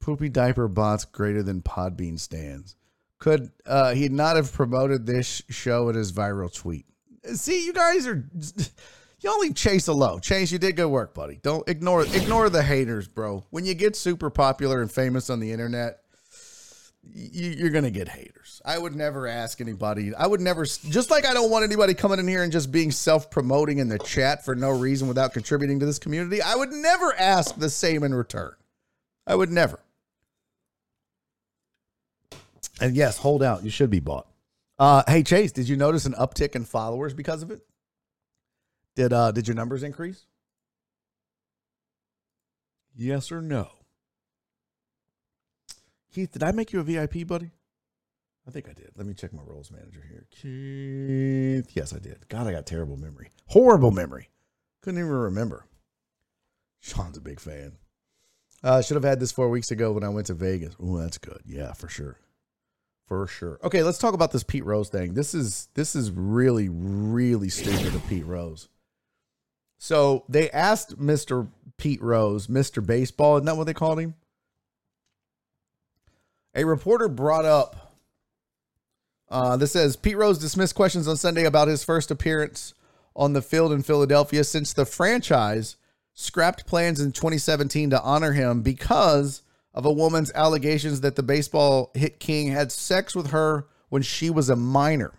Poopy 0.00 0.28
diaper 0.28 0.68
bots 0.68 1.04
greater 1.04 1.42
than 1.42 1.62
Podbean 1.62 2.18
stands. 2.18 2.76
Could 3.18 3.50
uh, 3.64 3.94
he 3.94 4.08
not 4.08 4.36
have 4.36 4.52
promoted 4.52 5.06
this 5.06 5.42
show 5.48 5.88
in 5.88 5.96
his 5.96 6.12
viral 6.12 6.52
tweet? 6.52 6.86
See, 7.34 7.64
you 7.64 7.72
guys 7.72 8.06
are 8.06 8.28
y'all 9.20 9.38
leave 9.40 9.54
Chase 9.54 9.88
alone. 9.88 10.20
Chase, 10.20 10.52
you 10.52 10.58
did 10.58 10.76
good 10.76 10.88
work, 10.88 11.14
buddy. 11.14 11.40
Don't 11.42 11.68
ignore 11.68 12.04
ignore 12.04 12.50
the 12.50 12.62
haters, 12.62 13.08
bro. 13.08 13.44
When 13.50 13.64
you 13.64 13.74
get 13.74 13.96
super 13.96 14.30
popular 14.30 14.82
and 14.82 14.90
famous 14.90 15.30
on 15.30 15.40
the 15.40 15.50
internet, 15.50 16.00
you're 17.14 17.70
going 17.70 17.84
to 17.84 17.90
get 17.90 18.08
haters. 18.08 18.60
I 18.64 18.78
would 18.78 18.94
never 18.94 19.26
ask 19.26 19.60
anybody. 19.60 20.14
I 20.14 20.26
would 20.26 20.40
never, 20.40 20.64
just 20.64 21.10
like 21.10 21.24
I 21.24 21.34
don't 21.34 21.50
want 21.50 21.64
anybody 21.64 21.94
coming 21.94 22.18
in 22.18 22.26
here 22.26 22.42
and 22.42 22.52
just 22.52 22.72
being 22.72 22.90
self 22.90 23.30
promoting 23.30 23.78
in 23.78 23.88
the 23.88 23.98
chat 23.98 24.44
for 24.44 24.54
no 24.54 24.70
reason 24.70 25.08
without 25.08 25.32
contributing 25.32 25.78
to 25.80 25.86
this 25.86 25.98
community. 25.98 26.42
I 26.42 26.54
would 26.54 26.72
never 26.72 27.14
ask 27.14 27.56
the 27.56 27.70
same 27.70 28.02
in 28.02 28.14
return. 28.14 28.54
I 29.26 29.34
would 29.34 29.50
never. 29.50 29.80
And 32.80 32.96
yes, 32.96 33.18
hold 33.18 33.42
out. 33.42 33.64
You 33.64 33.70
should 33.70 33.90
be 33.90 34.00
bought. 34.00 34.26
Uh, 34.78 35.02
hey 35.08 35.22
Chase, 35.22 35.52
did 35.52 35.68
you 35.68 35.76
notice 35.76 36.04
an 36.04 36.12
uptick 36.14 36.54
in 36.54 36.64
followers 36.64 37.14
because 37.14 37.42
of 37.42 37.50
it? 37.50 37.60
Did 38.94 39.12
uh, 39.12 39.32
did 39.32 39.48
your 39.48 39.54
numbers 39.54 39.82
increase? 39.82 40.26
Yes 42.94 43.30
or 43.30 43.40
no? 43.40 43.68
Keith, 46.12 46.32
did 46.32 46.42
I 46.42 46.52
make 46.52 46.72
you 46.72 46.80
a 46.80 46.82
VIP, 46.82 47.26
buddy? 47.26 47.50
I 48.48 48.50
think 48.50 48.68
I 48.68 48.72
did. 48.72 48.92
Let 48.96 49.06
me 49.06 49.12
check 49.12 49.32
my 49.32 49.42
roles 49.42 49.70
manager 49.70 50.02
here. 50.08 50.26
Keith. 50.30 51.70
Yes, 51.74 51.92
I 51.92 51.98
did. 51.98 52.26
God, 52.28 52.46
I 52.46 52.52
got 52.52 52.64
terrible 52.64 52.96
memory. 52.96 53.30
Horrible 53.48 53.90
memory. 53.90 54.30
Couldn't 54.82 55.00
even 55.00 55.10
remember. 55.10 55.66
Sean's 56.80 57.18
a 57.18 57.20
big 57.20 57.40
fan. 57.40 57.72
Uh, 58.62 58.80
should 58.80 58.94
have 58.94 59.04
had 59.04 59.20
this 59.20 59.32
four 59.32 59.50
weeks 59.50 59.70
ago 59.70 59.92
when 59.92 60.04
I 60.04 60.08
went 60.08 60.28
to 60.28 60.34
Vegas. 60.34 60.74
Oh, 60.80 60.96
that's 60.96 61.18
good. 61.18 61.42
Yeah, 61.44 61.72
for 61.72 61.88
sure. 61.88 62.18
For 63.06 63.26
sure. 63.26 63.60
Okay, 63.62 63.82
let's 63.82 63.98
talk 63.98 64.14
about 64.14 64.32
this 64.32 64.42
Pete 64.42 64.64
Rose 64.64 64.88
thing. 64.88 65.14
This 65.14 65.34
is 65.34 65.68
this 65.74 65.94
is 65.94 66.10
really, 66.10 66.68
really 66.68 67.48
stupid 67.48 67.94
of 67.94 68.06
Pete 68.08 68.26
Rose. 68.26 68.68
So 69.78 70.24
they 70.28 70.50
asked 70.50 70.98
Mr. 70.98 71.48
Pete 71.76 72.02
Rose, 72.02 72.48
Mr. 72.48 72.84
Baseball, 72.84 73.36
isn't 73.36 73.46
that 73.46 73.56
what 73.56 73.64
they 73.64 73.74
called 73.74 74.00
him? 74.00 74.14
A 76.54 76.64
reporter 76.64 77.08
brought 77.08 77.44
up 77.44 77.86
uh, 79.28 79.56
this 79.56 79.72
says 79.72 79.96
Pete 79.96 80.16
Rose 80.16 80.38
dismissed 80.38 80.74
questions 80.74 81.08
on 81.08 81.16
Sunday 81.16 81.44
about 81.44 81.68
his 81.68 81.82
first 81.82 82.10
appearance 82.10 82.74
on 83.14 83.32
the 83.32 83.42
field 83.42 83.72
in 83.72 83.82
Philadelphia 83.82 84.44
since 84.44 84.72
the 84.72 84.86
franchise 84.86 85.76
scrapped 86.14 86.66
plans 86.66 87.00
in 87.00 87.12
2017 87.12 87.90
to 87.90 88.02
honor 88.02 88.32
him 88.32 88.62
because 88.62 89.42
of 89.76 89.84
a 89.84 89.92
woman's 89.92 90.32
allegations 90.32 91.02
that 91.02 91.14
the 91.14 91.22
baseball 91.22 91.92
hit 91.94 92.18
king 92.18 92.48
had 92.48 92.72
sex 92.72 93.14
with 93.14 93.28
her 93.30 93.66
when 93.90 94.02
she 94.02 94.30
was 94.30 94.48
a 94.48 94.56
minor. 94.56 95.12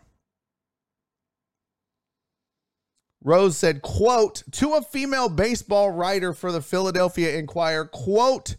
Rose 3.24 3.58
said, 3.58 3.82
quote, 3.82 4.44
to 4.52 4.74
a 4.74 4.82
female 4.82 5.30
baseball 5.30 5.92
writer 5.92 6.34
for 6.34 6.52
the 6.52 6.62
Philadelphia 6.62 7.38
Inquirer, 7.38 7.86
quote, 7.86 8.56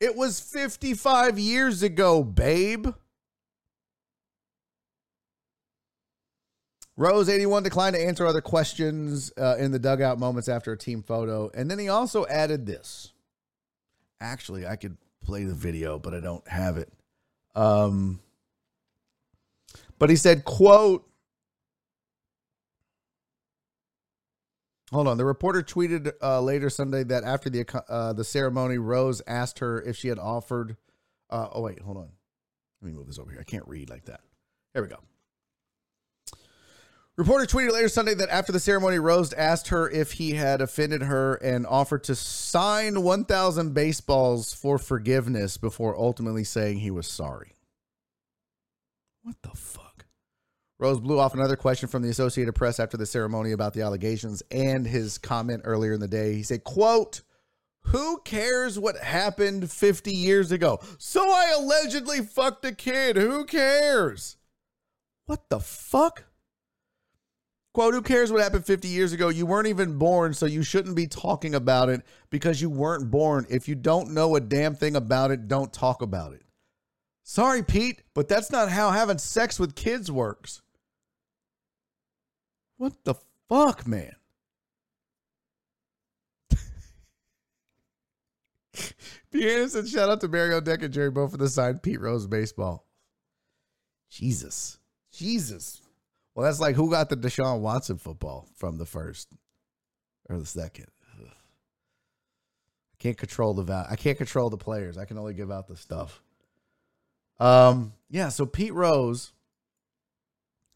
it 0.00 0.16
was 0.16 0.40
55 0.40 1.38
years 1.38 1.82
ago, 1.82 2.24
babe. 2.24 2.88
Rose 6.96 7.28
81 7.28 7.62
declined 7.62 7.96
to 7.96 8.04
answer 8.04 8.26
other 8.26 8.40
questions 8.40 9.32
uh, 9.36 9.56
in 9.58 9.70
the 9.70 9.78
dugout 9.78 10.18
moments 10.18 10.48
after 10.48 10.72
a 10.72 10.78
team 10.78 11.02
photo. 11.02 11.50
And 11.54 11.70
then 11.70 11.78
he 11.78 11.88
also 11.88 12.26
added 12.26 12.66
this. 12.66 13.12
Actually, 14.20 14.66
I 14.66 14.76
could 14.76 14.96
play 15.22 15.44
the 15.44 15.54
video, 15.54 15.98
but 15.98 16.14
I 16.14 16.20
don't 16.20 16.46
have 16.48 16.76
it. 16.76 16.92
Um, 17.54 18.20
but 19.98 20.10
he 20.10 20.16
said, 20.16 20.44
quote, 20.44 21.08
Hold 24.92 25.08
on. 25.08 25.16
The 25.16 25.24
reporter 25.24 25.62
tweeted 25.62 26.12
uh, 26.22 26.42
later 26.42 26.68
Sunday 26.68 27.02
that 27.04 27.24
after 27.24 27.48
the 27.48 27.64
uh, 27.88 28.12
the 28.12 28.24
ceremony, 28.24 28.76
Rose 28.76 29.22
asked 29.26 29.60
her 29.60 29.80
if 29.80 29.96
she 29.96 30.08
had 30.08 30.18
offered. 30.18 30.76
Uh, 31.30 31.48
oh 31.50 31.62
wait, 31.62 31.80
hold 31.80 31.96
on. 31.96 32.10
Let 32.82 32.90
me 32.90 32.92
move 32.92 33.06
this 33.06 33.18
over 33.18 33.30
here. 33.30 33.40
I 33.40 33.44
can't 33.44 33.66
read 33.66 33.88
like 33.88 34.04
that. 34.04 34.20
There 34.74 34.82
we 34.82 34.90
go. 34.90 34.98
Reporter 37.18 37.44
tweeted 37.44 37.72
later 37.72 37.90
Sunday 37.90 38.14
that 38.14 38.30
after 38.30 38.52
the 38.52 38.60
ceremony, 38.60 38.98
Rose 38.98 39.34
asked 39.34 39.68
her 39.68 39.90
if 39.90 40.12
he 40.12 40.32
had 40.32 40.62
offended 40.62 41.02
her 41.02 41.34
and 41.34 41.66
offered 41.66 42.04
to 42.04 42.14
sign 42.14 43.02
1,000 43.02 43.74
baseballs 43.74 44.54
for 44.54 44.78
forgiveness 44.78 45.58
before 45.58 45.94
ultimately 45.98 46.42
saying 46.42 46.78
he 46.78 46.90
was 46.90 47.06
sorry. 47.06 47.54
What 49.22 49.36
the 49.42 49.50
fuck? 49.50 50.06
Rose 50.78 51.00
blew 51.00 51.18
off 51.20 51.34
another 51.34 51.54
question 51.54 51.88
from 51.88 52.02
the 52.02 52.08
Associated 52.08 52.54
Press 52.54 52.80
after 52.80 52.96
the 52.96 53.06
ceremony 53.06 53.52
about 53.52 53.74
the 53.74 53.82
allegations 53.82 54.42
and 54.50 54.86
his 54.86 55.18
comment 55.18 55.62
earlier 55.64 55.92
in 55.92 56.00
the 56.00 56.08
day. 56.08 56.34
He 56.34 56.42
said, 56.42 56.64
quote, 56.64 57.20
who 57.86 58.20
cares 58.24 58.78
what 58.78 58.96
happened 58.96 59.70
50 59.70 60.12
years 60.12 60.50
ago? 60.50 60.80
So 60.98 61.20
I 61.30 61.52
allegedly 61.56 62.22
fucked 62.22 62.64
a 62.64 62.72
kid. 62.72 63.16
Who 63.16 63.44
cares? 63.44 64.38
What 65.26 65.50
the 65.50 65.60
fuck? 65.60 66.24
Quote, 67.74 67.94
who 67.94 68.02
cares 68.02 68.30
what 68.30 68.42
happened 68.42 68.66
50 68.66 68.88
years 68.88 69.14
ago? 69.14 69.30
You 69.30 69.46
weren't 69.46 69.68
even 69.68 69.96
born, 69.96 70.34
so 70.34 70.44
you 70.44 70.62
shouldn't 70.62 70.94
be 70.94 71.06
talking 71.06 71.54
about 71.54 71.88
it 71.88 72.02
because 72.28 72.60
you 72.60 72.68
weren't 72.68 73.10
born. 73.10 73.46
If 73.48 73.66
you 73.66 73.74
don't 73.74 74.12
know 74.12 74.36
a 74.36 74.40
damn 74.40 74.74
thing 74.74 74.94
about 74.94 75.30
it, 75.30 75.48
don't 75.48 75.72
talk 75.72 76.02
about 76.02 76.34
it. 76.34 76.42
Sorry, 77.22 77.62
Pete, 77.62 78.02
but 78.14 78.28
that's 78.28 78.50
not 78.50 78.68
how 78.68 78.90
having 78.90 79.16
sex 79.16 79.58
with 79.58 79.74
kids 79.74 80.12
works. 80.12 80.60
What 82.76 82.92
the 83.04 83.14
fuck, 83.48 83.86
man? 83.86 84.16
P. 89.30 89.50
Anderson, 89.50 89.86
shout 89.86 90.10
out 90.10 90.20
to 90.20 90.28
Mario 90.28 90.60
Deck 90.60 90.82
and 90.82 90.92
Jerry 90.92 91.10
Bow 91.10 91.28
for 91.28 91.36
the 91.38 91.48
signed 91.48 91.82
Pete 91.82 92.00
Rose 92.00 92.26
baseball. 92.26 92.84
Jesus. 94.10 94.78
Jesus. 95.12 95.81
Well, 96.34 96.46
that's 96.46 96.60
like 96.60 96.76
who 96.76 96.90
got 96.90 97.08
the 97.08 97.16
Deshaun 97.16 97.60
Watson 97.60 97.98
football 97.98 98.48
from 98.56 98.78
the 98.78 98.86
first 98.86 99.28
or 100.28 100.38
the 100.38 100.46
second. 100.46 100.86
I 101.20 102.96
can't 102.98 103.18
control 103.18 103.54
the 103.54 103.64
val- 103.64 103.86
I 103.90 103.96
can't 103.96 104.16
control 104.16 104.48
the 104.48 104.56
players. 104.56 104.96
I 104.96 105.04
can 105.04 105.18
only 105.18 105.34
give 105.34 105.50
out 105.50 105.68
the 105.68 105.76
stuff. 105.76 106.22
Um, 107.38 107.92
yeah. 108.08 108.28
So 108.28 108.46
Pete 108.46 108.72
Rose 108.72 109.32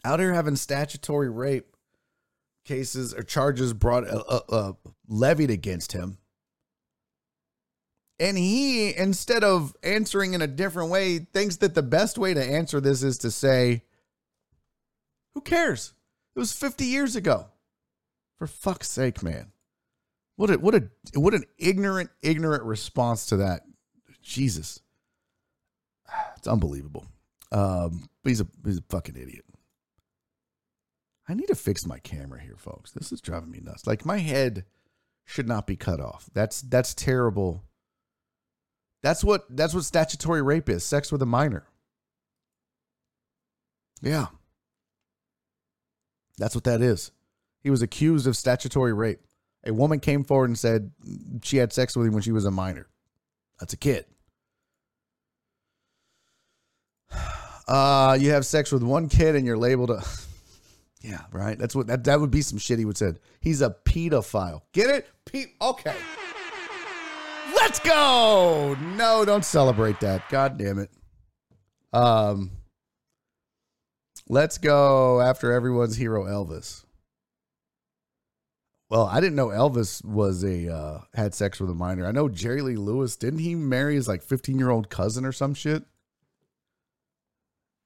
out 0.04 0.20
here 0.20 0.34
having 0.34 0.56
statutory 0.56 1.30
rape 1.30 1.76
cases 2.64 3.14
or 3.14 3.22
charges 3.22 3.72
brought 3.72 4.06
uh, 4.08 4.22
uh, 4.28 4.40
uh, 4.48 4.72
levied 5.08 5.50
against 5.50 5.92
him. 5.92 6.18
And 8.18 8.38
he, 8.38 8.96
instead 8.96 9.44
of 9.44 9.74
answering 9.82 10.34
in 10.34 10.42
a 10.42 10.46
different 10.46 10.90
way, 10.90 11.18
thinks 11.18 11.56
that 11.56 11.74
the 11.74 11.82
best 11.82 12.18
way 12.18 12.34
to 12.34 12.42
answer 12.42 12.80
this 12.80 13.02
is 13.02 13.18
to 13.18 13.30
say, 13.30 13.82
who 15.36 15.42
cares? 15.42 15.92
It 16.34 16.38
was 16.38 16.54
50 16.54 16.86
years 16.86 17.14
ago. 17.14 17.48
For 18.38 18.46
fuck's 18.46 18.90
sake, 18.90 19.22
man. 19.22 19.52
What 20.36 20.48
a 20.48 20.54
what 20.54 20.74
a 20.74 20.88
what 21.14 21.34
an 21.34 21.44
ignorant, 21.58 22.08
ignorant 22.22 22.62
response 22.62 23.26
to 23.26 23.36
that. 23.36 23.62
Jesus. 24.22 24.80
It's 26.38 26.48
unbelievable. 26.48 27.04
Um, 27.52 28.08
but 28.22 28.30
he's 28.30 28.40
a 28.40 28.46
he's 28.64 28.78
a 28.78 28.84
fucking 28.88 29.16
idiot. 29.16 29.44
I 31.28 31.34
need 31.34 31.48
to 31.48 31.54
fix 31.54 31.84
my 31.84 31.98
camera 31.98 32.40
here, 32.40 32.56
folks. 32.56 32.92
This 32.92 33.12
is 33.12 33.20
driving 33.20 33.50
me 33.50 33.60
nuts. 33.62 33.86
Like 33.86 34.06
my 34.06 34.18
head 34.18 34.64
should 35.26 35.48
not 35.48 35.66
be 35.66 35.76
cut 35.76 36.00
off. 36.00 36.30
That's 36.32 36.62
that's 36.62 36.94
terrible. 36.94 37.62
That's 39.02 39.22
what 39.22 39.44
that's 39.54 39.74
what 39.74 39.84
statutory 39.84 40.40
rape 40.40 40.70
is. 40.70 40.82
Sex 40.82 41.12
with 41.12 41.20
a 41.20 41.26
minor. 41.26 41.66
Yeah. 44.00 44.28
That's 46.38 46.54
what 46.54 46.64
that 46.64 46.80
is. 46.82 47.10
He 47.62 47.70
was 47.70 47.82
accused 47.82 48.26
of 48.26 48.36
statutory 48.36 48.92
rape. 48.92 49.20
A 49.64 49.72
woman 49.72 49.98
came 49.98 50.22
forward 50.22 50.50
and 50.50 50.58
said 50.58 50.92
she 51.42 51.56
had 51.56 51.72
sex 51.72 51.96
with 51.96 52.06
him 52.06 52.12
when 52.12 52.22
she 52.22 52.32
was 52.32 52.44
a 52.44 52.50
minor. 52.50 52.86
That's 53.58 53.72
a 53.72 53.78
kid. 53.78 54.06
Uh, 57.68 58.16
you 58.20 58.30
have 58.30 58.46
sex 58.46 58.70
with 58.70 58.84
one 58.84 59.08
kid 59.08 59.34
and 59.34 59.44
you're 59.44 59.58
labeled 59.58 59.90
a 59.90 60.00
Yeah, 61.00 61.22
right. 61.32 61.58
That's 61.58 61.74
what 61.74 61.88
that 61.88 62.04
that 62.04 62.20
would 62.20 62.30
be 62.30 62.40
some 62.40 62.58
shit 62.58 62.78
he 62.78 62.84
would 62.84 62.96
said. 62.96 63.18
He's 63.40 63.60
a 63.60 63.70
pedophile. 63.84 64.62
Get 64.72 64.88
it? 64.88 65.08
Pe- 65.24 65.52
okay. 65.60 65.96
Let's 67.54 67.80
go. 67.80 68.76
No, 68.94 69.24
don't 69.24 69.44
celebrate 69.44 69.98
that. 69.98 70.28
God 70.28 70.58
damn 70.58 70.78
it. 70.78 70.90
Um 71.92 72.52
Let's 74.28 74.58
go 74.58 75.20
after 75.20 75.52
everyone's 75.52 75.96
hero 75.96 76.24
Elvis. 76.24 76.84
Well, 78.88 79.06
I 79.06 79.20
didn't 79.20 79.36
know 79.36 79.48
Elvis 79.48 80.04
was 80.04 80.44
a 80.44 80.72
uh, 80.72 81.00
had 81.14 81.34
sex 81.34 81.58
with 81.58 81.70
a 81.70 81.74
minor. 81.74 82.06
I 82.06 82.12
know 82.12 82.28
Jerry 82.28 82.62
Lee 82.62 82.76
Lewis 82.76 83.16
didn't 83.16 83.40
he 83.40 83.54
marry 83.54 83.96
his 83.96 84.06
like 84.06 84.24
15-year-old 84.24 84.90
cousin 84.90 85.24
or 85.24 85.32
some 85.32 85.54
shit? 85.54 85.84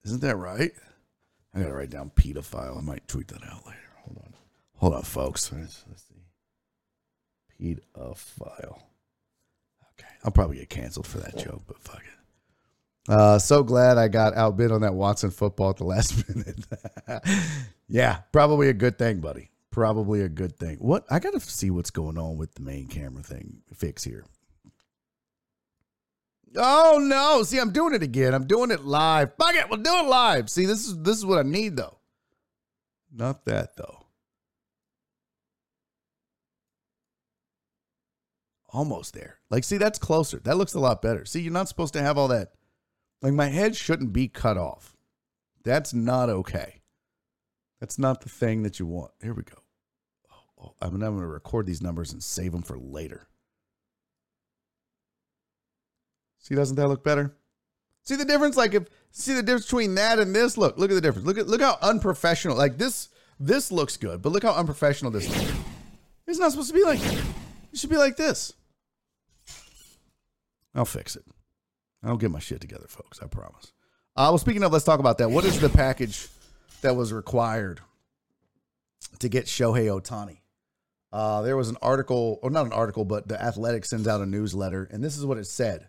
Isn't 0.05 0.21
that 0.21 0.37
right? 0.37 0.73
I 1.55 1.61
gotta 1.61 1.75
write 1.75 1.91
down 1.91 2.11
pedophile. 2.15 2.79
I 2.79 2.81
might 2.81 3.09
tweet 3.09 3.29
that 3.29 3.43
out 3.45 3.67
later. 3.67 3.79
Hold 4.05 4.19
on. 4.19 4.35
Hold 4.77 4.95
on, 4.95 5.03
folks. 5.03 5.51
Let's, 5.53 5.85
let's 5.89 6.05
see. 6.05 7.75
Pedophile. 7.97 8.83
Okay. 9.93 10.15
I'll 10.25 10.31
probably 10.31 10.59
get 10.59 10.71
canceled 10.71 11.07
for 11.07 11.19
that 11.19 11.37
joke, 11.37 11.63
but 11.67 11.79
fuck 11.81 12.01
it. 12.01 12.10
Uh, 13.09 13.39
so 13.39 13.63
glad 13.63 13.99
I 13.99 14.09
got 14.09 14.37
outbid 14.37 14.71
on 14.71 14.83
that 14.83 14.95
Watson 14.95 15.31
football 15.31 15.71
at 15.71 15.77
the 15.79 15.85
last 15.85 16.29
minute. 16.37 16.65
yeah, 17.89 18.19
probably 18.33 18.69
a 18.69 18.75
good 18.75 18.99
thing, 18.99 19.21
buddy. 19.21 19.51
Probably 19.71 20.23
a 20.23 20.29
good 20.29 20.57
thing. 20.57 20.77
What 20.79 21.05
I 21.11 21.19
gotta 21.21 21.41
see 21.41 21.71
what's 21.71 21.91
going 21.91 22.19
on 22.19 22.37
with 22.37 22.55
the 22.55 22.63
main 22.63 22.89
camera 22.89 23.23
thing 23.23 23.63
fix 23.73 24.03
here. 24.03 24.25
Oh 26.57 26.99
no! 27.01 27.45
See, 27.45 27.59
I'm 27.59 27.71
doing 27.71 27.95
it 27.95 28.03
again. 28.03 28.35
I'm 28.35 28.49
doing 28.49 28.73
it 28.73 28.85
live. 28.85 29.33
Fuck 29.39 29.55
it, 29.55 29.71
we'll 29.71 29.81
do 29.81 29.95
it 29.95 30.07
live. 30.07 30.51
See, 30.51 30.67
this 30.67 30.87
is 30.89 30.99
this 30.99 31.17
is 31.17 31.25
what 31.25 31.39
I 31.39 31.49
need 31.49 31.77
though. 31.77 31.99
Not 33.15 33.45
that 33.45 33.77
though. 33.77 34.07
Almost 38.73 39.15
there. 39.15 39.39
Like, 39.51 39.65
see, 39.65 39.79
that's 39.79 39.99
closer. 39.99 40.39
That 40.41 40.57
looks 40.57 40.75
a 40.75 40.81
lot 40.81 41.03
better. 41.03 41.25
See, 41.25 41.41
you're 41.41 41.53
not 41.53 41.69
supposed 41.69 41.93
to 41.95 42.03
have 42.03 42.17
all 42.19 42.29
that. 42.29 42.53
Like, 43.23 43.35
my 43.35 43.47
head 43.47 43.77
shouldn't 43.77 44.13
be 44.13 44.29
cut 44.29 44.57
off. 44.57 44.97
That's 45.63 45.93
not 45.93 46.31
okay. 46.31 46.81
That's 47.81 47.99
not 47.99 48.21
the 48.21 48.29
thing 48.29 48.63
that 48.63 48.79
you 48.79 48.87
want. 48.87 49.13
Here 49.23 49.35
we 49.35 49.43
go. 49.43 49.57
Oh, 50.31 50.65
oh, 50.65 50.75
I'm 50.81 50.99
going 50.99 51.19
to 51.19 51.27
record 51.27 51.67
these 51.67 51.83
numbers 51.83 52.13
and 52.13 52.23
save 52.23 52.53
them 52.53 52.63
for 52.63 52.79
later. 52.79 53.27
See, 56.39 56.55
doesn't 56.55 56.77
that 56.77 56.89
look 56.89 57.05
better? 57.05 57.37
See 58.03 58.17
the 58.17 58.25
difference? 58.25 58.57
Like 58.57 58.75
if 58.75 58.85
see 59.11 59.35
the 59.35 59.43
difference 59.43 59.67
between 59.67 59.95
that 59.97 60.19
and 60.19 60.35
this? 60.35 60.57
Look, 60.57 60.79
look 60.79 60.91
at 60.91 60.95
the 60.95 61.01
difference. 61.01 61.27
Look 61.27 61.39
at 61.39 61.47
look 61.47 61.61
how 61.61 61.79
unprofessional. 61.83 62.57
Like 62.57 62.79
this, 62.79 63.11
this 63.39 63.71
looks 63.71 63.97
good, 63.97 64.23
but 64.23 64.33
look 64.33 64.43
how 64.43 64.55
unprofessional 64.55 65.11
this 65.11 65.29
looks. 65.29 65.53
It's 66.27 66.39
not 66.39 66.51
supposed 66.51 66.69
to 66.69 66.75
be 66.75 66.83
like 66.83 67.01
it 67.03 67.79
should 67.79 67.91
be 67.91 67.97
like 67.97 68.17
this. 68.17 68.55
I'll 70.75 70.85
fix 70.85 71.17
it. 71.17 71.25
I'll 72.03 72.17
get 72.17 72.31
my 72.31 72.39
shit 72.39 72.61
together, 72.61 72.87
folks. 72.89 73.21
I 73.23 73.27
promise. 73.27 73.73
Uh, 74.17 74.29
well, 74.31 74.39
speaking 74.39 74.63
of, 74.63 74.73
let's 74.73 74.85
talk 74.85 75.01
about 75.01 75.19
that. 75.19 75.31
What 75.31 75.45
is 75.45 75.61
the 75.61 75.69
package 75.69 76.29
that 76.81 76.97
was 76.97 77.13
required 77.13 77.81
to 79.19 79.29
get 79.29 79.47
Shohei 79.47 79.87
Ohtani? 79.87 80.39
Uh, 81.13 81.43
there 81.43 81.57
was 81.57 81.69
an 81.69 81.77
article, 81.83 82.39
or 82.43 82.51
not 82.51 82.67
an 82.67 82.73
article, 82.73 83.05
but 83.05 83.29
the 83.29 83.41
Athletic 83.41 83.85
sends 83.85 84.07
out 84.07 84.21
a 84.21 84.27
newsletter, 84.27 84.89
and 84.91 85.03
this 85.03 85.17
is 85.17 85.27
what 85.27 85.39
it 85.39 85.47
said. 85.47 85.89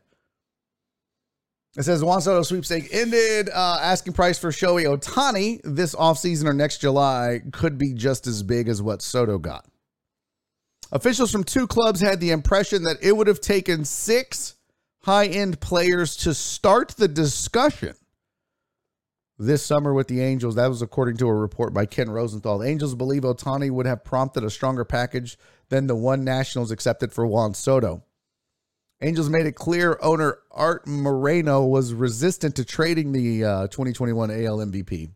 It 1.77 1.83
says 1.83 2.03
Juan 2.03 2.19
Soto 2.19 2.43
sweepstake 2.43 2.89
ended. 2.93 3.49
Uh, 3.49 3.79
asking 3.81 4.13
price 4.13 4.37
for 4.37 4.49
Shohei 4.49 4.85
Ohtani 4.85 5.61
this 5.63 5.95
offseason 5.95 6.45
or 6.45 6.53
next 6.53 6.79
July 6.79 7.41
could 7.53 7.77
be 7.77 7.93
just 7.93 8.27
as 8.27 8.43
big 8.43 8.67
as 8.67 8.81
what 8.81 9.01
Soto 9.01 9.37
got. 9.37 9.65
Officials 10.91 11.31
from 11.31 11.45
two 11.45 11.67
clubs 11.67 12.01
had 12.01 12.19
the 12.19 12.31
impression 12.31 12.83
that 12.83 12.97
it 13.01 13.15
would 13.15 13.27
have 13.27 13.39
taken 13.39 13.85
six 13.85 14.55
high 15.03 15.25
end 15.25 15.59
players 15.59 16.15
to 16.17 16.33
start 16.33 16.89
the 16.89 17.07
discussion 17.07 17.95
this 19.37 19.63
summer 19.63 19.93
with 19.93 20.07
the 20.07 20.21
Angels. 20.21 20.55
That 20.55 20.67
was 20.67 20.81
according 20.81 21.17
to 21.17 21.27
a 21.27 21.33
report 21.33 21.73
by 21.73 21.85
Ken 21.85 22.09
Rosenthal. 22.09 22.59
The 22.59 22.67
Angels 22.67 22.95
believe 22.95 23.23
Ohtani 23.23 23.71
would 23.71 23.87
have 23.87 24.03
prompted 24.03 24.43
a 24.43 24.49
stronger 24.49 24.85
package 24.85 25.37
than 25.69 25.87
the 25.87 25.95
one 25.95 26.23
Nationals 26.23 26.71
accepted 26.71 27.11
for 27.11 27.25
Juan 27.25 27.53
Soto. 27.53 28.03
Angels 29.01 29.29
made 29.29 29.47
it 29.47 29.55
clear 29.55 29.97
owner 30.01 30.37
Art 30.51 30.85
Moreno 30.85 31.65
was 31.65 31.91
resistant 31.91 32.55
to 32.57 32.65
trading 32.65 33.13
the 33.13 33.43
uh, 33.43 33.67
2021 33.67 34.29
AL 34.29 34.57
MVP. 34.57 35.09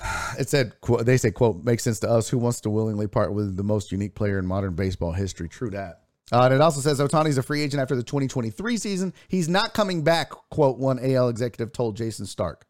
It 0.36 0.48
said, 0.48 0.80
quote, 0.80 1.06
they 1.06 1.16
say, 1.16 1.30
quote, 1.30 1.62
makes 1.62 1.84
sense 1.84 2.00
to 2.00 2.10
us. 2.10 2.28
Who 2.28 2.38
wants 2.38 2.60
to 2.62 2.70
willingly 2.70 3.06
part 3.06 3.32
with 3.32 3.56
the 3.56 3.62
most 3.62 3.92
unique 3.92 4.16
player 4.16 4.36
in 4.40 4.46
modern 4.46 4.74
baseball 4.74 5.12
history? 5.12 5.48
True 5.48 5.70
that. 5.70 6.03
Uh, 6.34 6.46
and 6.46 6.54
it 6.54 6.60
also 6.60 6.80
says 6.80 6.98
Ohtani's 6.98 7.38
a 7.38 7.44
free 7.44 7.62
agent 7.62 7.80
after 7.80 7.94
the 7.94 8.02
2023 8.02 8.76
season. 8.76 9.14
He's 9.28 9.48
not 9.48 9.72
coming 9.72 10.02
back, 10.02 10.30
quote, 10.50 10.78
one 10.78 10.98
AL 10.98 11.28
executive 11.28 11.72
told 11.72 11.96
Jayson 11.96 12.26
Stark. 12.26 12.66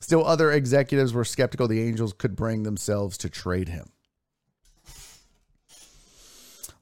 Still, 0.00 0.24
other 0.24 0.50
executives 0.50 1.12
were 1.12 1.26
skeptical 1.26 1.68
the 1.68 1.82
Angels 1.82 2.14
could 2.14 2.34
bring 2.34 2.62
themselves 2.62 3.18
to 3.18 3.28
trade 3.28 3.68
him. 3.68 3.90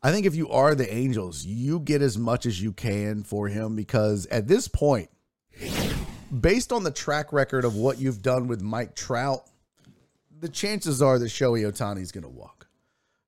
I 0.00 0.12
think 0.12 0.24
if 0.24 0.36
you 0.36 0.48
are 0.50 0.76
the 0.76 0.94
Angels, 0.94 1.44
you 1.44 1.80
get 1.80 2.00
as 2.00 2.16
much 2.16 2.46
as 2.46 2.62
you 2.62 2.72
can 2.72 3.24
for 3.24 3.48
him 3.48 3.74
because 3.74 4.26
at 4.26 4.46
this 4.46 4.68
point, 4.68 5.10
based 6.40 6.70
on 6.70 6.84
the 6.84 6.92
track 6.92 7.32
record 7.32 7.64
of 7.64 7.74
what 7.74 7.98
you've 7.98 8.22
done 8.22 8.46
with 8.46 8.62
Mike 8.62 8.94
Trout, 8.94 9.50
the 10.38 10.48
chances 10.48 11.02
are 11.02 11.18
that 11.18 11.24
Shohei 11.24 11.68
Ohtani 11.68 12.02
is 12.02 12.12
going 12.12 12.22
to 12.22 12.30
walk. 12.30 12.57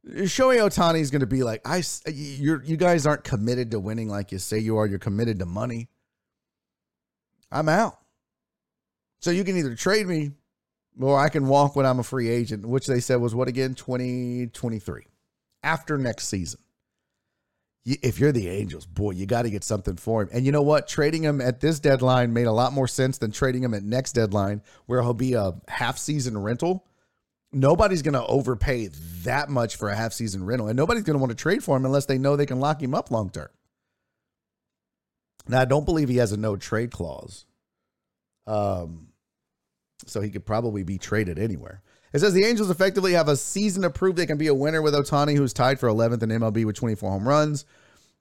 Shohei 0.06 0.58
Ohtani 0.58 1.00
is 1.00 1.10
going 1.10 1.20
to 1.20 1.26
be 1.26 1.42
like, 1.42 1.60
I, 1.64 1.82
you're, 2.06 2.62
you 2.64 2.76
guys 2.76 3.06
aren't 3.06 3.24
committed 3.24 3.70
to 3.72 3.80
winning 3.80 4.08
like 4.08 4.32
you 4.32 4.38
say 4.38 4.58
you 4.58 4.78
are. 4.78 4.86
You're 4.86 4.98
committed 4.98 5.38
to 5.40 5.46
money. 5.46 5.88
I'm 7.52 7.68
out. 7.68 7.98
So 9.20 9.30
you 9.30 9.44
can 9.44 9.56
either 9.56 9.74
trade 9.74 10.06
me 10.06 10.30
or 10.98 11.18
I 11.18 11.28
can 11.28 11.46
walk 11.46 11.76
when 11.76 11.86
I'm 11.86 11.98
a 11.98 12.02
free 12.04 12.28
agent, 12.28 12.66
which 12.66 12.86
they 12.86 13.00
said 13.00 13.16
was 13.16 13.34
what 13.34 13.48
again? 13.48 13.74
2023 13.74 15.02
after 15.62 15.98
next 15.98 16.28
season. 16.28 16.60
If 17.84 18.20
you're 18.20 18.32
the 18.32 18.48
Angels, 18.48 18.84
boy, 18.86 19.12
you 19.12 19.26
got 19.26 19.42
to 19.42 19.50
get 19.50 19.64
something 19.64 19.96
for 19.96 20.22
him. 20.22 20.28
And 20.32 20.44
you 20.44 20.52
know 20.52 20.62
what? 20.62 20.86
Trading 20.86 21.22
him 21.22 21.40
at 21.40 21.60
this 21.60 21.80
deadline 21.80 22.32
made 22.32 22.46
a 22.46 22.52
lot 22.52 22.72
more 22.72 22.86
sense 22.86 23.18
than 23.18 23.32
trading 23.32 23.64
him 23.64 23.72
at 23.72 23.82
next 23.82 24.12
deadline, 24.12 24.62
where 24.86 25.00
he'll 25.02 25.14
be 25.14 25.32
a 25.32 25.54
half 25.66 25.96
season 25.96 26.36
rental. 26.36 26.84
Nobody's 27.52 28.02
going 28.02 28.14
to 28.14 28.24
overpay 28.24 28.90
that 29.24 29.48
much 29.48 29.76
for 29.76 29.88
a 29.88 29.96
half 29.96 30.12
season 30.12 30.44
rental, 30.44 30.68
and 30.68 30.76
nobody's 30.76 31.02
going 31.02 31.14
to 31.14 31.20
want 31.20 31.30
to 31.30 31.36
trade 31.36 31.64
for 31.64 31.76
him 31.76 31.84
unless 31.84 32.06
they 32.06 32.18
know 32.18 32.36
they 32.36 32.46
can 32.46 32.60
lock 32.60 32.82
him 32.82 32.94
up 32.94 33.10
long 33.10 33.30
term. 33.30 33.48
Now, 35.48 35.60
I 35.60 35.64
don't 35.64 35.84
believe 35.84 36.08
he 36.08 36.18
has 36.18 36.32
a 36.32 36.36
no 36.36 36.56
trade 36.56 36.92
clause. 36.92 37.46
Um, 38.46 39.08
so 40.06 40.20
he 40.20 40.30
could 40.30 40.46
probably 40.46 40.82
be 40.82 40.98
traded 40.98 41.38
anywhere. 41.38 41.82
It 42.12 42.20
says 42.20 42.34
the 42.34 42.44
Angels 42.44 42.70
effectively 42.70 43.12
have 43.12 43.28
a 43.28 43.36
season 43.36 43.82
to 43.82 43.90
prove 43.90 44.16
they 44.16 44.26
can 44.26 44.38
be 44.38 44.48
a 44.48 44.54
winner 44.54 44.82
with 44.82 44.94
Ohtani, 44.94 45.36
who's 45.36 45.52
tied 45.52 45.78
for 45.78 45.88
11th 45.88 46.22
in 46.22 46.30
MLB 46.30 46.64
with 46.64 46.76
24 46.76 47.10
home 47.10 47.28
runs 47.28 47.64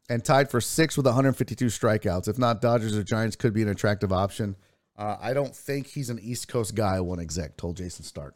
and 0.09 0.23
tied 0.23 0.49
for 0.49 0.59
sixth 0.59 0.97
with 0.97 1.05
152 1.05 1.67
strikeouts. 1.67 2.27
If 2.27 2.37
not, 2.37 2.61
Dodgers 2.61 2.97
or 2.97 3.03
Giants 3.03 3.35
could 3.35 3.53
be 3.53 3.61
an 3.61 3.69
attractive 3.69 4.11
option. 4.11 4.55
Uh, 4.97 5.17
I 5.21 5.33
don't 5.33 5.55
think 5.55 5.87
he's 5.87 6.09
an 6.09 6.19
East 6.19 6.47
Coast 6.47 6.75
guy, 6.75 6.99
one 6.99 7.19
exec 7.19 7.57
told 7.57 7.77
Jayson 7.77 8.03
Stark. 8.03 8.35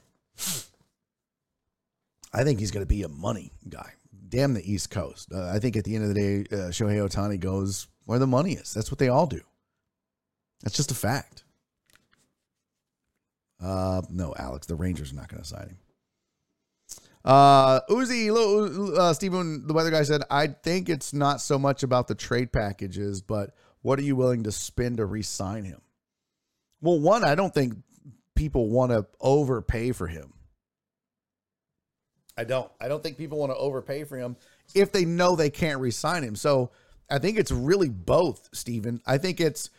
I 2.34 2.44
think 2.44 2.60
he's 2.60 2.72
going 2.72 2.86
to 2.86 2.90
be 2.90 3.04
a 3.04 3.10
money 3.10 3.52
guy. 3.70 3.94
Damn 4.30 4.54
the 4.56 4.72
East 4.72 4.90
Coast. 4.90 5.32
Uh, 5.32 5.52
I 5.54 5.60
think 5.60 5.76
at 5.76 5.84
the 5.84 5.96
end 5.96 6.06
of 6.06 6.14
the 6.14 6.16
day, 6.16 6.56
uh, 6.56 6.70
Shohei 6.70 6.98
Ohtani 7.08 7.40
goes 7.40 7.88
where 8.06 8.20
the 8.20 8.28
money 8.28 8.54
is. 8.54 8.74
That's 8.74 8.90
what 8.90 8.98
they 8.98 9.10
all 9.10 9.28
do. 9.28 9.42
That's 10.64 10.76
just 10.76 10.92
a 10.92 10.96
fact. 10.96 11.44
Uh, 13.62 14.02
no, 14.10 14.34
Alex, 14.38 14.66
the 14.66 14.76
Rangers 14.76 15.12
are 15.12 15.16
not 15.16 15.30
going 15.30 15.42
to 15.42 15.48
sign 15.48 15.68
him. 15.68 15.78
Uh, 17.24 17.80
Uzi, 17.90 18.98
uh, 18.98 19.14
Stephen, 19.14 19.66
the 19.68 19.74
weather 19.74 19.92
guy 19.92 20.04
said, 20.04 20.24
I 20.30 20.48
think 20.48 20.90
it's 20.90 21.14
not 21.14 21.40
so 21.40 21.58
much 21.58 21.84
about 21.84 22.08
the 22.08 22.16
trade 22.16 22.52
packages, 22.52 23.22
but 23.22 23.52
what 23.82 24.00
are 24.00 24.04
you 24.04 24.16
willing 24.16 24.44
to 24.44 24.52
spend 24.52 24.98
to 24.98 25.06
re-sign 25.06 25.64
him? 25.64 25.82
Well, 26.82 27.00
one, 27.00 27.24
I 27.24 27.36
don't 27.36 27.54
think 27.54 27.76
people 28.36 28.70
want 28.70 28.92
to 28.92 29.06
overpay 29.22 29.94
for 29.94 30.08
him. 30.08 30.33
I 32.38 32.44
don't. 32.44 32.72
I 32.82 32.88
don't 32.88 33.04
think 33.04 33.18
people 33.18 33.38
want 33.38 33.52
to 33.52 33.58
overpay 33.58 34.06
for 34.06 34.18
him 34.18 34.36
if 34.74 34.92
they 34.92 35.06
know 35.06 35.36
they 35.36 35.50
can't 35.50 35.80
re-sign 35.80 36.24
him. 36.24 36.36
So 36.36 36.72
I 37.10 37.20
think 37.20 37.38
it's 37.38 37.52
really 37.52 37.90
both, 37.90 38.50
Stephen. 38.54 39.02
I 39.06 39.18
think 39.18 39.40
it's 39.40 39.70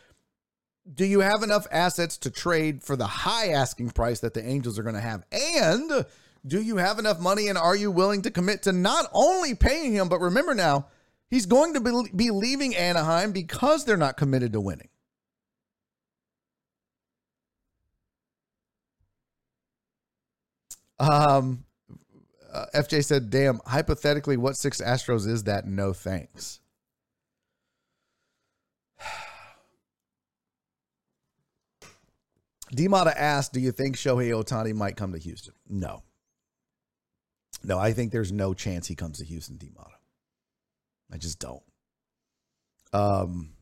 do 0.93 1.05
you 1.05 1.21
have 1.21 1.43
enough 1.43 1.67
assets 1.71 2.19
to 2.19 2.31
trade 2.31 2.83
for 2.83 2.95
the 2.95 3.07
high 3.07 3.49
asking 3.49 3.91
price 3.91 4.21
that 4.21 4.35
the 4.35 4.47
Angels 4.47 4.79
are 4.79 4.83
going 4.83 4.95
to 4.95 5.01
have? 5.01 5.25
And 5.33 6.05
do 6.47 6.61
you 6.61 6.77
have 6.77 6.99
enough 6.99 7.21
money 7.21 7.49
and 7.49 7.57
are 7.57 7.75
you 7.75 7.91
willing 7.91 8.23
to 8.23 8.31
commit 8.31 8.63
to 8.65 8.73
not 8.73 9.07
only 9.13 9.55
paying 9.55 9.93
him, 9.93 10.09
but 10.09 10.21
remember 10.21 10.55
now, 10.55 10.89
he's 11.31 11.47
going 11.47 11.73
to 11.75 11.81
be, 11.81 12.11
be 12.15 12.31
leaving 12.31 12.77
Anaheim 12.77 13.33
because 13.33 13.85
they're 13.85 13.97
not 13.97 14.19
committed 14.19 14.53
to 14.53 14.61
winning. 14.61 14.89
Um, 20.99 21.65
uh, 22.55 22.67
FJ 22.75 23.05
said, 23.05 23.31
damn, 23.31 23.61
hypothetically, 23.67 24.37
what 24.37 24.57
six 24.57 24.81
Astros 24.81 25.27
is 25.27 25.43
that? 25.45 25.67
No 25.67 25.93
thanks. 25.93 26.61
Demata 32.73 33.13
asked, 33.17 33.53
"Do 33.53 33.61
you 33.61 33.73
think 33.73 33.97
Shohei 33.97 34.31
Ohtani 34.31 34.75
might 34.75 34.97
come 34.97 35.13
to 35.13 35.19
Houston?" 35.19 35.55
No. 35.69 36.05
No, 37.63 37.79
I 37.79 37.93
think 37.93 38.13
there's 38.13 38.33
no 38.33 38.55
chance 38.55 38.87
he 38.87 38.95
comes 38.95 39.19
to 39.19 39.25
Houston, 39.25 39.57
Demata. 39.57 39.99
I 41.13 41.17
just 41.19 41.39
don't. 41.39 41.63
Um, 42.93 43.55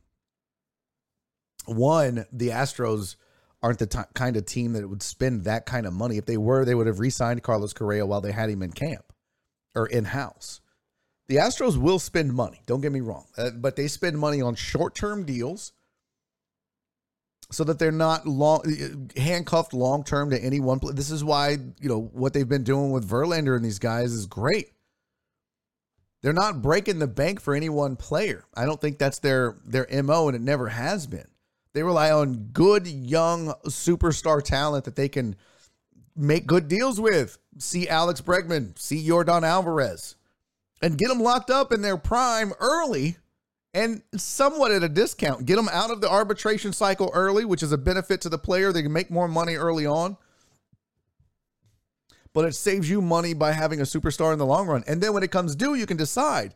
one, 1.67 2.27
the 2.33 2.49
Astros 2.49 3.17
aren't 3.63 3.79
the 3.79 3.87
t- 3.87 3.99
kind 4.15 4.37
of 4.37 4.45
team 4.45 4.73
that 4.73 4.89
would 4.89 5.03
spend 5.03 5.45
that 5.45 5.67
kind 5.67 5.87
of 5.87 5.93
money. 5.93 6.19
If 6.19 6.27
they 6.27 6.37
were, 6.37 6.65
they 6.65 6.75
would 6.75 6.87
have 6.87 6.99
re-signed 6.99 7.43
Carlos 7.43 7.73
Correa 7.73 8.07
while 8.07 8.21
they 8.21 8.33
had 8.33 8.51
him 8.51 8.63
in 8.63 8.73
camp 8.73 9.13
or 9.75 9.87
in 9.87 10.05
house. 10.05 10.61
The 11.29 11.37
Astros 11.37 11.77
will 11.77 11.99
spend 11.99 12.35
money. 12.35 12.63
Don't 12.67 12.81
get 12.81 12.93
me 12.93 13.01
wrong, 13.01 13.27
uh, 13.39 13.51
but 13.51 13.77
they 13.77 13.87
spend 13.87 14.19
money 14.19 14.43
on 14.43 14.55
short-term 14.55 15.25
deals 15.25 15.73
so 17.53 17.65
that 17.65 17.79
they're 17.79 17.93
not 17.93 18.27
long 18.27 19.09
handcuffed 19.17 19.75
long 19.75 20.05
term 20.05 20.31
to 20.31 20.43
any 20.43 20.59
one. 20.59 20.81
This 20.95 21.11
is 21.11 21.23
why 21.23 21.51
you 21.81 21.89
know 21.89 22.11
what 22.13 22.33
they've 22.33 22.49
been 22.49 22.65
doing 22.65 22.91
with 22.91 23.09
Verlander 23.09 23.55
and 23.55 23.65
these 23.65 23.79
guys 23.79 24.13
is 24.13 24.27
great. 24.27 24.73
They're 26.23 26.33
not 26.33 26.63
breaking 26.63 26.99
the 26.99 27.09
bank 27.09 27.41
for 27.41 27.55
any 27.55 27.69
one 27.69 27.97
player. 27.97 28.45
I 28.55 28.65
don't 28.65 28.81
think 28.81 28.99
that's 28.99 29.19
their 29.19 29.57
their 29.65 29.87
mo, 30.03 30.29
and 30.29 30.37
it 30.37 30.43
never 30.43 30.69
has 30.69 31.07
been. 31.07 31.29
They 31.75 31.83
rely 31.83 32.11
on 32.11 32.51
good 32.53 32.87
young 32.87 33.55
superstar 33.67 34.43
talent 34.43 34.85
that 34.85 34.97
they 34.97 35.09
can 35.09 35.37
make 36.15 36.47
good 36.47 36.69
deals 36.69 37.01
with. 37.01 37.39
See 37.59 37.89
Alex 37.89 38.21
Bregman, 38.21 38.79
see 38.79 39.07
Yordan 39.07 39.43
Alvarez, 39.43 40.17
and 40.83 40.99
get 40.99 41.09
them 41.09 41.21
locked 41.21 41.51
up 41.51 41.73
in 41.73 41.83
their 41.83 41.97
prime 41.97 42.53
early 42.61 43.17
and 43.75 44.03
somewhat 44.17 44.73
at 44.73 44.83
a 44.83 44.89
discount. 44.89 45.47
Get 45.47 45.57
them 45.57 45.69
out 45.73 45.91
of 45.91 46.01
the 46.01 46.11
arbitration 46.11 46.73
cycle 46.73 47.11
early, 47.15 47.45
which 47.45 47.63
is 47.63 47.73
a 47.73 47.79
benefit 47.79 48.21
to 48.23 48.29
the 48.29 48.39
player. 48.39 48.73
They 48.73 48.83
can 48.83 48.93
make 48.93 49.11
more 49.11 49.29
money 49.29 49.55
early 49.55 49.87
on. 49.87 50.19
But 52.35 52.47
it 52.47 52.55
saves 52.55 52.89
you 52.89 53.01
money 53.01 53.35
by 53.35 53.53
having 53.53 53.81
a 53.81 53.85
superstar 53.85 54.33
in 54.33 54.39
the 54.39 54.47
long 54.47 54.67
run. 54.67 54.85
And 54.87 55.01
then 55.03 55.13
when 55.13 55.23
it 55.23 55.31
comes 55.31 55.55
due, 55.55 55.75
you 55.75 55.87
can 55.87 55.97
decide. 55.97 56.55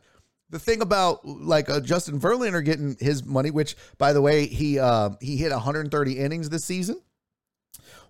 The 0.49 0.59
thing 0.59 0.81
about 0.81 1.25
like 1.25 1.69
uh, 1.69 1.81
Justin 1.81 2.19
Verlander 2.19 2.63
getting 2.63 2.95
his 2.99 3.25
money, 3.25 3.51
which 3.51 3.75
by 3.97 4.13
the 4.13 4.21
way 4.21 4.47
he 4.47 4.79
uh, 4.79 5.11
he 5.19 5.37
hit 5.37 5.51
130 5.51 6.17
innings 6.17 6.49
this 6.49 6.63
season, 6.63 7.01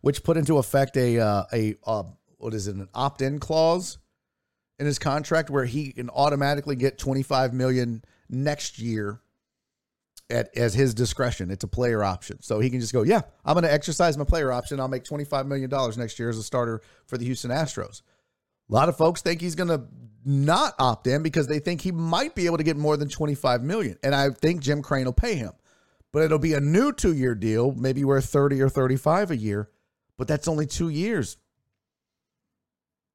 which 0.02 0.24
put 0.24 0.38
into 0.38 0.58
effect 0.58 0.98
a 0.98 1.20
uh, 1.20 1.44
a 1.52 1.76
uh, 1.86 2.04
what 2.38 2.54
is 2.54 2.68
it 2.68 2.76
an 2.76 2.90
opt 2.94 3.22
in 3.22 3.40
clause 3.40 3.98
in 4.80 4.86
his 4.86 5.00
contract 5.00 5.50
where 5.50 5.66
he 5.66 5.92
can 5.92 6.10
automatically 6.10 6.76
get 6.76 6.98
25 7.00 7.54
million 7.54 8.04
next 8.30 8.80
year 8.80 9.22
at 10.30 10.56
as 10.56 10.74
his 10.74 10.94
discretion. 10.94 11.52
It's 11.52 11.64
a 11.64 11.68
player 11.68 12.04
option. 12.04 12.42
So 12.42 12.60
he 12.60 12.70
can 12.70 12.80
just 12.80 12.94
go, 12.94 13.04
yeah, 13.04 13.22
I'm 13.46 13.54
going 13.54 13.64
to 13.64 13.72
exercise 13.72 14.18
my 14.18 14.26
player 14.26 14.52
option. 14.52 14.80
I'll 14.80 14.88
make 14.88 15.04
$25 15.04 15.48
million 15.48 15.70
next 15.98 16.20
year 16.20 16.30
as 16.30 16.38
a 16.38 16.44
starter 16.44 16.82
for 17.06 17.18
the 17.18 17.26
Houston 17.26 17.52
Astros. 17.52 18.02
A 18.70 18.74
lot 18.74 18.90
of 18.90 18.98
folks 18.98 19.22
think 19.22 19.42
he's 19.42 19.56
going 19.56 19.70
to 19.70 19.84
not 20.28 20.76
opt 20.78 21.08
in 21.08 21.24
because 21.24 21.48
they 21.48 21.60
think 21.60 21.80
he 21.80 21.92
might 21.94 22.36
be 22.36 22.48
able 22.48 22.58
to 22.58 22.64
get 22.64 22.76
more 22.76 22.98
than 22.98 23.08
25 23.08 23.64
million. 23.64 23.98
And 24.04 24.14
I 24.14 24.30
think 24.30 24.62
Jim 24.62 24.82
Crane 24.82 25.06
will 25.06 25.14
pay 25.14 25.36
him. 25.36 25.54
But 26.12 26.24
it'll 26.24 26.38
be 26.38 26.54
a 26.54 26.60
new 26.60 26.92
two 26.92 27.14
year 27.14 27.34
deal, 27.34 27.72
maybe 27.72 28.04
worth 28.04 28.26
30 28.26 28.62
or 28.62 28.70
35 28.70 29.32
a 29.32 29.38
year, 29.38 29.70
but 30.18 30.28
that's 30.28 30.48
only 30.48 30.66
two 30.66 30.90
years. 30.90 31.38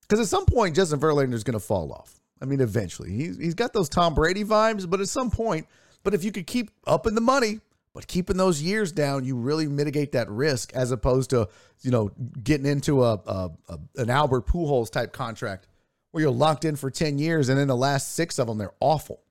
Because 0.01 0.21
at 0.21 0.29
some 0.29 0.47
point, 0.47 0.75
Justin 0.75 1.01
Verlander 1.01 1.35
is 1.35 1.45
going 1.45 1.59
to 1.59 1.65
fall 1.65 1.93
off. 1.93 2.19
I 2.41 2.45
mean, 2.45 2.61
eventually. 2.61 3.13
He's, 3.13 3.37
he's 3.37 3.55
got 3.55 3.73
those 3.73 3.89
Tom 3.89 4.15
Brady 4.15 4.45
vibes, 4.45 4.89
but 4.89 5.01
at 5.01 5.09
some 5.09 5.31
point, 5.31 5.67
but 6.03 6.15
if 6.15 6.25
you 6.25 6.33
could 6.33 6.47
keep 6.47 6.71
up 6.87 7.07
in 7.07 7.15
the 7.15 7.21
money, 7.21 7.61
but 7.95 8.07
keeping 8.07 8.37
those 8.39 8.63
years 8.63 8.91
down, 8.91 9.25
you 9.25 9.37
really 9.37 9.67
mitigate 9.67 10.13
that 10.13 10.31
risk 10.31 10.73
as 10.75 10.93
opposed 10.93 11.31
to, 11.31 11.49
you 11.83 11.91
know, 11.91 12.11
getting 12.43 12.67
into 12.67 13.05
a, 13.05 13.15
a, 13.27 13.51
a 13.69 13.79
an 13.97 14.11
Albert 14.11 14.47
Pujols 14.47 14.91
type 14.91 15.13
contract 15.13 15.67
where 16.13 16.23
you're 16.23 16.31
locked 16.31 16.65
in 16.65 16.77
for 16.77 16.91
10 16.91 17.19
years 17.19 17.49
and 17.49 17.59
in 17.59 17.67
the 17.69 17.77
last 17.77 18.15
six 18.15 18.39
of 18.39 18.47
them, 18.47 18.59
they're 18.59 18.75
awful. 18.81 19.23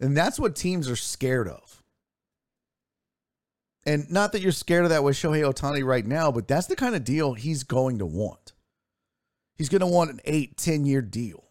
And 0.00 0.16
that's 0.16 0.38
what 0.38 0.54
teams 0.54 0.88
are 0.88 0.96
scared 0.96 1.48
of. 1.48 1.82
And 3.86 4.10
not 4.10 4.32
that 4.32 4.40
you're 4.40 4.52
scared 4.52 4.84
of 4.84 4.90
that 4.90 5.04
with 5.04 5.16
Shohei 5.16 5.42
Ohtani 5.42 5.84
right 5.84 6.06
now, 6.06 6.30
but 6.30 6.48
that's 6.48 6.66
the 6.66 6.76
kind 6.76 6.94
of 6.94 7.04
deal 7.04 7.34
he's 7.34 7.64
going 7.64 7.98
to 7.98 8.06
want. 8.06 8.52
He's 9.56 9.68
going 9.68 9.80
to 9.80 9.86
want 9.86 10.10
an 10.10 10.20
eight, 10.24 10.56
10 10.56 10.86
year 10.86 11.02
deal. 11.02 11.44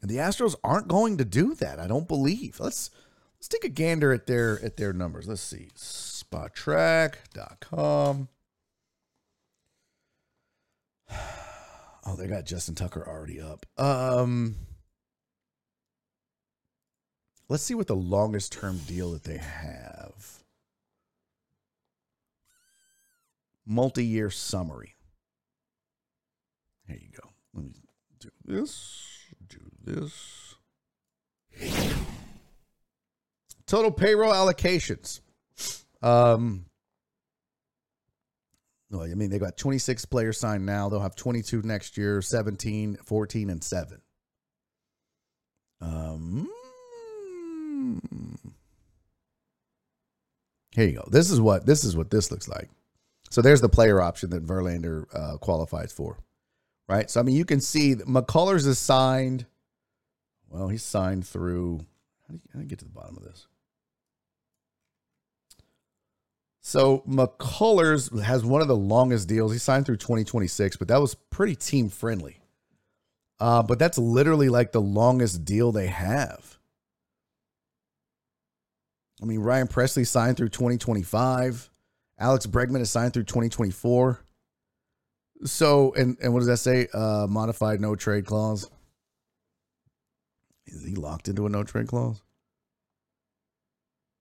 And 0.00 0.10
the 0.10 0.16
Astros 0.16 0.56
aren't 0.64 0.88
going 0.88 1.18
to 1.18 1.24
do 1.24 1.54
that, 1.54 1.78
I 1.78 1.86
don't 1.86 2.08
believe. 2.08 2.58
Let's 2.58 2.90
let's 3.36 3.46
take 3.46 3.62
a 3.64 3.68
gander 3.68 4.12
at 4.12 4.26
their 4.26 4.60
at 4.64 4.76
their 4.76 4.92
numbers. 4.92 5.28
Let's 5.28 5.40
see. 5.40 5.70
Spotrac.com. 5.76 7.18
Oh, 12.04 12.16
they 12.16 12.26
got 12.26 12.44
Justin 12.44 12.74
Tucker 12.74 13.06
already 13.06 13.40
up. 13.40 13.64
Um 13.78 14.56
Let's 17.48 17.62
see 17.62 17.74
what 17.74 17.86
the 17.86 17.94
longest 17.94 18.50
term 18.52 18.78
deal 18.86 19.12
that 19.12 19.24
they 19.24 19.36
have. 19.36 20.42
Multi 23.66 24.04
year 24.04 24.30
summary. 24.30 24.94
There 26.88 26.96
you 26.96 27.10
go. 27.14 27.28
Let 27.54 27.64
me 27.64 27.72
do 28.18 28.30
this, 28.44 29.06
do 29.48 29.60
this. 29.84 30.54
Total 33.66 33.90
payroll 33.90 34.32
allocations. 34.32 35.20
Um, 36.02 36.64
well, 38.92 39.02
I 39.02 39.14
mean, 39.14 39.30
they 39.30 39.38
got 39.38 39.56
26 39.56 40.04
players 40.04 40.38
signed 40.38 40.66
now. 40.66 40.90
They'll 40.90 41.00
have 41.00 41.16
22 41.16 41.62
next 41.62 41.96
year, 41.96 42.20
17, 42.20 42.98
14, 43.02 43.50
and 43.50 43.64
7. 43.64 44.00
Um, 45.80 46.48
here 50.72 50.86
you 50.86 50.92
go. 50.92 51.08
This 51.10 51.30
is 51.30 51.40
what 51.40 51.66
this 51.66 51.84
is 51.84 51.96
what 51.96 52.10
this 52.10 52.30
looks 52.30 52.48
like. 52.48 52.68
So 53.30 53.40
there's 53.40 53.62
the 53.62 53.68
player 53.68 54.00
option 54.00 54.30
that 54.30 54.46
Verlander 54.46 55.06
uh, 55.12 55.38
qualifies 55.38 55.90
for, 55.90 56.18
right? 56.88 57.10
So 57.10 57.18
I 57.18 57.22
mean, 57.24 57.34
you 57.34 57.46
can 57.46 57.60
see 57.60 57.94
that 57.94 58.06
McCullers 58.06 58.66
is 58.66 58.78
signed. 58.78 59.46
Well, 60.50 60.68
he's 60.68 60.84
signed 60.84 61.26
through. 61.26 61.78
How 62.28 62.34
do, 62.34 62.34
you, 62.34 62.40
how 62.52 62.58
do 62.58 62.62
you 62.64 62.68
get 62.68 62.78
to 62.80 62.84
the 62.84 62.90
bottom 62.92 63.16
of 63.16 63.24
this? 63.24 63.46
So 66.62 67.02
McCullers 67.08 68.22
has 68.22 68.44
one 68.44 68.62
of 68.62 68.68
the 68.68 68.76
longest 68.76 69.28
deals. 69.28 69.52
He 69.52 69.58
signed 69.58 69.84
through 69.84 69.96
2026, 69.96 70.76
but 70.76 70.86
that 70.88 71.00
was 71.00 71.16
pretty 71.28 71.56
team 71.56 71.88
friendly. 71.88 72.38
Uh, 73.40 73.64
but 73.64 73.80
that's 73.80 73.98
literally 73.98 74.48
like 74.48 74.70
the 74.70 74.80
longest 74.80 75.44
deal 75.44 75.72
they 75.72 75.88
have. 75.88 76.58
I 79.20 79.24
mean, 79.24 79.40
Ryan 79.40 79.66
Pressly 79.66 80.06
signed 80.06 80.36
through 80.36 80.50
2025. 80.50 81.68
Alex 82.20 82.46
Bregman 82.46 82.80
is 82.80 82.90
signed 82.90 83.12
through 83.12 83.24
2024. 83.24 84.20
So, 85.44 85.92
and, 85.94 86.16
and 86.22 86.32
what 86.32 86.40
does 86.40 86.46
that 86.46 86.58
say? 86.58 86.86
Uh, 86.94 87.26
modified 87.28 87.80
no 87.80 87.96
trade 87.96 88.24
clause. 88.24 88.70
Is 90.66 90.84
he 90.84 90.94
locked 90.94 91.26
into 91.26 91.44
a 91.44 91.48
no 91.48 91.64
trade 91.64 91.88
clause? 91.88 92.22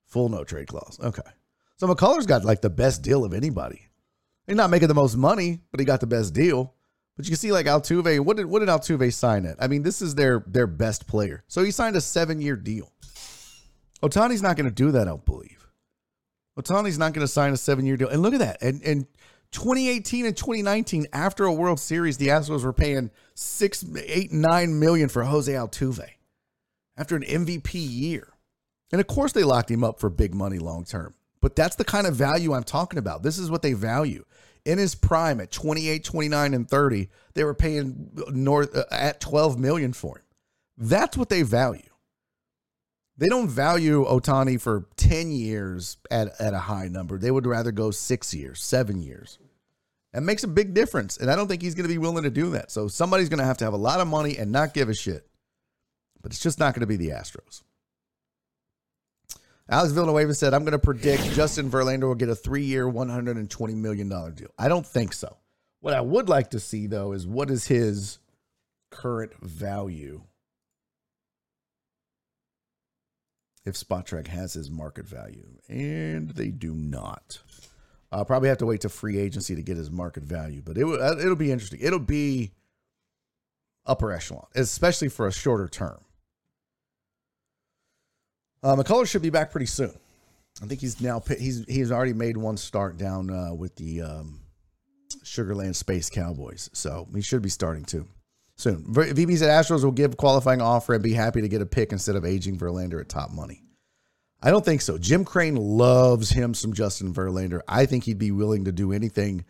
Full 0.07 0.30
no 0.30 0.43
trade 0.43 0.68
clause. 0.68 0.99
Okay. 0.99 1.22
So 1.81 1.87
McCullers 1.87 2.27
got 2.27 2.45
like 2.45 2.61
the 2.61 2.69
best 2.69 3.01
deal 3.01 3.25
of 3.25 3.33
anybody. 3.33 3.87
He's 4.45 4.55
not 4.55 4.69
making 4.69 4.87
the 4.87 4.93
most 4.93 5.17
money, 5.17 5.61
but 5.71 5.79
he 5.79 5.85
got 5.87 5.99
the 5.99 6.05
best 6.05 6.31
deal. 6.31 6.75
But 7.17 7.25
you 7.25 7.31
can 7.31 7.39
see 7.39 7.51
like 7.51 7.65
Altuve, 7.65 8.19
what 8.19 8.37
did 8.37 8.45
what 8.45 8.59
did 8.59 8.69
Altuve 8.69 9.11
sign 9.11 9.47
at? 9.47 9.55
I 9.59 9.65
mean, 9.65 9.81
this 9.81 9.99
is 9.99 10.13
their 10.13 10.43
their 10.45 10.67
best 10.67 11.07
player. 11.07 11.43
So 11.47 11.63
he 11.63 11.71
signed 11.71 11.95
a 11.95 12.01
seven 12.01 12.39
year 12.39 12.55
deal. 12.55 12.91
Ohtani's 14.03 14.43
not 14.43 14.57
going 14.57 14.69
to 14.69 14.75
do 14.75 14.91
that, 14.91 15.01
I 15.01 15.05
don't 15.05 15.25
believe. 15.25 15.65
Ohtani's 16.55 16.99
not 16.99 17.13
going 17.13 17.25
to 17.25 17.27
sign 17.27 17.51
a 17.51 17.57
seven 17.57 17.87
year 17.87 17.97
deal. 17.97 18.09
And 18.09 18.21
look 18.21 18.35
at 18.35 18.41
that. 18.41 18.61
And 18.61 18.83
and 18.83 19.07
2018 19.49 20.27
and 20.27 20.37
2019, 20.37 21.07
after 21.13 21.45
a 21.45 21.51
World 21.51 21.79
Series, 21.79 22.15
the 22.15 22.27
Astros 22.27 22.63
were 22.63 22.73
paying 22.73 23.09
six, 23.33 23.83
eight, 24.05 24.31
nine 24.31 24.79
million 24.79 25.09
for 25.09 25.23
Jose 25.23 25.51
Altuve 25.51 26.07
after 26.95 27.15
an 27.15 27.23
MVP 27.23 27.71
year. 27.73 28.33
And 28.91 29.01
of 29.01 29.07
course, 29.07 29.31
they 29.31 29.43
locked 29.43 29.71
him 29.71 29.83
up 29.83 29.99
for 29.99 30.11
big 30.11 30.35
money 30.35 30.59
long 30.59 30.85
term. 30.85 31.15
But 31.41 31.55
that's 31.55 31.76
the 31.76 31.84
kind 31.84 32.07
of 32.07 32.15
value 32.15 32.53
I'm 32.53 32.63
talking 32.63 32.99
about. 32.99 33.23
This 33.23 33.38
is 33.38 33.49
what 33.49 33.61
they 33.61 33.73
value. 33.73 34.26
In 34.63 34.77
his 34.77 34.93
prime 34.93 35.41
at 35.41 35.51
28, 35.51 36.03
29, 36.03 36.53
and 36.53 36.69
30, 36.69 37.09
they 37.34 37.43
were 37.43 37.55
paying 37.55 38.11
north 38.30 38.76
uh, 38.76 38.84
at 38.91 39.19
12 39.19 39.57
million 39.59 39.91
for 39.91 40.19
him. 40.19 40.26
That's 40.77 41.18
what 41.18 41.30
they 41.30 41.41
value. 41.41 41.89
They 43.18 43.27
don't 43.27 43.49
value 43.49 44.05
Ohtani 44.05 44.59
for 44.59 44.88
10 44.97 45.31
years 45.31 45.97
at, 46.09 46.30
at 46.39 46.53
a 46.53 46.59
high 46.59 46.88
number. 46.88 47.18
They 47.18 47.31
would 47.31 47.45
rather 47.45 47.72
go 47.72 47.91
six 47.91 48.34
years, 48.34 48.61
seven 48.61 49.01
years. 49.01 49.38
That 50.13 50.22
makes 50.22 50.43
a 50.43 50.47
big 50.47 50.73
difference. 50.73 51.18
And 51.18 51.30
I 51.30 51.35
don't 51.35 51.47
think 51.47 51.61
he's 51.61 51.76
going 51.76 51.88
to 51.88 51.93
be 51.93 51.97
willing 51.97 52.23
to 52.23 52.30
do 52.30 52.51
that. 52.51 52.72
So 52.72 52.88
somebody's 52.88 53.30
going 53.30 53.39
to 53.39 53.45
have 53.45 53.57
to 53.57 53.65
have 53.65 53.73
a 53.73 53.77
lot 53.77 53.99
of 53.99 54.07
money 54.07 54.38
and 54.38 54.51
not 54.51 54.73
give 54.73 54.89
a 54.89 54.93
shit. 54.93 55.27
But 56.22 56.31
it's 56.31 56.41
just 56.41 56.59
not 56.59 56.73
going 56.73 56.81
to 56.81 56.88
be 56.88 56.97
the 56.97 57.09
Astros. 57.09 57.63
Alex 59.69 59.93
Villanueva 59.93 60.33
said, 60.33 60.53
I'm 60.53 60.63
going 60.63 60.71
to 60.73 60.79
predict 60.79 61.23
Justin 61.31 61.69
Verlander 61.69 62.07
will 62.07 62.15
get 62.15 62.29
a 62.29 62.35
three 62.35 62.65
year, 62.65 62.85
$120 62.85 63.75
million 63.75 64.09
deal. 64.09 64.49
I 64.57 64.67
don't 64.67 64.85
think 64.85 65.13
so. 65.13 65.38
What 65.79 65.93
I 65.93 66.01
would 66.01 66.29
like 66.29 66.51
to 66.51 66.59
see, 66.59 66.88
though, 66.88 67.13
is 67.13 67.25
what 67.25 67.49
is 67.49 67.67
his 67.67 68.19
current 68.91 69.33
value 69.41 70.23
if 73.65 73.75
Spotrac 73.75 74.27
has 74.27 74.53
his 74.53 74.69
market 74.69 75.05
value. 75.05 75.47
And 75.67 76.31
they 76.31 76.49
do 76.49 76.73
not. 76.73 77.39
I'll 78.11 78.25
probably 78.25 78.49
have 78.49 78.57
to 78.59 78.65
wait 78.65 78.81
to 78.81 78.89
free 78.89 79.17
agency 79.17 79.55
to 79.55 79.61
get 79.61 79.77
his 79.77 79.89
market 79.89 80.23
value, 80.23 80.61
but 80.63 80.77
it 80.77 80.83
will, 80.83 81.01
uh, 81.01 81.15
it'll 81.17 81.35
be 81.35 81.51
interesting. 81.51 81.79
It'll 81.81 81.99
be 81.99 82.51
upper 83.85 84.11
echelon, 84.11 84.47
especially 84.53 85.07
for 85.07 85.27
a 85.27 85.31
shorter 85.31 85.67
term. 85.67 85.99
Uh, 88.63 89.03
should 89.05 89.21
be 89.21 89.29
back 89.29 89.51
pretty 89.51 89.65
soon. 89.65 89.93
I 90.61 90.65
think 90.65 90.81
he's 90.81 91.01
now 91.01 91.21
he's 91.39 91.65
he's 91.67 91.91
already 91.91 92.13
made 92.13 92.38
one 92.38 92.57
start 92.57 92.97
down 92.97 93.29
uh, 93.29 93.53
with 93.53 93.75
the 93.75 94.01
um, 94.01 94.41
Sugar 95.23 95.55
Land 95.55 95.75
Space 95.75 96.09
Cowboys, 96.09 96.69
so 96.73 97.07
he 97.13 97.21
should 97.21 97.41
be 97.41 97.49
starting 97.49 97.85
too 97.85 98.07
soon. 98.57 98.83
VB 98.83 99.38
said 99.38 99.49
Astros 99.49 99.83
will 99.83 99.91
give 99.91 100.17
qualifying 100.17 100.61
offer 100.61 100.93
and 100.93 101.03
be 101.03 101.13
happy 101.13 101.41
to 101.41 101.47
get 101.47 101.61
a 101.61 101.65
pick 101.65 101.91
instead 101.91 102.15
of 102.15 102.25
aging 102.25 102.59
Verlander 102.59 102.99
at 102.99 103.09
top 103.09 103.31
money. 103.31 103.63
I 104.43 104.51
don't 104.51 104.65
think 104.65 104.81
so. 104.81 104.97
Jim 104.97 105.23
Crane 105.23 105.55
loves 105.55 106.31
him 106.31 106.53
some 106.53 106.73
Justin 106.73 107.13
Verlander. 107.13 107.61
I 107.67 107.85
think 107.85 108.03
he'd 108.03 108.17
be 108.17 108.31
willing 108.31 108.65
to 108.65 108.71
do 108.71 108.91
anything 108.91 109.45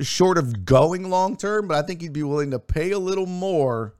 short 0.00 0.38
of 0.38 0.64
going 0.64 1.10
long 1.10 1.36
term, 1.36 1.68
but 1.68 1.76
I 1.76 1.86
think 1.86 2.00
he'd 2.00 2.12
be 2.12 2.22
willing 2.22 2.52
to 2.52 2.58
pay 2.58 2.92
a 2.92 2.98
little 2.98 3.26
more 3.26 3.94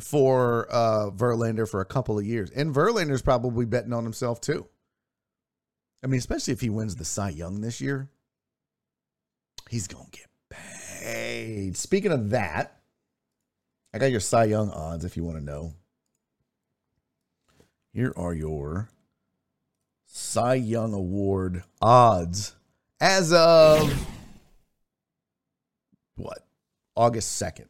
for 0.00 0.66
uh, 0.70 1.10
Verlander 1.10 1.68
for 1.68 1.80
a 1.80 1.84
couple 1.84 2.18
of 2.18 2.26
years. 2.26 2.50
And 2.50 2.74
Verlander's 2.74 3.22
probably 3.22 3.66
betting 3.66 3.92
on 3.92 4.04
himself 4.04 4.40
too. 4.40 4.66
I 6.02 6.06
mean, 6.06 6.18
especially 6.18 6.52
if 6.52 6.60
he 6.60 6.70
wins 6.70 6.96
the 6.96 7.04
Cy 7.04 7.30
Young 7.30 7.60
this 7.60 7.80
year, 7.80 8.10
he's 9.70 9.88
going 9.88 10.06
to 10.10 10.18
get 10.18 10.28
paid. 10.50 11.76
Speaking 11.76 12.12
of 12.12 12.30
that, 12.30 12.80
I 13.92 13.98
got 13.98 14.10
your 14.10 14.20
Cy 14.20 14.44
Young 14.44 14.70
odds 14.70 15.04
if 15.04 15.16
you 15.16 15.24
want 15.24 15.38
to 15.38 15.44
know. 15.44 15.74
Here 17.92 18.12
are 18.16 18.34
your 18.34 18.90
Cy 20.06 20.54
Young 20.54 20.92
Award 20.92 21.62
odds 21.80 22.54
as 23.00 23.32
of 23.32 24.06
what? 26.16 26.40
August 26.96 27.40
2nd 27.40 27.66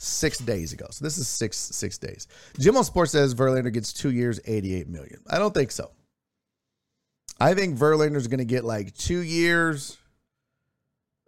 six 0.00 0.38
days 0.38 0.72
ago. 0.72 0.86
So 0.90 1.04
this 1.04 1.18
is 1.18 1.28
six 1.28 1.56
six 1.56 1.98
days. 1.98 2.26
Jim 2.58 2.76
on 2.76 2.84
Sports 2.84 3.12
says 3.12 3.34
Verlander 3.34 3.72
gets 3.72 3.92
two 3.92 4.10
years, 4.10 4.40
eighty 4.46 4.74
eight 4.74 4.88
million. 4.88 5.20
I 5.28 5.38
don't 5.38 5.54
think 5.54 5.70
so. 5.70 5.90
I 7.38 7.54
think 7.54 7.78
Verlander's 7.78 8.28
going 8.28 8.38
to 8.38 8.44
get 8.44 8.64
like 8.64 8.94
two 8.94 9.20
years. 9.20 9.96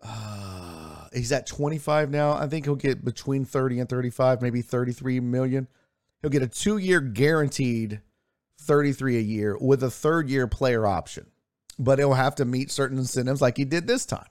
Uh, 0.02 1.06
he's 1.12 1.32
at 1.32 1.46
twenty 1.46 1.78
five 1.78 2.10
now. 2.10 2.32
I 2.32 2.48
think 2.48 2.64
he'll 2.64 2.74
get 2.74 3.04
between 3.04 3.44
thirty 3.44 3.78
and 3.80 3.88
thirty 3.88 4.10
five, 4.10 4.42
maybe 4.42 4.62
thirty 4.62 4.92
three 4.92 5.20
million. 5.20 5.68
He'll 6.20 6.30
get 6.30 6.42
a 6.42 6.48
two 6.48 6.78
year 6.78 7.00
guaranteed 7.00 8.00
33 8.62 9.18
a 9.18 9.20
year 9.20 9.58
with 9.60 9.82
a 9.82 9.90
third 9.90 10.28
year 10.28 10.46
player 10.46 10.86
option. 10.86 11.26
But 11.78 11.98
he'll 11.98 12.12
have 12.12 12.36
to 12.36 12.44
meet 12.44 12.70
certain 12.70 12.98
incentives 12.98 13.40
like 13.40 13.56
he 13.56 13.64
did 13.64 13.86
this 13.86 14.06
time. 14.06 14.26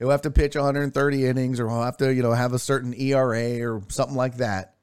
He'll 0.00 0.10
have 0.10 0.22
to 0.22 0.30
pitch 0.30 0.56
130 0.56 1.26
innings 1.26 1.60
or 1.60 1.68
he'll 1.68 1.82
have 1.82 1.98
to, 1.98 2.12
you 2.12 2.22
know, 2.22 2.32
have 2.32 2.54
a 2.54 2.58
certain 2.58 2.94
ERA 2.94 3.60
or 3.70 3.82
something 3.90 4.16
like 4.16 4.38
that. 4.38 4.76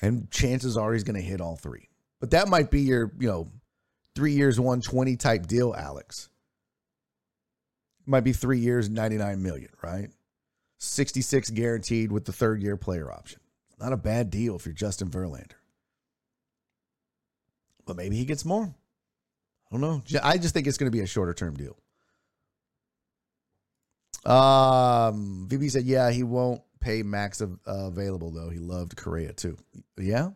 And 0.00 0.30
chances 0.30 0.78
are 0.78 0.92
he's 0.94 1.04
going 1.04 1.20
to 1.20 1.22
hit 1.22 1.42
all 1.42 1.56
three. 1.56 1.90
But 2.18 2.30
that 2.30 2.48
might 2.48 2.70
be 2.70 2.80
your, 2.80 3.12
you 3.20 3.28
know, 3.28 3.52
three 4.14 4.32
years, 4.32 4.58
120 4.58 5.16
type 5.16 5.46
deal, 5.46 5.74
Alex. 5.76 6.30
Might 8.06 8.24
be 8.24 8.32
three 8.32 8.60
years, 8.60 8.88
99 8.88 9.42
million, 9.42 9.68
right? 9.82 10.08
66 10.78 11.50
guaranteed 11.50 12.10
with 12.10 12.24
the 12.24 12.32
third 12.32 12.62
year 12.62 12.78
player 12.78 13.12
option. 13.12 13.40
Not 13.78 13.92
a 13.92 13.98
bad 13.98 14.30
deal 14.30 14.56
if 14.56 14.64
you're 14.64 14.72
Justin 14.72 15.10
Verlander. 15.10 15.52
But 17.84 17.96
maybe 17.96 18.16
he 18.16 18.24
gets 18.24 18.44
more. 18.44 18.64
I 18.64 19.70
don't 19.70 19.80
know. 19.80 20.02
I 20.22 20.38
just 20.38 20.54
think 20.54 20.66
it's 20.66 20.78
going 20.78 20.90
to 20.90 20.96
be 20.96 21.02
a 21.02 21.06
shorter 21.06 21.34
term 21.34 21.56
deal. 21.56 21.76
Um, 24.24 25.46
VB 25.50 25.70
said, 25.70 25.84
yeah, 25.84 26.10
he 26.10 26.22
won't 26.22 26.62
pay 26.80 27.02
max 27.02 27.40
of, 27.40 27.58
uh, 27.66 27.86
available 27.86 28.30
though. 28.30 28.50
He 28.50 28.58
loved 28.58 28.96
Correa 28.96 29.32
too. 29.32 29.56
Yeah. 29.98 30.30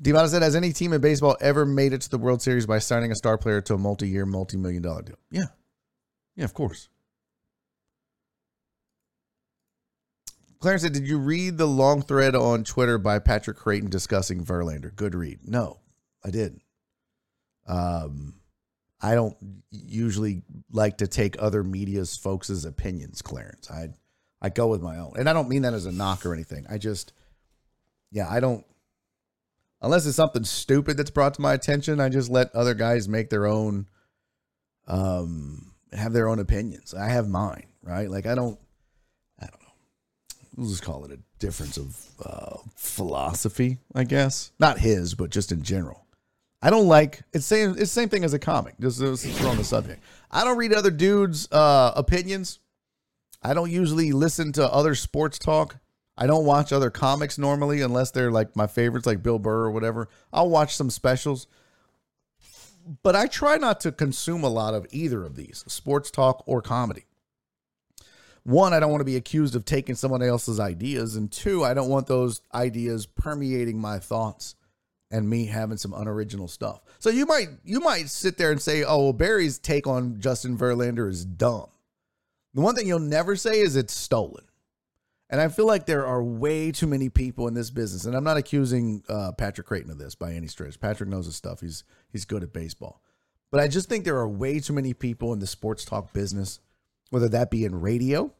Devon 0.00 0.28
said, 0.28 0.42
has 0.42 0.56
any 0.56 0.72
team 0.72 0.92
in 0.92 1.00
baseball 1.00 1.36
ever 1.40 1.66
made 1.66 1.92
it 1.92 2.00
to 2.02 2.10
the 2.10 2.18
World 2.18 2.42
Series 2.42 2.66
by 2.66 2.78
signing 2.78 3.12
a 3.12 3.14
star 3.14 3.36
player 3.36 3.60
to 3.62 3.74
a 3.74 3.78
multi-year, 3.78 4.26
multi-million 4.26 4.82
dollar 4.82 5.02
deal? 5.02 5.18
Yeah. 5.30 5.46
Yeah, 6.34 6.44
of 6.44 6.54
course. 6.54 6.88
Clarence 10.60 10.82
said, 10.82 10.92
Did 10.92 11.08
you 11.08 11.18
read 11.18 11.58
the 11.58 11.66
long 11.66 12.02
thread 12.02 12.34
on 12.34 12.64
Twitter 12.64 12.96
by 12.96 13.18
Patrick 13.18 13.56
Creighton 13.56 13.90
discussing 13.90 14.44
Verlander? 14.44 14.94
Good 14.94 15.14
read. 15.14 15.40
No, 15.44 15.80
I 16.24 16.30
didn't. 16.30 16.62
Um, 17.66 18.34
I 19.02 19.14
don't 19.16 19.36
usually 19.70 20.42
like 20.70 20.98
to 20.98 21.08
take 21.08 21.36
other 21.40 21.64
media's 21.64 22.16
folks' 22.16 22.64
opinions, 22.64 23.20
Clarence. 23.20 23.68
I 23.70 23.88
I 24.40 24.48
go 24.48 24.68
with 24.68 24.80
my 24.80 24.98
own. 24.98 25.14
And 25.16 25.28
I 25.28 25.32
don't 25.32 25.48
mean 25.48 25.62
that 25.62 25.74
as 25.74 25.86
a 25.86 25.92
knock 25.92 26.24
or 26.24 26.32
anything. 26.32 26.66
I 26.70 26.78
just 26.78 27.12
yeah, 28.12 28.28
I 28.30 28.38
don't 28.40 28.64
unless 29.80 30.06
it's 30.06 30.16
something 30.16 30.44
stupid 30.44 30.96
that's 30.96 31.10
brought 31.10 31.34
to 31.34 31.42
my 31.42 31.52
attention, 31.52 32.00
I 32.00 32.08
just 32.08 32.30
let 32.30 32.54
other 32.54 32.74
guys 32.74 33.08
make 33.08 33.28
their 33.28 33.46
own 33.46 33.88
um 34.86 35.72
have 35.92 36.12
their 36.12 36.28
own 36.28 36.38
opinions. 36.38 36.94
I 36.94 37.08
have 37.08 37.28
mine, 37.28 37.66
right? 37.82 38.08
Like 38.08 38.26
I 38.26 38.36
don't 38.36 38.58
I 39.40 39.46
don't 39.46 39.62
know. 39.62 39.68
We'll 40.56 40.70
just 40.70 40.84
call 40.84 41.04
it 41.04 41.10
a 41.10 41.18
difference 41.40 41.76
of 41.76 41.98
uh, 42.24 42.58
philosophy, 42.76 43.78
I 43.94 44.04
guess. 44.04 44.52
Not 44.60 44.78
his, 44.78 45.14
but 45.14 45.30
just 45.30 45.50
in 45.50 45.62
general. 45.62 46.01
I 46.62 46.70
don't 46.70 46.86
like 46.86 47.22
it's 47.32 47.44
same 47.44 47.74
it's 47.76 47.90
same 47.90 48.08
thing 48.08 48.24
as 48.24 48.32
a 48.32 48.38
comic. 48.38 48.78
Just, 48.80 49.00
just 49.00 49.44
on 49.44 49.56
the 49.56 49.64
subject. 49.64 50.02
I 50.30 50.44
don't 50.44 50.56
read 50.56 50.72
other 50.72 50.92
dudes' 50.92 51.50
uh, 51.50 51.92
opinions. 51.96 52.60
I 53.42 53.52
don't 53.52 53.70
usually 53.70 54.12
listen 54.12 54.52
to 54.52 54.72
other 54.72 54.94
sports 54.94 55.38
talk. 55.38 55.78
I 56.16 56.26
don't 56.26 56.44
watch 56.44 56.72
other 56.72 56.90
comics 56.90 57.36
normally 57.36 57.80
unless 57.80 58.12
they're 58.12 58.30
like 58.30 58.54
my 58.54 58.68
favorites, 58.68 59.06
like 59.06 59.22
Bill 59.22 59.40
Burr 59.40 59.64
or 59.64 59.70
whatever. 59.72 60.08
I'll 60.32 60.48
watch 60.48 60.76
some 60.76 60.90
specials. 60.90 61.48
But 63.02 63.16
I 63.16 63.26
try 63.26 63.56
not 63.56 63.80
to 63.80 63.92
consume 63.92 64.44
a 64.44 64.48
lot 64.48 64.74
of 64.74 64.86
either 64.90 65.24
of 65.24 65.36
these, 65.36 65.64
sports 65.66 66.10
talk 66.10 66.42
or 66.46 66.62
comedy. 66.62 67.06
One, 68.44 68.72
I 68.72 68.80
don't 68.80 68.90
want 68.90 69.00
to 69.00 69.06
be 69.06 69.16
accused 69.16 69.54
of 69.54 69.64
taking 69.64 69.94
someone 69.94 70.22
else's 70.22 70.58
ideas. 70.58 71.16
And 71.16 71.30
two, 71.30 71.64
I 71.64 71.74
don't 71.74 71.88
want 71.88 72.08
those 72.08 72.40
ideas 72.52 73.06
permeating 73.06 73.80
my 73.80 73.98
thoughts 73.98 74.56
and 75.12 75.28
me 75.28 75.46
having 75.46 75.76
some 75.76 75.92
unoriginal 75.92 76.48
stuff. 76.48 76.80
So 76.98 77.10
you 77.10 77.26
might 77.26 77.48
you 77.64 77.78
might 77.78 78.08
sit 78.08 78.38
there 78.38 78.50
and 78.50 78.60
say, 78.60 78.82
"Oh, 78.82 79.04
well, 79.04 79.12
Barry's 79.12 79.58
take 79.58 79.86
on 79.86 80.18
Justin 80.18 80.58
Verlander 80.58 81.08
is 81.08 81.24
dumb." 81.24 81.68
The 82.54 82.62
one 82.62 82.74
thing 82.74 82.88
you'll 82.88 82.98
never 82.98 83.36
say 83.36 83.60
is 83.60 83.76
it's 83.76 83.94
stolen. 83.94 84.44
And 85.30 85.40
I 85.40 85.48
feel 85.48 85.66
like 85.66 85.86
there 85.86 86.06
are 86.06 86.22
way 86.22 86.72
too 86.72 86.86
many 86.86 87.08
people 87.08 87.48
in 87.48 87.54
this 87.54 87.70
business, 87.70 88.04
and 88.04 88.14
I'm 88.14 88.24
not 88.24 88.36
accusing 88.36 89.02
uh, 89.08 89.32
Patrick 89.32 89.66
Creighton 89.66 89.90
of 89.90 89.96
this 89.96 90.14
by 90.14 90.32
any 90.32 90.46
stretch. 90.46 90.78
Patrick 90.80 91.08
knows 91.08 91.26
his 91.26 91.36
stuff; 91.36 91.60
he's 91.60 91.84
he's 92.10 92.24
good 92.24 92.42
at 92.42 92.52
baseball. 92.52 93.02
But 93.50 93.60
I 93.60 93.68
just 93.68 93.88
think 93.88 94.04
there 94.04 94.16
are 94.16 94.28
way 94.28 94.60
too 94.60 94.72
many 94.72 94.94
people 94.94 95.32
in 95.34 95.38
the 95.38 95.46
sports 95.46 95.84
talk 95.84 96.12
business, 96.14 96.58
whether 97.10 97.28
that 97.28 97.50
be 97.50 97.66
in 97.66 97.80
radio, 97.80 98.32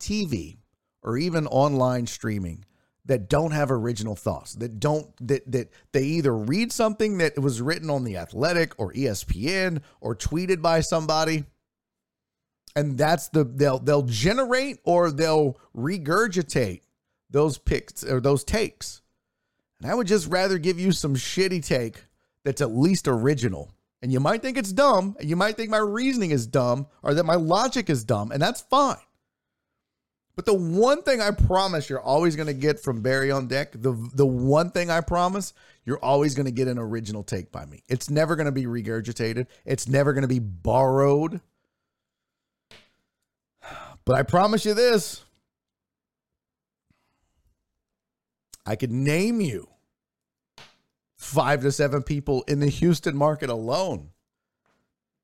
TV, 0.00 0.56
or 1.02 1.18
even 1.18 1.46
online 1.46 2.06
streaming, 2.06 2.64
that 3.06 3.28
don't 3.28 3.50
have 3.50 3.70
original 3.70 4.16
thoughts 4.16 4.54
that 4.54 4.80
don't 4.80 5.08
that 5.26 5.50
that 5.50 5.70
they 5.92 6.04
either 6.04 6.34
read 6.34 6.72
something 6.72 7.18
that 7.18 7.38
was 7.38 7.60
written 7.60 7.90
on 7.90 8.04
the 8.04 8.16
athletic 8.16 8.72
or 8.78 8.92
espn 8.92 9.82
or 10.00 10.16
tweeted 10.16 10.62
by 10.62 10.80
somebody 10.80 11.44
and 12.76 12.98
that's 12.98 13.28
the 13.28 13.44
they'll 13.44 13.78
they'll 13.78 14.02
generate 14.02 14.78
or 14.84 15.10
they'll 15.10 15.58
regurgitate 15.76 16.82
those 17.30 17.58
picks 17.58 18.04
or 18.04 18.20
those 18.20 18.44
takes. 18.44 19.02
And 19.80 19.90
i 19.90 19.94
would 19.94 20.06
just 20.06 20.28
rather 20.28 20.58
give 20.58 20.78
you 20.78 20.92
some 20.92 21.14
shitty 21.14 21.64
take 21.64 22.04
that's 22.44 22.60
at 22.60 22.74
least 22.74 23.08
original. 23.08 23.70
And 24.02 24.12
you 24.12 24.20
might 24.20 24.42
think 24.42 24.58
it's 24.58 24.72
dumb 24.72 25.16
and 25.18 25.28
you 25.28 25.36
might 25.36 25.56
think 25.56 25.70
my 25.70 25.78
reasoning 25.78 26.30
is 26.30 26.46
dumb 26.46 26.88
or 27.02 27.14
that 27.14 27.24
my 27.24 27.36
logic 27.36 27.88
is 27.88 28.04
dumb 28.04 28.32
and 28.32 28.42
that's 28.42 28.60
fine 28.60 28.96
but 30.36 30.46
the 30.46 30.54
one 30.54 31.02
thing 31.02 31.20
I 31.20 31.30
promise 31.30 31.88
you're 31.88 32.00
always 32.00 32.34
going 32.34 32.48
to 32.48 32.54
get 32.54 32.80
from 32.80 33.02
Barry 33.02 33.30
on 33.30 33.46
deck, 33.46 33.72
the 33.72 33.92
the 34.14 34.26
one 34.26 34.70
thing 34.70 34.90
I 34.90 35.00
promise, 35.00 35.52
you're 35.84 35.98
always 35.98 36.34
going 36.34 36.46
to 36.46 36.52
get 36.52 36.66
an 36.68 36.78
original 36.78 37.22
take 37.22 37.52
by 37.52 37.64
me. 37.66 37.84
It's 37.88 38.10
never 38.10 38.34
going 38.34 38.46
to 38.46 38.52
be 38.52 38.64
regurgitated. 38.64 39.46
It's 39.64 39.88
never 39.88 40.12
going 40.12 40.22
to 40.22 40.28
be 40.28 40.40
borrowed. 40.40 41.40
But 44.04 44.16
I 44.16 44.22
promise 44.22 44.64
you 44.64 44.74
this. 44.74 45.24
I 48.66 48.76
could 48.76 48.92
name 48.92 49.40
you 49.40 49.68
five 51.16 51.62
to 51.62 51.72
seven 51.72 52.02
people 52.02 52.42
in 52.48 52.60
the 52.60 52.68
Houston 52.68 53.16
market 53.16 53.50
alone 53.50 54.10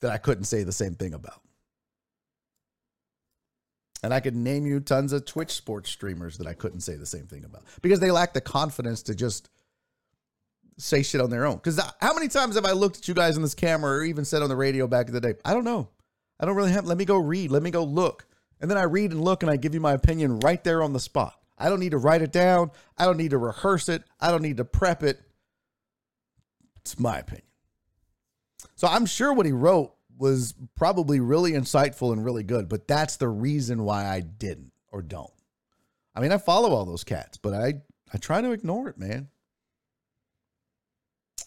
that 0.00 0.10
I 0.10 0.18
couldn't 0.18 0.44
say 0.44 0.62
the 0.62 0.72
same 0.72 0.94
thing 0.94 1.14
about. 1.14 1.40
And 4.02 4.14
I 4.14 4.20
could 4.20 4.34
name 4.34 4.66
you 4.66 4.80
tons 4.80 5.12
of 5.12 5.26
Twitch 5.26 5.52
sports 5.52 5.90
streamers 5.90 6.38
that 6.38 6.46
I 6.46 6.54
couldn't 6.54 6.80
say 6.80 6.96
the 6.96 7.06
same 7.06 7.26
thing 7.26 7.44
about 7.44 7.64
because 7.82 8.00
they 8.00 8.10
lack 8.10 8.32
the 8.32 8.40
confidence 8.40 9.02
to 9.04 9.14
just 9.14 9.50
say 10.78 11.02
shit 11.02 11.20
on 11.20 11.30
their 11.30 11.44
own. 11.44 11.56
Because 11.56 11.78
how 12.00 12.14
many 12.14 12.28
times 12.28 12.54
have 12.54 12.64
I 12.64 12.72
looked 12.72 12.98
at 12.98 13.08
you 13.08 13.14
guys 13.14 13.36
in 13.36 13.42
this 13.42 13.54
camera 13.54 13.98
or 13.98 14.04
even 14.04 14.24
said 14.24 14.42
on 14.42 14.48
the 14.48 14.56
radio 14.56 14.86
back 14.86 15.08
in 15.08 15.12
the 15.12 15.20
day? 15.20 15.34
I 15.44 15.52
don't 15.52 15.64
know. 15.64 15.88
I 16.38 16.46
don't 16.46 16.56
really 16.56 16.72
have. 16.72 16.86
Let 16.86 16.96
me 16.96 17.04
go 17.04 17.18
read. 17.18 17.50
Let 17.50 17.62
me 17.62 17.70
go 17.70 17.84
look. 17.84 18.26
And 18.60 18.70
then 18.70 18.78
I 18.78 18.82
read 18.84 19.12
and 19.12 19.22
look 19.22 19.42
and 19.42 19.50
I 19.50 19.56
give 19.56 19.74
you 19.74 19.80
my 19.80 19.92
opinion 19.92 20.40
right 20.40 20.62
there 20.64 20.82
on 20.82 20.92
the 20.92 21.00
spot. 21.00 21.34
I 21.58 21.68
don't 21.68 21.80
need 21.80 21.90
to 21.90 21.98
write 21.98 22.22
it 22.22 22.32
down. 22.32 22.70
I 22.96 23.04
don't 23.04 23.18
need 23.18 23.32
to 23.32 23.38
rehearse 23.38 23.90
it. 23.90 24.02
I 24.18 24.30
don't 24.30 24.42
need 24.42 24.56
to 24.56 24.64
prep 24.64 25.02
it. 25.02 25.20
It's 26.76 26.98
my 26.98 27.18
opinion. 27.18 27.44
So 28.76 28.88
I'm 28.88 29.04
sure 29.04 29.34
what 29.34 29.44
he 29.44 29.52
wrote 29.52 29.94
was 30.20 30.54
probably 30.76 31.18
really 31.18 31.52
insightful 31.52 32.12
and 32.12 32.24
really 32.24 32.42
good, 32.42 32.68
but 32.68 32.86
that's 32.86 33.16
the 33.16 33.28
reason 33.28 33.84
why 33.84 34.06
I 34.06 34.20
didn't 34.20 34.72
or 34.92 35.02
don't. 35.02 35.32
I 36.14 36.20
mean, 36.20 36.30
I 36.30 36.38
follow 36.38 36.70
all 36.72 36.84
those 36.84 37.04
cats, 37.04 37.38
but 37.38 37.54
I 37.54 37.74
I 38.12 38.18
try 38.18 38.40
to 38.40 38.52
ignore 38.52 38.88
it, 38.88 38.98
man. 38.98 39.28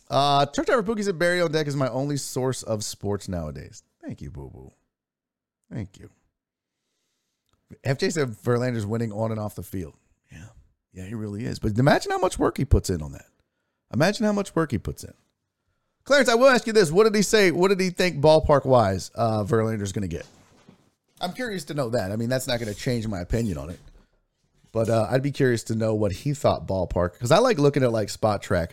Uh, 0.09 0.45
Driver 0.45 0.83
Pookie 0.83 1.03
said 1.03 1.19
Barry 1.19 1.41
on 1.41 1.51
deck 1.51 1.67
is 1.67 1.75
my 1.75 1.89
only 1.89 2.17
source 2.17 2.63
of 2.63 2.83
sports 2.83 3.27
nowadays. 3.27 3.83
Thank 4.03 4.21
you, 4.21 4.31
Boo 4.31 4.49
Boo. 4.53 4.71
Thank 5.71 5.99
you. 5.99 6.09
FJ 7.83 8.13
said 8.13 8.29
Verlander's 8.29 8.85
winning 8.85 9.11
on 9.11 9.31
and 9.31 9.39
off 9.39 9.55
the 9.55 9.63
field. 9.63 9.95
Yeah, 10.31 10.45
yeah, 10.93 11.05
he 11.05 11.15
really 11.15 11.45
is. 11.45 11.59
But 11.59 11.77
imagine 11.77 12.11
how 12.11 12.19
much 12.19 12.37
work 12.37 12.57
he 12.57 12.65
puts 12.65 12.89
in 12.89 13.01
on 13.01 13.11
that. 13.13 13.25
Imagine 13.93 14.25
how 14.25 14.33
much 14.33 14.55
work 14.55 14.71
he 14.71 14.77
puts 14.77 15.03
in. 15.03 15.13
Clarence, 16.05 16.27
I 16.27 16.35
will 16.35 16.47
ask 16.47 16.67
you 16.67 16.73
this: 16.73 16.91
What 16.91 17.05
did 17.05 17.15
he 17.15 17.21
say? 17.21 17.51
What 17.51 17.69
did 17.69 17.79
he 17.79 17.89
think 17.89 18.19
ballpark 18.19 18.65
wise 18.65 19.11
uh, 19.15 19.43
Verlander's 19.43 19.91
going 19.91 20.07
to 20.07 20.07
get? 20.07 20.25
I'm 21.21 21.33
curious 21.33 21.63
to 21.65 21.73
know 21.73 21.89
that. 21.89 22.11
I 22.11 22.17
mean, 22.17 22.29
that's 22.29 22.47
not 22.47 22.59
going 22.59 22.73
to 22.73 22.77
change 22.77 23.07
my 23.07 23.21
opinion 23.21 23.57
on 23.57 23.69
it, 23.69 23.79
but 24.73 24.89
uh, 24.89 25.07
I'd 25.09 25.23
be 25.23 25.31
curious 25.31 25.63
to 25.65 25.75
know 25.75 25.95
what 25.95 26.11
he 26.11 26.33
thought 26.33 26.67
ballpark 26.67 27.13
because 27.13 27.31
I 27.31 27.37
like 27.37 27.57
looking 27.57 27.83
at 27.83 27.93
like 27.93 28.09
Spotrac, 28.09 28.71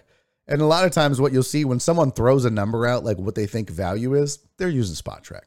and 0.48 0.60
a 0.60 0.66
lot 0.66 0.84
of 0.84 0.90
times 0.90 1.20
what 1.20 1.32
you'll 1.32 1.44
see 1.44 1.64
when 1.64 1.78
someone 1.78 2.10
throws 2.10 2.44
a 2.44 2.50
number 2.50 2.86
out, 2.86 3.04
like 3.04 3.18
what 3.18 3.36
they 3.36 3.46
think 3.46 3.70
value 3.70 4.14
is, 4.14 4.40
they're 4.56 4.68
using 4.68 4.96
Spotrac. 4.96 5.42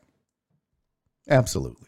Absolutely. 1.30 1.88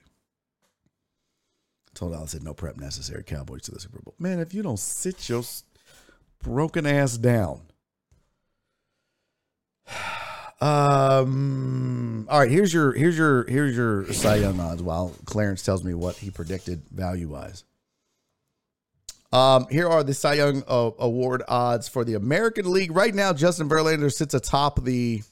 told 1.94 2.14
Al 2.14 2.28
said 2.28 2.44
no 2.44 2.54
prep 2.54 2.78
necessary. 2.78 3.24
Cowboys 3.24 3.64
to 3.64 3.72
the 3.72 3.80
Super 3.80 4.00
Bowl. 4.02 4.16
Man, 4.20 4.40
if 4.40 4.54
you 4.54 4.62
don't 4.62 4.80
sit 4.80 5.28
your 5.30 5.44
broken 6.42 6.86
ass 6.86 7.18
down 7.18 7.62
um. 10.62 12.28
All 12.30 12.40
right. 12.40 12.49
Here's 12.49 12.74
your 12.74 12.94
here's 12.94 13.18
your 13.18 13.44
here's 13.45 13.76
your 13.76 14.12
Cy 14.14 14.38
Young 14.38 14.60
odds. 14.60 14.82
While 14.82 15.14
Clarence 15.26 15.62
tells 15.64 15.84
me 15.84 15.94
what 15.94 16.18
he 16.18 16.32
predicted 16.32 16.84
value 16.90 17.30
wise. 17.30 17.64
Um, 19.32 19.68
here 19.70 19.90
are 19.90 20.03
the 20.03 20.14
Cy 20.14 20.36
Young 20.36 20.64
uh, 20.68 20.91
Award 20.98 21.44
odds 21.48 21.90
for 21.90 22.06
the 22.06 22.14
American 22.14 22.72
League. 22.72 22.95
Right 22.95 23.14
now, 23.14 23.34
Justin 23.34 23.68
Verlander 23.68 24.14
sits 24.14 24.34
atop 24.34 24.84
the. 24.84 25.24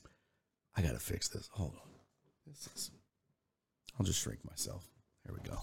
I 0.76 0.82
gotta 0.82 1.00
fix 1.00 1.30
this. 1.30 1.50
Hold 1.54 1.72
on. 1.76 1.90
This 2.48 2.68
is. 2.76 2.92
I'll 3.98 4.06
just 4.06 4.20
shrink 4.20 4.40
myself. 4.50 4.84
There 5.26 5.34
we 5.34 5.48
go. 5.50 5.58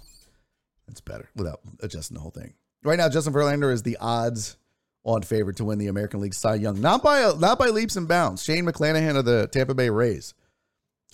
That's 0.87 1.01
better 1.01 1.29
without 1.37 1.61
adjusting 1.81 2.15
the 2.15 2.21
whole 2.21 2.31
thing. 2.31 2.55
Right 2.83 2.97
now, 2.97 3.09
Justin 3.09 3.35
Verlander 3.35 3.73
is 3.73 3.83
the 3.83 3.99
odds 3.99 4.57
on 5.05 5.23
favorite 5.23 5.57
to 5.57 5.65
win 5.65 5.79
the 5.79 5.87
American 5.89 6.21
League 6.21 6.35
Cy 6.35 6.57
Young. 6.57 6.81
Not 6.81 7.03
by 7.03 7.33
not 7.39 7.59
by 7.59 7.69
leaps 7.69 7.97
and 7.97 8.09
bounds. 8.09 8.43
Shane 8.43 8.65
McClanahan 8.65 9.17
of 9.17 9.25
the 9.25 9.49
Tampa 9.49 9.75
Bay 9.75 9.91
Rays, 9.91 10.35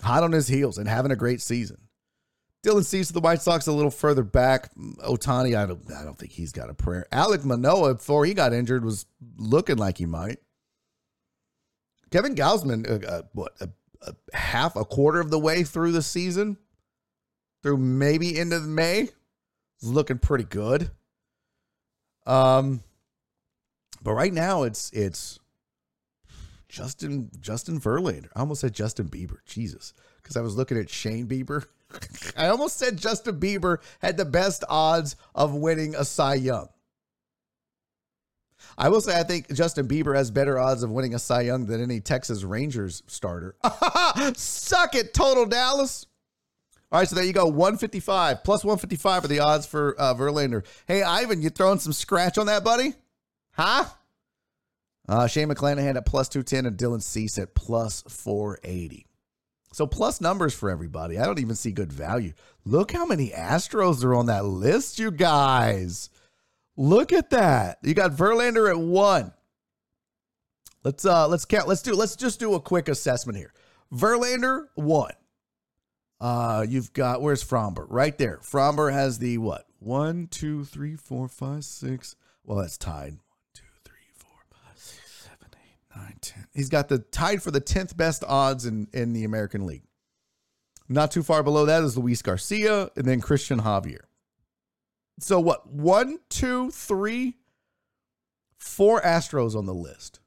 hot 0.03 0.23
on 0.23 0.33
his 0.33 0.49
heels 0.49 0.79
and 0.79 0.89
having 0.89 1.13
a 1.13 1.17
great 1.17 1.41
season. 1.41 1.79
Dylan 2.67 3.01
of 3.09 3.13
the 3.13 3.21
White 3.21 3.41
Sox 3.41 3.69
a 3.69 3.73
little 3.73 3.93
further 3.93 4.25
back. 4.25 4.75
Ohtani, 4.75 5.57
I 5.57 5.67
don't, 5.67 5.81
I 5.93 6.03
don't 6.03 6.19
think 6.19 6.33
he's 6.33 6.51
got 6.51 6.69
a 6.69 6.75
prayer. 6.75 7.07
Alec 7.13 7.45
Manoah, 7.45 7.95
before 7.95 8.25
he 8.27 8.35
got 8.35 8.53
injured, 8.53 8.85
was 8.85 9.07
looking 9.37 9.77
like 9.77 9.99
he 9.99 10.07
might. 10.07 10.39
Kevin 12.11 12.35
Gausman, 12.35 13.05
uh, 13.05 13.07
uh, 13.07 13.23
what, 13.35 13.53
a, 13.61 13.69
a 14.03 14.37
half, 14.37 14.75
a 14.75 14.85
quarter 14.85 15.21
of 15.21 15.31
the 15.31 15.39
way 15.39 15.63
through 15.63 15.93
the 15.93 16.03
season, 16.03 16.57
through 17.63 17.77
maybe 17.77 18.37
into 18.37 18.59
May, 18.61 19.11
is 19.81 19.89
looking 19.89 20.19
pretty 20.19 20.45
good. 20.45 20.91
Um, 22.27 22.83
but 24.07 24.15
right 24.15 24.33
now 24.33 24.63
it's 24.63 24.93
it's 24.93 25.41
Justin 26.69 27.29
Justin 27.41 27.81
Verlander. 27.81 28.29
I 28.37 28.41
almost 28.41 28.61
said 28.61 28.73
Justin 28.73 29.09
Bieber. 29.09 29.39
Jesus, 29.47 29.95
because 30.23 30.37
I 30.37 30.43
was 30.43 30.57
looking 30.57 30.79
at 30.79 30.89
Shane 30.89 31.27
Bieber. 31.27 31.67
I 32.37 32.47
almost 32.47 32.79
said 32.79 32.99
Justin 32.99 33.41
Bieber 33.41 33.79
had 34.01 34.17
the 34.17 34.25
best 34.25 34.63
odds 34.69 35.17
of 35.35 35.55
winning 35.55 35.97
a 35.97 36.05
Cy 36.05 36.35
Young. 36.35 36.69
I 38.79 38.91
will 38.91 39.01
say 39.01 39.19
I 39.19 39.25
think 39.25 39.53
Justin 39.53 39.89
Bieber 39.89 40.15
has 40.15 40.31
better 40.31 40.57
odds 40.57 40.85
of 40.85 40.91
winning 40.91 41.15
a 41.15 41.19
Cy 41.19 41.41
Young 41.41 41.67
than 41.67 41.83
any 41.83 41.99
Texas 41.99 42.45
Rangers 42.45 43.03
starter. 43.09 43.57
Suck 44.37 44.95
it, 44.95 45.15
total 45.15 45.47
Dallas. 45.47 46.07
All 46.93 47.01
right, 47.01 47.09
so 47.09 47.17
there 47.17 47.25
you 47.25 47.33
go. 47.33 47.47
155 47.47 48.45
plus 48.45 48.65
155 48.65 49.25
are 49.25 49.27
the 49.27 49.41
odds 49.41 49.67
for 49.67 49.97
uh, 49.99 50.15
Verlander. 50.15 50.65
Hey, 50.87 51.03
Ivan, 51.03 51.43
you 51.43 51.51
throwing 51.51 51.81
some 51.81 51.93
scratch 51.93 52.39
on 52.39 52.47
that, 52.47 52.63
buddy? 52.63 52.95
Huh? 53.57 53.87
Uh, 55.09 55.27
Shane 55.27 55.49
McClanahan 55.49 55.97
at 55.97 56.07
plus 56.07 56.29
210 56.29 56.67
and 56.67 56.77
Dylan 56.77 57.03
Cease 57.03 57.39
at 57.39 57.55
plus 57.55 58.03
480. 58.09 59.07
So 59.73 59.87
plus 59.87 60.21
numbers 60.21 60.55
for 60.55 60.71
everybody. 60.71 61.19
I 61.19 61.27
don't 61.27 61.39
even 61.39 61.55
see 61.55 61.71
good 61.71 61.93
value. 61.93 62.33
Look 62.65 62.93
how 62.93 63.07
many 63.07 63.31
Astros 63.31 64.03
are 64.05 64.15
on 64.15 64.27
that 64.27 64.45
list, 64.45 64.99
you 64.99 65.11
guys. 65.11 66.11
Look 66.77 67.13
at 67.13 67.31
that. 67.31 67.79
You 67.83 67.95
got 67.95 68.13
Verlander 68.13 68.71
at 68.71 68.79
one. 68.79 69.33
Let's 70.83 71.05
uh 71.05 71.27
let's 71.27 71.45
count. 71.45 71.67
Let's 71.67 71.83
do 71.83 71.95
let's 71.95 72.17
just 72.17 72.39
do 72.39 72.55
a 72.55 72.61
quick 72.61 72.89
assessment 72.89 73.37
here. 73.37 73.53
Verlander 73.93 74.67
one. 74.77 75.15
Uh 76.21 76.65
you've 76.69 76.93
got 76.93 77.23
where's 77.23 77.43
Framber? 77.43 77.87
Right 77.89 78.17
there. 78.17 78.39
Framber 78.43 78.93
has 78.93 79.19
the 79.19 79.39
what? 79.39 79.67
One, 79.79 80.27
two, 80.29 80.65
three, 80.65 80.97
four, 80.97 81.29
five, 81.29 81.65
six. 81.65 82.17
Well, 82.45 82.59
that's 82.59 82.79
tied. 82.79 83.15
One, 83.15 83.21
two, 83.55 83.65
three, 83.85 84.09
four, 84.15 84.39
five, 84.51 84.77
six, 84.79 85.11
seven, 85.25 85.49
eight, 85.55 85.79
He's 86.55 86.69
got 86.69 86.89
the 86.89 86.99
tied 86.99 87.43
for 87.43 87.51
the 87.51 87.61
tenth 87.61 87.97
best 87.97 88.25
odds 88.27 88.67
in 88.67 88.89
in 88.93 89.13
the 89.13 89.25
American 89.25 89.67
League. 89.67 89.85
Not 90.89 91.11
too 91.11 91.23
far 91.23 91.43
below 91.43 91.67
that 91.67 91.83
is 91.83 91.99
Luis 91.99 92.23
Garcia 92.23 92.91
and 92.97 93.05
then 93.05 93.21
Christian 93.21 93.61
Javier. 93.61 94.05
So 95.19 95.41
what? 95.41 95.67
One, 95.69 96.19
two, 96.29 96.71
three, 96.71 97.37
four 98.59 99.01
Astros 99.01 99.57
on 99.57 99.67
the 99.67 99.75
list. 99.75 100.21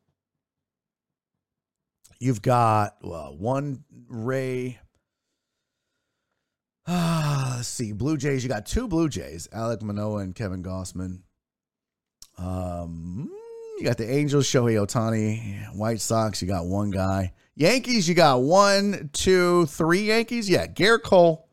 You've 2.20 2.42
got 2.42 2.98
well, 3.02 3.36
one 3.38 3.86
Ray. 4.08 4.80
Ah, 6.88 7.54
let's 7.58 7.68
see. 7.68 7.92
Blue 7.94 8.18
Jays. 8.18 8.44
You 8.44 8.50
got 8.50 8.66
two 8.66 8.88
Blue 8.88 9.10
Jays, 9.10 9.48
Alec 9.54 9.82
Manoah 9.82 10.20
and 10.20 10.36
Kevin 10.36 10.64
Gausman. 10.64 11.22
Um, 12.38 13.32
you 13.80 13.86
got 13.86 13.98
the 13.98 14.10
Angels, 14.10 14.46
Shohei 14.46 14.76
Ohtani. 14.76 15.74
White 15.76 16.02
Sox, 16.02 16.42
you 16.42 16.48
got 16.48 16.66
one 16.66 16.92
guy. 16.92 17.34
Yankees, 17.56 18.08
you 18.08 18.16
got 18.16 18.42
one, 18.42 19.10
two, 19.14 19.66
three 19.68 20.04
Yankees. 20.04 20.50
Yeah, 20.50 20.68
Gerrit 20.68 21.04
Cole, 21.04 21.48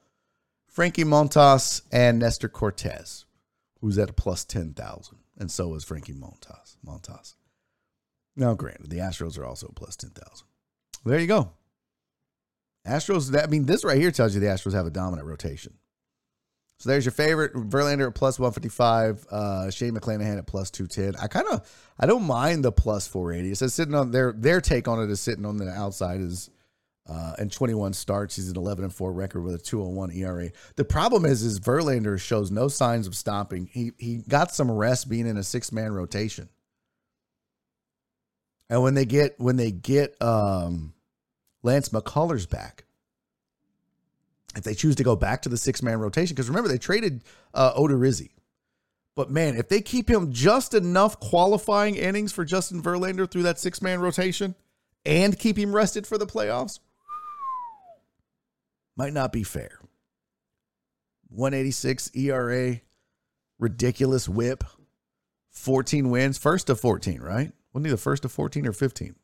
Frankie 0.66 1.04
Montas, 1.04 1.82
and 1.92 2.18
Nestor 2.18 2.48
Cortes, 2.48 3.24
who's 3.80 3.98
at 3.98 4.10
a 4.10 4.12
plus 4.12 4.44
10,000. 4.44 5.18
And 5.38 5.50
so 5.50 5.74
is 5.74 5.84
Frankie 5.84 6.12
Montas. 6.12 6.76
Montas. 6.84 7.34
Now, 8.36 8.54
granted, 8.54 8.90
the 8.90 8.98
Astros 8.98 9.38
are 9.38 9.44
also 9.44 9.72
plus 9.74 9.96
10,000. 9.96 10.46
There 11.04 11.18
you 11.18 11.26
go. 11.26 11.52
Astros, 12.86 13.42
I 13.42 13.46
mean, 13.46 13.66
this 13.66 13.84
right 13.84 13.98
here 13.98 14.10
tells 14.10 14.34
you 14.34 14.40
the 14.40 14.46
Astros 14.46 14.74
have 14.74 14.86
a 14.86 14.90
dominant 14.90 15.26
rotation. 15.26 15.74
So 16.78 16.90
there's 16.90 17.06
your 17.06 17.12
favorite 17.12 17.54
Verlander 17.54 18.08
at 18.08 18.14
plus 18.14 18.38
155, 18.38 19.26
uh, 19.30 19.70
Shane 19.70 19.94
McClanahan 19.94 20.38
at 20.38 20.46
plus 20.46 20.70
210. 20.70 21.20
I 21.22 21.26
kind 21.26 21.46
of 21.50 21.66
I 21.98 22.06
don't 22.06 22.24
mind 22.24 22.64
the 22.64 22.72
plus 22.72 23.06
480. 23.08 23.50
It 23.50 23.56
says 23.56 23.74
sitting 23.74 23.94
on 23.94 24.10
their 24.10 24.32
their 24.32 24.60
take 24.60 24.86
on 24.86 25.02
it 25.02 25.10
is 25.10 25.20
sitting 25.20 25.46
on 25.46 25.56
the 25.56 25.70
outside 25.70 26.20
is 26.20 26.50
uh, 27.08 27.34
and 27.38 27.52
21 27.52 27.92
starts. 27.92 28.36
He's 28.36 28.50
an 28.50 28.56
11 28.56 28.84
and 28.84 28.94
4 28.94 29.12
record 29.12 29.42
with 29.42 29.54
a 29.54 29.58
201 29.58 30.12
ERA. 30.12 30.50
The 30.74 30.84
problem 30.84 31.24
is 31.24 31.42
is 31.42 31.60
Verlander 31.60 32.20
shows 32.20 32.50
no 32.50 32.68
signs 32.68 33.06
of 33.06 33.16
stopping. 33.16 33.68
He 33.72 33.92
he 33.98 34.16
got 34.28 34.54
some 34.54 34.70
rest 34.70 35.08
being 35.08 35.26
in 35.26 35.36
a 35.36 35.42
six 35.42 35.72
man 35.72 35.92
rotation. 35.92 36.48
And 38.68 38.82
when 38.82 38.94
they 38.94 39.04
get 39.04 39.38
when 39.38 39.56
they 39.56 39.70
get 39.70 40.20
um, 40.20 40.92
Lance 41.62 41.90
McCullers 41.90 42.48
back, 42.48 42.84
if 44.56 44.64
they 44.64 44.74
choose 44.74 44.96
to 44.96 45.04
go 45.04 45.16
back 45.16 45.42
to 45.42 45.48
the 45.48 45.56
six 45.56 45.82
man 45.82 46.00
rotation, 46.00 46.34
because 46.34 46.48
remember 46.48 46.68
they 46.68 46.78
traded 46.78 47.24
uh, 47.54 47.74
Odorizzi. 47.74 48.30
But 49.14 49.30
man, 49.30 49.56
if 49.56 49.68
they 49.68 49.80
keep 49.80 50.10
him 50.10 50.32
just 50.32 50.74
enough 50.74 51.18
qualifying 51.20 51.96
innings 51.96 52.32
for 52.32 52.44
Justin 52.44 52.82
Verlander 52.82 53.30
through 53.30 53.44
that 53.44 53.58
six 53.58 53.80
man 53.80 54.00
rotation 54.00 54.54
and 55.04 55.38
keep 55.38 55.56
him 55.58 55.74
rested 55.74 56.06
for 56.06 56.18
the 56.18 56.26
playoffs, 56.26 56.80
might 58.96 59.12
not 59.12 59.32
be 59.32 59.42
fair. 59.42 59.78
186 61.28 62.10
ERA, 62.14 62.80
ridiculous 63.58 64.28
whip, 64.28 64.64
14 65.50 66.10
wins, 66.10 66.38
first 66.38 66.70
of 66.70 66.80
14, 66.80 67.20
right? 67.20 67.52
Wasn't 67.72 67.86
he 67.86 67.90
the 67.90 67.96
first 67.96 68.24
of 68.24 68.32
14 68.32 68.66
or 68.66 68.72
15? 68.72 69.14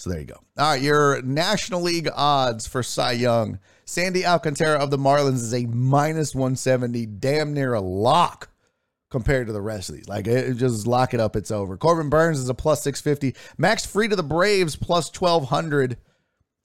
So 0.00 0.08
there 0.08 0.20
you 0.20 0.26
go. 0.26 0.40
All 0.56 0.70
right, 0.70 0.80
your 0.80 1.20
National 1.20 1.82
League 1.82 2.08
odds 2.14 2.66
for 2.66 2.82
Cy 2.82 3.12
Young. 3.12 3.58
Sandy 3.84 4.24
Alcantara 4.24 4.78
of 4.78 4.90
the 4.90 4.96
Marlins 4.96 5.34
is 5.34 5.52
a 5.52 5.66
minus 5.66 6.34
170, 6.34 7.04
damn 7.04 7.52
near 7.52 7.74
a 7.74 7.82
lock 7.82 8.48
compared 9.10 9.48
to 9.48 9.52
the 9.52 9.60
rest 9.60 9.90
of 9.90 9.96
these. 9.96 10.08
Like, 10.08 10.26
it, 10.26 10.54
just 10.54 10.86
lock 10.86 11.12
it 11.12 11.20
up, 11.20 11.36
it's 11.36 11.50
over. 11.50 11.76
Corbin 11.76 12.08
Burnes 12.08 12.38
is 12.38 12.48
a 12.48 12.54
plus 12.54 12.82
650. 12.82 13.38
Max 13.58 13.84
Fried 13.84 14.12
of 14.12 14.16
the 14.16 14.22
Braves 14.22 14.74
plus 14.74 15.12
1200. 15.12 15.98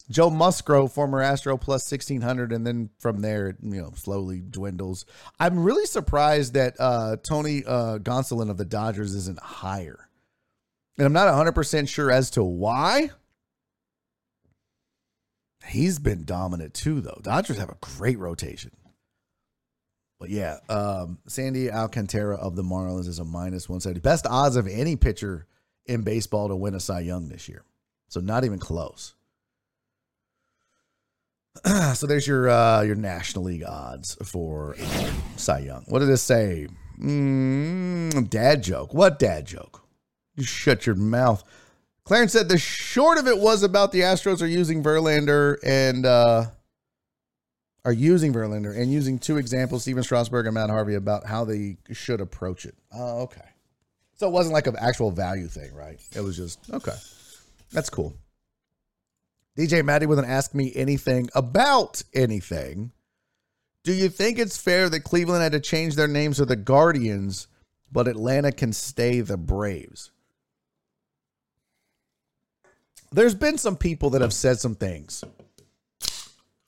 Joe 0.09 0.29
Musgrove, 0.29 0.93
former 0.93 1.21
Astro, 1.21 1.57
plus 1.57 1.91
1600. 1.91 2.53
And 2.53 2.65
then 2.65 2.89
from 2.99 3.19
there, 3.19 3.47
it, 3.47 3.57
you 3.61 3.81
know, 3.81 3.91
slowly 3.95 4.39
dwindles. 4.39 5.05
I'm 5.41 5.59
really 5.59 5.87
surprised 5.87 6.53
that 6.53 6.75
uh, 6.79 7.17
Tony 7.21 7.65
uh, 7.65 7.97
Gonsolin 7.97 8.49
of 8.49 8.57
the 8.57 8.65
Dodgers 8.65 9.13
isn't 9.13 9.39
higher. 9.39 10.07
And 10.97 11.05
I'm 11.05 11.13
not 11.13 11.27
100% 11.27 11.89
sure 11.89 12.11
as 12.11 12.29
to 12.31 12.43
why. 12.43 13.09
He's 15.67 15.99
been 15.99 16.25
dominant 16.25 16.73
too, 16.73 17.01
though. 17.01 17.19
Dodgers 17.21 17.57
have 17.57 17.69
a 17.69 17.77
great 17.81 18.19
rotation. 18.19 18.71
But 20.19 20.29
yeah, 20.29 20.57
um, 20.69 21.19
Sandy 21.27 21.69
Alcantara 21.69 22.37
of 22.37 22.55
the 22.55 22.63
Marlins 22.63 23.07
is 23.07 23.19
a 23.19 23.25
minus 23.25 23.67
170. 23.67 23.99
Best 23.99 24.25
odds 24.25 24.55
of 24.55 24.67
any 24.67 24.95
pitcher 24.95 25.45
in 25.85 26.03
baseball 26.03 26.47
to 26.47 26.55
win 26.55 26.73
a 26.73 26.79
Cy 26.79 27.01
Young 27.01 27.27
this 27.27 27.49
year. 27.49 27.63
So 28.07 28.21
not 28.21 28.45
even 28.45 28.59
close. 28.59 29.13
so 31.93 32.07
there's 32.07 32.27
your 32.27 32.49
uh, 32.49 32.81
your 32.81 32.95
National 32.95 33.45
League 33.45 33.63
odds 33.63 34.15
for 34.23 34.75
Cy 35.35 35.59
Young. 35.59 35.83
What 35.87 35.99
did 35.99 36.09
this 36.09 36.21
say? 36.21 36.67
Mm, 36.99 38.29
dad 38.29 38.63
joke. 38.63 38.93
What 38.93 39.19
dad 39.19 39.45
joke? 39.45 39.83
You 40.35 40.43
shut 40.43 40.85
your 40.85 40.95
mouth. 40.95 41.43
Clarence 42.05 42.33
said 42.33 42.49
the 42.49 42.57
short 42.57 43.17
of 43.17 43.27
it 43.27 43.37
was 43.37 43.63
about 43.63 43.91
the 43.91 44.01
Astros 44.01 44.41
are 44.41 44.47
using 44.47 44.83
Verlander 44.83 45.57
and 45.63 46.05
uh, 46.05 46.45
are 47.83 47.93
using 47.93 48.31
Verlander 48.31 48.77
and 48.77 48.91
using 48.91 49.17
two 49.17 49.37
examples, 49.37 49.81
Stephen 49.81 50.03
Strasburg 50.03 50.45
and 50.45 50.53
Matt 50.53 50.69
Harvey, 50.69 50.93
about 50.93 51.25
how 51.25 51.45
they 51.45 51.77
should 51.91 52.21
approach 52.21 52.65
it. 52.65 52.75
Oh, 52.93 53.23
okay. 53.23 53.41
So 54.17 54.27
it 54.27 54.31
wasn't 54.31 54.53
like 54.53 54.67
an 54.67 54.75
actual 54.79 55.09
value 55.09 55.47
thing, 55.47 55.73
right? 55.73 55.99
It 56.15 56.21
was 56.21 56.37
just 56.37 56.59
okay. 56.71 56.95
That's 57.71 57.89
cool. 57.89 58.13
DJ 59.57 59.83
Maddie 59.83 60.05
an 60.05 60.25
ask 60.25 60.53
me 60.53 60.71
anything 60.75 61.29
about 61.33 62.03
anything. 62.13 62.91
Do 63.83 63.93
you 63.93 64.09
think 64.09 64.37
it's 64.37 64.57
fair 64.57 64.89
that 64.89 65.01
Cleveland 65.01 65.41
had 65.41 65.53
to 65.53 65.59
change 65.59 65.95
their 65.95 66.07
names 66.07 66.37
to 66.37 66.45
the 66.45 66.55
Guardians, 66.55 67.47
but 67.91 68.07
Atlanta 68.07 68.51
can 68.51 68.73
stay 68.73 69.21
the 69.21 69.37
Braves? 69.37 70.11
There's 73.15 73.33
been 73.33 73.57
some 73.57 73.77
people 73.77 74.09
that 74.09 74.21
have 74.21 74.33
said 74.33 74.59
some 74.59 74.75
things 74.75 75.23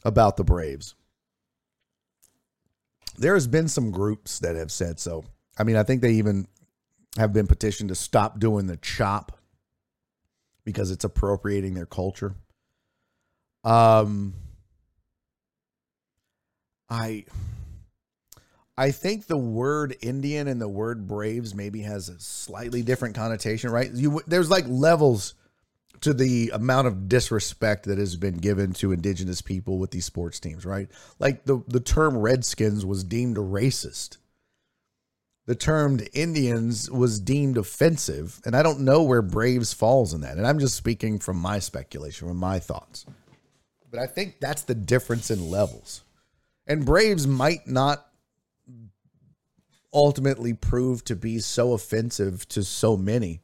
about 0.06 0.38
the 0.38 0.46
Braves. 0.46 0.96
There 3.18 3.34
has 3.34 3.48
been 3.48 3.68
some 3.68 3.92
groups 3.92 4.40
that 4.40 4.56
have 4.56 4.72
said 4.72 4.98
so. 4.98 5.26
I 5.60 5.64
mean, 5.64 5.76
I 5.76 5.84
think 5.84 6.02
they 6.02 6.14
even 6.14 6.48
have 7.18 7.34
been 7.34 7.48
petitioned 7.48 7.90
to 7.90 7.96
stop 7.96 8.40
doing 8.40 8.66
the 8.66 8.78
chop 8.78 9.38
because 10.64 10.90
it's 10.90 11.04
appropriating 11.04 11.74
their 11.74 11.86
culture. 11.86 12.34
Um 13.66 14.34
I 16.90 17.26
I 18.78 18.92
think 18.92 19.26
the 19.26 19.36
word 19.36 19.98
Indian 20.02 20.48
and 20.48 20.62
the 20.62 20.70
word 20.70 21.10
Braves 21.10 21.54
maybe 21.54 21.82
has 21.82 22.08
a 22.08 22.18
slightly 22.22 22.84
different 22.84 23.16
connotation, 23.16 23.70
right? 23.70 23.92
You 23.92 24.22
there's 24.28 24.50
like 24.50 24.64
levels 24.70 25.34
to 26.02 26.14
the 26.14 26.52
amount 26.54 26.88
of 26.88 27.10
disrespect 27.10 27.86
that 27.86 27.98
has 27.98 28.16
been 28.16 28.38
given 28.38 28.74
to 28.74 28.92
indigenous 28.92 29.42
people 29.42 29.78
with 29.80 29.92
these 29.92 30.06
sports 30.06 30.40
teams, 30.40 30.66
right? 30.66 30.90
Like 31.20 31.46
the 31.46 31.64
the 31.68 31.80
term 31.80 32.18
Redskins 32.18 32.86
was 32.86 33.04
deemed 33.04 33.38
racist. 33.38 34.18
The 35.46 35.56
term 35.56 36.00
Indians 36.14 36.92
was 36.92 37.22
deemed 37.22 37.58
offensive, 37.58 38.42
and 38.46 38.54
I 38.56 38.64
don't 38.64 38.82
know 38.82 39.02
where 39.04 39.22
Braves 39.22 39.74
falls 39.74 40.14
in 40.14 40.22
that. 40.22 40.38
And 40.38 40.46
I'm 40.46 40.60
just 40.60 40.76
speaking 40.76 41.20
from 41.20 41.38
my 41.38 41.60
speculation, 41.60 42.28
from 42.28 42.38
my 42.38 42.60
thoughts. 42.60 43.06
But 43.90 44.02
I 44.02 44.08
think 44.08 44.42
that's 44.42 44.64
the 44.64 44.76
difference 44.76 45.32
in 45.32 45.50
levels. 45.50 46.04
And 46.68 46.86
Braves 46.86 47.26
might 47.26 47.66
not 47.66 48.06
ultimately 49.94 50.54
prove 50.54 51.06
to 51.06 51.16
be 51.16 51.40
so 51.40 51.72
offensive 51.72 52.46
to 52.50 52.64
so 52.64 52.98
many 52.98 53.42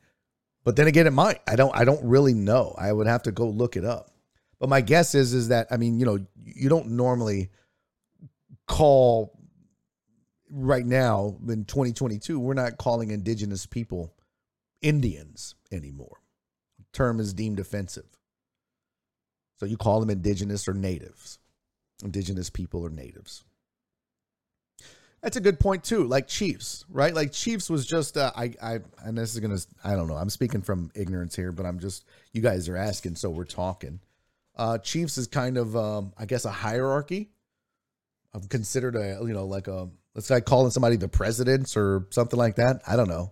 but 0.64 0.76
then 0.76 0.88
again, 0.88 1.08
it 1.08 1.14
might. 1.14 1.40
I 1.48 1.56
don't. 1.56 1.76
I 1.76 1.84
don't 1.84 2.04
really 2.04 2.34
know. 2.34 2.76
I 2.78 2.92
would 2.92 3.08
have 3.08 3.24
to 3.24 3.32
go 3.32 3.48
look 3.48 3.76
it 3.76 3.86
up. 3.86 4.12
But 4.60 4.70
my 4.70 4.82
guess 4.82 5.14
is 5.14 5.34
is 5.34 5.50
that 5.50 5.68
I 5.72 5.78
mean, 5.78 6.00
you 6.00 6.06
know, 6.06 6.20
you 6.42 6.70
don't 6.70 6.92
normally 6.92 7.50
call 8.68 9.38
right 10.50 10.86
now 10.86 11.36
in 11.48 11.66
2022. 11.66 12.40
We're 12.40 12.54
not 12.54 12.78
calling 12.78 13.12
indigenous 13.12 13.66
people 13.66 14.14
Indians 14.82 15.56
anymore. 15.72 16.22
The 16.78 16.86
term 16.94 17.20
is 17.20 17.34
deemed 17.34 17.60
offensive. 17.60 18.06
So 19.60 19.66
you 19.66 19.78
call 19.78 20.00
them 20.00 20.10
indigenous 20.10 20.68
or 20.68 20.74
natives. 20.74 21.40
Indigenous 22.04 22.50
people 22.50 22.86
or 22.86 22.90
natives. 22.90 23.44
That's 25.24 25.38
a 25.38 25.42
good 25.42 25.58
point 25.58 25.86
too. 25.86 26.04
Like 26.04 26.28
Chiefs, 26.28 26.84
right? 26.90 27.14
Like 27.14 27.32
Chiefs 27.32 27.70
was 27.70 27.86
just 27.86 28.18
uh, 28.18 28.34
I 28.36 28.54
I 28.62 28.80
and 29.06 29.18
this 29.18 29.34
is 29.34 29.40
gonna 29.40 29.58
I 29.82 29.96
don't 29.96 30.10
know. 30.10 30.18
I'm 30.18 30.30
speaking 30.30 30.62
from 30.62 30.92
ignorance 30.96 31.34
here, 31.34 31.54
but 31.54 31.66
I'm 31.66 31.80
just 31.80 32.04
you 32.34 32.42
guys 32.42 32.68
are 32.68 32.76
asking, 32.76 33.16
so 33.16 33.30
we're 33.30 33.46
talking. 33.46 34.02
Uh, 34.58 34.78
Chiefs 34.80 35.18
is 35.18 35.28
kind 35.28 35.58
of 35.58 35.78
um, 35.78 36.12
I 36.18 36.26
guess 36.26 36.44
a 36.44 36.52
hierarchy. 36.52 37.30
I'm 38.34 38.44
considered 38.44 38.98
a 38.98 39.20
you 39.22 39.34
know 39.34 39.46
like 39.46 39.70
a 39.70 39.88
let's 40.14 40.28
say 40.28 40.42
calling 40.42 40.72
somebody 40.72 40.98
the 40.98 41.08
presidents 41.08 41.78
or 41.78 42.06
something 42.10 42.38
like 42.38 42.58
that. 42.58 42.82
I 42.86 42.98
don't 42.98 43.10
know. 43.10 43.32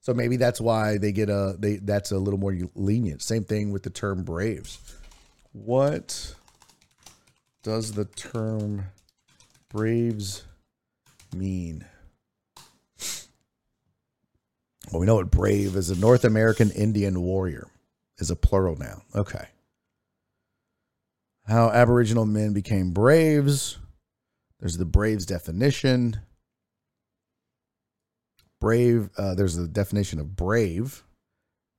So 0.00 0.14
maybe 0.14 0.38
that's 0.38 0.60
why 0.60 0.98
they 0.98 1.12
get 1.12 1.30
a 1.30 1.54
they 1.56 1.76
that's 1.76 2.10
a 2.10 2.18
little 2.18 2.40
more 2.40 2.56
lenient. 2.74 3.22
Same 3.22 3.44
thing 3.44 3.70
with 3.70 3.84
the 3.84 3.90
term 3.90 4.24
Braves. 4.24 4.80
What 5.52 6.34
does 7.62 7.92
the 7.92 8.06
term 8.06 8.86
Braves 9.68 10.42
mean? 11.34 11.84
Well, 14.90 15.00
we 15.00 15.06
know 15.06 15.16
what 15.16 15.30
brave 15.30 15.76
is 15.76 15.90
a 15.90 15.98
North 15.98 16.24
American 16.24 16.70
Indian 16.70 17.20
warrior 17.20 17.68
is 18.18 18.30
a 18.30 18.36
plural 18.36 18.76
noun. 18.76 19.02
Okay. 19.14 19.46
How 21.46 21.70
Aboriginal 21.70 22.26
men 22.26 22.52
became 22.52 22.92
braves. 22.92 23.78
There's 24.60 24.76
the 24.76 24.84
braves 24.84 25.24
definition. 25.24 26.20
Brave, 28.60 29.10
uh, 29.16 29.34
there's 29.34 29.56
the 29.56 29.68
definition 29.68 30.18
of 30.18 30.34
brave. 30.36 31.04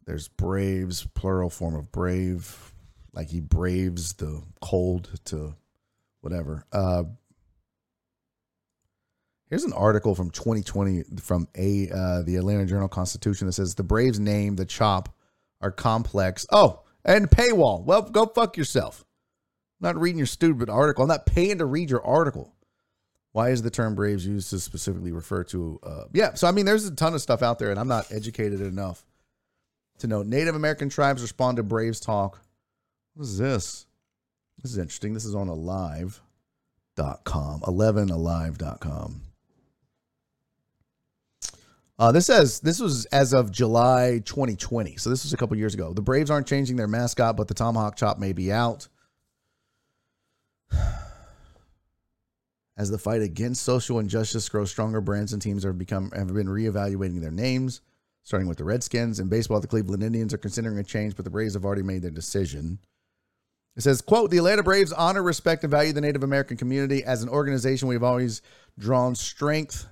There's 0.05 0.27
braves, 0.27 1.05
plural 1.13 1.49
form 1.49 1.75
of 1.75 1.91
brave, 1.91 2.73
like 3.13 3.29
he 3.29 3.41
braves 3.41 4.13
the 4.13 4.41
cold 4.61 5.19
to 5.25 5.55
whatever. 6.21 6.65
Uh, 6.71 7.03
Here's 9.49 9.63
an 9.63 9.73
article 9.73 10.13
from 10.13 10.29
2020 10.29 11.03
from 11.21 11.47
a 11.55 11.89
uh, 11.89 12.21
the 12.21 12.35
Atlanta 12.35 12.65
Journal 12.65 12.87
Constitution 12.87 13.47
that 13.47 13.53
says 13.53 13.73
the 13.73 13.83
Braves 13.83 14.19
name 14.19 14.55
the 14.55 14.65
chop 14.65 15.09
are 15.59 15.71
complex. 15.71 16.45
Oh, 16.51 16.83
and 17.03 17.29
paywall. 17.29 17.83
Well, 17.83 18.03
go 18.03 18.27
fuck 18.27 18.57
yourself. 18.57 19.03
I'm 19.81 19.87
not 19.87 19.99
reading 19.99 20.19
your 20.19 20.27
stupid 20.27 20.69
article. 20.69 21.03
I'm 21.03 21.07
not 21.07 21.25
paying 21.25 21.57
to 21.57 21.65
read 21.65 21.89
your 21.89 22.05
article. 22.05 22.53
Why 23.31 23.49
is 23.49 23.61
the 23.61 23.71
term 23.71 23.95
Braves 23.95 24.25
used 24.25 24.49
to 24.51 24.59
specifically 24.59 25.11
refer 25.11 25.43
to? 25.45 25.79
Uh, 25.81 26.03
yeah, 26.13 26.33
so 26.35 26.47
I 26.47 26.51
mean, 26.51 26.65
there's 26.65 26.85
a 26.85 26.95
ton 26.95 27.13
of 27.13 27.21
stuff 27.21 27.41
out 27.41 27.57
there, 27.57 27.71
and 27.71 27.79
I'm 27.79 27.87
not 27.87 28.11
educated 28.11 28.61
enough 28.61 29.03
to 29.99 30.07
know. 30.07 30.21
Native 30.23 30.55
American 30.55 30.89
tribes 30.89 31.21
respond 31.21 31.57
to 31.57 31.63
Braves 31.63 31.99
talk. 31.99 32.39
What 33.15 33.23
is 33.23 33.37
this? 33.37 33.87
This 34.61 34.71
is 34.73 34.77
interesting. 34.77 35.13
This 35.13 35.25
is 35.25 35.35
on 35.35 35.47
alive.com, 35.47 36.21
11alive.com. 37.61 39.21
Uh, 41.99 42.11
this 42.13 42.25
says 42.25 42.61
this 42.61 42.79
was 42.79 43.05
as 43.07 43.33
of 43.33 43.51
July 43.51 44.21
2020, 44.23 44.95
so 44.95 45.09
this 45.09 45.23
was 45.23 45.33
a 45.33 45.37
couple 45.37 45.57
years 45.57 45.73
ago. 45.73 45.91
The 45.91 46.01
Braves 46.01 46.31
aren't 46.31 46.47
changing 46.47 46.77
their 46.77 46.87
mascot, 46.87 47.35
but 47.35 47.49
the 47.49 47.53
tomahawk 47.53 47.97
chop 47.97 48.17
may 48.17 48.31
be 48.31 48.53
out. 48.53 48.87
As 52.77 52.89
the 52.89 52.97
fight 52.97 53.21
against 53.21 53.63
social 53.63 53.99
injustice 53.99 54.47
grows 54.47 54.71
stronger, 54.71 55.01
brands 55.01 55.33
and 55.33 55.41
teams 55.41 55.65
have 55.65 55.77
become 55.77 56.11
have 56.11 56.33
been 56.33 56.47
reevaluating 56.47 57.19
their 57.19 57.31
names, 57.31 57.81
starting 58.23 58.47
with 58.47 58.57
the 58.57 58.63
Redskins. 58.63 59.19
In 59.19 59.27
baseball, 59.27 59.59
the 59.59 59.67
Cleveland 59.67 60.01
Indians 60.01 60.33
are 60.33 60.37
considering 60.37 60.77
a 60.77 60.83
change, 60.85 61.17
but 61.17 61.25
the 61.25 61.31
Braves 61.31 61.55
have 61.55 61.65
already 61.65 61.83
made 61.83 62.01
their 62.01 62.11
decision. 62.11 62.79
It 63.75 63.81
says, 63.81 64.01
quote, 64.01 64.31
the 64.31 64.37
Atlanta 64.37 64.63
Braves 64.63 64.93
honor, 64.93 65.21
respect, 65.21 65.65
and 65.65 65.71
value 65.71 65.91
the 65.91 65.99
Native 65.99 66.23
American 66.23 66.55
community. 66.55 67.03
As 67.03 67.23
an 67.23 67.29
organization, 67.29 67.89
we've 67.89 68.03
always 68.03 68.41
drawn 68.77 69.15
strength 69.15 69.85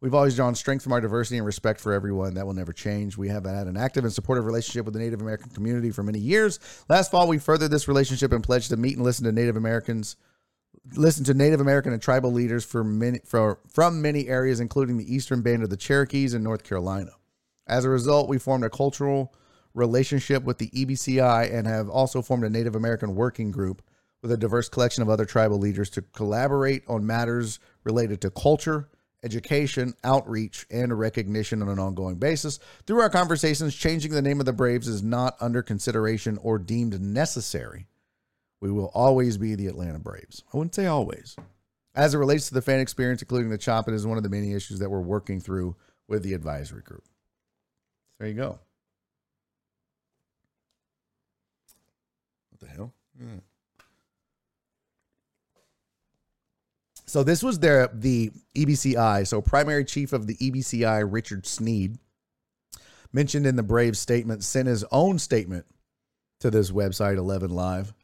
We've 0.00 0.14
always 0.14 0.36
drawn 0.36 0.54
strength 0.54 0.82
from 0.82 0.92
our 0.92 1.00
diversity 1.00 1.38
and 1.38 1.46
respect 1.46 1.80
for 1.80 1.92
everyone. 1.92 2.34
That 2.34 2.46
will 2.46 2.52
never 2.52 2.72
change. 2.72 3.16
We 3.16 3.28
have 3.28 3.46
had 3.46 3.66
an 3.66 3.76
active 3.76 4.04
and 4.04 4.12
supportive 4.12 4.44
relationship 4.44 4.84
with 4.84 4.94
the 4.94 5.00
Native 5.00 5.22
American 5.22 5.50
community 5.50 5.90
for 5.90 6.02
many 6.02 6.18
years. 6.18 6.60
Last 6.88 7.10
fall, 7.10 7.26
we 7.26 7.38
furthered 7.38 7.70
this 7.70 7.88
relationship 7.88 8.32
and 8.32 8.44
pledged 8.44 8.68
to 8.70 8.76
meet 8.76 8.96
and 8.96 9.04
listen 9.04 9.24
to 9.24 9.32
Native 9.32 9.56
Americans, 9.56 10.16
listen 10.94 11.24
to 11.24 11.34
Native 11.34 11.60
American 11.60 11.92
and 11.94 12.02
tribal 12.02 12.32
leaders 12.32 12.64
for 12.64 12.84
many, 12.84 13.20
for, 13.24 13.60
from 13.68 14.02
many 14.02 14.28
areas, 14.28 14.60
including 14.60 14.98
the 14.98 15.14
Eastern 15.14 15.40
Band 15.40 15.62
of 15.62 15.70
the 15.70 15.76
Cherokees 15.76 16.34
in 16.34 16.42
North 16.42 16.64
Carolina. 16.64 17.12
As 17.66 17.86
a 17.86 17.90
result, 17.90 18.28
we 18.28 18.38
formed 18.38 18.64
a 18.64 18.70
cultural 18.70 19.32
relationship 19.72 20.44
with 20.44 20.58
the 20.58 20.68
EBCI 20.68 21.52
and 21.52 21.66
have 21.66 21.88
also 21.88 22.20
formed 22.20 22.44
a 22.44 22.50
Native 22.50 22.76
American 22.76 23.14
working 23.14 23.50
group 23.50 23.82
with 24.22 24.30
a 24.30 24.36
diverse 24.36 24.68
collection 24.68 25.02
of 25.02 25.08
other 25.08 25.24
tribal 25.24 25.58
leaders 25.58 25.90
to 25.90 26.02
collaborate 26.02 26.82
on 26.88 27.06
matters 27.06 27.58
related 27.84 28.20
to 28.20 28.30
culture 28.30 28.88
education, 29.24 29.94
outreach, 30.04 30.66
and 30.70 30.96
recognition 30.96 31.62
on 31.62 31.68
an 31.68 31.78
ongoing 31.78 32.16
basis. 32.16 32.60
Through 32.86 33.00
our 33.00 33.10
conversations, 33.10 33.74
changing 33.74 34.12
the 34.12 34.22
name 34.22 34.38
of 34.38 34.46
the 34.46 34.52
Braves 34.52 34.86
is 34.86 35.02
not 35.02 35.36
under 35.40 35.62
consideration 35.62 36.38
or 36.42 36.58
deemed 36.58 37.00
necessary. 37.00 37.88
We 38.60 38.70
will 38.70 38.90
always 38.94 39.36
be 39.36 39.54
the 39.54 39.66
Atlanta 39.66 39.98
Braves. 39.98 40.44
I 40.52 40.56
wouldn't 40.56 40.74
say 40.74 40.86
always. 40.86 41.36
As 41.94 42.14
it 42.14 42.18
relates 42.18 42.48
to 42.48 42.54
the 42.54 42.62
fan 42.62 42.80
experience, 42.80 43.22
including 43.22 43.50
the 43.50 43.58
chop, 43.58 43.88
it 43.88 43.94
is 43.94 44.06
one 44.06 44.16
of 44.16 44.22
the 44.22 44.30
many 44.30 44.52
issues 44.52 44.78
that 44.80 44.90
we're 44.90 45.00
working 45.00 45.40
through 45.40 45.76
with 46.08 46.22
the 46.22 46.34
advisory 46.34 46.82
group. 46.82 47.04
There 48.18 48.28
you 48.28 48.34
go. 48.34 48.58
What 52.50 52.60
the 52.60 52.66
hell? 52.68 52.92
Hmm. 53.18 53.38
So 57.14 57.22
this 57.22 57.44
was 57.44 57.60
their 57.60 57.88
the 57.94 58.32
EBCI. 58.56 59.28
So 59.28 59.40
primary 59.40 59.84
chief 59.84 60.12
of 60.12 60.26
the 60.26 60.34
EBCI, 60.34 61.06
Richard 61.08 61.46
Sneed, 61.46 61.96
mentioned 63.12 63.46
in 63.46 63.54
the 63.54 63.62
Braves 63.62 64.00
statement, 64.00 64.42
sent 64.42 64.66
his 64.66 64.82
own 64.90 65.20
statement 65.20 65.64
to 66.40 66.50
this 66.50 66.72
website, 66.72 67.16
11 67.16 67.50
Live, 67.50 67.94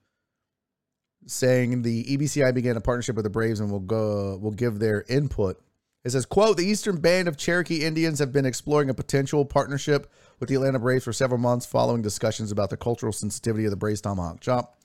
saying 1.27 1.83
the 1.83 2.05
EBCI 2.05 2.55
began 2.55 2.77
a 2.77 2.81
partnership 2.81 3.17
with 3.17 3.25
the 3.25 3.31
Braves 3.31 3.59
and 3.59 3.73
will 3.73 3.81
go 3.81 4.39
will 4.41 4.53
give 4.53 4.79
their 4.79 5.05
input. 5.09 5.61
It 6.05 6.11
says, 6.11 6.25
quote, 6.25 6.57
the 6.57 6.65
Eastern 6.65 7.01
Band 7.01 7.27
of 7.27 7.37
Cherokee 7.37 7.85
Indians 7.85 8.21
have 8.21 8.31
been 8.31 8.47
exploring 8.47 8.91
a 8.91 8.95
potential 8.95 9.45
partnership 9.45 10.09
with 10.39 10.49
the 10.49 10.55
Atlanta 10.55 10.79
Braves 10.79 11.03
for 11.03 11.13
several 11.13 11.41
months 11.41 11.67
following 11.67 12.01
discussions 12.01 12.53
about 12.53 12.71
the 12.71 12.77
cultural 12.77 13.13
sensitivity 13.13 13.65
of 13.65 13.73
the 13.73 13.77
Braves 13.77 14.03
Tomahawk 14.03 14.39
chop 14.39 14.80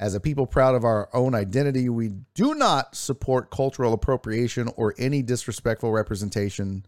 As 0.00 0.14
a 0.14 0.20
people 0.20 0.46
proud 0.46 0.74
of 0.74 0.82
our 0.82 1.10
own 1.12 1.34
identity, 1.34 1.90
we 1.90 2.08
do 2.34 2.54
not 2.54 2.96
support 2.96 3.50
cultural 3.50 3.92
appropriation 3.92 4.70
or 4.76 4.94
any 4.96 5.20
disrespectful 5.20 5.92
representation 5.92 6.86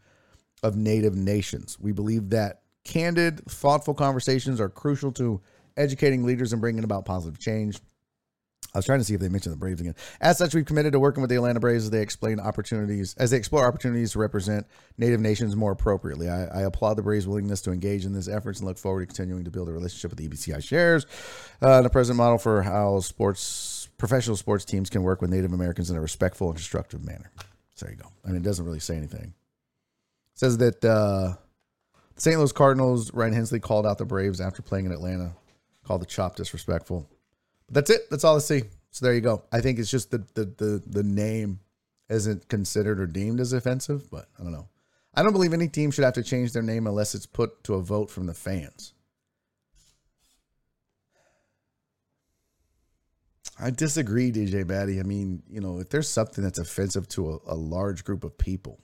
of 0.62 0.76
native 0.76 1.14
nations. 1.14 1.78
We 1.78 1.92
believe 1.92 2.30
that 2.30 2.62
candid, 2.84 3.44
thoughtful 3.44 3.92
conversations 3.92 4.62
are 4.62 4.70
crucial 4.70 5.12
to 5.12 5.42
educating 5.76 6.24
leaders 6.24 6.54
and 6.54 6.62
bringing 6.62 6.84
about 6.84 7.04
positive 7.04 7.38
change. 7.38 7.78
I 8.74 8.78
was 8.78 8.86
trying 8.86 9.00
to 9.00 9.04
see 9.04 9.12
if 9.12 9.20
they 9.20 9.28
mentioned 9.28 9.52
the 9.52 9.58
Braves 9.58 9.80
again. 9.82 9.94
As 10.20 10.38
such, 10.38 10.54
we've 10.54 10.64
committed 10.64 10.92
to 10.92 11.00
working 11.00 11.20
with 11.20 11.28
the 11.28 11.36
Atlanta 11.36 11.60
Braves 11.60 11.84
as 11.84 11.90
they 11.90 12.00
explain 12.00 12.40
opportunities, 12.40 13.14
as 13.18 13.30
they 13.30 13.36
explore 13.36 13.66
opportunities 13.66 14.12
to 14.12 14.18
represent 14.18 14.66
Native 14.96 15.20
nations 15.20 15.54
more 15.54 15.72
appropriately. 15.72 16.30
I, 16.30 16.44
I 16.46 16.60
applaud 16.62 16.94
the 16.94 17.02
Braves' 17.02 17.26
willingness 17.26 17.60
to 17.62 17.72
engage 17.72 18.06
in 18.06 18.14
these 18.14 18.30
efforts 18.30 18.60
and 18.60 18.68
look 18.68 18.78
forward 18.78 19.00
to 19.00 19.06
continuing 19.06 19.44
to 19.44 19.50
build 19.50 19.68
a 19.68 19.72
relationship 19.72 20.10
with 20.10 20.18
the 20.18 20.28
EBCI 20.28 20.62
shares 20.64 21.06
uh, 21.60 21.82
the 21.82 21.90
present 21.90 22.16
model 22.16 22.38
for 22.38 22.62
how 22.62 23.00
sports 23.00 23.88
professional 23.98 24.36
sports 24.36 24.64
teams 24.64 24.90
can 24.90 25.02
work 25.02 25.20
with 25.20 25.30
Native 25.30 25.52
Americans 25.52 25.90
in 25.90 25.96
a 25.96 26.00
respectful 26.00 26.48
and 26.48 26.56
constructive 26.56 27.04
manner. 27.04 27.30
So 27.74 27.86
there 27.86 27.94
you 27.94 28.00
go. 28.00 28.08
I 28.24 28.28
mean, 28.28 28.38
it 28.38 28.42
doesn't 28.42 28.64
really 28.64 28.80
say 28.80 28.96
anything. 28.96 29.34
It 30.34 30.38
says 30.38 30.58
that 30.58 30.84
uh, 30.84 31.34
the 32.14 32.20
St. 32.20 32.36
Louis 32.36 32.52
Cardinals, 32.52 33.12
Ryan 33.14 33.34
Helsley 33.34 33.62
called 33.62 33.86
out 33.86 33.98
the 33.98 34.04
Braves 34.04 34.40
after 34.40 34.60
playing 34.60 34.86
in 34.86 34.92
Atlanta, 34.92 35.34
called 35.84 36.02
the 36.02 36.06
chop 36.06 36.36
disrespectful. 36.36 37.08
That's 37.72 37.90
it. 37.90 38.10
That's 38.10 38.22
all 38.22 38.36
I 38.36 38.40
see. 38.40 38.64
So 38.90 39.06
there 39.06 39.14
you 39.14 39.22
go. 39.22 39.42
I 39.50 39.60
think 39.60 39.78
it's 39.78 39.90
just 39.90 40.10
the 40.10 40.18
the 40.34 40.44
the, 40.44 40.82
the 40.86 41.02
name 41.02 41.60
isn't 42.08 42.46
considered 42.48 43.00
or 43.00 43.06
deemed 43.06 43.40
as 43.40 43.54
offensive, 43.54 44.10
but 44.10 44.28
I 44.38 44.42
don't 44.42 44.52
know. 44.52 44.68
I 45.14 45.22
don't 45.22 45.32
believe 45.32 45.54
any 45.54 45.68
team 45.68 45.90
should 45.90 46.04
have 46.04 46.14
to 46.14 46.22
change 46.22 46.52
their 46.52 46.62
name 46.62 46.86
unless 46.86 47.14
it's 47.14 47.26
put 47.26 47.64
to 47.64 47.74
a 47.74 47.82
vote 47.82 48.10
from 48.10 48.26
the 48.26 48.34
fans. 48.34 48.92
I 53.58 53.70
disagree, 53.70 54.32
DJ 54.32 54.66
Batty. 54.66 54.98
I 54.98 55.02
mean, 55.02 55.42
you 55.48 55.60
know, 55.60 55.78
if 55.78 55.88
there's 55.88 56.08
something 56.08 56.42
that's 56.42 56.58
offensive 56.58 57.08
to 57.10 57.32
a, 57.32 57.52
a 57.52 57.54
large 57.54 58.04
group 58.04 58.24
of 58.24 58.36
people, 58.36 58.80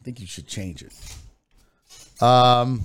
I 0.00 0.04
think 0.04 0.20
you 0.20 0.26
should 0.26 0.46
change 0.46 0.82
it. 0.82 2.22
Um, 2.22 2.82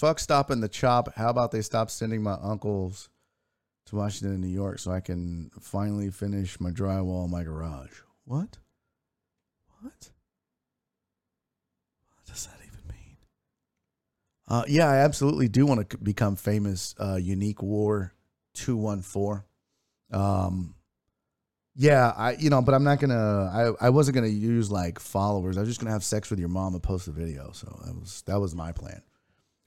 fuck 0.00 0.18
stopping 0.18 0.60
the 0.60 0.68
chop. 0.68 1.14
How 1.14 1.28
about 1.28 1.52
they 1.52 1.60
stop 1.60 1.90
sending 1.90 2.22
my 2.22 2.36
uncles 2.42 3.10
to 3.86 3.96
Washington 3.96 4.32
and 4.32 4.40
New 4.40 4.48
York 4.48 4.78
so 4.78 4.90
I 4.90 5.00
can 5.00 5.50
finally 5.60 6.10
finish 6.10 6.58
my 6.58 6.70
drywall 6.70 7.26
in 7.26 7.30
my 7.30 7.44
garage? 7.44 7.92
What? 8.24 8.58
What? 9.82 10.10
What 12.14 12.26
does 12.26 12.46
that 12.46 12.56
even 12.66 12.80
mean? 12.88 13.16
Uh, 14.48 14.64
yeah, 14.68 14.88
I 14.88 14.96
absolutely 14.96 15.48
do 15.48 15.66
want 15.66 15.90
to 15.90 15.98
become 15.98 16.34
famous. 16.34 16.94
Uh, 16.98 17.16
Unique 17.16 17.62
War 17.62 18.14
two 18.54 18.78
one 18.78 19.02
four. 19.02 19.44
Um, 20.10 20.76
yeah, 21.76 22.12
I 22.16 22.32
you 22.32 22.48
know, 22.48 22.62
but 22.62 22.74
I'm 22.74 22.84
not 22.84 23.00
gonna. 23.00 23.76
I 23.80 23.86
I 23.86 23.90
wasn't 23.90 24.14
gonna 24.14 24.28
use 24.28 24.70
like 24.70 24.98
followers. 24.98 25.58
I 25.58 25.60
was 25.60 25.68
just 25.68 25.80
gonna 25.80 25.92
have 25.92 26.04
sex 26.04 26.30
with 26.30 26.38
your 26.38 26.48
mom 26.48 26.72
and 26.72 26.82
post 26.82 27.06
a 27.06 27.10
video. 27.10 27.52
So 27.52 27.66
that 27.84 27.94
was 27.94 28.22
that 28.26 28.40
was 28.40 28.54
my 28.54 28.72
plan. 28.72 29.02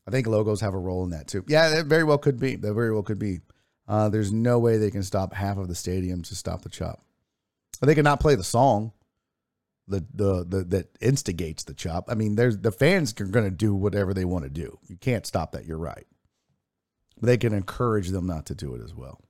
I 0.07 0.11
think 0.11 0.27
logos 0.27 0.61
have 0.61 0.73
a 0.73 0.79
role 0.79 1.03
in 1.03 1.11
that 1.11 1.27
too. 1.27 1.43
Yeah, 1.47 1.69
that 1.69 1.85
very 1.85 2.03
well 2.03 2.17
could 2.17 2.39
be. 2.39 2.55
That 2.55 2.73
very 2.73 2.91
well 2.91 3.03
could 3.03 3.19
be. 3.19 3.39
Uh, 3.87 4.09
there's 4.09 4.31
no 4.31 4.59
way 4.59 4.77
they 4.77 4.91
can 4.91 5.03
stop 5.03 5.33
half 5.33 5.57
of 5.57 5.67
the 5.67 5.75
stadium 5.75 6.21
to 6.23 6.35
stop 6.35 6.61
the 6.61 6.69
chop. 6.69 7.01
They 7.81 7.95
cannot 7.95 8.21
play 8.21 8.35
the 8.35 8.43
song 8.43 8.93
the, 9.87 10.05
the 10.13 10.45
the 10.45 10.63
that 10.65 10.97
instigates 11.01 11.63
the 11.63 11.73
chop. 11.73 12.09
I 12.09 12.15
mean, 12.15 12.35
there's 12.35 12.57
the 12.57 12.71
fans 12.71 13.19
are 13.19 13.25
going 13.25 13.45
to 13.45 13.51
do 13.51 13.75
whatever 13.75 14.13
they 14.13 14.25
want 14.25 14.45
to 14.45 14.49
do. 14.49 14.79
You 14.87 14.95
can't 14.95 15.25
stop 15.25 15.51
that. 15.53 15.65
You're 15.65 15.77
right. 15.77 16.05
But 17.19 17.27
they 17.27 17.37
can 17.37 17.53
encourage 17.53 18.09
them 18.09 18.25
not 18.25 18.45
to 18.47 18.55
do 18.55 18.75
it 18.75 18.81
as 18.81 18.93
well. 18.93 19.21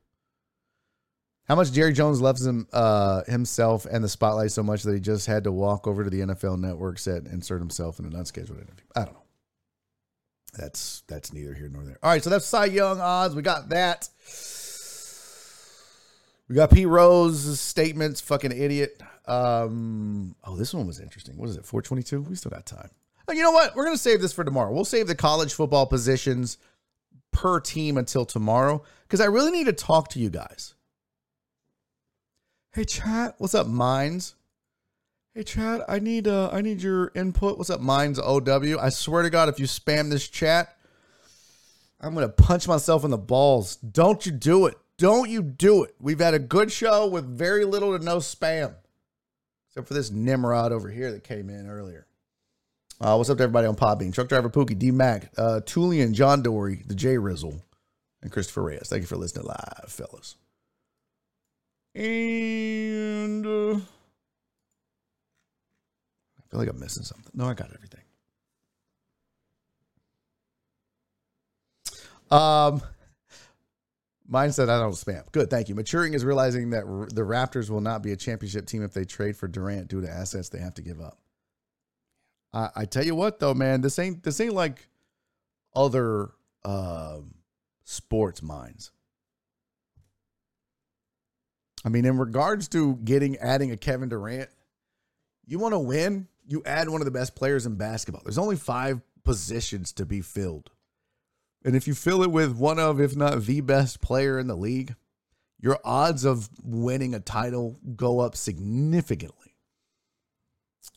How 1.45 1.55
much 1.55 1.73
Jerry 1.73 1.91
Jones 1.91 2.21
loves 2.21 2.45
him 2.45 2.67
uh, 2.71 3.23
himself 3.25 3.85
and 3.85 4.03
the 4.03 4.09
spotlight 4.09 4.51
so 4.51 4.63
much 4.63 4.83
that 4.83 4.93
he 4.93 4.99
just 4.99 5.27
had 5.27 5.43
to 5.43 5.51
walk 5.51 5.87
over 5.87 6.03
to 6.03 6.09
the 6.09 6.21
NFL 6.21 6.59
Network 6.59 6.99
set 6.99 7.23
and 7.23 7.27
insert 7.27 7.59
himself 7.59 7.99
in 7.99 8.05
an 8.05 8.15
unscheduled 8.15 8.59
interview. 8.59 8.85
I 8.95 9.05
don't 9.05 9.13
know. 9.13 9.22
That's 10.57 11.03
that's 11.07 11.33
neither 11.33 11.53
here 11.53 11.69
nor 11.69 11.83
there. 11.83 11.97
All 12.03 12.11
right, 12.11 12.23
so 12.23 12.29
that's 12.29 12.45
Cy 12.45 12.65
Young 12.65 12.99
odds. 12.99 13.35
We 13.35 13.41
got 13.41 13.69
that. 13.69 14.09
We 16.47 16.55
got 16.55 16.71
P 16.71 16.85
Rose 16.85 17.59
statements. 17.59 18.21
Fucking 18.21 18.51
idiot. 18.51 19.01
Um. 19.25 20.35
Oh, 20.43 20.55
this 20.55 20.73
one 20.73 20.85
was 20.85 20.99
interesting. 20.99 21.37
What 21.37 21.49
is 21.49 21.57
it? 21.57 21.65
Four 21.65 21.81
twenty 21.81 22.03
two. 22.03 22.21
We 22.21 22.35
still 22.35 22.51
got 22.51 22.65
time. 22.65 22.91
Oh, 23.27 23.33
you 23.33 23.41
know 23.41 23.51
what? 23.51 23.75
We're 23.75 23.85
gonna 23.85 23.97
save 23.97 24.21
this 24.21 24.33
for 24.33 24.43
tomorrow. 24.43 24.71
We'll 24.71 24.85
save 24.85 25.07
the 25.07 25.15
college 25.15 25.53
football 25.53 25.87
positions 25.87 26.57
per 27.31 27.59
team 27.59 27.97
until 27.97 28.25
tomorrow 28.25 28.83
because 29.03 29.21
I 29.21 29.25
really 29.25 29.51
need 29.51 29.65
to 29.65 29.73
talk 29.73 30.09
to 30.09 30.19
you 30.19 30.29
guys. 30.29 30.75
Hey, 32.73 32.85
chat. 32.85 33.35
What's 33.37 33.55
up, 33.55 33.67
Minds? 33.67 34.35
Hey 35.35 35.41
Chad, 35.41 35.81
I 35.87 35.97
need 35.97 36.27
uh 36.27 36.51
I 36.53 36.61
need 36.61 36.83
your 36.83 37.11
input. 37.15 37.57
What's 37.57 37.71
up, 37.71 37.81
Minds 37.81 38.19
OW? 38.19 38.77
I 38.79 38.89
swear 38.89 39.23
to 39.23 39.31
God, 39.31 39.49
if 39.49 39.59
you 39.59 39.65
spam 39.65 40.11
this 40.11 40.29
chat, 40.29 40.77
I'm 41.99 42.13
gonna 42.13 42.29
punch 42.29 42.67
myself 42.67 43.03
in 43.03 43.09
the 43.09 43.17
balls. 43.17 43.77
Don't 43.77 44.23
you 44.27 44.31
do 44.31 44.67
it. 44.67 44.77
Don't 44.99 45.31
you 45.31 45.41
do 45.41 45.85
it. 45.85 45.95
We've 45.99 46.19
had 46.19 46.35
a 46.35 46.39
good 46.39 46.71
show 46.71 47.07
with 47.07 47.25
very 47.25 47.65
little 47.65 47.97
to 47.97 48.05
no 48.05 48.17
spam. 48.17 48.75
Except 49.69 49.87
for 49.87 49.95
this 49.95 50.11
Nimrod 50.11 50.71
over 50.71 50.87
here 50.87 51.11
that 51.11 51.23
came 51.23 51.49
in 51.49 51.67
earlier. 51.67 52.05
Uh, 53.01 53.15
what's 53.15 53.31
up 53.31 53.37
to 53.37 53.43
everybody 53.43 53.65
on 53.65 53.75
Podbean? 53.75 54.13
Truck 54.13 54.29
driver 54.29 54.51
Pookie, 54.51 54.77
D 54.77 54.91
Mac, 54.91 55.31
uh, 55.35 55.61
Tulian, 55.65 56.13
John 56.13 56.43
Dory, 56.43 56.83
the 56.85 56.93
J 56.93 57.17
Rizzle, 57.17 57.59
and 58.21 58.31
Christopher 58.31 58.61
Reyes. 58.61 58.87
Thank 58.87 59.01
you 59.01 59.07
for 59.07 59.17
listening 59.17 59.47
live, 59.47 59.85
fellas. 59.87 60.35
And 61.95 63.47
uh, 63.47 63.79
feel 66.53 66.59
like 66.59 66.69
I'm 66.69 66.79
missing 66.79 67.03
something. 67.03 67.31
No, 67.33 67.45
I 67.45 67.55
got 67.55 67.71
everything. 67.73 68.01
Um, 72.29 72.81
mine 74.27 74.51
said 74.51 74.69
I 74.69 74.79
don't 74.79 74.91
spam. 74.91 75.23
Good, 75.31 75.49
thank 75.49 75.67
you. 75.67 75.73
Maturing 75.73 76.13
is 76.13 76.23
realizing 76.23 76.69
that 76.69 76.83
r- 76.85 77.07
the 77.07 77.23
Raptors 77.23 77.71
will 77.71 77.81
not 77.81 78.03
be 78.03 78.11
a 78.11 78.15
championship 78.15 78.67
team 78.67 78.83
if 78.83 78.93
they 78.93 79.03
trade 79.03 79.35
for 79.35 79.47
Durant 79.47 79.87
due 79.87 80.01
to 80.01 80.09
assets 80.09 80.49
they 80.49 80.59
have 80.59 80.75
to 80.75 80.83
give 80.83 81.01
up. 81.01 81.17
I, 82.53 82.69
I 82.75 82.85
tell 82.85 83.03
you 83.03 83.15
what, 83.15 83.39
though, 83.39 83.55
man, 83.55 83.81
this 83.81 83.97
ain't 83.97 84.21
this 84.21 84.39
ain't 84.39 84.53
like 84.53 84.87
other 85.75 86.29
um, 86.63 87.33
sports 87.83 88.43
minds. 88.43 88.91
I 91.83 91.89
mean, 91.89 92.05
in 92.05 92.19
regards 92.19 92.67
to 92.69 92.97
getting 92.97 93.37
adding 93.37 93.71
a 93.71 93.77
Kevin 93.77 94.09
Durant, 94.09 94.51
you 95.47 95.57
want 95.57 95.73
to 95.73 95.79
win, 95.79 96.27
you 96.47 96.61
add 96.65 96.89
one 96.89 97.01
of 97.01 97.05
the 97.05 97.11
best 97.11 97.35
players 97.35 97.65
in 97.65 97.75
basketball. 97.75 98.21
There's 98.23 98.37
only 98.37 98.55
five 98.55 99.01
positions 99.23 99.91
to 99.93 100.05
be 100.05 100.21
filled. 100.21 100.69
And 101.65 101.75
if 101.75 101.87
you 101.87 101.93
fill 101.93 102.23
it 102.23 102.31
with 102.31 102.55
one 102.55 102.79
of, 102.79 102.99
if 102.99 103.15
not 103.15 103.41
the 103.41 103.61
best 103.61 104.01
player 104.01 104.37
in 104.37 104.47
the 104.47 104.55
league, 104.55 104.95
your 105.59 105.79
odds 105.85 106.25
of 106.25 106.49
winning 106.61 107.15
a 107.15 107.21
title 107.21 107.79
go 107.95 108.19
up 108.19 108.35
significantly. 108.35 109.55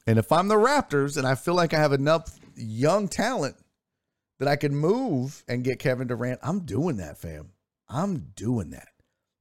And 0.06 0.18
if 0.18 0.32
I'm 0.32 0.48
the 0.48 0.56
Raptors 0.56 1.16
and 1.16 1.26
I 1.26 1.36
feel 1.36 1.54
like 1.54 1.72
I 1.72 1.78
have 1.78 1.92
enough 1.92 2.38
young 2.56 3.06
talent 3.06 3.56
that 4.38 4.48
I 4.48 4.56
can 4.56 4.74
move 4.74 5.44
and 5.48 5.62
get 5.64 5.78
Kevin 5.78 6.08
Durant, 6.08 6.40
I'm 6.42 6.60
doing 6.60 6.96
that, 6.96 7.18
fam. 7.18 7.52
I'm 7.88 8.32
doing 8.34 8.70
that. 8.70 8.88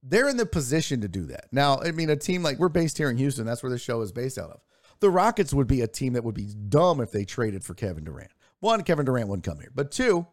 They're 0.02 0.28
in 0.28 0.36
the 0.36 0.46
position 0.46 1.00
to 1.00 1.08
do 1.08 1.26
that. 1.26 1.46
Now, 1.50 1.80
I 1.80 1.90
mean, 1.90 2.10
a 2.10 2.16
team 2.16 2.44
like 2.44 2.58
we're 2.58 2.68
based 2.68 2.96
here 2.96 3.10
in 3.10 3.16
Houston, 3.16 3.46
that's 3.46 3.62
where 3.62 3.72
the 3.72 3.78
show 3.78 4.00
is 4.02 4.12
based 4.12 4.38
out 4.38 4.50
of. 4.50 4.60
The 5.00 5.10
Rockets 5.10 5.52
would 5.52 5.66
be 5.66 5.82
a 5.82 5.86
team 5.86 6.14
that 6.14 6.24
would 6.24 6.34
be 6.34 6.54
dumb 6.68 7.00
if 7.00 7.10
they 7.10 7.24
traded 7.24 7.64
for 7.64 7.74
Kevin 7.74 8.04
Durant. 8.04 8.30
One, 8.60 8.82
Kevin 8.82 9.04
Durant 9.04 9.28
wouldn't 9.28 9.44
come 9.44 9.60
here. 9.60 9.72
But 9.74 9.90
two, 9.90 10.26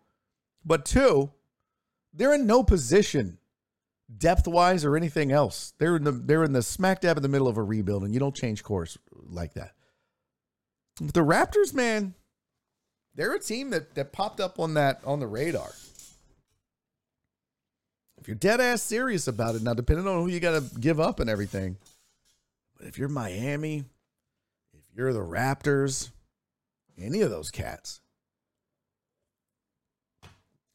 but 0.64 0.86
two, 0.86 1.32
they're 2.14 2.34
in 2.34 2.48
no 2.48 2.64
position 2.64 3.40
depth 4.18 4.48
wise 4.48 4.86
or 4.86 4.96
anything 4.96 5.32
else. 5.32 5.74
They're 5.78 5.96
in 5.96 6.04
the 6.04 6.12
they're 6.12 6.44
in 6.44 6.54
the 6.54 6.62
smack 6.62 7.02
dab 7.02 7.18
in 7.18 7.24
the 7.24 7.30
middle 7.30 7.48
of 7.48 7.58
a 7.58 7.64
rebuild, 7.64 8.04
and 8.04 8.14
you 8.14 8.20
don't 8.20 8.36
change 8.36 8.64
course 8.64 8.98
like 9.12 9.54
that. 9.54 9.72
But 11.02 11.14
the 11.14 11.22
Raptors, 11.22 11.74
man, 11.74 12.14
they're 13.16 13.34
a 13.34 13.40
team 13.40 13.72
that 13.72 13.96
that 13.96 14.14
popped 14.14 14.40
up 14.40 14.60
on 14.60 14.76
that 14.76 15.02
on 15.06 15.20
the 15.20 15.28
radar. 15.28 15.72
If 18.20 18.28
you're 18.28 18.36
dead 18.36 18.62
ass 18.62 18.82
serious 18.82 19.28
about 19.28 19.56
it, 19.56 19.64
now 19.64 19.74
depending 19.74 20.08
on 20.08 20.22
who 20.22 20.28
you 20.28 20.40
got 20.40 20.54
to 20.58 20.80
give 20.80 21.00
up 21.00 21.20
and 21.20 21.30
everything, 21.30 21.78
but 22.78 22.88
if 22.88 22.98
you're 22.98 23.10
Miami, 23.10 23.84
you're 24.96 25.14
the 25.14 25.20
Raptors, 25.20 26.12
any 26.98 27.22
of 27.22 27.30
those 27.30 27.50
cats. 27.50 28.02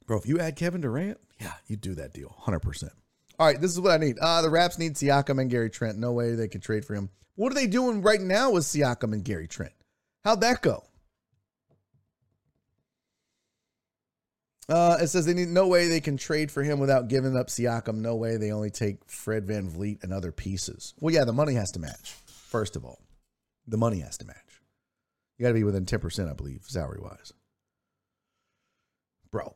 Bro, 0.06 0.18
if 0.18 0.26
you 0.26 0.40
add 0.40 0.56
Kevin 0.56 0.80
Durant, 0.80 1.18
yeah, 1.40 1.52
you 1.66 1.76
do 1.76 1.94
that 1.94 2.14
deal 2.14 2.34
100%. 2.44 2.90
All 3.38 3.46
right, 3.46 3.60
this 3.60 3.70
is 3.70 3.80
what 3.80 3.92
I 3.92 3.98
need. 3.98 4.18
Uh, 4.18 4.42
the 4.42 4.50
Raps 4.50 4.78
need 4.78 4.94
Siakam 4.94 5.40
and 5.40 5.50
Gary 5.50 5.70
Trent. 5.70 5.98
No 5.98 6.12
way 6.12 6.34
they 6.34 6.48
can 6.48 6.60
trade 6.60 6.84
for 6.84 6.94
him. 6.94 7.10
What 7.36 7.52
are 7.52 7.54
they 7.54 7.68
doing 7.68 8.02
right 8.02 8.20
now 8.20 8.50
with 8.50 8.64
Siakam 8.64 9.12
and 9.12 9.22
Gary 9.22 9.46
Trent? 9.46 9.72
How'd 10.24 10.40
that 10.40 10.60
go? 10.60 10.82
Uh, 14.68 14.98
it 15.00 15.06
says 15.06 15.24
they 15.24 15.34
need 15.34 15.48
no 15.48 15.66
way 15.66 15.88
they 15.88 16.00
can 16.00 16.16
trade 16.16 16.50
for 16.50 16.62
him 16.62 16.78
without 16.78 17.08
giving 17.08 17.36
up 17.36 17.46
Siakam. 17.46 17.96
No 17.96 18.16
way 18.16 18.36
they 18.36 18.50
only 18.50 18.70
take 18.70 19.08
Fred 19.08 19.46
VanVleet 19.46 20.02
and 20.02 20.12
other 20.12 20.32
pieces. 20.32 20.94
Well, 21.00 21.14
yeah, 21.14 21.24
the 21.24 21.32
money 21.32 21.54
has 21.54 21.70
to 21.72 21.80
match. 21.80 22.16
First 22.26 22.76
of 22.76 22.84
all, 22.84 22.98
the 23.68 23.76
money 23.76 24.00
has 24.00 24.16
to 24.18 24.26
match. 24.26 24.62
You 25.36 25.44
got 25.44 25.50
to 25.50 25.54
be 25.54 25.64
within 25.64 25.84
10%, 25.84 26.28
I 26.28 26.32
believe, 26.32 26.64
salary 26.66 27.00
wise. 27.00 27.32
Bro, 29.30 29.54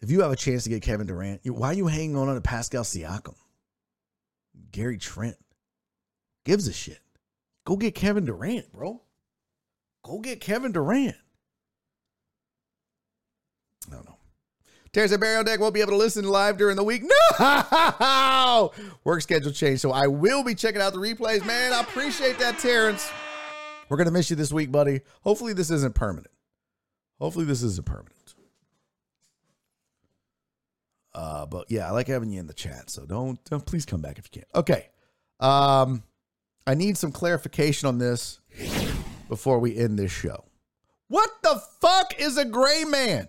if 0.00 0.10
you 0.10 0.20
have 0.20 0.32
a 0.32 0.36
chance 0.36 0.64
to 0.64 0.70
get 0.70 0.82
Kevin 0.82 1.06
Durant, 1.06 1.40
why 1.44 1.68
are 1.68 1.74
you 1.74 1.86
hanging 1.86 2.16
on 2.16 2.34
to 2.34 2.40
Pascal 2.40 2.82
Siakam? 2.82 3.36
Gary 4.72 4.98
Trent 4.98 5.36
gives 6.44 6.66
a 6.68 6.72
shit. 6.72 7.00
Go 7.64 7.76
get 7.76 7.94
Kevin 7.94 8.24
Durant, 8.24 8.72
bro. 8.72 9.00
Go 10.02 10.18
get 10.18 10.40
Kevin 10.40 10.72
Durant. 10.72 11.16
I 13.88 13.94
don't 13.94 14.06
know. 14.06 14.19
Terry 14.92 15.06
said 15.06 15.20
Barry 15.20 15.36
on 15.36 15.44
deck 15.44 15.60
won't 15.60 15.72
be 15.72 15.80
able 15.80 15.92
to 15.92 15.96
listen 15.96 16.24
live 16.24 16.56
during 16.56 16.76
the 16.76 16.82
week. 16.82 17.04
No! 17.38 18.72
Work 19.04 19.22
schedule 19.22 19.52
changed. 19.52 19.82
So 19.82 19.92
I 19.92 20.08
will 20.08 20.42
be 20.42 20.54
checking 20.54 20.80
out 20.80 20.92
the 20.92 20.98
replays. 20.98 21.46
Man, 21.46 21.72
I 21.72 21.80
appreciate 21.80 22.38
that, 22.40 22.58
Terrence. 22.58 23.08
We're 23.88 23.96
going 23.96 24.06
to 24.08 24.12
miss 24.12 24.30
you 24.30 24.36
this 24.36 24.52
week, 24.52 24.72
buddy. 24.72 25.00
Hopefully, 25.22 25.52
this 25.52 25.70
isn't 25.70 25.94
permanent. 25.94 26.32
Hopefully, 27.20 27.44
this 27.44 27.62
isn't 27.62 27.86
permanent. 27.86 28.34
Uh, 31.14 31.46
but 31.46 31.70
yeah, 31.70 31.86
I 31.86 31.90
like 31.90 32.08
having 32.08 32.30
you 32.30 32.40
in 32.40 32.46
the 32.46 32.54
chat. 32.54 32.90
So 32.90 33.04
don't, 33.04 33.42
don't 33.44 33.64
please 33.64 33.84
come 33.84 34.00
back 34.00 34.18
if 34.18 34.28
you 34.32 34.40
can. 34.40 34.60
Okay. 34.60 34.88
Um, 35.38 36.02
I 36.66 36.74
need 36.74 36.96
some 36.96 37.12
clarification 37.12 37.88
on 37.88 37.98
this 37.98 38.40
before 39.28 39.58
we 39.58 39.76
end 39.76 39.98
this 39.98 40.12
show. 40.12 40.44
What 41.08 41.30
the 41.42 41.60
fuck 41.80 42.14
is 42.18 42.38
a 42.38 42.44
gray 42.44 42.84
man? 42.84 43.28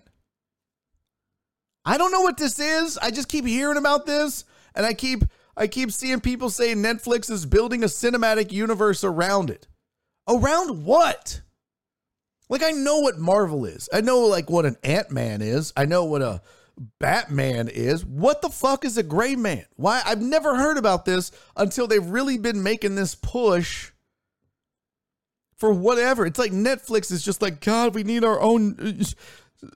I 1.84 1.98
don't 1.98 2.12
know 2.12 2.20
what 2.20 2.36
this 2.36 2.58
is. 2.58 2.98
I 2.98 3.10
just 3.10 3.28
keep 3.28 3.44
hearing 3.44 3.76
about 3.76 4.06
this 4.06 4.44
and 4.74 4.86
I 4.86 4.94
keep 4.94 5.24
I 5.56 5.66
keep 5.66 5.92
seeing 5.92 6.20
people 6.20 6.48
say 6.48 6.74
Netflix 6.74 7.30
is 7.30 7.44
building 7.44 7.82
a 7.82 7.86
cinematic 7.86 8.52
universe 8.52 9.04
around 9.04 9.50
it. 9.50 9.68
Around 10.28 10.84
what? 10.84 11.42
Like 12.48 12.62
I 12.62 12.70
know 12.70 13.00
what 13.00 13.18
Marvel 13.18 13.64
is. 13.64 13.88
I 13.92 14.00
know 14.00 14.20
like 14.20 14.48
what 14.48 14.66
an 14.66 14.76
Ant-Man 14.82 15.42
is. 15.42 15.72
I 15.76 15.84
know 15.84 16.04
what 16.04 16.22
a 16.22 16.40
Batman 16.98 17.68
is. 17.68 18.04
What 18.04 18.42
the 18.42 18.48
fuck 18.48 18.84
is 18.84 18.96
a 18.96 19.02
gray 19.02 19.36
man? 19.36 19.64
Why 19.76 20.02
I've 20.04 20.22
never 20.22 20.56
heard 20.56 20.78
about 20.78 21.04
this 21.04 21.32
until 21.56 21.86
they've 21.86 22.04
really 22.04 22.38
been 22.38 22.62
making 22.62 22.94
this 22.94 23.14
push 23.14 23.90
for 25.56 25.72
whatever. 25.72 26.26
It's 26.26 26.38
like 26.38 26.52
Netflix 26.52 27.12
is 27.12 27.22
just 27.22 27.42
like 27.42 27.60
god, 27.60 27.94
we 27.94 28.02
need 28.02 28.24
our 28.24 28.40
own 28.40 29.00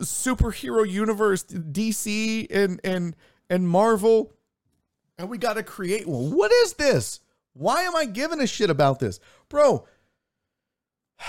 superhero 0.01 0.89
universe, 0.89 1.45
DC 1.45 2.47
and 2.51 2.81
and 2.85 3.17
and 3.49 3.69
Marvel, 3.69 4.33
and 5.19 5.29
we 5.29 5.39
got 5.39 5.55
to 5.55 5.63
create 5.63 6.07
one. 6.07 6.31
What 6.35 6.53
is 6.53 6.75
this? 6.75 7.21
Why 7.53 7.83
am 7.83 7.97
I 7.97 8.05
giving 8.05 8.41
a 8.41 8.47
shit 8.47 8.71
about 8.71 8.99
this, 8.99 9.21
bro? 9.49 9.87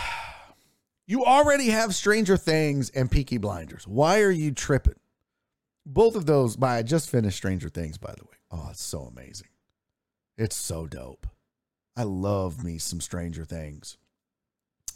You 1.09 1.23
already 1.23 1.69
have 1.69 1.95
Stranger 1.95 2.35
Things 2.35 2.89
and 2.89 3.09
Peaky 3.09 3.37
Blinders. 3.37 3.87
Why 3.87 4.19
are 4.19 4.29
you 4.29 4.51
tripping? 4.51 4.99
Both 5.85 6.17
of 6.17 6.25
those, 6.25 6.57
by 6.57 6.79
I 6.79 6.83
just 6.83 7.09
finished 7.09 7.37
Stranger 7.37 7.69
Things, 7.69 7.97
by 7.97 8.13
the 8.17 8.25
way. 8.25 8.35
Oh, 8.51 8.67
it's 8.71 8.83
so 8.83 9.03
amazing. 9.03 9.47
It's 10.37 10.57
so 10.57 10.85
dope. 10.85 11.25
I 11.95 12.03
love 12.03 12.61
me 12.61 12.77
some 12.77 12.99
Stranger 12.99 13.45
Things. 13.45 13.97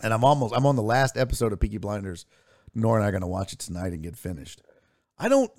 And 0.03 0.13
I'm 0.13 0.25
almost 0.25 0.53
I'm 0.53 0.65
on 0.65 0.75
the 0.75 0.81
last 0.81 1.15
episode 1.15 1.53
of 1.53 1.61
Peaky 1.61 1.77
Blinders 1.77 2.25
nor 2.73 2.97
and 2.97 3.05
I 3.05 3.11
going 3.11 3.21
to 3.21 3.27
watch 3.27 3.53
it 3.53 3.59
tonight 3.59 3.93
and 3.93 4.03
get 4.03 4.15
finished. 4.15 4.61
I 5.17 5.27
don't 5.29 5.51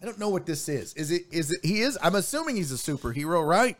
I 0.00 0.06
don't 0.06 0.18
know 0.18 0.28
what 0.30 0.46
this 0.46 0.68
is. 0.68 0.94
Is 0.94 1.10
it 1.10 1.22
is 1.32 1.50
it 1.52 1.60
he 1.64 1.80
is 1.80 1.98
I'm 2.02 2.14
assuming 2.14 2.56
he's 2.56 2.72
a 2.72 2.76
superhero, 2.76 3.46
right? 3.46 3.76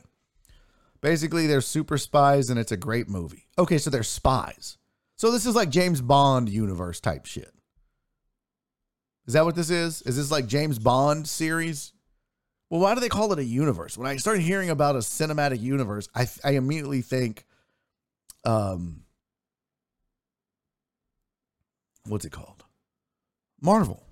Basically 1.00 1.46
they're 1.46 1.60
super 1.60 1.96
spies 1.96 2.50
and 2.50 2.58
it's 2.58 2.72
a 2.72 2.76
great 2.76 3.08
movie. 3.08 3.46
Okay, 3.58 3.78
so 3.78 3.90
they're 3.90 4.02
spies. 4.02 4.76
So 5.16 5.30
this 5.30 5.46
is 5.46 5.54
like 5.54 5.70
James 5.70 6.00
Bond 6.00 6.48
universe 6.48 7.00
type 7.00 7.26
shit. 7.26 7.52
Is 9.26 9.34
that 9.34 9.44
what 9.44 9.54
this 9.54 9.70
is? 9.70 10.02
Is 10.02 10.16
this 10.16 10.30
like 10.30 10.46
James 10.46 10.78
Bond 10.78 11.28
series? 11.28 11.92
Well, 12.68 12.80
why 12.80 12.94
do 12.94 13.00
they 13.00 13.08
call 13.08 13.32
it 13.32 13.38
a 13.38 13.44
universe? 13.44 13.98
When 13.98 14.06
I 14.06 14.16
started 14.16 14.42
hearing 14.42 14.70
about 14.70 14.96
a 14.96 15.00
cinematic 15.00 15.60
universe, 15.60 16.08
I 16.14 16.28
I 16.44 16.52
immediately 16.52 17.02
think 17.02 17.46
um 18.44 19.02
what's 22.06 22.24
it 22.24 22.32
called? 22.32 22.64
Marvel. 23.60 24.04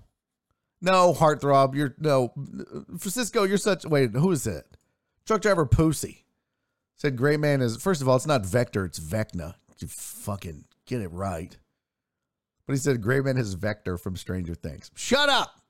No, 0.81 1.13
heartthrob. 1.13 1.75
You're 1.75 1.95
no 1.99 2.31
Francisco. 2.97 3.43
You're 3.43 3.57
such. 3.57 3.85
Wait, 3.85 4.11
who 4.11 4.31
is 4.31 4.47
it? 4.47 4.65
Truck 5.25 5.41
driver 5.41 5.65
Pussy 5.65 6.25
said 6.95 7.17
Gray 7.17 7.37
Man 7.37 7.61
is. 7.61 7.77
First 7.77 8.01
of 8.01 8.07
all, 8.07 8.15
it's 8.15 8.27
not 8.27 8.45
Vector. 8.45 8.85
It's 8.85 8.99
Vecna. 8.99 9.55
You 9.79 9.87
fucking 9.87 10.65
get 10.85 11.01
it 11.01 11.11
right. 11.11 11.57
But 12.65 12.73
he 12.73 12.79
said 12.79 13.01
Gray 13.01 13.21
Man 13.21 13.37
is 13.37 13.53
Vector 13.55 13.97
from 13.97 14.15
Stranger 14.15 14.55
Things. 14.55 14.91
Shut 14.95 15.29
up, 15.29 15.61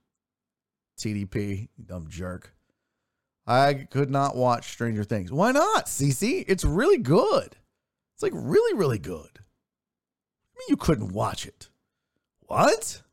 TDP. 0.97 1.69
Dumb 1.83 2.07
jerk. 2.09 2.53
I 3.47 3.87
could 3.89 4.11
not 4.11 4.35
watch 4.35 4.71
Stranger 4.71 5.03
Things. 5.03 5.31
Why 5.31 5.51
not, 5.51 5.85
CC? 5.85 6.45
It's 6.47 6.63
really 6.65 6.97
good. 6.97 7.55
It's 8.13 8.21
like 8.21 8.33
really, 8.35 8.77
really 8.77 8.99
good. 8.99 9.29
I 9.39 10.59
mean, 10.59 10.67
you 10.67 10.77
couldn't 10.77 11.13
watch 11.13 11.47
it. 11.47 11.68
What? 12.49 13.03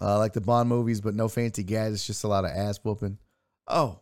Uh, 0.00 0.16
like 0.16 0.32
the 0.32 0.40
Bond 0.40 0.70
movies, 0.70 1.02
but 1.02 1.14
no 1.14 1.28
fancy 1.28 1.62
gadgets, 1.62 2.06
just 2.06 2.24
a 2.24 2.28
lot 2.28 2.46
of 2.46 2.50
ass 2.50 2.80
whooping. 2.82 3.18
Oh. 3.68 4.00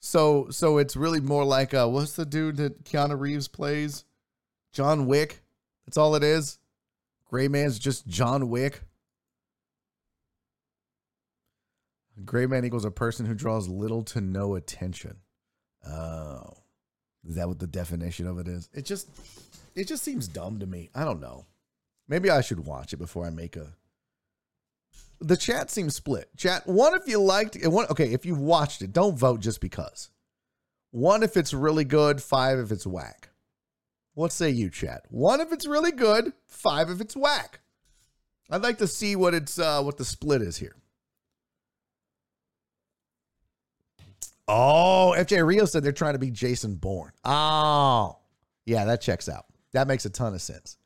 So 0.00 0.46
so 0.50 0.78
it's 0.78 0.94
really 0.94 1.20
more 1.20 1.44
like 1.44 1.74
uh 1.74 1.88
what's 1.88 2.14
the 2.14 2.24
dude 2.24 2.58
that 2.58 2.84
Keanu 2.84 3.18
Reeves 3.18 3.48
plays? 3.48 4.04
John 4.72 5.06
Wick. 5.06 5.42
That's 5.84 5.96
all 5.96 6.14
it 6.14 6.22
is. 6.22 6.60
Gray 7.24 7.48
Man's 7.48 7.76
just 7.76 8.06
John 8.06 8.50
Wick. 8.50 8.82
Gray 12.24 12.46
Man 12.46 12.64
equals 12.64 12.84
a 12.84 12.90
person 12.92 13.26
who 13.26 13.34
draws 13.34 13.66
little 13.66 14.04
to 14.04 14.20
no 14.20 14.54
attention. 14.54 15.16
Oh. 15.84 16.58
Is 17.28 17.34
that 17.34 17.48
what 17.48 17.58
the 17.58 17.66
definition 17.66 18.28
of 18.28 18.38
it 18.38 18.46
is? 18.46 18.68
It 18.72 18.84
just 18.84 19.08
it 19.74 19.88
just 19.88 20.04
seems 20.04 20.28
dumb 20.28 20.60
to 20.60 20.66
me. 20.66 20.88
I 20.94 21.04
don't 21.04 21.20
know. 21.20 21.46
Maybe 22.08 22.30
I 22.30 22.40
should 22.40 22.66
watch 22.66 22.92
it 22.92 22.98
before 22.98 23.26
I 23.26 23.30
make 23.30 23.56
a. 23.56 23.74
The 25.20 25.36
chat 25.36 25.70
seems 25.70 25.96
split. 25.96 26.28
Chat 26.36 26.66
one 26.66 26.94
if 26.94 27.06
you 27.06 27.20
liked 27.20 27.56
it. 27.56 27.68
One 27.68 27.86
okay 27.90 28.12
if 28.12 28.26
you've 28.26 28.40
watched 28.40 28.82
it, 28.82 28.92
don't 28.92 29.18
vote 29.18 29.40
just 29.40 29.60
because. 29.60 30.10
One 30.90 31.22
if 31.22 31.36
it's 31.36 31.52
really 31.52 31.84
good. 31.84 32.22
Five 32.22 32.58
if 32.58 32.70
it's 32.70 32.86
whack. 32.86 33.30
What 34.14 34.32
say 34.32 34.50
you, 34.50 34.70
chat? 34.70 35.04
One 35.10 35.40
if 35.40 35.52
it's 35.52 35.66
really 35.66 35.92
good. 35.92 36.32
Five 36.48 36.90
if 36.90 37.00
it's 37.00 37.16
whack. 37.16 37.60
I'd 38.50 38.62
like 38.62 38.78
to 38.78 38.86
see 38.86 39.16
what 39.16 39.34
it's 39.34 39.58
uh, 39.58 39.82
what 39.82 39.98
the 39.98 40.04
split 40.04 40.42
is 40.42 40.56
here. 40.56 40.76
Oh, 44.48 45.14
FJ 45.18 45.44
Rio 45.44 45.64
said 45.64 45.82
they're 45.82 45.92
trying 45.92 46.14
to 46.14 46.20
be 46.20 46.30
Jason 46.30 46.76
Bourne. 46.76 47.12
Oh, 47.24 48.18
yeah, 48.64 48.84
that 48.84 49.00
checks 49.00 49.28
out. 49.28 49.46
That 49.72 49.88
makes 49.88 50.04
a 50.04 50.10
ton 50.10 50.34
of 50.34 50.40
sense. 50.40 50.78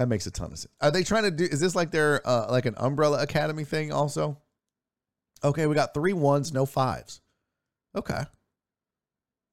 That 0.00 0.08
makes 0.08 0.26
a 0.26 0.30
ton 0.30 0.50
of 0.50 0.58
sense. 0.58 0.72
Are 0.80 0.90
they 0.90 1.04
trying 1.04 1.24
to 1.24 1.30
do? 1.30 1.44
Is 1.44 1.60
this 1.60 1.74
like 1.74 1.90
their 1.90 2.26
uh, 2.26 2.46
like 2.50 2.64
an 2.64 2.72
Umbrella 2.78 3.22
Academy 3.22 3.64
thing 3.64 3.92
also? 3.92 4.38
Okay, 5.44 5.66
we 5.66 5.74
got 5.74 5.92
three 5.92 6.14
ones, 6.14 6.54
no 6.54 6.64
fives. 6.64 7.20
Okay. 7.94 8.22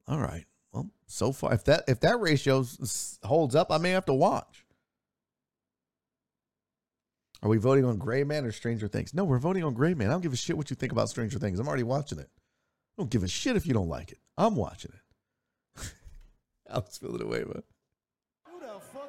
All 0.07 0.19
right. 0.19 0.45
Well, 0.71 0.89
so 1.05 1.33
far, 1.33 1.53
if 1.53 1.65
that 1.65 1.83
if 1.89 1.99
that 1.99 2.21
ratio 2.21 2.63
holds 3.25 3.55
up, 3.55 3.73
I 3.73 3.77
may 3.77 3.89
have 3.89 4.05
to 4.05 4.13
watch. 4.13 4.63
Are 7.43 7.49
we 7.49 7.57
voting 7.57 7.83
on 7.83 7.97
Gray 7.97 8.23
Man 8.23 8.45
or 8.45 8.53
Stranger 8.53 8.87
Things? 8.87 9.13
No, 9.13 9.25
we're 9.25 9.39
voting 9.39 9.65
on 9.65 9.73
Gray 9.73 9.95
Man. 9.95 10.07
I 10.07 10.11
don't 10.11 10.21
give 10.21 10.31
a 10.31 10.37
shit 10.37 10.55
what 10.55 10.69
you 10.69 10.77
think 10.77 10.93
about 10.93 11.09
Stranger 11.09 11.39
Things. 11.39 11.59
I'm 11.59 11.67
already 11.67 11.83
watching 11.83 12.19
it. 12.19 12.29
I 12.97 13.01
don't 13.01 13.11
give 13.11 13.23
a 13.23 13.27
shit 13.27 13.57
if 13.57 13.67
you 13.67 13.73
don't 13.73 13.89
like 13.89 14.13
it. 14.13 14.19
I'm 14.37 14.55
watching 14.55 14.93
it. 14.93 15.93
Alex, 16.69 16.97
fill 16.97 17.15
it 17.15 17.21
away, 17.21 17.39
man 17.39 17.63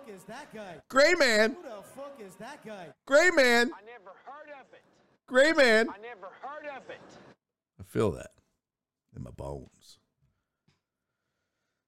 is 0.09 0.23
that 0.25 0.53
guy? 0.55 0.77
Gray 0.89 1.15
man. 1.15 1.55
Who 1.55 1.63
the 1.63 1.83
fuck 1.83 2.19
is 2.25 2.35
that 2.37 2.65
guy? 2.65 2.89
Gray 3.07 3.31
man. 3.31 3.71
I 3.75 3.85
never 3.85 4.13
heard 4.25 4.51
of 4.61 4.73
it. 4.73 4.83
Gray 5.27 5.53
man. 5.53 5.89
I 5.89 5.99
never 6.01 6.29
heard 6.41 6.67
of 6.77 6.89
it. 6.91 7.01
I 7.81 7.83
feel 7.85 8.11
that 8.13 8.31
in 9.17 9.23
my 9.23 9.31
bones. 9.31 9.99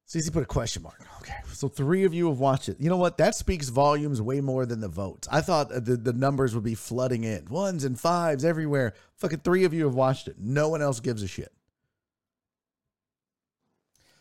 CC 0.09 0.33
put 0.33 0.43
a 0.43 0.47
question 0.47 0.83
mark. 0.83 1.01
Okay, 1.21 1.37
so 1.53 1.69
three 1.69 2.03
of 2.05 2.13
you 2.13 2.29
have 2.29 2.41
watched 2.41 2.69
it. 2.69 2.81
You 2.81 2.91
know 2.91 2.97
what? 2.97 3.19
That 3.19 3.37
speaks 3.37 3.69
volumes 3.69 4.21
way 4.21 4.41
more 4.41 4.67
than 4.67 4.81
the 4.81 4.89
votes. 4.89 5.29
I 5.31 5.41
thought 5.41 5.69
the, 5.69 5.97
the 5.97 6.13
numbers 6.13 6.53
would 6.53 6.65
be 6.65 6.75
flooding 6.75 7.23
in. 7.23 7.45
Ones 7.45 7.85
and 7.85 7.99
fives 7.99 8.45
everywhere. 8.45 8.95
Fucking 9.19 9.41
three 9.41 9.65
of 9.65 9.73
you 9.73 9.85
have 9.85 9.95
watched 9.95 10.27
it. 10.27 10.35
No 10.37 10.69
one 10.69 10.83
else 10.83 10.99
gives 10.99 11.23
a 11.23 11.29
shit. 11.29 11.53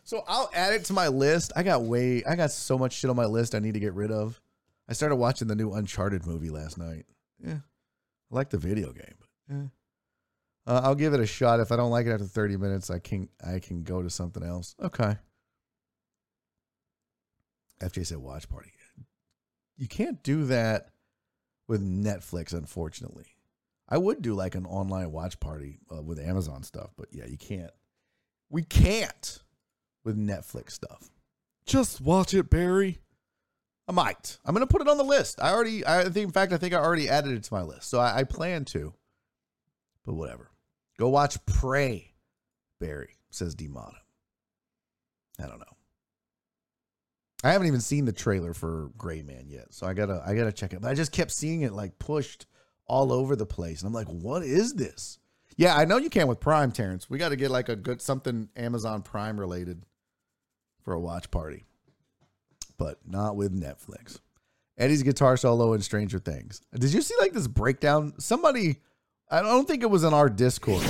So 0.10 0.24
I'll 0.28 0.50
add 0.56 0.74
it 0.74 0.86
to 0.86 0.94
my 0.94 1.08
list. 1.08 1.52
I 1.56 1.62
got 1.62 1.84
way, 1.84 2.24
I 2.24 2.36
got 2.36 2.50
so 2.50 2.80
much 2.80 2.94
shit 2.94 3.12
on 3.12 3.16
my 3.16 3.28
list 3.28 3.54
I 3.54 3.60
need 3.60 3.76
to 3.76 3.80
get 3.80 3.94
rid 3.94 4.10
of. 4.10 4.42
I 4.88 4.94
started 4.94 5.18
watching 5.18 5.48
the 5.48 5.56
new 5.56 5.72
Uncharted 5.72 6.26
movie 6.26 6.50
last 6.50 6.80
night. 6.80 7.06
Yeah, 7.40 7.60
I 8.32 8.36
like 8.36 8.50
the 8.50 8.58
video 8.58 8.92
game, 8.92 9.14
but 9.20 9.30
yeah. 9.48 9.64
Uh, 10.66 10.82
I'll 10.84 10.96
give 10.96 11.14
it 11.14 11.20
a 11.20 11.28
shot. 11.28 11.60
If 11.60 11.72
I 11.72 11.76
don't 11.76 11.92
like 11.92 12.08
it 12.08 12.10
after 12.10 12.26
30 12.26 12.58
minutes, 12.58 12.90
I 12.90 12.98
can 12.98 13.30
I 13.46 13.60
can 13.60 13.84
go 13.84 14.02
to 14.02 14.10
something 14.10 14.42
else. 14.42 14.76
Okay. 14.82 15.16
FJ 17.80 18.08
said 18.08 18.18
watch 18.18 18.50
party. 18.50 18.72
You 19.78 19.88
can't 19.88 20.24
do 20.24 20.46
that 20.46 20.90
with 21.68 21.84
Netflix, 21.84 22.52
unfortunately. 22.52 23.28
I 23.88 24.00
would 24.00 24.24
do 24.24 24.34
like 24.34 24.56
an 24.56 24.66
online 24.66 25.12
watch 25.12 25.40
party 25.40 25.78
uh, 25.96 26.02
with 26.02 26.18
Amazon 26.18 26.64
stuff, 26.64 26.94
but 26.98 27.10
yeah, 27.12 27.28
you 27.28 27.38
can't. 27.38 27.70
We 28.50 28.64
can't 28.64 29.44
with 30.04 30.18
Netflix 30.18 30.72
stuff. 30.72 31.10
Just 31.66 32.02
watch 32.02 32.34
it, 32.34 32.50
Barry. 32.50 33.00
I 33.88 33.92
might. 33.92 34.38
I'm 34.46 34.54
gonna 34.54 34.68
put 34.68 34.82
it 34.82 34.88
on 34.88 34.98
the 34.98 35.04
list. 35.04 35.42
I 35.42 35.52
already. 35.52 35.86
I 35.86 36.04
think. 36.04 36.28
In 36.28 36.32
fact, 36.32 36.54
I 36.54 36.58
think 36.58 36.74
I 36.74 36.78
already 36.78 37.10
added 37.10 37.34
it 37.34 37.44
to 37.44 37.54
my 37.54 37.64
list, 37.64 37.90
so 37.90 38.00
I, 38.00 38.20
I 38.20 38.24
plan 38.24 38.66
to. 38.66 38.94
But 40.06 40.14
whatever. 40.14 40.52
Go 40.98 41.10
watch 41.10 41.44
Prey, 41.46 42.14
Barry 42.80 43.16
says 43.32 43.56
Demata. 43.56 43.96
I 45.40 45.48
don't 45.48 45.60
know. 45.60 45.66
I 47.44 47.52
haven't 47.52 47.68
even 47.68 47.80
seen 47.80 48.06
the 48.06 48.12
trailer 48.12 48.54
for 48.54 48.92
Gray 48.98 49.22
Man 49.22 49.46
yet, 49.48 49.74
so 49.74 49.88
I 49.88 49.94
gotta 49.94 50.22
I 50.26 50.36
gotta 50.36 50.52
check 50.52 50.74
it. 50.74 50.82
But 50.82 50.90
I 50.90 50.94
just 50.94 51.12
kept 51.12 51.32
seeing 51.32 51.62
it 51.62 51.72
like 51.72 51.98
pushed 51.98 52.46
all 52.86 53.14
over 53.14 53.36
the 53.36 53.46
place, 53.46 53.82
and 53.82 53.88
I'm 53.88 53.94
like, 53.94 54.08
what 54.08 54.44
is 54.44 54.74
this? 54.74 55.20
Yeah, 55.56 55.76
I 55.76 55.86
know 55.86 55.98
you 55.98 56.10
can 56.10 56.28
with 56.28 56.40
Prime, 56.40 56.72
Terrence. 56.72 57.10
We 57.10 57.18
got 57.18 57.30
to 57.30 57.36
get 57.36 57.52
like 57.52 57.70
a 57.70 57.76
good 57.76 58.02
something 58.02 58.50
Amazon 58.56 59.02
Prime 59.02 59.40
related 59.40 59.84
for 60.84 60.94
a 60.94 61.00
watch 61.00 61.32
party, 61.32 61.66
but 62.78 63.00
not 63.06 63.36
with 63.36 63.54
Netflix. 63.54 64.20
Eddie's 64.78 65.04
guitar 65.04 65.36
solo 65.36 65.74
in 65.74 65.82
Stranger 65.82 66.20
Things. 66.20 66.62
Did 66.74 66.94
you 66.94 67.02
see 67.02 67.16
like 67.20 67.34
this 67.34 67.48
breakdown? 67.48 68.14
Somebody, 68.18 68.78
I 69.30 69.42
don't 69.42 69.68
think 69.68 69.84
it 69.84 69.90
was 69.90 70.04
in 70.04 70.14
our 70.14 70.30
Discord, 70.30 70.84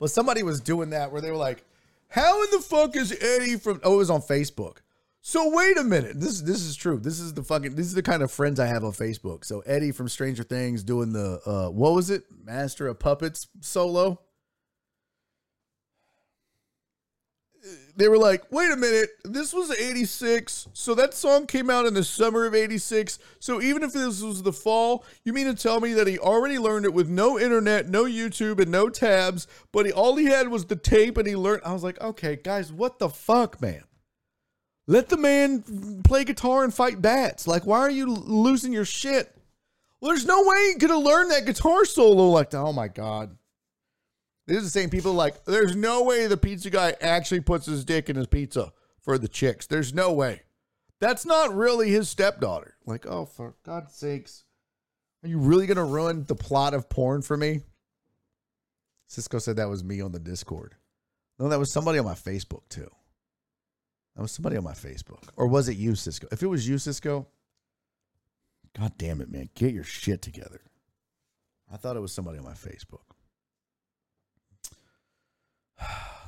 but 0.00 0.10
somebody 0.10 0.42
was 0.42 0.60
doing 0.60 0.90
that 0.90 1.12
where 1.12 1.20
they 1.20 1.30
were 1.30 1.36
like, 1.36 1.64
"How 2.08 2.42
in 2.42 2.50
the 2.50 2.60
fuck 2.60 2.96
is 2.96 3.16
Eddie 3.20 3.56
from?" 3.56 3.80
Oh, 3.84 3.94
it 3.94 3.98
was 3.98 4.10
on 4.10 4.22
Facebook. 4.22 4.78
So 5.20 5.54
wait 5.54 5.76
a 5.76 5.84
minute. 5.84 6.20
This 6.20 6.40
this 6.40 6.62
is 6.62 6.74
true. 6.74 6.98
This 6.98 7.20
is 7.20 7.34
the 7.34 7.42
fucking 7.42 7.74
this 7.74 7.86
is 7.86 7.94
the 7.94 8.02
kind 8.02 8.22
of 8.22 8.30
friends 8.30 8.58
I 8.58 8.66
have 8.66 8.82
on 8.82 8.92
Facebook. 8.92 9.44
So 9.44 9.60
Eddie 9.60 9.92
from 9.92 10.08
Stranger 10.08 10.42
Things 10.42 10.82
doing 10.82 11.12
the 11.12 11.40
uh 11.44 11.70
what 11.70 11.92
was 11.92 12.10
it? 12.10 12.24
Master 12.44 12.88
of 12.88 12.98
Puppets 12.98 13.46
solo. 13.60 14.20
They 17.98 18.08
were 18.08 18.16
like, 18.16 18.44
"Wait 18.52 18.70
a 18.70 18.76
minute. 18.76 19.10
This 19.24 19.52
was 19.52 19.72
86. 19.72 20.68
So 20.72 20.94
that 20.94 21.14
song 21.14 21.48
came 21.48 21.68
out 21.68 21.84
in 21.84 21.94
the 21.94 22.04
summer 22.04 22.44
of 22.46 22.54
86. 22.54 23.18
So 23.40 23.60
even 23.60 23.82
if 23.82 23.92
this 23.92 24.22
was 24.22 24.44
the 24.44 24.52
fall, 24.52 25.04
you 25.24 25.32
mean 25.32 25.46
to 25.46 25.60
tell 25.60 25.80
me 25.80 25.92
that 25.94 26.06
he 26.06 26.16
already 26.16 26.60
learned 26.60 26.84
it 26.84 26.94
with 26.94 27.08
no 27.08 27.40
internet, 27.40 27.88
no 27.88 28.04
YouTube 28.04 28.60
and 28.60 28.70
no 28.70 28.88
tabs, 28.88 29.48
but 29.72 29.84
he 29.84 29.90
all 29.90 30.14
he 30.14 30.26
had 30.26 30.46
was 30.46 30.66
the 30.66 30.76
tape 30.76 31.18
and 31.18 31.26
he 31.26 31.34
learned 31.34 31.62
I 31.64 31.72
was 31.72 31.82
like, 31.82 32.00
"Okay, 32.00 32.36
guys, 32.36 32.72
what 32.72 33.00
the 33.00 33.08
fuck, 33.08 33.60
man?" 33.60 33.82
Let 34.86 35.08
the 35.08 35.16
man 35.16 36.00
play 36.04 36.22
guitar 36.22 36.62
and 36.62 36.72
fight 36.72 37.02
bats. 37.02 37.48
Like, 37.48 37.66
why 37.66 37.80
are 37.80 37.90
you 37.90 38.06
losing 38.06 38.72
your 38.72 38.84
shit? 38.84 39.36
Well, 40.00 40.12
there's 40.12 40.24
no 40.24 40.44
way 40.44 40.68
you 40.68 40.76
could 40.78 40.90
have 40.90 41.02
learned 41.02 41.32
that 41.32 41.46
guitar 41.46 41.84
solo 41.84 42.30
like 42.30 42.50
that. 42.50 42.58
Oh 42.58 42.72
my 42.72 42.86
God. 42.86 43.36
These 44.48 44.56
are 44.56 44.62
the 44.62 44.70
same 44.70 44.88
people 44.88 45.12
like, 45.12 45.44
there's 45.44 45.76
no 45.76 46.02
way 46.02 46.26
the 46.26 46.38
pizza 46.38 46.70
guy 46.70 46.94
actually 47.02 47.40
puts 47.40 47.66
his 47.66 47.84
dick 47.84 48.08
in 48.08 48.16
his 48.16 48.26
pizza 48.26 48.72
for 48.98 49.18
the 49.18 49.28
chicks. 49.28 49.66
There's 49.66 49.92
no 49.92 50.10
way. 50.10 50.40
That's 51.00 51.26
not 51.26 51.54
really 51.54 51.90
his 51.90 52.08
stepdaughter. 52.08 52.74
Like, 52.86 53.06
oh, 53.06 53.26
for 53.26 53.56
God's 53.62 53.94
sakes. 53.94 54.44
Are 55.22 55.28
you 55.28 55.38
really 55.38 55.66
going 55.66 55.76
to 55.76 55.84
ruin 55.84 56.24
the 56.26 56.34
plot 56.34 56.72
of 56.72 56.88
porn 56.88 57.20
for 57.20 57.36
me? 57.36 57.60
Cisco 59.06 59.38
said 59.38 59.56
that 59.56 59.68
was 59.68 59.84
me 59.84 60.00
on 60.00 60.12
the 60.12 60.18
Discord. 60.18 60.76
No, 61.38 61.50
that 61.50 61.58
was 61.58 61.70
somebody 61.70 61.98
on 61.98 62.06
my 62.06 62.14
Facebook 62.14 62.66
too. 62.70 62.90
That 64.16 64.22
was 64.22 64.32
somebody 64.32 64.56
on 64.56 64.64
my 64.64 64.72
Facebook. 64.72 65.24
Or 65.36 65.46
was 65.46 65.68
it 65.68 65.76
you, 65.76 65.94
Cisco? 65.94 66.26
If 66.32 66.42
it 66.42 66.46
was 66.46 66.66
you, 66.66 66.78
Cisco, 66.78 67.28
God 68.78 68.92
damn 68.96 69.20
it, 69.20 69.30
man. 69.30 69.50
Get 69.54 69.74
your 69.74 69.84
shit 69.84 70.22
together. 70.22 70.62
I 71.70 71.76
thought 71.76 71.96
it 71.96 72.00
was 72.00 72.14
somebody 72.14 72.38
on 72.38 72.44
my 72.44 72.54
Facebook. 72.54 73.02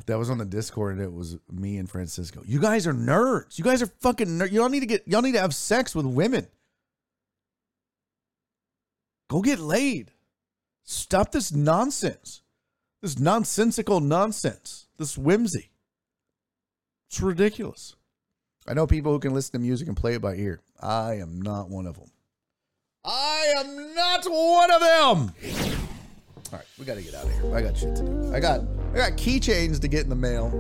That 0.06 0.18
was 0.18 0.30
on 0.30 0.38
the 0.38 0.44
Discord 0.44 0.94
and 0.94 1.02
it 1.02 1.12
was 1.12 1.38
me 1.52 1.76
and 1.76 1.88
Francisco. 1.88 2.42
You 2.44 2.58
guys 2.58 2.84
are 2.86 2.92
nerds. 2.92 3.58
You 3.58 3.64
guys 3.64 3.80
are 3.80 3.86
fucking 4.00 4.26
nerds. 4.26 4.50
Y'all 4.50 4.68
need 4.68 4.80
to 4.80 4.86
get 4.86 5.06
y'all 5.06 5.22
need 5.22 5.34
to 5.34 5.40
have 5.40 5.54
sex 5.54 5.94
with 5.94 6.04
women. 6.04 6.48
Go 9.28 9.40
get 9.40 9.60
laid. 9.60 10.10
Stop 10.82 11.30
this 11.30 11.52
nonsense. 11.52 12.42
This 13.02 13.20
nonsensical 13.20 14.00
nonsense. 14.00 14.88
This 14.96 15.16
whimsy. 15.16 15.70
It's 17.08 17.20
ridiculous. 17.20 17.94
I 18.66 18.74
know 18.74 18.86
people 18.86 19.12
who 19.12 19.20
can 19.20 19.32
listen 19.32 19.52
to 19.52 19.58
music 19.58 19.86
and 19.86 19.96
play 19.96 20.14
it 20.14 20.22
by 20.22 20.34
ear. 20.34 20.60
I 20.80 21.14
am 21.14 21.40
not 21.40 21.68
one 21.68 21.86
of 21.86 21.96
them. 21.96 22.10
I 23.04 23.54
am 23.58 23.94
not 23.94 24.24
one 24.26 24.70
of 24.72 24.80
them. 24.80 25.34
All 26.52 26.58
right, 26.58 26.66
we 26.78 26.84
got 26.84 26.96
to 26.96 27.02
get 27.02 27.14
out 27.14 27.24
of 27.24 27.32
here. 27.32 27.54
I 27.54 27.62
got 27.62 27.76
shit 27.76 27.94
to 27.96 28.02
do. 28.02 28.34
I 28.34 28.40
got 28.40 28.62
I 28.92 28.96
got 28.96 29.12
keychains 29.12 29.80
to 29.80 29.88
get 29.88 30.02
in 30.02 30.08
the 30.08 30.16
mail 30.16 30.50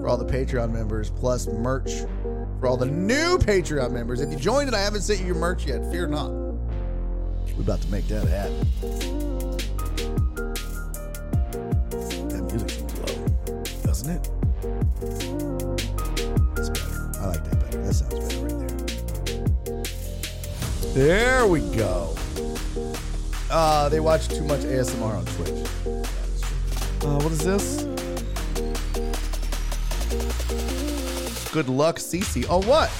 for 0.00 0.08
all 0.08 0.16
the 0.16 0.24
Patreon 0.24 0.72
members, 0.72 1.10
plus 1.10 1.46
merch 1.46 1.90
for 2.58 2.66
all 2.66 2.78
the 2.78 2.86
new 2.86 3.36
Patreon 3.36 3.92
members. 3.92 4.22
If 4.22 4.30
you 4.30 4.38
joined 4.38 4.68
it, 4.68 4.74
I 4.74 4.80
haven't 4.80 5.02
sent 5.02 5.20
you 5.20 5.26
your 5.26 5.34
merch 5.34 5.66
yet. 5.66 5.84
Fear 5.92 6.06
not. 6.06 6.30
We're 6.30 7.60
about 7.60 7.82
to 7.82 7.88
make 7.88 8.08
that 8.08 8.26
happen. 8.26 8.66
That 12.30 12.42
music 12.50 12.70
seems 12.70 12.98
low, 12.98 13.26
doesn't 13.82 14.10
it? 14.10 14.30
That's 16.56 16.70
better. 16.70 17.10
I 17.20 17.26
like 17.26 17.44
that 17.44 17.60
better. 17.60 17.82
That 17.82 17.94
sounds 17.94 18.14
better 18.14 18.40
right 18.46 18.56
there. 20.94 21.04
There 21.04 21.46
we 21.46 21.60
go. 21.76 22.16
Uh, 23.50 23.90
they 23.90 24.00
watch 24.00 24.28
too 24.28 24.44
much 24.44 24.60
ASMR 24.60 25.18
on 25.18 25.26
Twitch. 25.26 25.68
Uh, 27.04 27.18
what 27.18 27.32
is 27.32 27.38
this? 27.38 27.82
Good 31.52 31.68
luck, 31.68 31.96
Cece. 31.96 32.46
Oh, 32.48 32.62
what? 32.62 32.90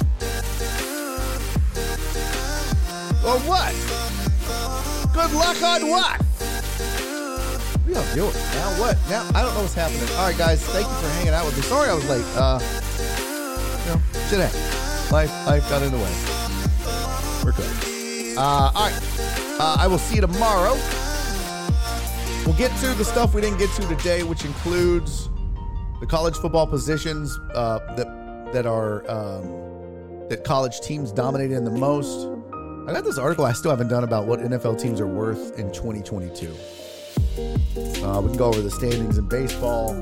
Oh, 3.24 3.38
what? 3.46 3.72
Good 5.14 5.32
luck 5.32 5.62
on 5.62 5.88
what? 5.88 6.20
What 7.78 7.86
are 7.86 7.92
y'all 7.92 8.14
doing? 8.14 8.34
Now 8.54 8.80
what? 8.80 8.98
Now 9.08 9.22
I 9.34 9.42
don't 9.42 9.54
know 9.54 9.60
what's 9.60 9.74
happening. 9.74 10.08
All 10.16 10.26
right, 10.26 10.36
guys. 10.36 10.64
Thank 10.66 10.88
you 10.88 10.94
for 10.94 11.08
hanging 11.14 11.32
out 11.32 11.46
with 11.46 11.56
me. 11.56 11.62
Sorry 11.62 11.88
I 11.88 11.94
was 11.94 12.08
late. 12.08 12.24
Uh, 12.34 12.58
you 13.84 13.92
know, 13.92 14.02
happens. 14.40 15.12
Life, 15.12 15.30
life 15.46 15.68
got 15.70 15.82
in 15.82 15.92
the 15.92 15.98
way. 15.98 16.12
We're 17.44 17.52
good. 17.52 18.36
Uh, 18.36 18.72
all 18.74 18.90
right. 18.90 19.00
Uh, 19.60 19.76
I 19.78 19.86
will 19.86 19.98
see 19.98 20.16
you 20.16 20.22
tomorrow. 20.22 20.74
We'll 22.44 22.56
get 22.56 22.76
to 22.80 22.88
the 22.94 23.04
stuff 23.04 23.34
we 23.34 23.40
didn't 23.40 23.58
get 23.58 23.70
to 23.70 23.86
today, 23.86 24.24
which 24.24 24.44
includes 24.44 25.28
the 26.00 26.06
college 26.06 26.36
football 26.36 26.66
positions 26.66 27.38
uh, 27.54 27.78
that 27.94 28.52
that 28.52 28.66
are 28.66 29.08
um, 29.08 30.26
that 30.28 30.42
college 30.44 30.80
teams 30.80 31.12
dominated 31.12 31.54
in 31.54 31.64
the 31.64 31.70
most. 31.70 32.26
I 32.88 32.92
got 32.92 33.04
this 33.04 33.16
article 33.16 33.44
I 33.44 33.52
still 33.52 33.70
haven't 33.70 33.88
done 33.88 34.02
about 34.02 34.26
what 34.26 34.40
NFL 34.40 34.80
teams 34.80 35.00
are 35.00 35.06
worth 35.06 35.56
in 35.56 35.70
2022. 35.72 36.48
Uh, 38.04 38.20
we 38.20 38.28
can 38.28 38.36
go 38.36 38.46
over 38.46 38.60
the 38.60 38.70
standings 38.72 39.18
in 39.18 39.28
baseball. 39.28 39.92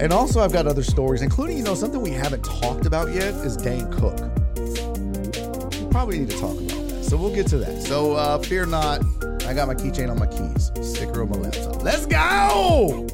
And 0.00 0.12
also, 0.12 0.40
I've 0.40 0.52
got 0.52 0.66
other 0.66 0.82
stories, 0.82 1.22
including, 1.22 1.56
you 1.56 1.62
know, 1.62 1.76
something 1.76 2.00
we 2.00 2.10
haven't 2.10 2.44
talked 2.44 2.84
about 2.84 3.12
yet 3.12 3.32
is 3.46 3.56
Dane 3.56 3.88
Cook. 3.92 4.18
We 4.56 5.86
probably 5.92 6.18
need 6.18 6.30
to 6.30 6.38
talk 6.40 6.58
about 6.58 6.88
that. 6.88 7.04
So 7.04 7.16
we'll 7.16 7.34
get 7.34 7.46
to 7.48 7.58
that. 7.58 7.80
So 7.82 8.14
uh, 8.14 8.38
fear 8.38 8.66
not. 8.66 9.00
I 9.46 9.52
got 9.52 9.68
my 9.68 9.74
keychain 9.74 10.10
on 10.10 10.18
my 10.18 10.26
keys, 10.26 10.72
sticker 10.82 11.22
on 11.22 11.28
my 11.28 11.36
laptop. 11.36 11.82
Let's 11.82 12.06
go! 12.06 13.06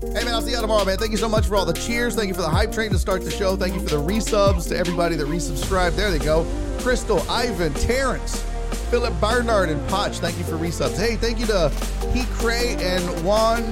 Hey 0.00 0.24
man, 0.24 0.34
I'll 0.34 0.42
see 0.42 0.52
you 0.52 0.60
tomorrow, 0.60 0.84
man. 0.84 0.96
Thank 0.96 1.12
you 1.12 1.18
so 1.18 1.28
much 1.28 1.46
for 1.46 1.56
all 1.56 1.66
the 1.66 1.74
cheers. 1.74 2.16
Thank 2.16 2.28
you 2.28 2.34
for 2.34 2.40
the 2.40 2.48
hype 2.48 2.72
train 2.72 2.90
to 2.90 2.98
start 2.98 3.22
the 3.22 3.30
show. 3.30 3.56
Thank 3.56 3.74
you 3.74 3.80
for 3.80 3.96
the 3.96 4.02
resubs 4.02 4.68
to 4.70 4.76
everybody 4.76 5.14
that 5.16 5.26
resubscribed. 5.26 5.96
There 5.96 6.10
they 6.10 6.18
go. 6.18 6.46
Crystal, 6.78 7.20
Ivan, 7.30 7.74
Terrence, 7.74 8.42
Philip 8.90 9.18
Barnard, 9.20 9.68
and 9.68 9.80
Potch. 9.88 10.18
Thank 10.18 10.38
you 10.38 10.44
for 10.44 10.52
resubs. 10.52 10.96
Hey, 10.98 11.16
thank 11.16 11.38
you 11.38 11.46
to 11.46 11.68
He 12.12 12.24
Cray 12.34 12.76
and 12.80 13.04
Juan 13.24 13.62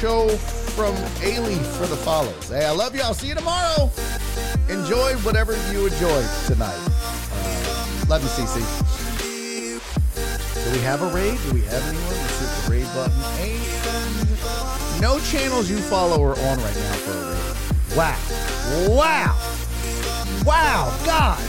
Show 0.00 0.28
from 0.76 0.94
Ailey 1.20 1.62
for 1.78 1.86
the 1.86 1.96
follows. 1.96 2.48
Hey, 2.48 2.64
I 2.64 2.70
love 2.70 2.94
you. 2.94 3.02
I'll 3.02 3.14
see 3.14 3.28
you 3.28 3.34
tomorrow. 3.34 3.90
Enjoy 4.68 5.12
whatever 5.18 5.52
you 5.70 5.86
enjoy 5.86 6.26
tonight. 6.46 6.80
Uh, 7.30 8.04
love 8.08 8.22
you, 8.22 8.28
CC. 8.30 8.95
We 10.76 10.82
have 10.82 11.00
a 11.00 11.06
raid? 11.06 11.38
Do 11.48 11.54
we 11.54 11.62
have 11.62 11.82
anyone? 11.88 12.06
Let's 12.06 12.38
hit 12.38 12.50
the 12.66 12.70
raid 12.70 12.86
button. 12.94 13.18
No 15.00 15.18
channels 15.20 15.70
you 15.70 15.78
follow 15.78 16.22
are 16.22 16.38
on 16.38 16.58
right 16.58 16.76
now 16.76 16.92
for 16.96 17.12
a 17.12 17.32
raid. 17.32 17.96
Wow. 17.96 18.18
Wow. 18.94 19.34
Wow. 20.44 20.92
God. 21.06 21.40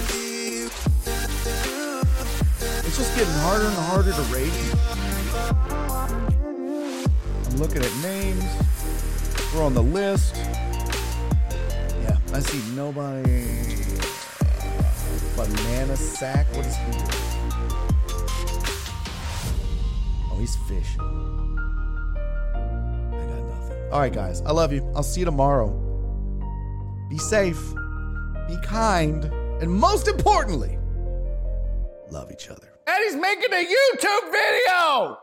It's 2.86 2.96
just 2.98 3.14
getting 3.18 3.34
harder 3.40 3.66
and 3.66 3.76
harder 3.76 4.14
to 4.14 4.22
rate. 4.34 4.54
I'm 7.48 7.58
looking 7.58 7.84
at 7.84 7.94
names. 8.02 8.46
We're 9.54 9.66
on 9.66 9.74
the 9.74 9.84
list. 9.84 10.38
Yeah, 12.02 12.18
I 12.34 12.40
see 12.40 12.62
nobody. 12.78 13.44
Banana 15.36 15.98
sack. 15.98 16.48
What 16.56 16.66
is 16.66 16.78
he 16.78 16.92
doing? 16.94 17.37
Oh, 20.38 20.40
he's 20.40 20.56
fishing. 20.56 21.02
I 23.12 23.26
got 23.26 23.44
nothing. 23.48 23.92
All 23.92 24.00
right, 24.00 24.14
guys. 24.14 24.42
I 24.42 24.52
love 24.52 24.72
you. 24.72 24.88
I'll 24.96 25.02
see 25.02 25.22
you 25.22 25.26
tomorrow. 25.26 25.70
Be 27.10 27.18
safe. 27.18 27.60
Be 28.48 28.56
kind. 28.64 29.26
And 29.62 29.72
most 29.72 30.08
importantly, 30.08 30.78
love 32.12 32.32
each 32.32 32.50
other. 32.50 32.70
And 32.86 33.04
he's 33.04 33.16
making 33.16 33.52
a 33.52 33.66
YouTube 33.66 34.32
video. 34.32 35.18